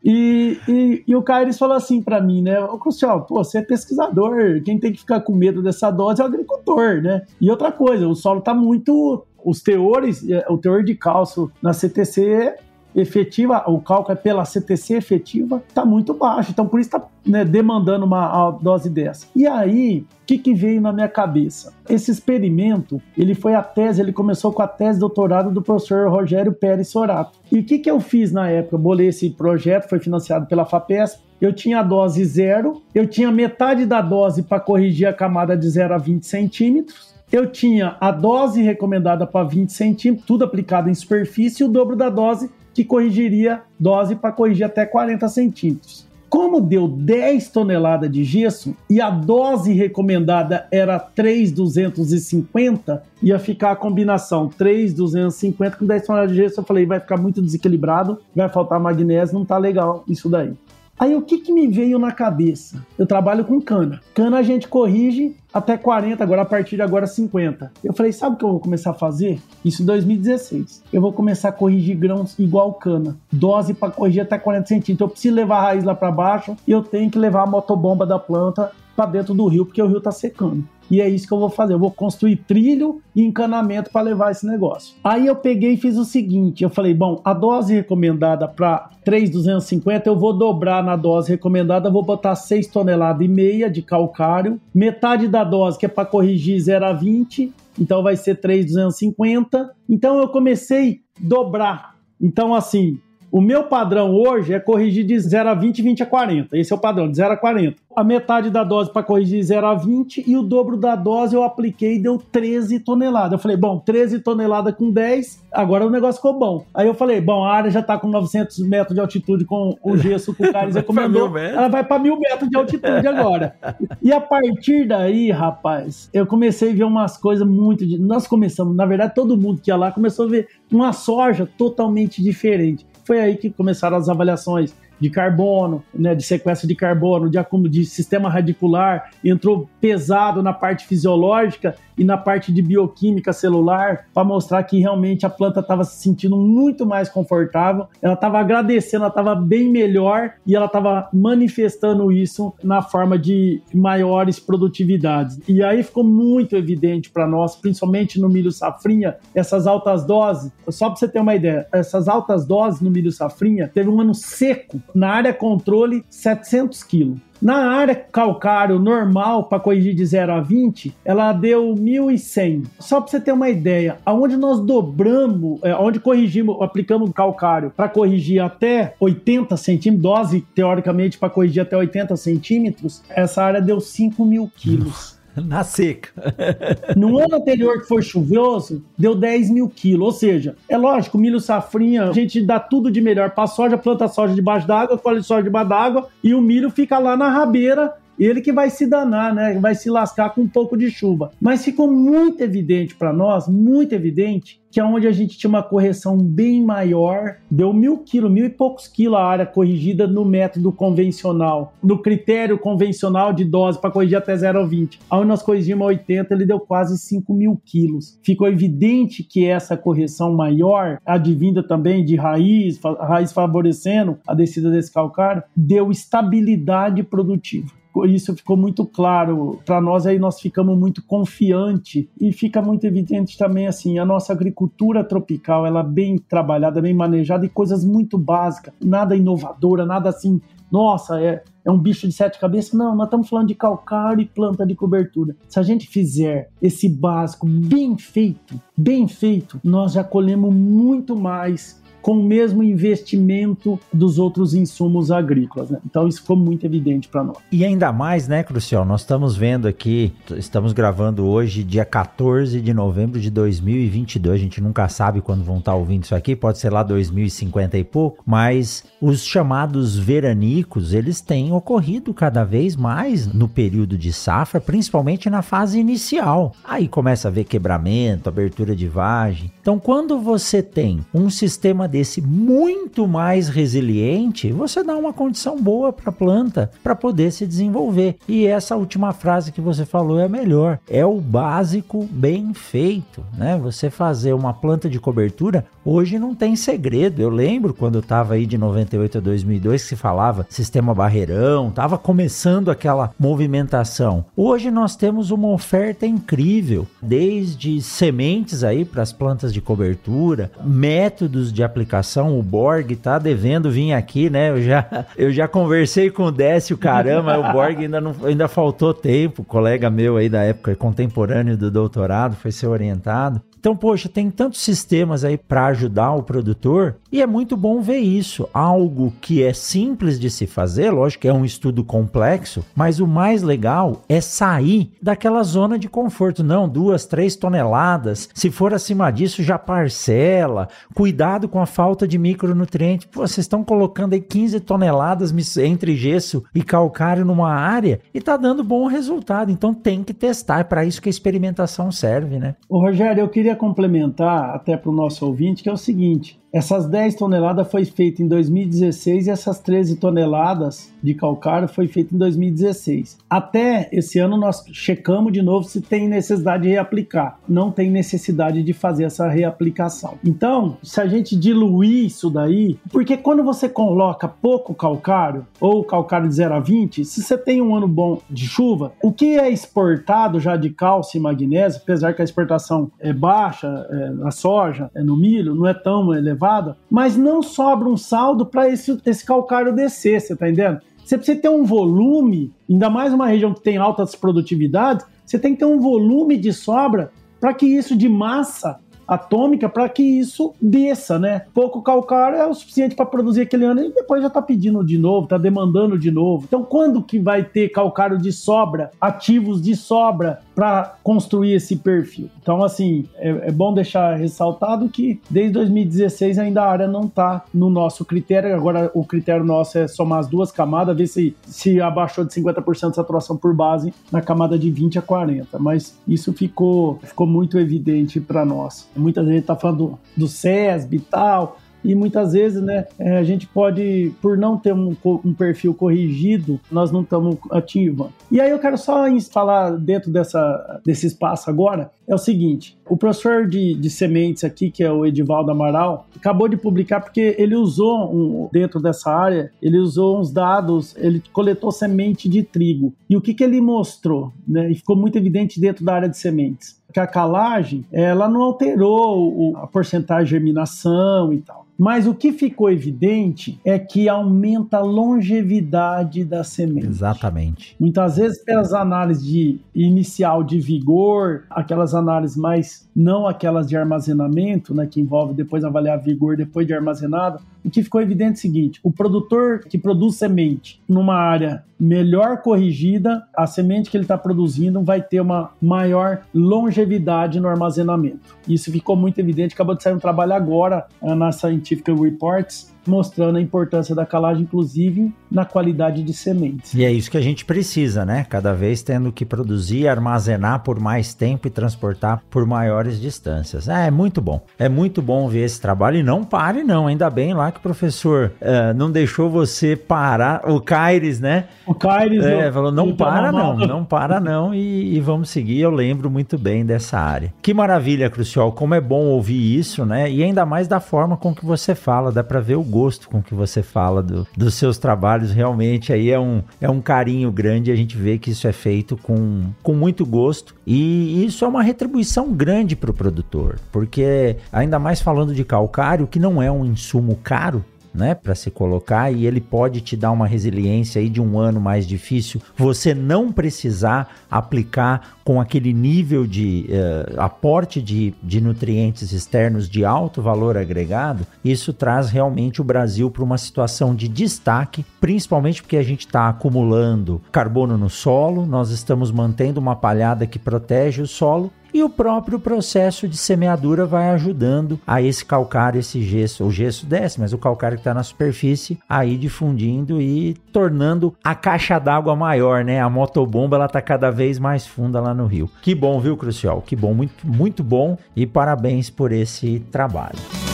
e, 0.05 0.59
e, 0.69 1.05
e, 1.07 1.17
o 1.17 1.23
Caires 1.23 1.59
falou 1.59 1.77
assim 1.77 2.03
para 2.03 2.21
mim, 2.21 2.43
né? 2.43 2.61
Ô, 2.61 2.79
Crucial, 2.79 3.23
pô, 3.25 3.43
você 3.43 3.59
é 3.59 3.63
pesquisador, 3.63 4.61
quem 4.63 4.79
tem 4.79 4.93
que 4.93 4.99
ficar 4.99 5.21
com 5.21 5.35
medo 5.35 5.63
dessa 5.63 5.91
dose 5.91 6.21
é 6.21 6.25
o 6.25 6.27
agricultor, 6.27 7.01
né? 7.03 7.23
E 7.41 7.51
outra 7.51 7.73
coisa, 7.73 8.07
o 8.07 8.15
solo 8.15 8.41
tá 8.41 8.55
muito. 8.55 9.25
Os 9.45 9.61
teores, 9.61 10.27
é, 10.29 10.45
o 10.49 10.57
teor 10.57 10.83
de 10.83 10.95
cálcio 10.95 11.53
na 11.61 11.75
CTC 11.75 12.55
efetiva, 12.95 13.65
o 13.67 13.81
cálculo 13.81 14.17
é 14.17 14.21
pela 14.21 14.45
CTC 14.45 14.95
efetiva, 14.95 15.63
está 15.69 15.85
muito 15.85 16.15
baixo. 16.15 16.51
Então, 16.51 16.67
por 16.67 16.79
isso 16.79 16.89
está 16.89 17.05
né, 17.27 17.45
demandando 17.45 18.05
uma 18.05 18.51
dose 18.63 18.89
dessa. 18.89 19.27
E 19.35 19.47
aí, 19.47 20.07
o 20.23 20.27
que, 20.27 20.39
que, 20.39 20.55
veio 20.55 20.81
na 20.81 20.93
minha 20.93 21.09
cabeça? 21.09 21.73
Esse 21.89 22.11
experimento, 22.11 23.01
ele 23.17 23.35
foi 23.35 23.55
a 23.55 23.63
tese, 23.63 24.01
ele 24.01 24.13
começou 24.13 24.53
com 24.53 24.63
a 24.63 24.69
tese 24.69 24.95
de 24.95 25.01
doutorado 25.01 25.51
do 25.51 25.61
professor 25.61 26.09
Rogério 26.09 26.53
Pérez 26.53 26.89
Sorato. 26.89 27.39
E 27.51 27.59
o 27.59 27.65
que, 27.65 27.79
que 27.79 27.91
eu 27.91 28.01
fiz 28.01 28.33
na 28.33 28.49
época? 28.49 28.77
Eu 28.77 28.81
bolei 28.81 29.09
esse 29.09 29.31
projeto, 29.31 29.89
foi 29.89 29.99
financiado 29.99 30.47
pela 30.47 30.65
FAPESP. 30.65 31.23
Eu 31.41 31.53
tinha 31.53 31.81
a 31.81 31.83
dose 31.83 32.25
zero, 32.25 32.81
eu 32.95 33.07
tinha 33.07 33.31
metade 33.31 33.85
da 33.85 34.01
dose 34.01 34.43
para 34.43 34.61
corrigir 34.61 35.07
a 35.07 35.13
camada 35.13 35.57
de 35.57 35.69
0 35.69 35.95
a 35.95 35.99
20 35.99 36.25
centímetros, 36.25 37.15
eu 37.31 37.51
tinha 37.51 37.97
a 38.01 38.11
dose 38.11 38.63
recomendada 38.63 39.27
para 39.27 39.45
20 39.45 39.71
centímetros, 39.71 40.27
tudo 40.27 40.45
aplicado 40.45 40.89
em 40.89 40.95
superfície, 40.95 41.63
e 41.63 41.67
o 41.67 41.69
dobro 41.69 41.97
da 41.97 42.09
dose 42.09 42.49
que 42.75 42.85
corrigiria 42.85 43.63
dose 43.79 44.17
para 44.17 44.33
corrigir 44.33 44.67
até 44.67 44.85
40 44.85 45.29
centímetros. 45.29 46.05
Como 46.29 46.61
deu 46.61 46.89
10 46.89 47.49
toneladas 47.51 48.11
de 48.11 48.25
gesso 48.25 48.75
e 48.91 49.01
a 49.01 49.09
dose 49.09 49.73
recomendada 49.73 50.67
era 50.69 50.99
3,250, 50.99 53.05
ia 53.23 53.39
ficar 53.39 53.71
a 53.71 53.77
combinação 53.77 54.49
3,250 54.49 55.77
com 55.77 55.87
10 55.87 56.05
toneladas 56.05 56.35
de 56.35 56.43
gesso. 56.43 56.59
Eu 56.59 56.65
falei, 56.65 56.85
vai 56.85 56.99
ficar 56.99 57.19
muito 57.19 57.41
desequilibrado, 57.41 58.19
vai 58.35 58.49
faltar 58.49 58.81
magnésio, 58.81 59.39
não 59.39 59.45
tá 59.45 59.57
legal 59.57 60.03
isso 60.09 60.29
daí. 60.29 60.55
Aí 60.99 61.15
o 61.15 61.23
que, 61.23 61.39
que 61.39 61.53
me 61.53 61.67
veio 61.67 61.99
na 61.99 62.13
cabeça? 62.13 62.85
Eu 62.97 63.07
trabalho 63.07 63.45
com 63.45 63.61
cana. 63.61 64.01
Cana 64.15 64.39
a 64.39 64.43
gente 64.43 64.69
corrige 64.69 65.35
até 65.53 65.77
40, 65.77 66.23
agora 66.23 66.43
a 66.43 66.45
partir 66.45 66.77
de 66.77 66.83
agora 66.83 67.07
50. 67.07 67.73
Eu 67.83 67.93
falei, 67.93 68.13
sabe 68.13 68.37
o 68.37 68.39
que 68.39 68.45
eu 68.45 68.51
vou 68.51 68.61
começar 68.61 68.91
a 68.91 68.95
fazer? 68.95 69.41
Isso 69.65 69.83
em 69.83 69.87
2016. 69.87 70.85
Eu 70.93 71.01
vou 71.01 71.13
começar 71.13 71.49
a 71.49 71.53
corrigir 71.53 71.97
grãos 71.97 72.39
igual 72.39 72.73
cana. 72.75 73.17
Dose 73.31 73.75
para 73.75 73.93
corrigir 73.93 74.23
até 74.23 74.39
40 74.39 74.67
centímetros. 74.67 75.01
Eu 75.01 75.09
preciso 75.09 75.35
levar 75.35 75.59
a 75.59 75.63
raiz 75.63 75.85
lá 75.85 75.95
para 75.95 76.13
baixo 76.13 76.57
e 76.67 76.71
eu 76.71 76.83
tenho 76.83 77.11
que 77.11 77.19
levar 77.19 77.43
a 77.43 77.47
motobomba 77.47 78.07
da 78.07 78.19
planta 78.19 78.71
para 78.97 79.07
dentro 79.07 79.35
do 79.35 79.47
rio, 79.47 79.67
porque 79.67 79.83
o 79.83 79.87
rio 79.87 79.99
está 79.99 80.13
secando. 80.13 80.65
E 80.91 81.01
é 81.01 81.09
isso 81.09 81.27
que 81.27 81.33
eu 81.33 81.39
vou 81.39 81.49
fazer. 81.49 81.75
Eu 81.75 81.79
vou 81.79 81.91
construir 81.91 82.37
trilho 82.37 83.01
e 83.15 83.23
encanamento 83.23 83.91
para 83.91 84.03
levar 84.03 84.31
esse 84.31 84.47
negócio. 84.47 84.95
Aí 85.03 85.27
eu 85.27 85.37
peguei 85.37 85.73
e 85.73 85.77
fiz 85.77 85.97
o 85.97 86.05
seguinte: 86.05 86.63
eu 86.63 86.71
falei, 86.71 86.95
bom, 86.95 87.21
a 87.25 87.33
dose 87.33 87.75
recomendada 87.75 88.47
para 88.47 88.91
3,250 89.05 90.09
eu 90.09 90.19
vou 90.19 90.33
dobrar 90.33 90.83
na 90.83 90.97
dose 90.97 91.31
recomendada, 91.31 91.91
vou 91.91 92.03
botar 92.03 92.35
6 92.35 92.67
toneladas 92.69 93.25
e 93.25 93.29
meia 93.29 93.71
de 93.71 93.83
calcário, 93.83 94.61
metade 94.75 95.29
da 95.29 95.45
dose 95.45 95.79
que 95.79 95.87
é 95.87 95.89
para 95.89 96.07
corrigir 96.07 96.59
0 96.61 96.87
a 96.87 96.93
20, 96.93 97.53
então 97.79 98.03
vai 98.03 98.17
ser 98.17 98.37
3,250. 98.37 99.71
Então 99.89 100.19
eu 100.19 100.29
comecei 100.29 101.01
a 101.17 101.29
dobrar. 101.29 101.95
Então 102.21 102.55
assim, 102.55 102.99
O 103.35 103.41
meu 103.41 103.65
padrão 103.65 104.15
hoje 104.15 104.55
é 104.55 104.61
corrigir 104.61 105.05
de 105.05 105.19
0 105.19 105.49
a 105.49 105.55
20, 105.55 105.83
20 105.83 106.05
a 106.05 106.07
40. 106.07 106.57
Esse 106.57 106.73
é 106.73 106.77
o 106.77 106.79
padrão, 106.79 107.11
de 107.11 107.17
0 107.17 107.33
a 107.33 107.37
40. 107.37 107.75
A 107.97 108.05
metade 108.05 108.49
da 108.49 108.63
dose 108.63 108.93
para 108.93 109.03
corrigir 109.03 109.41
de 109.41 109.47
0 109.47 109.67
a 109.67 109.75
20 109.75 110.23
e 110.25 110.37
o 110.37 110.43
dobro 110.45 110.77
da 110.77 110.95
dose 110.95 111.35
eu 111.35 111.43
apliquei 111.43 111.97
e 111.97 111.99
deu 111.99 112.17
13 112.17 112.79
toneladas. 112.79 113.33
Eu 113.33 113.39
falei, 113.41 113.57
bom, 113.57 113.81
13 113.81 114.21
toneladas 114.21 114.73
com 114.77 114.89
10, 114.89 115.47
agora 115.51 115.85
o 115.85 115.91
negócio 115.91 116.23
ficou 116.23 116.39
bom. 116.39 116.65
Aí 116.73 116.87
eu 116.87 116.95
falei, 116.95 117.21
bom, 117.21 117.45
a 117.45 117.53
área 117.53 117.73
já 117.73 117.81
está 117.81 117.99
com 117.99 118.07
900 118.07 118.57
metros 118.69 118.95
de 118.95 119.01
altitude 119.01 119.45
com 119.45 119.77
o 119.83 119.97
gesso 119.97 120.33
que 120.33 120.47
o 120.47 120.53
Carlos 120.53 120.77
recomendou. 120.79 121.37
ela 121.37 121.67
vai 121.67 121.83
para 121.83 121.99
mil 121.99 122.17
metros 122.17 122.49
de 122.49 122.57
altitude 122.57 123.05
agora. 123.05 123.57
E 124.01 124.13
a 124.13 124.21
partir 124.21 124.87
daí, 124.87 125.33
rapaz, 125.33 126.09
eu 126.15 126.25
comecei 126.25 126.71
a 126.71 126.75
ver 126.75 126.85
umas 126.85 127.17
coisas 127.17 127.45
muito. 127.45 127.85
De... 127.85 127.99
Nós 127.99 128.29
começamos, 128.29 128.77
na 128.77 128.87
verdade, 128.87 129.13
todo 129.13 129.37
mundo 129.37 129.61
que 129.61 129.73
ia 129.73 129.77
lá 129.77 129.91
começou 129.91 130.27
a 130.27 130.29
ver 130.29 130.47
uma 130.71 130.93
soja 130.93 131.49
totalmente 131.59 132.23
diferente. 132.23 132.87
Foi 133.05 133.21
aí 133.21 133.37
que 133.37 133.51
começaram 133.51 133.97
as 133.97 134.09
avaliações 134.09 134.75
de 135.05 135.11
carbono, 135.11 135.85
né, 135.95 136.15
de 136.15 136.23
sequência 136.23 136.67
de 136.67 136.75
carbono, 136.75 137.29
de 137.29 137.37
acúmulo 137.37 137.69
de 137.69 137.85
sistema 137.85 138.31
radicular, 138.31 139.11
entrou 139.23 139.69
pesado 139.79 140.43
na 140.43 140.53
parte 140.53 140.87
fisiológica 140.87 141.75
e 141.97 142.03
na 142.03 142.17
parte 142.17 142.51
de 142.51 142.63
bioquímica 142.63 143.33
celular 143.33 144.07
para 144.13 144.25
mostrar 144.25 144.63
que 144.65 144.81
realmente 144.81 145.27
a 145.27 145.31
planta 145.31 145.61
estava 145.61 145.85
se 145.85 146.03
sentindo 146.03 146.37
muito 146.37 146.87
mais 146.87 147.09
confortável, 147.09 147.87
ela 148.01 148.15
estava 148.15 148.41
agradecendo, 148.41 149.05
ela 149.05 149.11
estava 149.11 149.35
bem 149.35 149.71
melhor 149.71 150.33
e 150.47 150.57
ela 150.57 150.67
estava 150.67 151.09
manifestando 151.13 152.11
isso 152.11 152.53
na 152.63 152.81
forma 152.81 153.19
de 153.19 153.63
maiores 153.73 154.41
produtividades. 154.41 155.39
E 155.47 155.63
aí 155.63 155.83
ficou 155.83 156.03
muito 156.03 156.57
evidente 156.57 157.11
para 157.11 157.27
nós, 157.27 157.57
principalmente 157.57 158.19
no 158.19 158.29
milho 158.29 158.51
safrinha, 158.51 159.17
essas 159.35 159.67
altas 159.67 160.05
doses. 160.07 160.51
Só 160.69 160.89
para 160.89 160.97
você 160.97 161.09
ter 161.09 161.21
uma 161.21 161.35
ideia, 161.35 161.67
essas 161.73 162.09
altas 162.09 162.47
doses 162.47 162.81
no 162.81 162.91
milho 162.91 163.13
safrinha 163.13 163.71
teve 163.73 163.89
um 163.89 164.01
ano 164.01 164.15
seco 164.15 164.81
na 164.95 165.11
área 165.11 165.35
controle 165.35 166.05
700 166.09 166.83
quilos. 166.85 167.19
Na 167.43 167.73
área 167.73 167.95
calcário 167.95 168.79
normal, 168.79 169.45
para 169.45 169.61
corrigir 169.61 169.95
de 169.95 170.07
0 170.07 170.33
a 170.33 170.41
20, 170.41 170.95
ela 171.05 171.31
deu 171.33 171.75
1.100. 171.75 172.65
Só 172.79 173.03
para 173.03 173.11
você 173.11 173.21
ter 173.21 173.33
uma 173.33 173.51
ideia, 173.51 173.99
aonde 174.07 174.35
nós 174.35 174.61
dobramos, 174.61 175.63
é, 175.63 175.75
onde 175.75 176.01
corrigimos, 176.01 176.63
aplicamos 176.63 177.11
calcário 177.13 177.71
para 177.77 177.87
corrigir 177.87 178.41
até 178.41 178.95
80 178.99 179.59
centímetros, 179.59 180.03
dose 180.03 180.41
teoricamente 180.55 181.19
para 181.19 181.29
corrigir 181.29 181.61
até 181.61 181.77
80 181.77 182.17
centímetros, 182.17 183.03
essa 183.11 183.43
área 183.43 183.61
deu 183.61 183.79
5 183.79 184.25
mil 184.25 184.51
quilos. 184.57 185.14
Na 185.45 185.65
seca. 185.65 186.11
No 186.97 187.19
ano 187.19 187.37
anterior 187.37 187.81
que 187.81 187.89
foi 187.89 188.03
chuvoso, 188.03 188.83
deu 188.97 189.15
10 189.15 189.51
mil 189.51 189.69
quilos. 189.69 190.07
Ou 190.07 190.13
seja, 190.13 190.57
é 190.69 190.77
lógico, 190.77 191.19
milho 191.19 191.41
safrinha, 191.41 192.05
a 192.05 192.13
gente 192.13 192.41
dá 192.41 192.61
tudo 192.61 192.91
de 192.91 193.01
melhor 193.01 193.31
para 193.31 193.47
soja, 193.47 193.77
planta 193.77 194.07
soja 194.09 194.35
debaixo 194.35 194.67
d'água, 194.67 194.99
colhe 194.99 195.23
soja 195.23 195.43
debaixo 195.43 195.69
d'água 195.69 196.09
e 196.23 196.35
o 196.35 196.41
milho 196.41 196.71
fica 196.71 196.99
lá 196.99 197.17
na 197.17 197.29
rabeira 197.29 197.95
ele 198.19 198.41
que 198.41 198.53
vai 198.53 198.71
se 198.71 198.87
danar, 198.87 199.35
né? 199.35 199.59
Vai 199.61 199.75
se 199.75 199.91
lascar 199.91 200.31
com 200.31 200.43
um 200.43 200.49
pouco 200.49 200.77
de 200.77 200.91
chuva. 200.91 201.31
Mas 201.41 201.65
ficou 201.65 201.91
muito 201.91 202.43
evidente 202.43 202.95
para 202.95 203.13
nós, 203.13 203.49
muito 203.49 203.95
evidente, 203.95 204.61
que 204.75 204.81
é 204.81 204.85
onde 204.85 205.07
a 205.07 205.13
gente 205.13 205.39
tinha 205.39 205.49
uma 205.49 205.63
correção 205.63 206.19
bem 206.19 206.61
maior, 206.61 207.37
deu 207.49 207.73
mil 207.73 207.99
quilos, 207.99 208.29
mil 208.29 208.45
e 208.45 208.51
poucos 208.51 208.89
quilos 208.89 209.19
a 209.19 209.23
área 209.23 209.47
corrigida 209.47 210.05
no 210.05 210.25
método 210.25 210.73
convencional, 210.73 211.75
no 211.81 212.03
critério 212.03 212.59
convencional 212.59 213.33
de 213.33 213.45
dose 213.45 213.81
para 213.81 213.93
corrigir 213.93 214.19
até 214.19 214.35
0,20. 214.35 214.99
Onde 215.09 215.29
nós 215.29 215.43
corrigimos 215.43 215.87
80, 215.87 216.35
ele 216.35 216.45
deu 216.45 216.59
quase 216.59 216.99
5 216.99 217.33
mil 217.33 217.61
quilos. 217.65 218.19
Ficou 218.25 218.49
evidente 218.49 219.23
que 219.23 219.47
essa 219.47 219.77
correção 219.77 220.35
maior, 220.35 220.99
advinda 221.07 221.63
também 221.63 222.05
de 222.05 222.17
raiz, 222.17 222.81
raiz 222.99 223.33
favorecendo 223.33 224.19
a 224.27 224.35
descida 224.35 224.73
desse 224.73 224.93
calcário, 224.93 225.45
deu 225.57 225.93
estabilidade 225.93 227.05
produtiva 227.05 227.69
isso 228.07 228.35
ficou 228.35 228.57
muito 228.57 228.85
claro 228.85 229.61
para 229.65 229.81
nós 229.81 230.07
aí 230.07 230.19
nós 230.19 230.41
ficamos 230.41 230.79
muito 230.79 231.03
confiante 231.05 232.09
e 232.21 232.33
fica 232.33 232.61
muito 232.61 232.85
evidente 232.85 233.39
também 233.39 233.67
assim 233.67 233.99
a 233.99 234.05
nossa 234.05 234.33
agricultura 234.33 235.05
tropical 235.05 235.67
ela 235.67 235.81
é 235.81 235.85
bem 235.85 236.19
trabalhada 236.19 236.83
bem 236.83 236.95
manejada 236.95 237.47
e 237.47 237.49
coisas 237.49 237.85
muito 237.85 238.19
básicas 238.19 238.75
nada 238.83 239.15
inovadora 239.15 239.87
nada 239.87 240.09
assim 240.09 240.41
nossa 240.71 241.21
é 241.21 241.43
é 241.65 241.71
um 241.71 241.79
bicho 241.79 242.07
de 242.07 242.13
sete 242.13 242.39
cabeças. 242.39 242.75
Não, 242.75 242.95
nós 242.95 243.07
estamos 243.07 243.29
falando 243.29 243.49
de 243.49 243.55
calcário 243.55 244.21
e 244.21 244.27
planta 244.27 244.67
de 244.67 244.75
cobertura. 244.75 245.35
Se 245.49 245.59
a 245.59 245.63
gente 245.63 245.89
fizer 245.89 246.51
esse 246.61 246.89
básico 246.89 247.47
bem 247.47 247.97
feito, 247.97 248.61
bem 248.77 249.09
feito, 249.09 249.59
nós 249.65 249.95
já 249.95 250.05
colhemos 250.05 250.53
muito 250.53 251.17
mais 251.17 251.83
com 252.05 252.19
o 252.19 252.23
mesmo 252.23 252.63
investimento 252.63 253.81
dos 253.91 254.19
outros 254.19 254.53
insumos 254.53 255.11
agrícolas. 255.11 255.71
Né? 255.71 255.79
Então 255.87 256.07
isso 256.07 256.21
ficou 256.21 256.37
muito 256.37 256.67
evidente 256.67 257.09
para 257.09 257.25
nós. 257.25 257.39
E 257.51 257.65
ainda 257.65 257.91
mais, 257.91 258.29
né, 258.29 258.43
Crucial? 258.43 258.85
Nós 258.85 259.01
estamos 259.01 259.39
vendo 259.39 259.67
aqui, 259.67 260.13
estamos 260.37 260.75
gravando 260.75 261.25
hoje, 261.25 261.65
dia 261.65 261.85
14 261.85 262.61
de 262.61 262.75
novembro 262.75 263.19
de 263.19 263.31
2022. 263.31 264.35
A 264.35 264.43
gente 264.43 264.61
nunca 264.61 264.87
sabe 264.87 265.23
quando 265.23 265.43
vão 265.43 265.57
estar 265.57 265.75
ouvindo 265.75 266.05
isso 266.05 266.15
aqui, 266.15 266.37
pode 266.37 266.59
ser 266.59 266.71
lá 266.71 266.83
2050 266.83 267.79
e 267.79 267.85
pouco, 267.85 268.23
mas 268.27 268.85
os 269.01 269.25
chamados 269.25 269.97
veranicos, 269.97 270.93
eles 270.93 271.23
têm 271.23 271.53
ocorrido 271.53 272.13
cada 272.13 272.45
vez 272.45 272.77
mais 272.77 273.27
no 273.33 273.49
período 273.49 273.97
de 273.97 274.13
safra, 274.13 274.61
principalmente 274.61 275.31
na 275.31 275.41
fase 275.41 275.81
inicial. 275.81 276.53
Aí 276.63 276.87
começa 276.87 277.29
a 277.29 277.31
ver 277.31 277.45
quebramento, 277.45 278.29
abertura 278.29 278.77
de 278.77 278.87
vagem. 278.87 279.51
Então, 279.63 279.79
quando 279.79 280.19
você 280.19 280.63
tem 280.63 281.01
um 281.15 281.31
sistema 281.31 281.89
desse 281.95 282.21
muito 282.21 283.07
mais 283.07 283.49
resiliente, 283.49 284.51
você 284.51 284.83
dá 284.83 284.97
uma 284.97 285.13
condição 285.13 285.63
boa 285.63 285.93
para 285.93 286.11
a 286.11 286.13
planta 286.13 286.69
para 286.83 286.93
poder 286.97 287.31
se 287.31 287.47
desenvolver. 287.47 288.17
E 288.27 288.47
essa 288.47 288.75
última 288.75 289.13
frase 289.13 289.53
que 289.53 289.61
você 289.61 289.87
falou 289.87 290.19
é 290.19 290.25
a 290.25 290.29
melhor. 290.29 290.81
É 290.91 291.07
o 291.07 291.21
básico 291.21 292.09
bem 292.11 292.53
feito, 292.53 293.25
né? 293.39 293.57
Você 293.63 293.91
fazer 293.91 294.33
uma 294.33 294.53
planta 294.53 294.91
de 294.91 294.99
cobertura 294.99 295.65
hoje 295.85 296.19
não 296.19 296.35
tem 296.35 296.57
segredo. 296.57 297.23
Eu 297.23 297.31
lembro 297.31 297.73
quando 297.73 297.95
eu 297.95 298.01
estava 298.01 298.35
aí 298.35 298.45
de 298.45 298.59
98 298.59 299.19
a 299.19 299.21
2002 299.21 299.83
que 299.83 299.89
se 299.91 299.97
falava 299.97 300.49
sistema 300.51 300.93
barreirão, 300.93 301.71
tava 301.71 301.97
começando 301.97 302.73
aquela 302.73 303.13
movimentação. 303.17 304.25
Hoje 304.37 304.69
nós 304.69 304.97
temos 304.97 305.31
uma 305.31 305.47
oferta 305.47 306.05
incrível, 306.05 306.89
desde 307.01 307.81
sementes 307.81 308.65
aí 308.65 308.85
para 308.85 309.03
as 309.03 309.13
plantas 309.13 309.55
de 309.55 309.61
cobertura, 309.61 310.51
métodos 310.65 311.53
de 311.53 311.63
aplicação 311.63 311.84
aplicação, 311.85 312.39
o 312.39 312.43
Borg 312.43 312.97
tá 312.97 313.19
devendo 313.19 313.71
vir 313.71 313.93
aqui, 313.93 314.29
né? 314.29 314.51
Eu 314.51 314.63
já, 314.63 315.07
eu 315.17 315.31
já 315.31 315.47
conversei 315.47 316.11
com 316.11 316.25
o 316.25 316.33
Décio, 316.33 316.77
caramba, 316.77 317.39
o 317.39 317.53
Borg 317.53 317.79
ainda, 317.79 318.01
não, 318.01 318.15
ainda 318.25 318.49
faltou 318.49 318.93
tempo, 318.93 319.45
colega 319.45 319.91
meu 319.91 320.17
aí 320.17 320.29
da 320.29 320.43
época, 320.43 320.75
contemporâneo 320.75 321.57
do 321.57 321.71
doutorado, 321.71 322.35
foi 322.35 322.51
ser 322.51 322.67
orientado. 322.67 323.41
Então, 323.65 323.75
poxa, 323.75 324.11
tem 324.11 324.31
tantos 324.31 324.61
sistemas 324.61 325.25
aí 325.25 325.39
para 325.39 325.69
ajudar 325.69 326.13
o 326.13 326.23
produtor 326.23 326.97
e 327.11 327.23
é 327.23 327.27
muito 327.27 327.57
bom 327.57 327.81
ver 327.81 327.97
isso. 327.97 328.47
Algo 328.53 329.11
que 329.23 329.43
é 329.43 329.55
simples 329.55 330.21
de 330.21 330.29
se 330.29 330.47
fazer, 330.47 330.91
lógico 330.91 331.23
que 331.23 331.29
é 331.29 331.33
um 331.33 331.47
estudo 331.47 331.83
complexo, 331.83 332.63
mas 332.77 333.01
o 333.01 333.07
mais 333.07 333.43
legal 333.43 334.03
é 334.07 334.21
sair 334.21 334.93
daquela 335.01 335.43
zona 335.43 335.79
de 335.79 335.89
conforto. 335.89 336.45
Não, 336.45 336.69
duas, 336.69 337.07
três 337.07 337.37
toneladas. 337.37 338.29
Se 338.35 338.51
for 338.51 338.75
acima 338.75 339.11
disso, 339.11 339.43
já 339.43 339.59
parcela. 339.59 340.69
Cuidado 340.93 341.49
com 341.49 341.59
a 341.59 341.65
falta 341.65 342.07
de 342.07 342.19
micronutrientes. 342.19 343.09
Vocês 343.11 343.47
estão 343.47 343.65
colocando 343.65 344.13
aí 344.13 344.21
15 344.21 344.61
toneladas 344.61 345.33
entre 345.57 345.97
gesso 345.97 346.45
e 346.55 346.63
calcário 346.63 347.25
numa 347.25 347.55
área 347.55 347.99
e 348.13 348.21
tá 348.21 348.37
dando 348.37 348.63
bom 348.63 348.87
resultado. 348.89 349.51
Então 349.51 349.73
tem 349.73 350.05
que 350.05 350.13
testar. 350.13 350.61
É 350.61 350.65
para 350.65 350.85
isso 350.85 351.01
que 351.01 351.09
a 351.09 351.11
experimentação 351.11 351.91
serve, 351.91 352.39
né? 352.39 352.57
Ô, 352.69 352.79
Rogério, 352.79 353.23
eu 353.23 353.29
queria 353.31 353.54
complementar 353.55 354.55
até 354.55 354.77
para 354.77 354.91
o 354.91 354.95
nosso 354.95 355.27
ouvinte 355.27 355.63
que 355.63 355.69
é 355.69 355.73
o 355.73 355.77
seguinte: 355.77 356.41
essas 356.55 356.87
10 356.87 357.17
toneladas 357.17 357.69
foi 357.69 357.85
feita 357.85 358.23
em 358.23 358.29
2016 358.29 359.27
e 359.27 359.31
essas 359.31 359.59
13 359.59 359.97
toneladas 359.97 360.93
de 361.03 361.13
calcário 361.13 361.67
foi 361.67 361.89
feita 361.89 362.15
em 362.15 362.19
2016. 362.19 363.19
Até 363.29 363.89
esse 363.91 364.21
ano 364.21 364.37
nós 364.37 364.65
checamos 364.73 365.33
de 365.33 365.43
novo 365.43 365.67
se 365.67 365.81
tem 365.81 366.09
necessidade 366.09 366.63
de 366.63 366.69
reaplicar. 366.69 367.41
Não 367.49 367.73
tem 367.73 367.91
necessidade 367.91 368.63
de 368.63 368.73
fazer 368.73 369.03
essa 369.03 369.29
reaplicação. 369.29 370.15
Então, 370.25 370.77
se 370.81 371.01
a 371.01 371.09
gente 371.09 371.35
diluir 371.35 372.07
isso 372.07 372.31
daí, 372.31 372.79
porque 372.93 373.17
quando 373.17 373.43
você 373.43 373.69
coloca 373.69 374.29
pouco 374.29 374.73
calcário 374.75 375.45
ou 375.61 375.83
calcário 375.83 376.29
de 376.29 376.37
0 376.37 376.55
a 376.55 376.61
20, 376.61 377.05
se 377.05 377.21
você 377.21 377.37
tem 377.37 377.61
um 377.61 377.75
ano 377.75 377.89
bom 377.89 378.21
de 378.31 378.47
chuva, 378.47 378.93
o 379.03 379.11
que 379.11 379.37
é 379.37 379.51
exportado 379.51 380.39
já 380.39 380.57
de 380.57 380.71
cálcio 380.71 381.19
e 381.19 381.21
magnésio, 381.21 381.81
apesar 381.83 382.15
que 382.15 382.23
a 382.23 382.25
exportação 382.25 382.93
é 383.01 383.13
baixa 383.13 383.67
é, 383.91 384.11
na 384.11 384.31
soja, 384.31 384.89
é 384.95 385.03
no 385.03 385.17
milho, 385.17 385.53
não 385.53 385.67
é 385.67 385.75
tão 385.75 386.15
elevada 386.15 386.44
mas 386.91 387.17
não 387.17 387.43
sobra 387.43 387.89
um 387.89 387.97
saldo 387.97 388.45
para 388.47 388.69
esse, 388.69 389.01
esse 389.07 389.25
calcário 389.25 389.75
descer, 389.75 390.21
você 390.21 390.33
está 390.33 390.49
entendendo? 390.49 390.81
Você 391.05 391.17
precisa 391.17 391.41
ter 391.41 391.49
um 391.49 391.65
volume, 391.65 392.53
ainda 392.69 392.89
mais 392.89 393.13
uma 393.13 393.27
região 393.27 393.53
que 393.53 393.63
tem 393.63 393.77
altas 393.77 394.15
produtividades, 394.15 395.07
você 395.25 395.39
tem 395.39 395.53
que 395.53 395.61
ter 395.61 395.67
um 395.67 395.81
volume 395.81 396.37
de 396.37 396.53
sobra 396.53 397.13
para 397.41 397.53
que 397.53 397.67
isso 397.67 397.95
de 397.97 398.09
massa 398.09 398.81
atômica 399.07 399.69
para 399.69 399.89
que 399.89 400.03
isso 400.03 400.55
desça, 400.61 401.19
né? 401.19 401.43
Pouco 401.53 401.83
calcário 401.83 402.39
é 402.39 402.47
o 402.47 402.55
suficiente 402.55 402.95
para 402.95 403.07
produzir 403.07 403.43
aquele 403.43 403.65
ano 403.65 403.83
e 403.83 403.93
depois 403.93 404.23
já 404.23 404.29
está 404.29 404.41
pedindo 404.41 404.85
de 404.85 404.99
novo, 404.99 405.25
está 405.25 405.39
demandando 405.39 405.99
de 405.99 406.11
novo. 406.11 406.45
Então, 406.47 406.63
quando 406.65 407.03
que 407.03 407.19
vai 407.19 407.45
ter 407.45 407.69
calcário 407.69 408.19
de 408.19 408.33
sobra, 408.33 408.91
ativos 409.01 409.61
de 409.61 409.77
sobra 409.77 410.41
para 410.55 410.97
construir 411.03 411.53
esse 411.55 411.77
perfil? 411.77 412.29
Então, 412.41 412.63
assim, 412.63 413.07
é, 413.17 413.49
é, 413.49 413.53
bom 413.53 413.73
deixar 413.73 414.17
ressaltado 414.17 414.89
que 414.89 415.21
desde 415.29 415.53
2016 415.53 416.39
ainda 416.39 416.63
a 416.63 416.71
área 416.71 416.87
não 416.87 417.05
está 417.05 417.45
no 417.53 417.69
nosso 417.69 418.05
critério. 418.05 418.55
Agora, 418.55 418.91
o 418.95 419.05
critério 419.05 419.45
nosso 419.45 419.79
é 419.79 419.89
somar 419.89 420.21
as 420.21 420.29
duas 420.29 420.51
camadas, 420.51 420.97
ver 420.97 421.07
se, 421.07 421.37
se 421.47 421.81
abaixou 421.81 422.25
de 422.25 422.33
50% 422.33 422.91
de 422.91 422.97
saturação 422.97 423.37
por 423.37 423.55
base 423.55 423.93
na 424.11 424.21
camada 424.21 424.59
de 424.59 424.71
20 424.71 424.99
a 424.99 425.03
40. 425.03 425.59
Mas 425.59 425.99
isso 426.07 426.33
ficou, 426.33 426.99
ficou 427.03 427.27
muito 427.27 427.59
evidente 427.59 428.21
para 428.21 428.45
nós. 428.45 428.89
Muita 428.97 429.25
gente 429.25 429.41
está 429.41 429.57
falando 429.57 429.99
do, 430.17 430.29
SESB 430.29 430.97
e 430.97 431.01
tal, 431.01 431.59
e 431.85 431.95
muitas 431.95 432.33
vezes, 432.33 432.63
né, 432.63 432.87
é, 432.99 433.19
a 433.19 433.23
gente 433.23 433.47
pode, 433.47 434.11
por 434.23 434.39
não 434.39 434.57
ter 434.57 434.73
um, 434.73 434.97
um 435.05 435.35
perfil 435.35 435.75
corrigido, 435.75 436.59
nós 436.73 436.91
não 436.91 437.03
estamos 437.03 437.37
ativando. 437.51 438.13
E 438.33 438.41
aí 438.41 438.51
eu 438.51 438.59
quero 438.59 438.79
só 438.79 439.05
falar 439.31 439.73
dentro 439.73 440.11
dessa, 440.11 440.81
desse 440.85 441.07
espaço 441.07 441.51
agora, 441.51 441.91
é 442.09 442.15
o 442.15 442.19
seguinte, 442.19 442.79
o 442.89 442.97
professor 442.97 443.47
de, 443.47 443.75
de 443.75 443.91
sementes 443.91 444.45
aqui, 444.45 444.71
que 444.71 444.83
é 444.83 444.91
o 444.91 445.05
Edivaldo 445.05 445.51
Amaral, 445.51 446.07
acabou 446.17 446.49
de 446.49 446.57
publicar 446.57 447.01
porque 447.01 447.37
ele 447.39 447.55
usou, 447.55 448.15
um, 448.15 448.49
dentro 448.51 448.81
dessa 448.81 449.11
área, 449.11 449.51
ele 449.61 449.79
usou 449.79 450.19
uns 450.19 450.33
dados, 450.33 450.97
ele 450.97 451.23
coletou 451.33 451.71
semente 451.71 452.29
de 452.29 452.43
trigo. 452.43 452.95
E 453.09 453.17
o 453.17 453.21
que, 453.21 453.35
que 453.35 453.45
ele 453.45 453.61
mostrou? 453.61 454.33
Né, 454.49 454.71
e 454.71 454.75
ficou 454.75 454.97
muito 454.97 455.19
evidente 455.19 455.61
dentro 455.61 455.85
da 455.85 455.95
área 455.95 456.09
de 456.09 456.17
sementes 456.17 456.83
que 456.95 457.01
a 457.01 457.07
calagem 457.09 457.85
ela 457.91 458.29
não 458.29 458.41
alterou 458.41 459.57
a 459.57 459.67
porcentagem 459.67 460.27
de 460.27 460.31
germinação 460.31 461.33
e 461.33 461.41
tal. 461.41 461.67
Mas 461.77 462.07
o 462.07 462.15
que 462.15 462.33
ficou 462.33 462.71
evidente 462.71 463.59
é 463.65 463.81
que 463.81 464.09
aumenta 464.09 464.77
a 464.77 464.81
longevidade 464.81 466.25
da 466.25 466.45
semente. 466.45 466.87
Exatamente. 466.87 467.75
Muitas 467.81 468.17
vezes, 468.17 468.45
pelas 468.45 468.73
análises 468.73 469.25
de 469.25 469.61
inicial 469.75 470.45
de 470.45 470.61
vigor, 470.61 471.43
aquelas 471.51 471.93
análises 471.93 472.37
mais 472.37 472.84
não 472.95 473.27
aquelas 473.27 473.67
de 473.67 473.77
armazenamento, 473.77 474.75
né, 474.75 474.87
que 474.87 475.01
envolve 475.01 475.35
depois 475.35 475.65
avaliar 475.65 476.01
vigor 476.01 476.37
depois 476.37 476.67
de 476.67 476.73
armazenado, 476.73 477.41
o 477.65 477.71
que 477.71 477.83
ficou 477.83 478.01
evidente 478.01 478.33
é 478.33 478.35
o 478.35 478.41
seguinte: 478.41 478.81
o 478.83 478.93
produtor 478.93 479.61
que 479.61 479.79
produz 479.79 480.17
semente 480.17 480.81
numa 480.89 481.15
área 481.15 481.65
melhor 481.79 482.39
corrigida, 482.43 483.27
a 483.37 483.47
semente 483.47 483.91
que 483.91 483.97
ele 483.97 484.05
está 484.05 484.17
produzindo 484.17 484.83
vai 484.83 485.03
ter 485.03 485.21
uma 485.21 485.51
maior 485.61 486.23
longevidade 486.33 487.41
no 487.41 487.49
armazenamento. 487.49 488.37
Isso 488.49 488.71
ficou 488.71 488.97
muito 488.97 489.19
evidente. 489.19 489.55
Acabou 489.55 489.75
de 489.75 489.83
sair 489.83 489.95
um 489.95 489.99
trabalho 489.99 490.33
agora 490.33 490.87
eh, 491.03 491.15
na 491.15 491.33
Scientific 491.33 491.91
Reports 491.93 492.74
mostrando 492.91 493.37
a 493.37 493.41
importância 493.41 493.95
da 493.95 494.07
calagem, 494.07 494.43
inclusive 494.43 495.13
na 495.31 495.45
qualidade 495.45 496.03
de 496.03 496.13
sementes. 496.13 496.75
E 496.75 496.85
é 496.85 496.93
isso 496.93 497.11
que 497.11 497.17
a 497.17 497.21
gente 497.21 497.45
precisa, 497.45 498.05
né? 498.05 498.25
Cada 498.29 498.53
vez 498.53 498.83
tendo 498.83 499.11
que 499.11 499.25
produzir, 499.25 499.89
armazenar 499.89 500.63
por 500.63 500.79
mais 500.79 501.15
tempo 501.15 501.47
e 501.47 501.51
transportar 501.51 502.23
por 502.31 502.47
maiores 502.47 503.01
distâncias. 503.01 503.69
É, 503.69 503.89
é 503.89 503.91
muito 503.91 504.21
bom. 504.21 504.41
É 504.59 504.69
muito 504.69 505.03
bom 505.03 505.29
ver 505.29 505.45
esse 505.45 505.61
trabalho 505.61 505.99
e 505.99 506.03
não 506.03 506.25
pare, 506.25 506.63
não. 506.63 506.87
Ainda 506.87 507.11
bem 507.11 507.35
lá 507.35 507.51
que 507.51 507.59
o 507.59 507.63
professor 507.63 508.33
uh, 508.41 508.75
não 508.75 508.91
deixou 508.91 509.29
você 509.31 509.77
parar. 509.77 510.43
O 510.49 510.61
Caires, 510.61 511.21
né? 511.21 511.45
O 511.67 511.75
Caires. 511.75 512.25
É, 512.25 512.51
falou: 512.51 512.73
não 512.73 512.95
para, 512.95 513.33
não, 513.33 513.57
não 513.57 513.85
para, 513.85 514.21
não. 514.21 514.55
E, 514.55 514.97
e, 514.97 515.01
vamos 515.01 515.31
seguir. 515.31 515.61
Eu 515.61 515.71
lembro 515.71 516.11
muito 516.11 516.39
bem 516.39 516.65
dessa 516.65 516.99
área. 516.99 517.33
Que 517.43 517.53
maravilha, 517.53 518.11
Crucial. 518.11 518.53
Como 518.53 518.75
é 518.75 518.81
bom 518.81 519.05
ouvir 519.07 519.59
isso, 519.59 519.85
né? 519.85 520.11
E 520.11 520.23
ainda 520.23 520.47
mais 520.47 520.69
da 520.69 520.81
forma 520.81 521.17
com 521.17 521.35
que 521.35 521.45
você 521.45 521.75
fala. 521.75 522.13
Dá 522.13 522.23
para 522.23 522.41
ver 522.41 522.57
o 522.57 522.63
gosto 522.75 523.09
com 523.09 523.23
que 523.23 523.33
você 523.33 523.63
fala 523.63 524.03
do, 524.03 524.27
dos 524.37 524.55
seus 524.55 524.79
trabalhos. 524.79 525.31
Realmente 525.31 525.93
aí 525.93 526.11
é 526.11 526.19
um, 526.19 526.43
é 526.61 526.69
um 526.69 526.81
carinho 526.81 527.31
grande. 527.31 527.71
A 527.71 527.77
gente 527.77 527.97
vê 527.97 528.19
que 528.19 528.33
isso 528.33 528.49
é 528.49 528.53
feito 528.53 528.97
com, 528.97 529.45
com 529.63 529.75
muito 529.75 530.05
gosto. 530.05 530.57
E 530.67 531.25
isso 531.25 531.45
é 531.45 531.49
uma 531.49 531.63
retribuição 531.63 532.33
grande 532.33 532.75
para 532.75 532.91
o 532.91 532.95
produtor. 532.95 533.61
Porque, 533.71 534.37
ainda 534.53 534.81
mais 534.81 535.01
falando 535.01 535.33
de 535.33 535.45
calcário, 535.45 536.09
que 536.09 536.19
não 536.19 536.43
é 536.43 536.51
um 536.51 536.65
insumo 536.65 537.17
caro, 537.23 537.65
né, 537.95 538.15
para 538.15 538.35
se 538.35 538.51
colocar 538.51 539.11
e 539.13 539.25
ele 539.25 539.41
pode 539.41 539.81
te 539.81 539.97
dar 539.97 540.11
uma 540.11 540.27
resiliência 540.27 541.01
aí 541.01 541.09
de 541.09 541.21
um 541.21 541.39
ano 541.39 541.61
mais 541.61 541.87
difícil, 541.87 542.43
você 542.57 542.93
não 542.93 543.31
precisar 543.31 544.09
aplicar 544.29 545.15
com 545.25 545.41
aquele 545.41 545.73
nível 545.73 546.27
de 546.27 546.67
uh, 546.69 547.21
aporte 547.21 547.81
de, 547.81 548.13
de 548.23 548.41
nutrientes 548.41 549.13
externos 549.13 549.69
de 549.69 549.85
alto 549.85 550.21
valor 550.21 550.57
agregado, 550.59 551.27
isso 551.45 551.73
traz 551.73 552.11
realmente 552.11 552.61
o 552.61 552.65
Brasil 552.65 553.11
para 553.11 553.23
uma 553.23 553.39
situação 553.39 553.95
de 553.95 554.09
destaque, 554.09 554.85
principalmente 555.01 555.63
porque 555.63 555.77
a 555.77 555.83
gente 555.83 556.07
está 556.07 556.29
acumulando 556.29 557.23
carbono 557.31 557.79
no 557.79 557.89
solo, 557.89 558.45
nós 558.45 558.71
estamos 558.71 559.13
mantendo 559.13 559.61
uma 559.61 559.77
palhada 559.77 560.27
que 560.27 560.39
protege 560.39 561.01
o 561.01 561.07
solo 561.07 561.53
e 561.75 561.83
o 561.83 561.91
próprio 561.91 562.39
processo 562.39 563.09
de 563.09 563.17
semeadura 563.17 563.85
vai 563.85 564.11
ajudando 564.11 564.79
a 564.87 565.03
esse 565.03 565.25
calcário, 565.25 565.81
esse 565.81 566.01
gesso. 566.01 566.45
O 566.45 566.53
gesso 566.53 566.87
desce, 566.87 567.21
mas 567.21 567.33
o 567.33 567.39
calcário 567.39 567.77
que 567.77 567.81
está 567.81 567.93
na 567.93 568.05
superfície 568.05 568.79
aí 568.89 569.17
difundindo 569.17 570.01
e 570.01 570.35
tornando 570.53 571.13
a 571.25 571.35
caixa 571.35 571.81
d'água 571.81 572.15
maior, 572.15 572.65
né? 572.65 572.81
A 572.81 572.89
motobomba 572.89 573.57
ela 573.57 573.69
tá 573.69 573.83
cada 573.83 574.11
vez 574.11 574.39
mais 574.39 574.65
funda 574.65 575.01
lá 575.01 575.13
no 575.13 575.27
rio. 575.27 575.51
Que 575.61 575.75
bom, 575.75 575.99
viu, 575.99 576.17
Crucial? 576.17 576.63
Que 576.63 576.77
bom, 576.77 576.95
muito, 576.95 577.27
muito 577.27 577.65
bom 577.65 577.99
e 578.15 578.25
parabéns 578.25 578.89
por 578.89 579.11
esse 579.11 579.59
trabalho. 579.73 580.54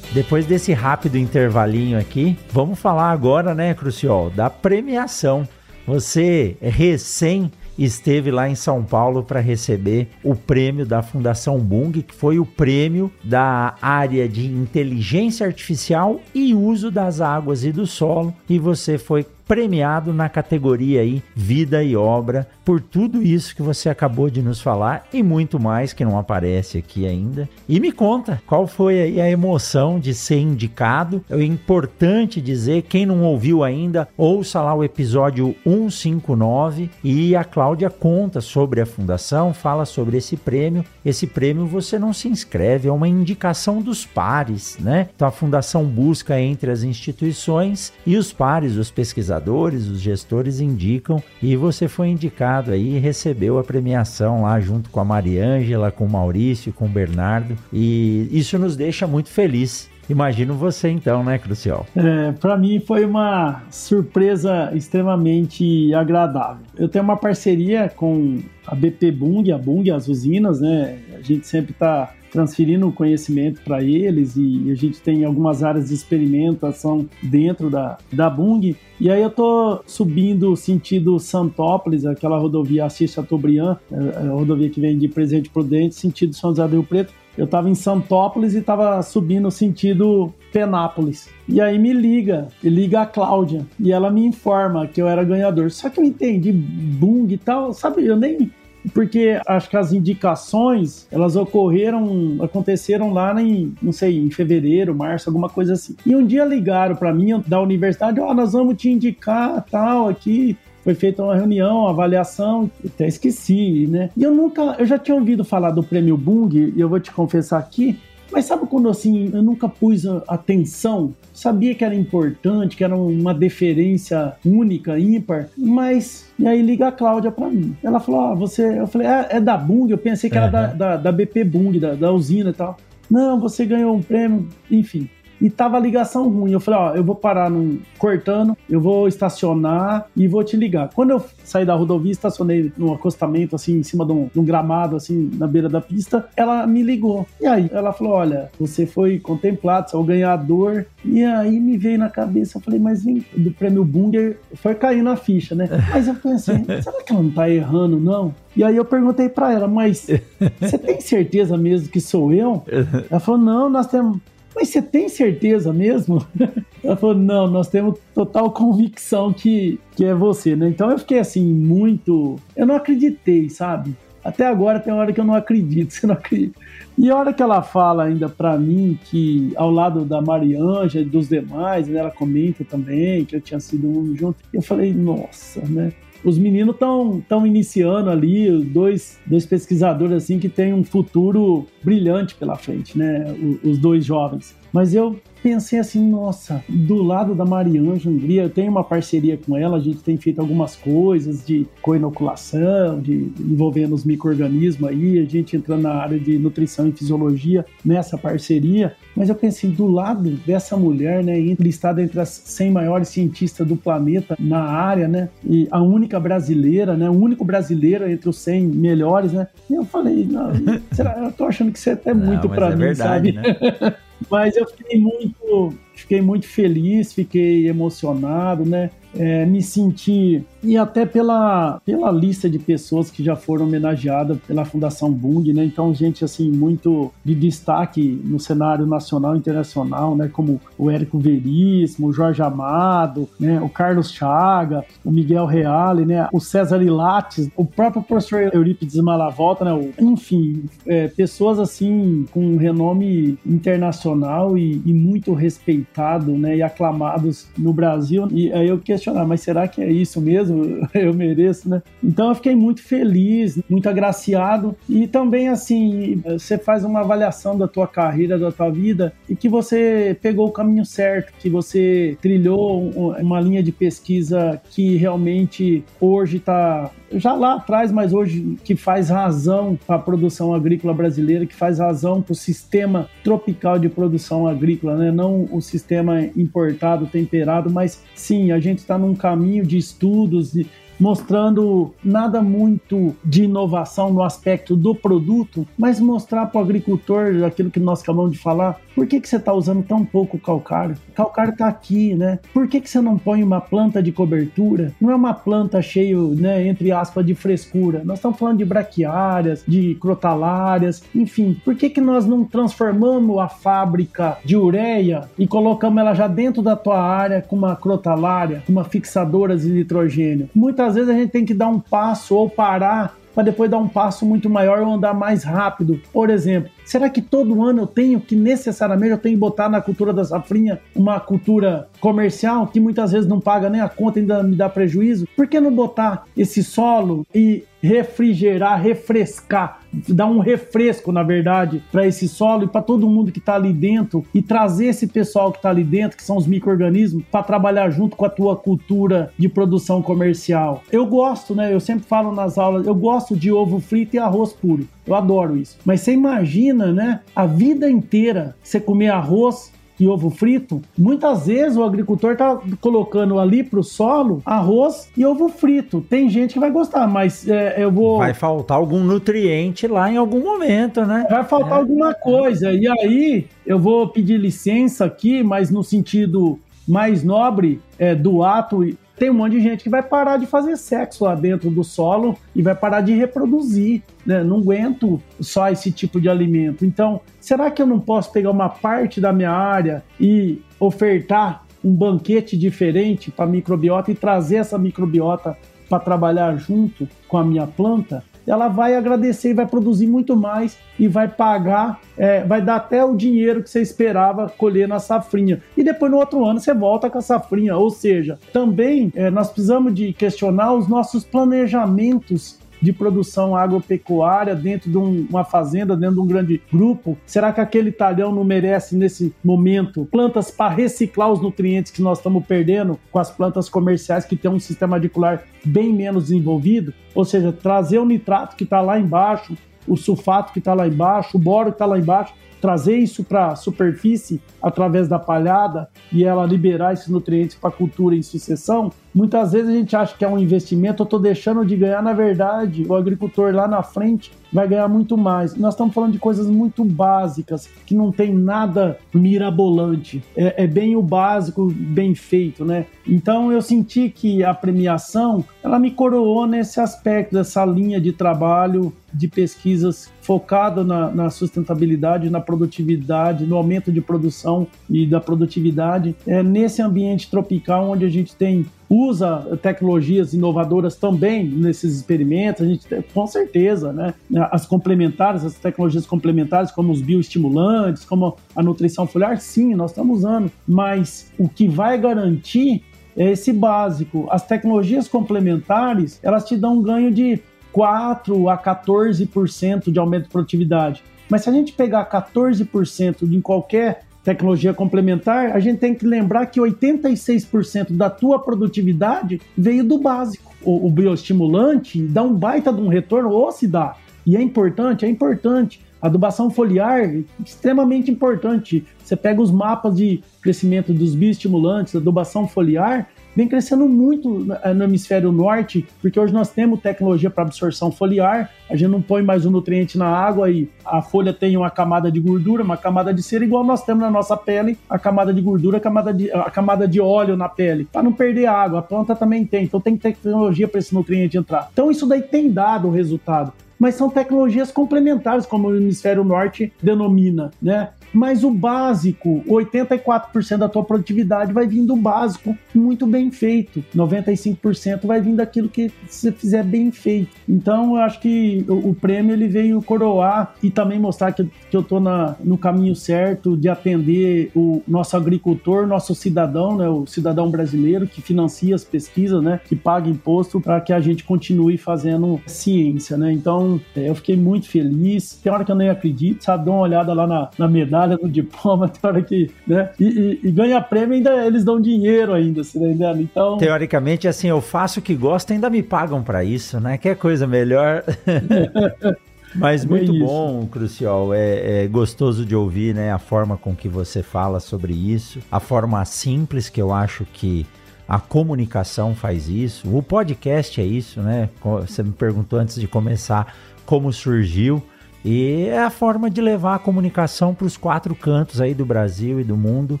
Depois 0.20 0.44
desse 0.44 0.74
rápido 0.74 1.16
intervalinho 1.16 1.98
aqui, 1.98 2.36
vamos 2.52 2.78
falar 2.78 3.10
agora, 3.10 3.54
né, 3.54 3.72
Crucial, 3.72 4.28
da 4.28 4.50
premiação. 4.50 5.48
Você 5.86 6.58
recém 6.60 7.50
esteve 7.78 8.30
lá 8.30 8.46
em 8.46 8.54
São 8.54 8.84
Paulo 8.84 9.22
para 9.22 9.40
receber 9.40 10.10
o 10.22 10.34
prêmio 10.34 10.84
da 10.84 11.02
Fundação 11.02 11.58
Bung, 11.58 12.02
que 12.02 12.14
foi 12.14 12.38
o 12.38 12.44
prêmio 12.44 13.10
da 13.24 13.74
área 13.80 14.28
de 14.28 14.46
inteligência 14.46 15.46
artificial 15.46 16.20
e 16.34 16.54
uso 16.54 16.90
das 16.90 17.22
águas 17.22 17.64
e 17.64 17.72
do 17.72 17.86
solo, 17.86 18.34
e 18.46 18.58
você 18.58 18.98
foi 18.98 19.24
premiado 19.50 20.14
na 20.14 20.28
categoria 20.28 21.00
aí 21.00 21.20
Vida 21.34 21.82
e 21.82 21.96
Obra 21.96 22.46
por 22.64 22.80
tudo 22.80 23.20
isso 23.20 23.56
que 23.56 23.62
você 23.62 23.88
acabou 23.88 24.30
de 24.30 24.40
nos 24.40 24.60
falar 24.60 25.08
e 25.12 25.24
muito 25.24 25.58
mais 25.58 25.92
que 25.92 26.04
não 26.04 26.16
aparece 26.16 26.78
aqui 26.78 27.04
ainda. 27.04 27.48
E 27.68 27.80
me 27.80 27.90
conta, 27.90 28.40
qual 28.46 28.68
foi 28.68 29.00
aí 29.00 29.20
a 29.20 29.28
emoção 29.28 29.98
de 29.98 30.14
ser 30.14 30.38
indicado? 30.38 31.24
É 31.28 31.42
importante 31.42 32.40
dizer, 32.40 32.82
quem 32.82 33.04
não 33.04 33.24
ouviu 33.24 33.64
ainda, 33.64 34.06
ouça 34.16 34.62
lá 34.62 34.72
o 34.72 34.84
episódio 34.84 35.52
159 35.64 36.88
e 37.02 37.34
a 37.34 37.42
Cláudia 37.42 37.90
conta 37.90 38.40
sobre 38.40 38.80
a 38.80 38.86
fundação, 38.86 39.52
fala 39.52 39.84
sobre 39.84 40.18
esse 40.18 40.36
prêmio. 40.36 40.84
Esse 41.04 41.26
prêmio 41.26 41.66
você 41.66 41.98
não 41.98 42.12
se 42.12 42.28
inscreve, 42.28 42.86
é 42.86 42.92
uma 42.92 43.08
indicação 43.08 43.82
dos 43.82 44.06
pares, 44.06 44.78
né? 44.78 45.08
Então 45.16 45.26
a 45.26 45.32
fundação 45.32 45.84
busca 45.84 46.40
entre 46.40 46.70
as 46.70 46.84
instituições 46.84 47.92
e 48.06 48.16
os 48.16 48.32
pares, 48.32 48.76
os 48.76 48.92
pesquisadores, 48.92 49.39
os 49.48 50.00
gestores 50.00 50.60
indicam 50.60 51.22
e 51.42 51.56
você 51.56 51.88
foi 51.88 52.08
indicado 52.08 52.72
aí 52.72 52.96
e 52.96 52.98
recebeu 52.98 53.58
a 53.58 53.64
premiação 53.64 54.42
lá 54.42 54.60
junto 54.60 54.90
com 54.90 55.00
a 55.00 55.04
Mariângela, 55.04 55.90
com 55.90 56.04
o 56.04 56.10
Maurício, 56.10 56.72
com 56.72 56.86
o 56.86 56.88
Bernardo 56.88 57.56
e 57.72 58.28
isso 58.30 58.58
nos 58.58 58.76
deixa 58.76 59.06
muito 59.06 59.28
feliz. 59.30 59.88
Imagino 60.08 60.54
você 60.54 60.88
então, 60.88 61.22
né, 61.22 61.38
Crucial? 61.38 61.86
É, 61.94 62.32
para 62.32 62.56
mim 62.56 62.80
foi 62.80 63.04
uma 63.04 63.62
surpresa 63.70 64.72
extremamente 64.74 65.94
agradável. 65.94 66.64
Eu 66.76 66.88
tenho 66.88 67.04
uma 67.04 67.16
parceria 67.16 67.88
com 67.88 68.40
a 68.66 68.74
BP 68.74 69.12
Bung, 69.12 69.52
a 69.52 69.58
Bung, 69.58 69.88
as 69.92 70.08
usinas, 70.08 70.60
né? 70.60 70.98
A 71.16 71.22
gente 71.22 71.46
sempre 71.46 71.70
está 71.70 72.12
transferindo 72.30 72.90
conhecimento 72.92 73.60
para 73.62 73.82
eles 73.82 74.36
e 74.36 74.70
a 74.70 74.74
gente 74.74 75.00
tem 75.00 75.24
algumas 75.24 75.62
áreas 75.62 75.88
de 75.88 75.94
experimentação 75.94 77.08
dentro 77.22 77.68
da, 77.68 77.98
da 78.12 78.30
Bung. 78.30 78.76
E 79.00 79.10
aí 79.10 79.22
eu 79.22 79.30
tô 79.30 79.80
subindo 79.86 80.54
sentido 80.56 81.18
Santópolis, 81.18 82.04
aquela 82.04 82.38
rodovia 82.38 82.84
Assis 82.84 83.12
Chateaubriand, 83.12 83.76
é, 83.90 84.28
a 84.28 84.30
rodovia 84.32 84.68
que 84.68 84.80
vem 84.80 84.96
de 84.96 85.08
Presidente 85.08 85.50
Prudente, 85.50 85.94
sentido 85.94 86.34
São 86.34 86.50
José 86.50 86.66
do 86.68 86.72
Rio 86.72 86.84
Preto. 86.84 87.12
Eu 87.38 87.44
estava 87.44 87.70
em 87.70 87.74
Santópolis 87.74 88.54
e 88.54 88.58
estava 88.58 89.00
subindo 89.02 89.50
sentido 89.50 90.32
Penápolis. 90.52 91.30
E 91.48 91.60
aí 91.60 91.78
me 91.78 91.92
liga, 91.92 92.48
liga 92.62 93.02
a 93.02 93.06
Cláudia, 93.06 93.66
e 93.78 93.92
ela 93.92 94.10
me 94.10 94.24
informa 94.26 94.86
que 94.86 95.00
eu 95.00 95.08
era 95.08 95.24
ganhador. 95.24 95.70
Só 95.70 95.88
que 95.88 96.00
eu 96.00 96.04
entendi 96.04 96.52
Bung 96.52 97.32
e 97.32 97.38
tal, 97.38 97.72
sabe? 97.72 98.04
Eu 98.04 98.16
nem 98.16 98.50
porque 98.92 99.40
acho 99.46 99.68
que 99.68 99.76
as 99.76 99.92
indicações 99.92 101.06
elas 101.10 101.36
ocorreram, 101.36 102.38
aconteceram 102.40 103.12
lá 103.12 103.40
em, 103.40 103.74
não 103.82 103.92
sei, 103.92 104.18
em 104.18 104.30
fevereiro, 104.30 104.94
março, 104.94 105.28
alguma 105.28 105.48
coisa 105.48 105.74
assim. 105.74 105.96
E 106.04 106.14
um 106.16 106.26
dia 106.26 106.44
ligaram 106.44 106.96
para 106.96 107.12
mim 107.12 107.42
da 107.46 107.60
universidade, 107.60 108.20
ó, 108.20 108.30
oh, 108.30 108.34
nós 108.34 108.52
vamos 108.52 108.76
te 108.76 108.90
indicar 108.90 109.64
tal 109.70 110.08
aqui. 110.08 110.56
Foi 110.82 110.94
feita 110.94 111.22
uma 111.22 111.36
reunião, 111.36 111.80
uma 111.80 111.90
avaliação, 111.90 112.70
até 112.84 113.06
esqueci, 113.06 113.86
né? 113.86 114.08
E 114.16 114.22
eu 114.22 114.34
nunca, 114.34 114.76
eu 114.78 114.86
já 114.86 114.98
tinha 114.98 115.14
ouvido 115.14 115.44
falar 115.44 115.72
do 115.72 115.82
prêmio 115.82 116.16
Bung, 116.16 116.72
e 116.74 116.80
eu 116.80 116.88
vou 116.88 116.98
te 116.98 117.12
confessar 117.12 117.58
aqui, 117.58 117.98
mas 118.30 118.44
sabe 118.44 118.66
quando 118.66 118.88
assim, 118.88 119.30
eu 119.32 119.42
nunca 119.42 119.68
pus 119.68 120.06
atenção? 120.28 121.14
Sabia 121.32 121.74
que 121.74 121.84
era 121.84 121.94
importante, 121.94 122.76
que 122.76 122.84
era 122.84 122.96
uma 122.96 123.34
deferência 123.34 124.34
única, 124.44 124.98
ímpar, 124.98 125.48
mas. 125.56 126.30
E 126.38 126.46
aí 126.46 126.62
liga 126.62 126.88
a 126.88 126.92
Cláudia 126.92 127.30
para 127.30 127.48
mim. 127.48 127.76
Ela 127.82 128.00
falou: 128.00 128.20
ah, 128.20 128.34
você. 128.34 128.78
Eu 128.78 128.86
falei: 128.86 129.06
é, 129.06 129.28
é 129.30 129.40
da 129.40 129.56
Bung? 129.56 129.90
Eu 129.90 129.98
pensei 129.98 130.30
que 130.30 130.36
era 130.36 130.48
da, 130.48 130.66
da, 130.66 130.96
da, 130.96 131.12
BP 131.12 131.44
Bung, 131.44 131.78
da, 131.78 131.94
da 131.94 132.12
usina 132.12 132.50
e 132.50 132.54
tal. 132.54 132.76
Não, 133.10 133.40
você 133.40 133.66
ganhou 133.66 133.94
um 133.94 134.02
prêmio, 134.02 134.48
enfim 134.70 135.08
e 135.40 135.48
tava 135.48 135.76
a 135.76 135.80
ligação 135.80 136.28
ruim. 136.28 136.52
Eu 136.52 136.60
falei, 136.60 136.80
ó, 136.80 136.94
eu 136.94 137.04
vou 137.04 137.14
parar 137.14 137.50
num, 137.50 137.78
cortando, 137.98 138.56
eu 138.68 138.80
vou 138.80 139.08
estacionar 139.08 140.06
e 140.16 140.28
vou 140.28 140.44
te 140.44 140.56
ligar. 140.56 140.90
Quando 140.94 141.10
eu 141.10 141.24
saí 141.44 141.64
da 141.64 141.74
rodovia, 141.74 142.12
estacionei 142.12 142.72
no 142.76 142.92
acostamento, 142.92 143.56
assim, 143.56 143.78
em 143.78 143.82
cima 143.82 144.04
de 144.04 144.12
um, 144.12 144.28
de 144.32 144.38
um, 144.38 144.44
gramado, 144.44 144.96
assim, 144.96 145.30
na 145.34 145.46
beira 145.46 145.68
da 145.68 145.80
pista, 145.80 146.28
ela 146.36 146.66
me 146.66 146.82
ligou. 146.82 147.26
E 147.40 147.46
aí, 147.46 147.70
ela 147.72 147.92
falou, 147.92 148.14
olha, 148.14 148.50
você 148.58 148.86
foi 148.86 149.18
contemplado, 149.18 149.90
você 149.90 149.96
é 149.96 149.98
o 149.98 150.04
ganhador. 150.04 150.86
E 151.04 151.24
aí 151.24 151.58
me 151.58 151.76
veio 151.78 151.98
na 151.98 152.10
cabeça, 152.10 152.58
eu 152.58 152.62
falei, 152.62 152.78
mas 152.78 153.04
vem 153.04 153.24
do 153.36 153.50
prêmio 153.52 153.84
Bunger, 153.84 154.38
foi 154.54 154.74
cair 154.74 155.02
na 155.02 155.16
ficha, 155.16 155.54
né? 155.54 155.68
Mas 155.90 156.06
eu 156.06 156.14
pensei, 156.14 156.64
será 156.82 157.02
que 157.02 157.12
ela 157.12 157.22
não 157.22 157.30
tá 157.30 157.48
errando, 157.48 157.98
não? 157.98 158.34
E 158.56 158.64
aí 158.64 158.76
eu 158.76 158.84
perguntei 158.84 159.28
para 159.28 159.52
ela, 159.52 159.68
mas 159.68 160.06
você 160.60 160.78
tem 160.78 161.00
certeza 161.00 161.56
mesmo 161.56 161.88
que 161.88 162.00
sou 162.00 162.32
eu? 162.32 162.64
Ela 163.10 163.20
falou, 163.20 163.40
não, 163.40 163.68
nós 163.68 163.86
temos 163.86 164.18
mas 164.60 164.68
você 164.68 164.82
tem 164.82 165.08
certeza 165.08 165.72
mesmo? 165.72 166.24
Ela 166.84 166.96
falou, 166.96 167.16
não, 167.16 167.46
nós 167.46 167.68
temos 167.68 167.98
total 168.14 168.50
convicção 168.50 169.32
que, 169.32 169.80
que 169.96 170.04
é 170.04 170.14
você, 170.14 170.54
né? 170.54 170.68
Então 170.68 170.90
eu 170.90 170.98
fiquei 170.98 171.18
assim, 171.18 171.42
muito. 171.42 172.36
Eu 172.54 172.66
não 172.66 172.76
acreditei, 172.76 173.48
sabe? 173.48 173.96
Até 174.22 174.46
agora 174.46 174.78
tem 174.78 174.92
hora 174.92 175.14
que 175.14 175.20
eu 175.20 175.24
não 175.24 175.34
acredito, 175.34 175.92
você 175.94 176.06
não 176.06 176.14
acredita. 176.14 176.60
E 176.98 177.10
a 177.10 177.16
hora 177.16 177.32
que 177.32 177.42
ela 177.42 177.62
fala 177.62 178.04
ainda 178.04 178.28
para 178.28 178.58
mim 178.58 178.98
que 179.04 179.50
ao 179.56 179.70
lado 179.70 180.04
da 180.04 180.20
Marianja 180.20 181.00
e 181.00 181.04
dos 181.06 181.28
demais, 181.28 181.88
né, 181.88 181.98
ela 181.98 182.10
comenta 182.10 182.62
também 182.62 183.24
que 183.24 183.34
eu 183.34 183.40
tinha 183.40 183.60
sido 183.60 183.88
um 183.88 184.14
junto, 184.14 184.36
eu 184.52 184.60
falei, 184.60 184.92
nossa, 184.92 185.62
né? 185.66 185.90
Os 186.24 186.38
meninos 186.38 186.74
estão 186.74 187.22
tão 187.28 187.46
iniciando 187.46 188.10
ali, 188.10 188.62
dois, 188.64 189.18
dois 189.26 189.46
pesquisadores 189.46 190.12
assim 190.14 190.38
que 190.38 190.48
têm 190.48 190.74
um 190.74 190.84
futuro 190.84 191.66
brilhante 191.82 192.34
pela 192.34 192.56
frente, 192.56 192.96
né? 192.96 193.34
Os, 193.62 193.70
os 193.72 193.78
dois 193.78 194.04
jovens. 194.04 194.54
Mas 194.72 194.94
eu 194.94 195.20
pensei 195.42 195.78
assim, 195.78 196.06
nossa, 196.08 196.62
do 196.68 197.02
lado 197.02 197.34
da 197.34 197.44
Mariângela 197.44 198.14
Hungria, 198.14 198.42
eu 198.42 198.50
tenho 198.50 198.70
uma 198.70 198.84
parceria 198.84 199.38
com 199.38 199.56
ela, 199.56 199.76
a 199.76 199.80
gente 199.80 199.98
tem 199.98 200.16
feito 200.16 200.40
algumas 200.40 200.76
coisas 200.76 201.44
de 201.44 201.66
coinoculação, 201.82 203.00
de 203.00 203.32
envolvendo 203.40 203.94
os 203.94 204.04
micro-organismos 204.04 204.88
aí, 204.88 205.18
a 205.18 205.24
gente 205.24 205.56
entrando 205.56 205.82
na 205.82 205.94
área 205.94 206.18
de 206.18 206.38
nutrição 206.38 206.88
e 206.88 206.92
fisiologia 206.92 207.64
nessa 207.84 208.18
parceria, 208.18 208.94
mas 209.16 209.28
eu 209.28 209.34
pensei, 209.34 209.70
do 209.70 209.86
lado 209.86 210.30
dessa 210.46 210.76
mulher, 210.76 211.24
né, 211.24 211.38
listada 211.58 212.02
entre 212.02 212.20
as 212.20 212.28
100 212.28 212.70
maiores 212.70 213.08
cientistas 213.08 213.66
do 213.66 213.76
planeta 213.76 214.36
na 214.38 214.62
área, 214.62 215.08
né, 215.08 215.28
e 215.44 215.66
a 215.70 215.80
única 215.82 216.20
brasileira, 216.20 216.96
né, 216.96 217.08
o 217.08 217.14
único 217.14 217.44
brasileiro 217.44 218.08
entre 218.10 218.28
os 218.28 218.38
100 218.38 218.66
melhores, 218.66 219.32
né, 219.32 219.48
e 219.68 219.74
eu 219.74 219.84
falei, 219.84 220.26
não, 220.30 220.50
será, 220.92 221.18
eu 221.24 221.32
tô 221.32 221.46
achando 221.46 221.72
que 221.72 221.78
isso 221.78 221.90
é 221.90 221.94
até 221.94 222.12
muito 222.12 222.48
para 222.48 222.68
é 222.68 222.70
mim, 222.70 222.78
verdade, 222.78 223.32
sabe? 223.32 223.32
Né? 223.32 223.94
Mas 224.28 224.56
eu 224.56 224.66
fiquei 224.66 224.98
muito, 224.98 225.74
fiquei 225.94 226.20
muito 226.20 226.46
feliz, 226.46 227.12
fiquei 227.12 227.68
emocionado, 227.68 228.64
né? 228.64 228.90
É, 229.14 229.44
me 229.44 229.62
senti 229.62 230.44
e 230.62 230.76
até 230.76 231.06
pela, 231.06 231.80
pela 231.84 232.10
lista 232.10 232.48
de 232.48 232.58
pessoas 232.58 233.10
que 233.10 233.24
já 233.24 233.34
foram 233.34 233.66
homenageadas 233.66 234.38
pela 234.46 234.64
Fundação 234.64 235.10
Bung, 235.10 235.52
né? 235.52 235.64
Então, 235.64 235.92
gente, 235.94 236.24
assim, 236.24 236.50
muito 236.50 237.10
de 237.24 237.34
destaque 237.34 238.20
no 238.24 238.38
cenário 238.38 238.86
nacional 238.86 239.34
e 239.34 239.38
internacional, 239.38 240.14
né? 240.14 240.28
Como 240.30 240.60
o 240.76 240.90
Érico 240.90 241.18
Veríssimo, 241.18 242.08
o 242.08 242.12
Jorge 242.12 242.42
Amado, 242.42 243.28
né? 243.38 243.60
O 243.60 243.68
Carlos 243.68 244.12
Chaga, 244.12 244.84
o 245.04 245.10
Miguel 245.10 245.46
Reale, 245.46 246.04
né? 246.04 246.28
O 246.32 246.40
César 246.40 246.82
Ilates, 246.82 247.48
o 247.56 247.64
próprio 247.64 248.02
professor 248.02 248.50
Eurípides 248.52 248.96
Malavolta, 248.96 249.64
né? 249.64 249.92
Enfim, 249.98 250.64
é, 250.86 251.08
pessoas, 251.08 251.58
assim, 251.58 252.26
com 252.32 252.56
renome 252.56 253.38
internacional 253.46 254.58
e, 254.58 254.82
e, 254.84 254.92
muito 254.92 255.32
respeitado, 255.32 256.32
né? 256.32 256.56
E 256.56 256.62
aclamados 256.62 257.46
no 257.56 257.72
Brasil. 257.72 258.28
E 258.30 258.52
aí 258.52 258.68
eu 258.68 258.78
questionar, 259.00 259.26
mas 259.26 259.40
será 259.40 259.66
que 259.66 259.82
é 259.82 259.90
isso 259.90 260.20
mesmo? 260.20 260.86
eu 260.94 261.14
mereço, 261.14 261.68
né? 261.68 261.82
Então 262.04 262.28
eu 262.28 262.34
fiquei 262.34 262.54
muito 262.54 262.82
feliz, 262.82 263.58
muito 263.68 263.88
agraciado 263.88 264.76
e 264.88 265.06
também 265.08 265.48
assim, 265.48 266.22
você 266.24 266.58
faz 266.58 266.84
uma 266.84 267.00
avaliação 267.00 267.56
da 267.56 267.66
tua 267.66 267.88
carreira, 267.88 268.38
da 268.38 268.52
tua 268.52 268.70
vida 268.70 269.12
e 269.28 269.34
que 269.34 269.48
você 269.48 270.16
pegou 270.20 270.48
o 270.48 270.52
caminho 270.52 270.84
certo, 270.84 271.32
que 271.38 271.48
você 271.48 272.16
trilhou 272.20 272.90
uma 272.90 273.40
linha 273.40 273.62
de 273.62 273.72
pesquisa 273.72 274.60
que 274.70 274.96
realmente 274.96 275.82
hoje 276.00 276.36
está 276.36 276.90
já 277.12 277.34
lá 277.34 277.54
atrás, 277.54 277.90
mas 277.90 278.12
hoje 278.12 278.56
que 278.62 278.76
faz 278.76 279.08
razão 279.08 279.78
para 279.86 279.96
a 279.96 279.98
produção 279.98 280.54
agrícola 280.54 280.94
brasileira, 280.94 281.46
que 281.46 281.54
faz 281.54 281.78
razão 281.78 282.22
para 282.22 282.32
o 282.32 282.36
sistema 282.36 283.08
tropical 283.24 283.78
de 283.78 283.88
produção 283.88 284.46
agrícola, 284.46 284.96
né? 284.96 285.10
não 285.10 285.48
o 285.50 285.60
sistema 285.60 286.22
importado, 286.36 287.06
temperado, 287.06 287.70
mas 287.70 288.02
sim, 288.14 288.52
a 288.52 288.60
gente 288.60 288.78
está 288.78 288.96
num 288.96 289.14
caminho 289.14 289.66
de 289.66 289.76
estudos, 289.76 290.52
de 290.52 290.66
mostrando 291.00 291.92
nada 292.04 292.42
muito 292.42 293.16
de 293.24 293.44
inovação 293.44 294.12
no 294.12 294.22
aspecto 294.22 294.76
do 294.76 294.94
produto, 294.94 295.66
mas 295.76 295.98
mostrar 295.98 296.46
para 296.46 296.60
o 296.60 296.62
agricultor 296.62 297.42
aquilo 297.44 297.70
que 297.70 297.80
nós 297.80 298.02
acabamos 298.02 298.32
de 298.32 298.38
falar. 298.38 298.78
Por 298.94 299.06
que, 299.06 299.20
que 299.20 299.28
você 299.28 299.36
está 299.36 299.52
usando 299.52 299.82
tão 299.82 300.04
pouco 300.04 300.38
calcário? 300.38 300.96
Calcário 301.14 301.52
está 301.52 301.66
aqui, 301.68 302.14
né? 302.14 302.38
Por 302.52 302.68
que, 302.68 302.80
que 302.80 302.90
você 302.90 303.00
não 303.00 303.16
põe 303.16 303.42
uma 303.42 303.60
planta 303.60 304.02
de 304.02 304.12
cobertura? 304.12 304.92
Não 305.00 305.10
é 305.10 305.14
uma 305.14 305.32
planta 305.32 305.80
cheio, 305.80 306.34
né, 306.34 306.66
entre 306.66 306.92
aspas, 306.92 307.24
de 307.24 307.34
frescura. 307.34 308.02
Nós 308.04 308.18
estamos 308.18 308.38
falando 308.38 308.58
de 308.58 308.64
braquiárias, 308.64 309.64
de 309.66 309.94
crotalárias, 309.94 311.02
enfim. 311.14 311.56
Por 311.64 311.74
que, 311.74 311.88
que 311.88 312.00
nós 312.00 312.26
não 312.26 312.44
transformamos 312.44 313.38
a 313.38 313.48
fábrica 313.48 314.38
de 314.44 314.56
ureia 314.56 315.28
e 315.38 315.46
colocamos 315.46 315.98
ela 315.98 316.14
já 316.14 316.26
dentro 316.26 316.62
da 316.62 316.76
tua 316.76 317.00
área 317.00 317.40
com 317.40 317.56
uma 317.56 317.76
crotalária, 317.76 318.62
com 318.66 318.72
uma 318.72 318.84
fixadora 318.84 319.56
de 319.56 319.70
nitrogênio? 319.70 320.50
Muitas 320.54 320.89
vezes 320.94 321.10
a 321.10 321.14
gente 321.14 321.30
tem 321.30 321.44
que 321.44 321.54
dar 321.54 321.68
um 321.68 321.80
passo 321.80 322.34
ou 322.34 322.48
parar 322.48 323.16
para 323.34 323.44
depois 323.44 323.70
dar 323.70 323.78
um 323.78 323.88
passo 323.88 324.26
muito 324.26 324.50
maior 324.50 324.80
ou 324.80 324.94
andar 324.94 325.14
mais 325.14 325.44
rápido. 325.44 326.00
Por 326.12 326.30
exemplo, 326.30 326.70
será 326.90 327.08
que 327.08 327.22
todo 327.22 327.62
ano 327.62 327.82
eu 327.82 327.86
tenho 327.86 328.20
que 328.20 328.34
necessariamente 328.34 329.12
eu 329.12 329.18
tenho 329.18 329.36
que 329.36 329.40
botar 329.40 329.68
na 329.68 329.80
cultura 329.80 330.12
da 330.12 330.24
safrinha 330.24 330.80
uma 330.92 331.20
cultura 331.20 331.88
comercial 332.00 332.66
que 332.66 332.80
muitas 332.80 333.12
vezes 333.12 333.28
não 333.28 333.38
paga 333.38 333.70
nem 333.70 333.80
a 333.80 333.88
conta 333.88 334.18
e 334.18 334.22
ainda 334.22 334.42
me 334.42 334.56
dá 334.56 334.68
prejuízo? 334.68 335.28
Por 335.36 335.46
que 335.46 335.60
não 335.60 335.72
botar 335.72 336.24
esse 336.36 336.64
solo 336.64 337.24
e 337.32 337.64
refrigerar, 337.82 338.80
refrescar, 338.80 339.80
dar 340.08 340.26
um 340.26 340.38
refresco, 340.38 341.10
na 341.10 341.22
verdade, 341.22 341.82
para 341.90 342.06
esse 342.06 342.28
solo 342.28 342.64
e 342.64 342.68
para 342.68 342.82
todo 342.82 343.08
mundo 343.08 343.32
que 343.32 343.38
está 343.38 343.54
ali 343.54 343.72
dentro 343.72 344.24
e 344.34 344.42
trazer 344.42 344.86
esse 344.86 345.06
pessoal 345.06 345.50
que 345.50 345.58
está 345.58 345.70
ali 345.70 345.82
dentro, 345.82 346.16
que 346.16 346.22
são 346.22 346.36
os 346.36 346.46
micro-organismos, 346.46 347.24
para 347.30 347.42
trabalhar 347.42 347.90
junto 347.90 348.16
com 348.16 348.24
a 348.24 348.30
tua 348.30 348.54
cultura 348.54 349.32
de 349.38 349.48
produção 349.48 350.02
comercial. 350.02 350.82
Eu 350.92 351.06
gosto, 351.06 351.54
né? 351.54 351.72
Eu 351.72 351.80
sempre 351.80 352.04
falo 352.04 352.32
nas 352.32 352.58
aulas, 352.58 352.86
eu 352.86 352.94
gosto 352.94 353.36
de 353.36 353.50
ovo 353.50 353.80
frito 353.80 354.16
e 354.16 354.18
arroz 354.18 354.52
puro. 354.52 354.86
Eu 355.10 355.16
adoro 355.16 355.56
isso. 355.56 355.76
Mas 355.84 356.00
você 356.00 356.12
imagina, 356.12 356.92
né? 356.92 357.20
A 357.34 357.46
vida 357.46 357.90
inteira 357.90 358.54
você 358.62 358.78
comer 358.78 359.08
arroz 359.08 359.72
e 359.98 360.08
ovo 360.08 360.30
frito, 360.30 360.80
muitas 360.96 361.46
vezes 361.46 361.76
o 361.76 361.84
agricultor 361.84 362.32
está 362.32 362.58
colocando 362.80 363.38
ali 363.38 363.62
para 363.62 363.78
o 363.78 363.84
solo 363.84 364.40
arroz 364.46 365.10
e 365.14 365.26
ovo 365.26 365.50
frito. 365.50 366.00
Tem 366.00 366.30
gente 366.30 366.54
que 366.54 366.58
vai 366.58 366.70
gostar, 366.70 367.06
mas 367.06 367.46
é, 367.46 367.74
eu 367.76 367.92
vou. 367.92 368.16
Vai 368.16 368.32
faltar 368.32 368.78
algum 368.78 369.00
nutriente 369.00 369.86
lá 369.86 370.10
em 370.10 370.16
algum 370.16 370.40
momento, 370.40 371.04
né? 371.04 371.26
Vai 371.28 371.44
faltar 371.44 371.72
é. 371.72 371.80
alguma 371.80 372.14
coisa. 372.14 372.72
E 372.72 372.88
aí 372.88 373.46
eu 373.66 373.78
vou 373.78 374.08
pedir 374.08 374.38
licença 374.38 375.04
aqui, 375.04 375.42
mas 375.42 375.70
no 375.70 375.84
sentido 375.84 376.58
mais 376.88 377.22
nobre 377.22 377.80
é, 377.98 378.14
do 378.14 378.42
ato 378.42 378.82
tem 379.20 379.28
um 379.28 379.34
monte 379.34 379.52
de 379.52 379.60
gente 379.60 379.84
que 379.84 379.90
vai 379.90 380.02
parar 380.02 380.38
de 380.38 380.46
fazer 380.46 380.78
sexo 380.78 381.24
lá 381.24 381.34
dentro 381.34 381.70
do 381.70 381.84
solo 381.84 382.38
e 382.56 382.62
vai 382.62 382.74
parar 382.74 383.02
de 383.02 383.12
reproduzir. 383.12 384.02
Né? 384.24 384.42
Não 384.42 384.60
aguento 384.60 385.20
só 385.38 385.68
esse 385.68 385.92
tipo 385.92 386.18
de 386.18 386.26
alimento. 386.26 386.86
Então, 386.86 387.20
será 387.38 387.70
que 387.70 387.82
eu 387.82 387.86
não 387.86 388.00
posso 388.00 388.32
pegar 388.32 388.50
uma 388.50 388.70
parte 388.70 389.20
da 389.20 389.30
minha 389.30 389.50
área 389.50 390.02
e 390.18 390.62
ofertar 390.80 391.66
um 391.84 391.92
banquete 391.92 392.56
diferente 392.56 393.30
para 393.30 393.44
a 393.44 393.48
microbiota 393.48 394.10
e 394.10 394.14
trazer 394.14 394.56
essa 394.56 394.78
microbiota 394.78 395.54
para 395.86 395.98
trabalhar 395.98 396.56
junto 396.56 397.06
com 397.28 397.36
a 397.36 397.44
minha 397.44 397.66
planta? 397.66 398.24
Ela 398.46 398.68
vai 398.68 398.94
agradecer 398.94 399.50
e 399.50 399.54
vai 399.54 399.66
produzir 399.66 400.06
muito 400.06 400.36
mais 400.36 400.78
e 400.98 401.08
vai 401.08 401.28
pagar, 401.28 402.00
é, 402.16 402.44
vai 402.44 402.60
dar 402.60 402.76
até 402.76 403.04
o 403.04 403.16
dinheiro 403.16 403.62
que 403.62 403.70
você 403.70 403.80
esperava 403.80 404.52
colher 404.56 404.86
na 404.86 404.98
safrinha. 404.98 405.60
E 405.76 405.82
depois 405.82 406.10
no 406.10 406.18
outro 406.18 406.44
ano 406.44 406.60
você 406.60 406.74
volta 406.74 407.08
com 407.08 407.18
a 407.18 407.22
safrinha. 407.22 407.76
Ou 407.76 407.90
seja, 407.90 408.38
também 408.52 409.12
é, 409.14 409.30
nós 409.30 409.50
precisamos 409.50 409.94
de 409.94 410.12
questionar 410.12 410.74
os 410.74 410.86
nossos 410.86 411.24
planejamentos 411.24 412.59
de 412.80 412.92
produção 412.92 413.54
agropecuária 413.56 414.54
dentro 414.54 414.90
de 414.90 414.96
um, 414.96 415.26
uma 415.28 415.44
fazenda, 415.44 415.96
dentro 415.96 416.16
de 416.16 416.20
um 416.20 416.26
grande 416.26 416.60
grupo? 416.72 417.16
Será 417.26 417.52
que 417.52 417.60
aquele 417.60 417.92
talhão 417.92 418.34
não 418.34 418.44
merece, 418.44 418.96
nesse 418.96 419.34
momento, 419.44 420.06
plantas 420.10 420.50
para 420.50 420.74
reciclar 420.74 421.30
os 421.30 421.40
nutrientes 421.40 421.92
que 421.92 422.02
nós 422.02 422.18
estamos 422.18 422.44
perdendo 422.46 422.98
com 423.10 423.18
as 423.18 423.30
plantas 423.30 423.68
comerciais 423.68 424.24
que 424.24 424.36
têm 424.36 424.50
um 424.50 424.60
sistema 424.60 424.96
radicular 424.96 425.44
bem 425.64 425.92
menos 425.92 426.24
desenvolvido? 426.24 426.92
Ou 427.14 427.24
seja, 427.24 427.52
trazer 427.52 427.98
o 427.98 428.04
nitrato 428.04 428.56
que 428.56 428.64
está 428.64 428.80
lá 428.80 428.98
embaixo, 428.98 429.56
o 429.86 429.96
sulfato 429.96 430.52
que 430.52 430.58
está 430.58 430.74
lá 430.74 430.86
embaixo, 430.86 431.36
o 431.36 431.40
boro 431.40 431.70
que 431.70 431.74
está 431.74 431.86
lá 431.86 431.98
embaixo, 431.98 432.32
trazer 432.60 432.96
isso 432.96 433.24
para 433.24 433.48
a 433.48 433.56
superfície 433.56 434.40
através 434.62 435.08
da 435.08 435.18
palhada 435.18 435.88
e 436.12 436.24
ela 436.24 436.44
liberar 436.44 436.92
esses 436.92 437.08
nutrientes 437.08 437.56
para 437.56 437.70
a 437.70 437.72
cultura 437.72 438.14
em 438.14 438.22
sucessão, 438.22 438.92
muitas 439.14 439.52
vezes 439.52 439.68
a 439.68 439.72
gente 439.72 439.96
acha 439.96 440.16
que 440.16 440.24
é 440.24 440.28
um 440.28 440.38
investimento, 440.38 441.02
eu 441.02 441.04
estou 441.04 441.18
deixando 441.18 441.64
de 441.64 441.76
ganhar, 441.76 442.02
na 442.02 442.12
verdade, 442.12 442.84
o 442.88 442.94
agricultor 442.94 443.54
lá 443.54 443.66
na 443.66 443.82
frente 443.82 444.30
vai 444.52 444.68
ganhar 444.68 444.88
muito 444.88 445.16
mais. 445.16 445.54
Nós 445.54 445.74
estamos 445.74 445.94
falando 445.94 446.12
de 446.12 446.18
coisas 446.18 446.48
muito 446.48 446.84
básicas, 446.84 447.68
que 447.86 447.94
não 447.94 448.10
tem 448.10 448.34
nada 448.34 448.98
mirabolante. 449.12 450.22
É, 450.36 450.64
é, 450.64 450.66
bem 450.66 450.96
o 450.96 451.02
básico, 451.02 451.72
bem 451.72 452.14
feito, 452.14 452.64
né? 452.64 452.86
Então 453.06 453.52
eu 453.52 453.62
senti 453.62 454.08
que 454.08 454.44
a 454.44 454.54
premiação, 454.54 455.44
ela 455.62 455.78
me 455.78 455.90
coroou 455.90 456.46
nesse 456.46 456.80
aspecto, 456.80 457.34
dessa 457.34 457.64
linha 457.64 458.00
de 458.00 458.12
trabalho 458.12 458.92
de 459.12 459.26
pesquisas 459.26 460.10
focada 460.20 460.84
na, 460.84 461.10
na 461.10 461.30
sustentabilidade, 461.30 462.30
na 462.30 462.40
produtividade, 462.40 463.44
no 463.44 463.56
aumento 463.56 463.90
de 463.90 464.00
produção 464.00 464.66
e 464.88 465.06
da 465.06 465.20
produtividade. 465.20 466.14
É 466.26 466.42
nesse 466.42 466.80
ambiente 466.80 467.30
tropical 467.30 467.90
onde 467.90 468.04
a 468.04 468.08
gente 468.08 468.34
tem 468.36 468.66
usa 468.90 469.56
tecnologias 469.62 470.34
inovadoras 470.34 470.96
também 470.96 471.46
nesses 471.46 471.94
experimentos, 471.94 472.62
a 472.62 472.66
gente 472.66 472.84
com 473.14 473.24
certeza, 473.24 473.92
né? 473.92 474.14
As 474.50 474.66
complementares, 474.66 475.44
as 475.44 475.54
tecnologias 475.54 476.04
complementares, 476.04 476.72
como 476.72 476.92
os 476.92 477.00
bioestimulantes, 477.00 478.04
como 478.04 478.36
a 478.56 478.62
nutrição 478.62 479.06
foliar, 479.06 479.40
sim, 479.40 479.76
nós 479.76 479.92
estamos 479.92 480.18
usando, 480.18 480.50
mas 480.66 481.32
o 481.38 481.48
que 481.48 481.68
vai 481.68 481.96
garantir 481.98 482.82
é 483.16 483.30
esse 483.30 483.52
básico. 483.52 484.26
As 484.28 484.44
tecnologias 484.44 485.06
complementares, 485.06 486.18
elas 486.20 486.44
te 486.44 486.56
dão 486.56 486.78
um 486.78 486.82
ganho 486.82 487.12
de 487.12 487.40
4 487.72 488.48
a 488.48 488.58
14% 488.58 489.92
de 489.92 489.98
aumento 490.00 490.24
de 490.24 490.30
produtividade. 490.30 491.02
Mas 491.28 491.42
se 491.42 491.50
a 491.50 491.52
gente 491.52 491.72
pegar 491.72 492.10
14% 492.10 493.28
de 493.28 493.40
qualquer 493.40 494.02
tecnologia 494.30 494.72
complementar, 494.72 495.52
a 495.52 495.60
gente 495.60 495.78
tem 495.78 495.94
que 495.94 496.06
lembrar 496.06 496.46
que 496.46 496.60
86% 496.60 497.92
da 497.92 498.08
tua 498.08 498.38
produtividade 498.38 499.40
veio 499.56 499.84
do 499.84 499.98
básico. 499.98 500.52
O, 500.62 500.86
o 500.86 500.90
bioestimulante 500.90 502.00
dá 502.00 502.22
um 502.22 502.34
baita 502.34 502.72
de 502.72 502.80
um 502.80 502.88
retorno, 502.88 503.30
ou 503.30 503.50
se 503.50 503.66
dá. 503.66 503.96
E 504.24 504.36
é 504.36 504.42
importante, 504.42 505.04
é 505.04 505.08
importante. 505.08 505.80
Adubação 506.00 506.48
foliar, 506.48 507.12
extremamente 507.44 508.10
importante. 508.10 508.86
Você 509.02 509.16
pega 509.16 509.42
os 509.42 509.50
mapas 509.50 509.96
de 509.96 510.22
crescimento 510.40 510.92
dos 510.92 511.14
bioestimulantes, 511.14 511.96
adubação 511.96 512.46
foliar, 512.46 513.10
vem 513.34 513.48
crescendo 513.48 513.88
muito 513.88 514.28
no 514.28 514.84
hemisfério 514.84 515.32
norte, 515.32 515.86
porque 516.00 516.18
hoje 516.18 516.32
nós 516.32 516.50
temos 516.50 516.80
tecnologia 516.80 517.30
para 517.30 517.44
absorção 517.44 517.90
foliar, 517.90 518.50
a 518.68 518.76
gente 518.76 518.90
não 518.90 519.02
põe 519.02 519.22
mais 519.22 519.44
o 519.44 519.50
nutriente 519.50 519.98
na 519.98 520.06
água 520.06 520.50
e 520.50 520.68
a 520.84 521.02
folha 521.02 521.32
tem 521.32 521.56
uma 521.56 521.70
camada 521.70 522.10
de 522.10 522.20
gordura, 522.20 522.62
uma 522.62 522.76
camada 522.76 523.12
de 523.12 523.22
cera, 523.22 523.44
igual 523.44 523.64
nós 523.64 523.84
temos 523.84 524.02
na 524.02 524.10
nossa 524.10 524.36
pele, 524.36 524.78
a 524.88 524.98
camada 524.98 525.32
de 525.32 525.40
gordura, 525.40 525.78
a 525.78 525.80
camada 525.80 526.12
de, 526.12 526.30
a 526.32 526.50
camada 526.50 526.86
de 526.86 527.00
óleo 527.00 527.36
na 527.36 527.48
pele, 527.48 527.86
para 527.90 528.02
não 528.02 528.12
perder 528.12 528.46
água. 528.46 528.80
A 528.80 528.82
planta 528.82 529.14
também 529.14 529.44
tem, 529.44 529.64
então 529.64 529.80
tem 529.80 529.96
tecnologia 529.96 530.68
para 530.68 530.78
esse 530.78 530.94
nutriente 530.94 531.36
entrar. 531.36 531.68
Então 531.72 531.90
isso 531.90 532.06
daí 532.06 532.22
tem 532.22 532.50
dado 532.50 532.90
resultado 532.90 533.52
mas 533.80 533.94
são 533.94 534.10
tecnologias 534.10 534.70
complementares, 534.70 535.46
como 535.46 535.68
o 535.68 535.76
hemisfério 535.76 536.22
norte 536.22 536.70
denomina, 536.82 537.50
né? 537.60 537.88
Mas 538.12 538.44
o 538.44 538.50
básico, 538.50 539.42
84% 539.46 540.56
da 540.58 540.68
tua 540.68 540.84
produtividade 540.84 541.52
vai 541.52 541.66
vir 541.66 541.84
do 541.84 541.96
básico 541.96 542.56
muito 542.74 543.06
bem 543.06 543.30
feito. 543.30 543.84
95% 543.94 545.06
vai 545.06 545.20
vir 545.20 545.36
daquilo 545.36 545.68
que 545.68 545.92
você 546.08 546.32
fizer 546.32 546.64
bem 546.64 546.90
feito. 546.90 547.30
Então, 547.48 547.96
eu 547.96 548.02
acho 548.02 548.20
que 548.20 548.64
o, 548.68 548.92
prêmio 548.92 549.32
ele 549.32 549.46
veio 549.46 549.80
coroar 549.80 550.54
e 550.60 550.70
também 550.70 550.98
mostrar 550.98 551.32
que, 551.32 551.48
que 551.70 551.76
eu 551.76 551.82
estou 551.82 552.00
no 552.00 552.58
caminho 552.58 552.96
certo 552.96 553.56
de 553.56 553.68
atender 553.68 554.50
o 554.56 554.82
nosso 554.86 555.16
agricultor, 555.16 555.86
nosso 555.86 556.14
cidadão, 556.14 556.76
né, 556.76 556.88
o 556.88 557.06
cidadão 557.06 557.48
brasileiro 557.48 558.08
que 558.08 558.20
financia 558.20 558.74
as 558.74 558.84
pesquisas, 558.84 559.40
né, 559.40 559.60
que 559.64 559.76
paga 559.76 560.08
imposto 560.08 560.60
para 560.60 560.80
que 560.80 560.92
a 560.92 561.00
gente 561.00 561.22
continue 561.22 561.78
fazendo 561.78 562.40
ciência, 562.46 563.16
né? 563.16 563.32
Então, 563.32 563.69
é, 563.94 564.08
eu 564.08 564.14
fiquei 564.14 564.36
muito 564.36 564.68
feliz. 564.68 565.38
Tem 565.42 565.52
hora 565.52 565.64
que 565.64 565.70
eu 565.70 565.76
nem 565.76 565.90
acredito, 565.90 566.42
sabe? 566.42 566.64
Dá 566.64 566.70
uma 566.70 566.80
olhada 566.80 567.12
lá 567.12 567.26
na, 567.26 567.50
na 567.58 567.68
medalha, 567.68 568.18
no 568.20 568.28
diploma, 568.30 568.88
tem 568.88 569.08
hora 569.08 569.22
que, 569.22 569.50
né? 569.66 569.90
E, 570.00 570.04
e, 570.04 570.48
e 570.48 570.50
ganha 570.50 570.80
prêmio 570.80 571.14
ainda, 571.14 571.46
eles 571.46 571.64
dão 571.64 571.80
dinheiro 571.80 572.32
ainda, 572.32 572.64
você 572.64 572.78
tá 572.78 572.86
entendendo? 572.86 573.20
Então... 573.20 573.58
Teoricamente, 573.58 574.26
assim, 574.26 574.48
eu 574.48 574.60
faço 574.60 575.00
o 575.00 575.02
que 575.02 575.14
gosto 575.14 575.52
ainda 575.52 575.68
me 575.68 575.82
pagam 575.82 576.22
para 576.22 576.42
isso, 576.42 576.80
né? 576.80 576.96
Que 576.96 577.10
é 577.10 577.14
coisa 577.14 577.46
melhor... 577.46 578.02
Mas 579.54 579.84
muito 579.84 580.16
bom, 580.16 580.66
Crucial. 580.66 581.34
É, 581.34 581.82
é, 581.82 581.88
gostoso 581.88 582.44
de 582.44 582.54
ouvir, 582.54 582.94
né? 582.94 583.12
A 583.12 583.18
forma 583.18 583.56
com 583.56 583.74
que 583.74 583.88
você 583.88 584.22
fala 584.22 584.60
sobre 584.60 584.92
isso, 584.92 585.40
a 585.50 585.58
forma 585.58 586.04
simples 586.04 586.68
que 586.68 586.80
eu 586.80 586.92
acho 586.92 587.24
que 587.32 587.66
a 588.10 588.18
comunicação 588.18 589.14
faz 589.14 589.48
isso, 589.48 589.96
o 589.96 590.02
podcast 590.02 590.80
é 590.80 590.84
isso, 590.84 591.20
né? 591.20 591.48
Você 591.62 592.02
me 592.02 592.10
perguntou 592.10 592.58
antes 592.58 592.80
de 592.80 592.88
começar 592.88 593.54
como 593.86 594.12
surgiu. 594.12 594.82
E 595.24 595.66
é 595.68 595.78
a 595.78 595.90
forma 595.90 596.28
de 596.28 596.40
levar 596.40 596.74
a 596.74 596.78
comunicação 596.80 597.54
para 597.54 597.66
os 597.66 597.76
quatro 597.76 598.12
cantos 598.16 598.60
aí 598.60 598.74
do 598.74 598.84
Brasil 598.84 599.38
e 599.38 599.44
do 599.44 599.56
mundo 599.56 600.00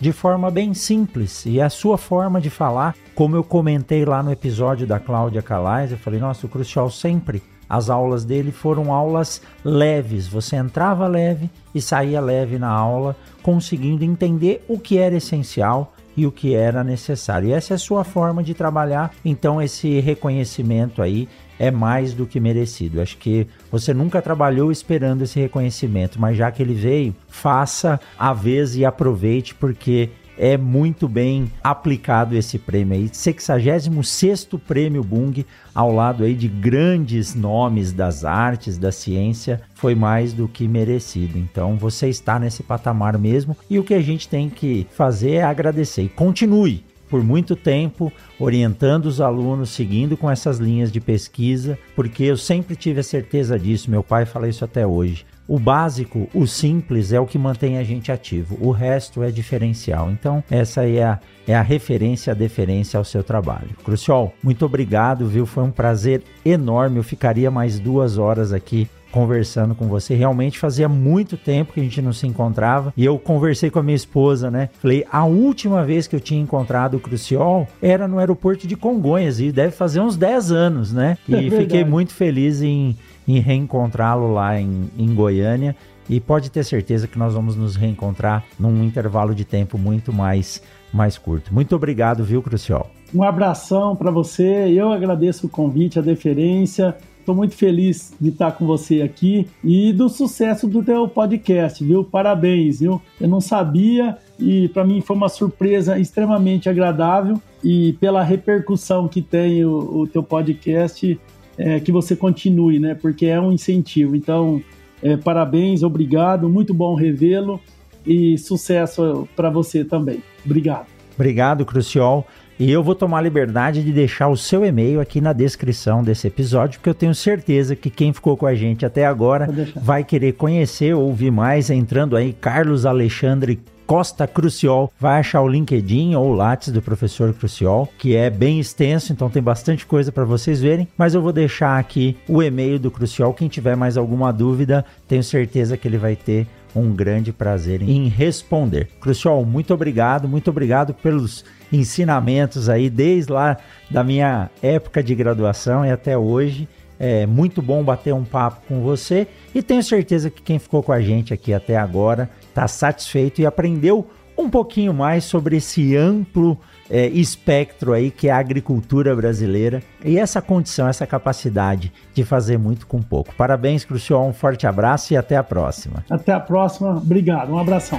de 0.00 0.10
forma 0.10 0.50
bem 0.50 0.72
simples. 0.72 1.44
E 1.44 1.60
a 1.60 1.68
sua 1.68 1.98
forma 1.98 2.40
de 2.40 2.48
falar, 2.48 2.96
como 3.14 3.36
eu 3.36 3.44
comentei 3.44 4.06
lá 4.06 4.22
no 4.22 4.32
episódio 4.32 4.86
da 4.86 4.98
Cláudia 4.98 5.42
Calais, 5.42 5.92
eu 5.92 5.98
falei, 5.98 6.18
nossa, 6.18 6.46
o 6.46 6.48
Crucial 6.48 6.88
sempre 6.88 7.42
as 7.68 7.90
aulas 7.90 8.24
dele 8.24 8.52
foram 8.52 8.92
aulas 8.92 9.42
leves. 9.62 10.26
Você 10.28 10.56
entrava 10.56 11.06
leve 11.06 11.50
e 11.74 11.80
saía 11.80 12.20
leve 12.20 12.58
na 12.58 12.70
aula, 12.70 13.16
conseguindo 13.42 14.02
entender 14.04 14.64
o 14.66 14.78
que 14.78 14.96
era 14.96 15.16
essencial 15.16 15.92
e 16.16 16.26
o 16.26 16.32
que 16.32 16.54
era 16.54 16.84
necessário. 16.84 17.48
E 17.48 17.52
essa 17.52 17.74
é 17.74 17.76
a 17.76 17.78
sua 17.78 18.04
forma 18.04 18.42
de 18.42 18.54
trabalhar. 18.54 19.14
Então 19.24 19.60
esse 19.60 20.00
reconhecimento 20.00 21.02
aí 21.02 21.28
é 21.58 21.70
mais 21.70 22.12
do 22.12 22.26
que 22.26 22.40
merecido. 22.40 23.00
Acho 23.00 23.16
que 23.18 23.46
você 23.70 23.94
nunca 23.94 24.20
trabalhou 24.20 24.72
esperando 24.72 25.22
esse 25.22 25.38
reconhecimento, 25.38 26.20
mas 26.20 26.36
já 26.36 26.50
que 26.50 26.62
ele 26.62 26.74
veio, 26.74 27.14
faça 27.28 28.00
a 28.18 28.32
vez 28.32 28.76
e 28.76 28.84
aproveite 28.84 29.54
porque 29.54 30.10
é 30.36 30.56
muito 30.56 31.08
bem 31.08 31.50
aplicado 31.62 32.36
esse 32.36 32.58
prêmio 32.58 32.94
aí. 32.94 33.08
66 33.12 34.48
prêmio 34.66 35.02
Bung, 35.02 35.44
ao 35.74 35.92
lado 35.92 36.24
aí 36.24 36.34
de 36.34 36.48
grandes 36.48 37.34
nomes 37.34 37.92
das 37.92 38.24
artes, 38.24 38.78
da 38.78 38.92
ciência, 38.92 39.60
foi 39.74 39.94
mais 39.94 40.32
do 40.32 40.48
que 40.48 40.66
merecido. 40.66 41.38
Então 41.38 41.76
você 41.76 42.08
está 42.08 42.38
nesse 42.38 42.62
patamar 42.62 43.18
mesmo 43.18 43.56
e 43.68 43.78
o 43.78 43.84
que 43.84 43.94
a 43.94 44.00
gente 44.00 44.28
tem 44.28 44.48
que 44.48 44.86
fazer 44.90 45.32
é 45.32 45.42
agradecer. 45.42 46.02
E 46.02 46.08
continue 46.08 46.84
por 47.12 47.22
muito 47.22 47.54
tempo 47.54 48.10
orientando 48.40 49.04
os 49.04 49.20
alunos, 49.20 49.68
seguindo 49.68 50.16
com 50.16 50.30
essas 50.30 50.56
linhas 50.56 50.90
de 50.90 50.98
pesquisa, 50.98 51.78
porque 51.94 52.24
eu 52.24 52.38
sempre 52.38 52.74
tive 52.74 53.00
a 53.00 53.02
certeza 53.02 53.58
disso, 53.58 53.90
meu 53.90 54.02
pai 54.02 54.24
fala 54.24 54.48
isso 54.48 54.64
até 54.64 54.86
hoje. 54.86 55.26
O 55.46 55.58
básico, 55.58 56.26
o 56.32 56.46
simples, 56.46 57.12
é 57.12 57.20
o 57.20 57.26
que 57.26 57.36
mantém 57.36 57.76
a 57.76 57.84
gente 57.84 58.10
ativo. 58.10 58.56
O 58.58 58.70
resto 58.70 59.22
é 59.22 59.30
diferencial. 59.30 60.10
Então, 60.10 60.42
essa 60.50 60.88
é 60.88 61.02
a, 61.02 61.18
é 61.46 61.54
a 61.54 61.60
referência, 61.60 62.30
a 62.32 62.34
deferência 62.34 62.96
ao 62.96 63.04
seu 63.04 63.22
trabalho. 63.22 63.76
Crucial, 63.84 64.32
muito 64.42 64.64
obrigado, 64.64 65.26
viu? 65.26 65.44
Foi 65.44 65.64
um 65.64 65.70
prazer 65.70 66.22
enorme. 66.42 66.96
Eu 66.96 67.02
ficaria 67.02 67.50
mais 67.50 67.78
duas 67.78 68.16
horas 68.16 68.54
aqui 68.54 68.88
conversando 69.12 69.74
com 69.74 69.86
você. 69.86 70.14
Realmente 70.14 70.58
fazia 70.58 70.88
muito 70.88 71.36
tempo 71.36 71.72
que 71.72 71.80
a 71.80 71.82
gente 71.84 72.02
não 72.02 72.12
se 72.12 72.26
encontrava. 72.26 72.92
E 72.96 73.04
eu 73.04 73.18
conversei 73.18 73.70
com 73.70 73.78
a 73.78 73.82
minha 73.82 73.94
esposa, 73.94 74.50
né? 74.50 74.70
Falei, 74.80 75.04
a 75.12 75.24
última 75.24 75.84
vez 75.84 76.08
que 76.08 76.16
eu 76.16 76.20
tinha 76.20 76.40
encontrado 76.40 76.96
o 76.96 77.00
Cruciol 77.00 77.68
era 77.80 78.08
no 78.08 78.18
aeroporto 78.18 78.66
de 78.66 78.74
Congonhas, 78.74 79.38
e 79.38 79.52
deve 79.52 79.72
fazer 79.72 80.00
uns 80.00 80.16
10 80.16 80.50
anos, 80.50 80.92
né? 80.92 81.16
E 81.28 81.46
é 81.46 81.50
fiquei 81.50 81.84
muito 81.84 82.12
feliz 82.12 82.60
em 82.62 82.96
em 83.26 83.38
reencontrá-lo 83.38 84.32
lá 84.32 84.60
em, 84.60 84.90
em 84.98 85.14
Goiânia. 85.14 85.76
E 86.08 86.20
pode 86.20 86.50
ter 86.50 86.64
certeza 86.64 87.06
que 87.06 87.18
nós 87.18 87.32
vamos 87.32 87.54
nos 87.54 87.76
reencontrar 87.76 88.44
num 88.58 88.82
intervalo 88.82 89.34
de 89.34 89.44
tempo 89.44 89.78
muito 89.78 90.12
mais, 90.12 90.60
mais 90.92 91.16
curto. 91.16 91.54
Muito 91.54 91.76
obrigado, 91.76 92.24
viu, 92.24 92.42
Crucial? 92.42 92.90
Um 93.14 93.22
abração 93.22 93.94
para 93.94 94.10
você. 94.10 94.68
Eu 94.68 94.92
agradeço 94.92 95.46
o 95.46 95.50
convite, 95.50 95.98
a 95.98 96.02
deferência. 96.02 96.96
Estou 97.22 97.36
muito 97.36 97.54
feliz 97.54 98.12
de 98.20 98.30
estar 98.30 98.50
com 98.50 98.66
você 98.66 99.00
aqui 99.00 99.46
e 99.62 99.92
do 99.92 100.08
sucesso 100.08 100.66
do 100.66 100.82
teu 100.82 101.06
podcast, 101.06 101.84
viu? 101.84 102.02
Parabéns, 102.02 102.80
viu? 102.80 103.00
Eu 103.20 103.28
não 103.28 103.40
sabia 103.40 104.18
e 104.40 104.66
para 104.70 104.84
mim 104.84 105.00
foi 105.00 105.14
uma 105.14 105.28
surpresa 105.28 105.96
extremamente 106.00 106.68
agradável 106.68 107.40
e 107.62 107.92
pela 108.00 108.24
repercussão 108.24 109.06
que 109.06 109.22
tem 109.22 109.64
o, 109.64 110.00
o 110.00 110.06
teu 110.08 110.20
podcast, 110.20 111.16
é, 111.56 111.78
que 111.78 111.92
você 111.92 112.16
continue, 112.16 112.80
né? 112.80 112.96
Porque 112.96 113.26
é 113.26 113.40
um 113.40 113.52
incentivo. 113.52 114.16
Então, 114.16 114.60
é, 115.00 115.16
parabéns, 115.16 115.84
obrigado, 115.84 116.48
muito 116.48 116.74
bom 116.74 116.96
revê-lo 116.96 117.60
e 118.04 118.36
sucesso 118.36 119.28
para 119.36 119.48
você 119.48 119.84
também. 119.84 120.24
Obrigado. 120.44 120.86
Obrigado, 121.14 121.64
Cruciol. 121.64 122.26
E 122.62 122.70
eu 122.70 122.80
vou 122.80 122.94
tomar 122.94 123.18
a 123.18 123.22
liberdade 123.22 123.82
de 123.82 123.90
deixar 123.90 124.28
o 124.28 124.36
seu 124.36 124.64
e-mail 124.64 125.00
aqui 125.00 125.20
na 125.20 125.32
descrição 125.32 126.00
desse 126.00 126.28
episódio, 126.28 126.78
porque 126.78 126.90
eu 126.90 126.94
tenho 126.94 127.12
certeza 127.12 127.74
que 127.74 127.90
quem 127.90 128.12
ficou 128.12 128.36
com 128.36 128.46
a 128.46 128.54
gente 128.54 128.86
até 128.86 129.04
agora 129.04 129.48
vai 129.74 130.04
querer 130.04 130.34
conhecer, 130.34 130.94
ouvir 130.94 131.32
mais, 131.32 131.70
entrando 131.70 132.16
aí 132.16 132.32
Carlos 132.32 132.86
Alexandre 132.86 133.58
Costa 133.84 134.28
Cruciol. 134.28 134.92
Vai 134.96 135.18
achar 135.18 135.42
o 135.42 135.48
LinkedIn 135.48 136.14
ou 136.14 136.30
o 136.30 136.34
Lattes 136.34 136.72
do 136.72 136.80
professor 136.80 137.34
Cruciol, 137.34 137.88
que 137.98 138.14
é 138.14 138.30
bem 138.30 138.60
extenso, 138.60 139.12
então 139.12 139.28
tem 139.28 139.42
bastante 139.42 139.84
coisa 139.84 140.12
para 140.12 140.24
vocês 140.24 140.60
verem. 140.60 140.86
Mas 140.96 141.14
eu 141.14 141.20
vou 141.20 141.32
deixar 141.32 141.80
aqui 141.80 142.16
o 142.28 142.40
e-mail 142.44 142.78
do 142.78 142.92
Cruciol. 142.92 143.34
Quem 143.34 143.48
tiver 143.48 143.74
mais 143.74 143.96
alguma 143.96 144.32
dúvida, 144.32 144.84
tenho 145.08 145.24
certeza 145.24 145.76
que 145.76 145.88
ele 145.88 145.98
vai 145.98 146.14
ter 146.14 146.46
um 146.74 146.92
grande 146.94 147.32
prazer 147.32 147.82
em 147.82 148.08
responder. 148.08 148.88
Crucial, 149.00 149.44
muito 149.44 149.74
obrigado, 149.74 150.28
muito 150.28 150.48
obrigado 150.50 150.94
pelos 150.94 151.44
ensinamentos 151.72 152.68
aí, 152.68 152.88
desde 152.88 153.32
lá 153.32 153.56
da 153.90 154.02
minha 154.02 154.50
época 154.62 155.02
de 155.02 155.14
graduação 155.14 155.84
e 155.84 155.90
até 155.90 156.16
hoje. 156.16 156.68
É 156.98 157.26
muito 157.26 157.60
bom 157.60 157.82
bater 157.82 158.14
um 158.14 158.24
papo 158.24 158.60
com 158.68 158.80
você 158.80 159.26
e 159.52 159.60
tenho 159.60 159.82
certeza 159.82 160.30
que 160.30 160.40
quem 160.40 160.58
ficou 160.58 160.82
com 160.82 160.92
a 160.92 161.00
gente 161.00 161.34
aqui 161.34 161.52
até 161.52 161.76
agora 161.76 162.30
está 162.48 162.68
satisfeito 162.68 163.40
e 163.40 163.46
aprendeu 163.46 164.08
um 164.38 164.48
pouquinho 164.48 164.94
mais 164.94 165.24
sobre 165.24 165.56
esse 165.56 165.96
amplo 165.96 166.58
é, 166.92 167.06
espectro 167.06 167.94
aí 167.94 168.10
que 168.10 168.28
é 168.28 168.30
a 168.30 168.36
agricultura 168.36 169.16
brasileira 169.16 169.82
e 170.04 170.18
essa 170.18 170.42
condição, 170.42 170.86
essa 170.86 171.06
capacidade 171.06 171.90
de 172.12 172.22
fazer 172.22 172.58
muito 172.58 172.86
com 172.86 173.00
pouco. 173.00 173.34
Parabéns, 173.34 173.82
Crucial, 173.82 174.28
um 174.28 174.32
forte 174.34 174.66
abraço 174.66 175.14
e 175.14 175.16
até 175.16 175.36
a 175.36 175.42
próxima. 175.42 176.04
Até 176.10 176.32
a 176.32 176.40
próxima, 176.40 176.98
obrigado, 176.98 177.50
um 177.50 177.58
abração. 177.58 177.98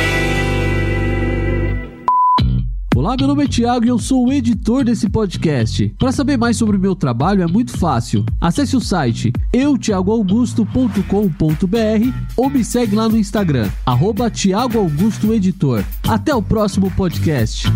Olá, 2.93 3.15
meu 3.17 3.25
nome 3.25 3.45
é 3.45 3.47
Thiago 3.47 3.85
e 3.85 3.87
eu 3.87 3.97
sou 3.97 4.27
o 4.27 4.33
editor 4.33 4.83
desse 4.83 5.09
podcast. 5.09 5.95
Para 5.97 6.11
saber 6.11 6.37
mais 6.37 6.57
sobre 6.57 6.75
o 6.75 6.79
meu 6.79 6.93
trabalho 6.93 7.41
é 7.41 7.47
muito 7.47 7.77
fácil. 7.77 8.25
Acesse 8.39 8.75
o 8.75 8.81
site 8.81 9.31
eutiagoaugusto.com.br 9.53 12.13
ou 12.35 12.49
me 12.49 12.65
segue 12.65 12.93
lá 12.93 13.07
no 13.07 13.17
Instagram, 13.17 13.69
arroba 13.85 14.29
Augusto 14.75 15.33
Editor. 15.33 15.85
Até 16.05 16.35
o 16.35 16.41
próximo 16.41 16.91
podcast. 16.91 17.69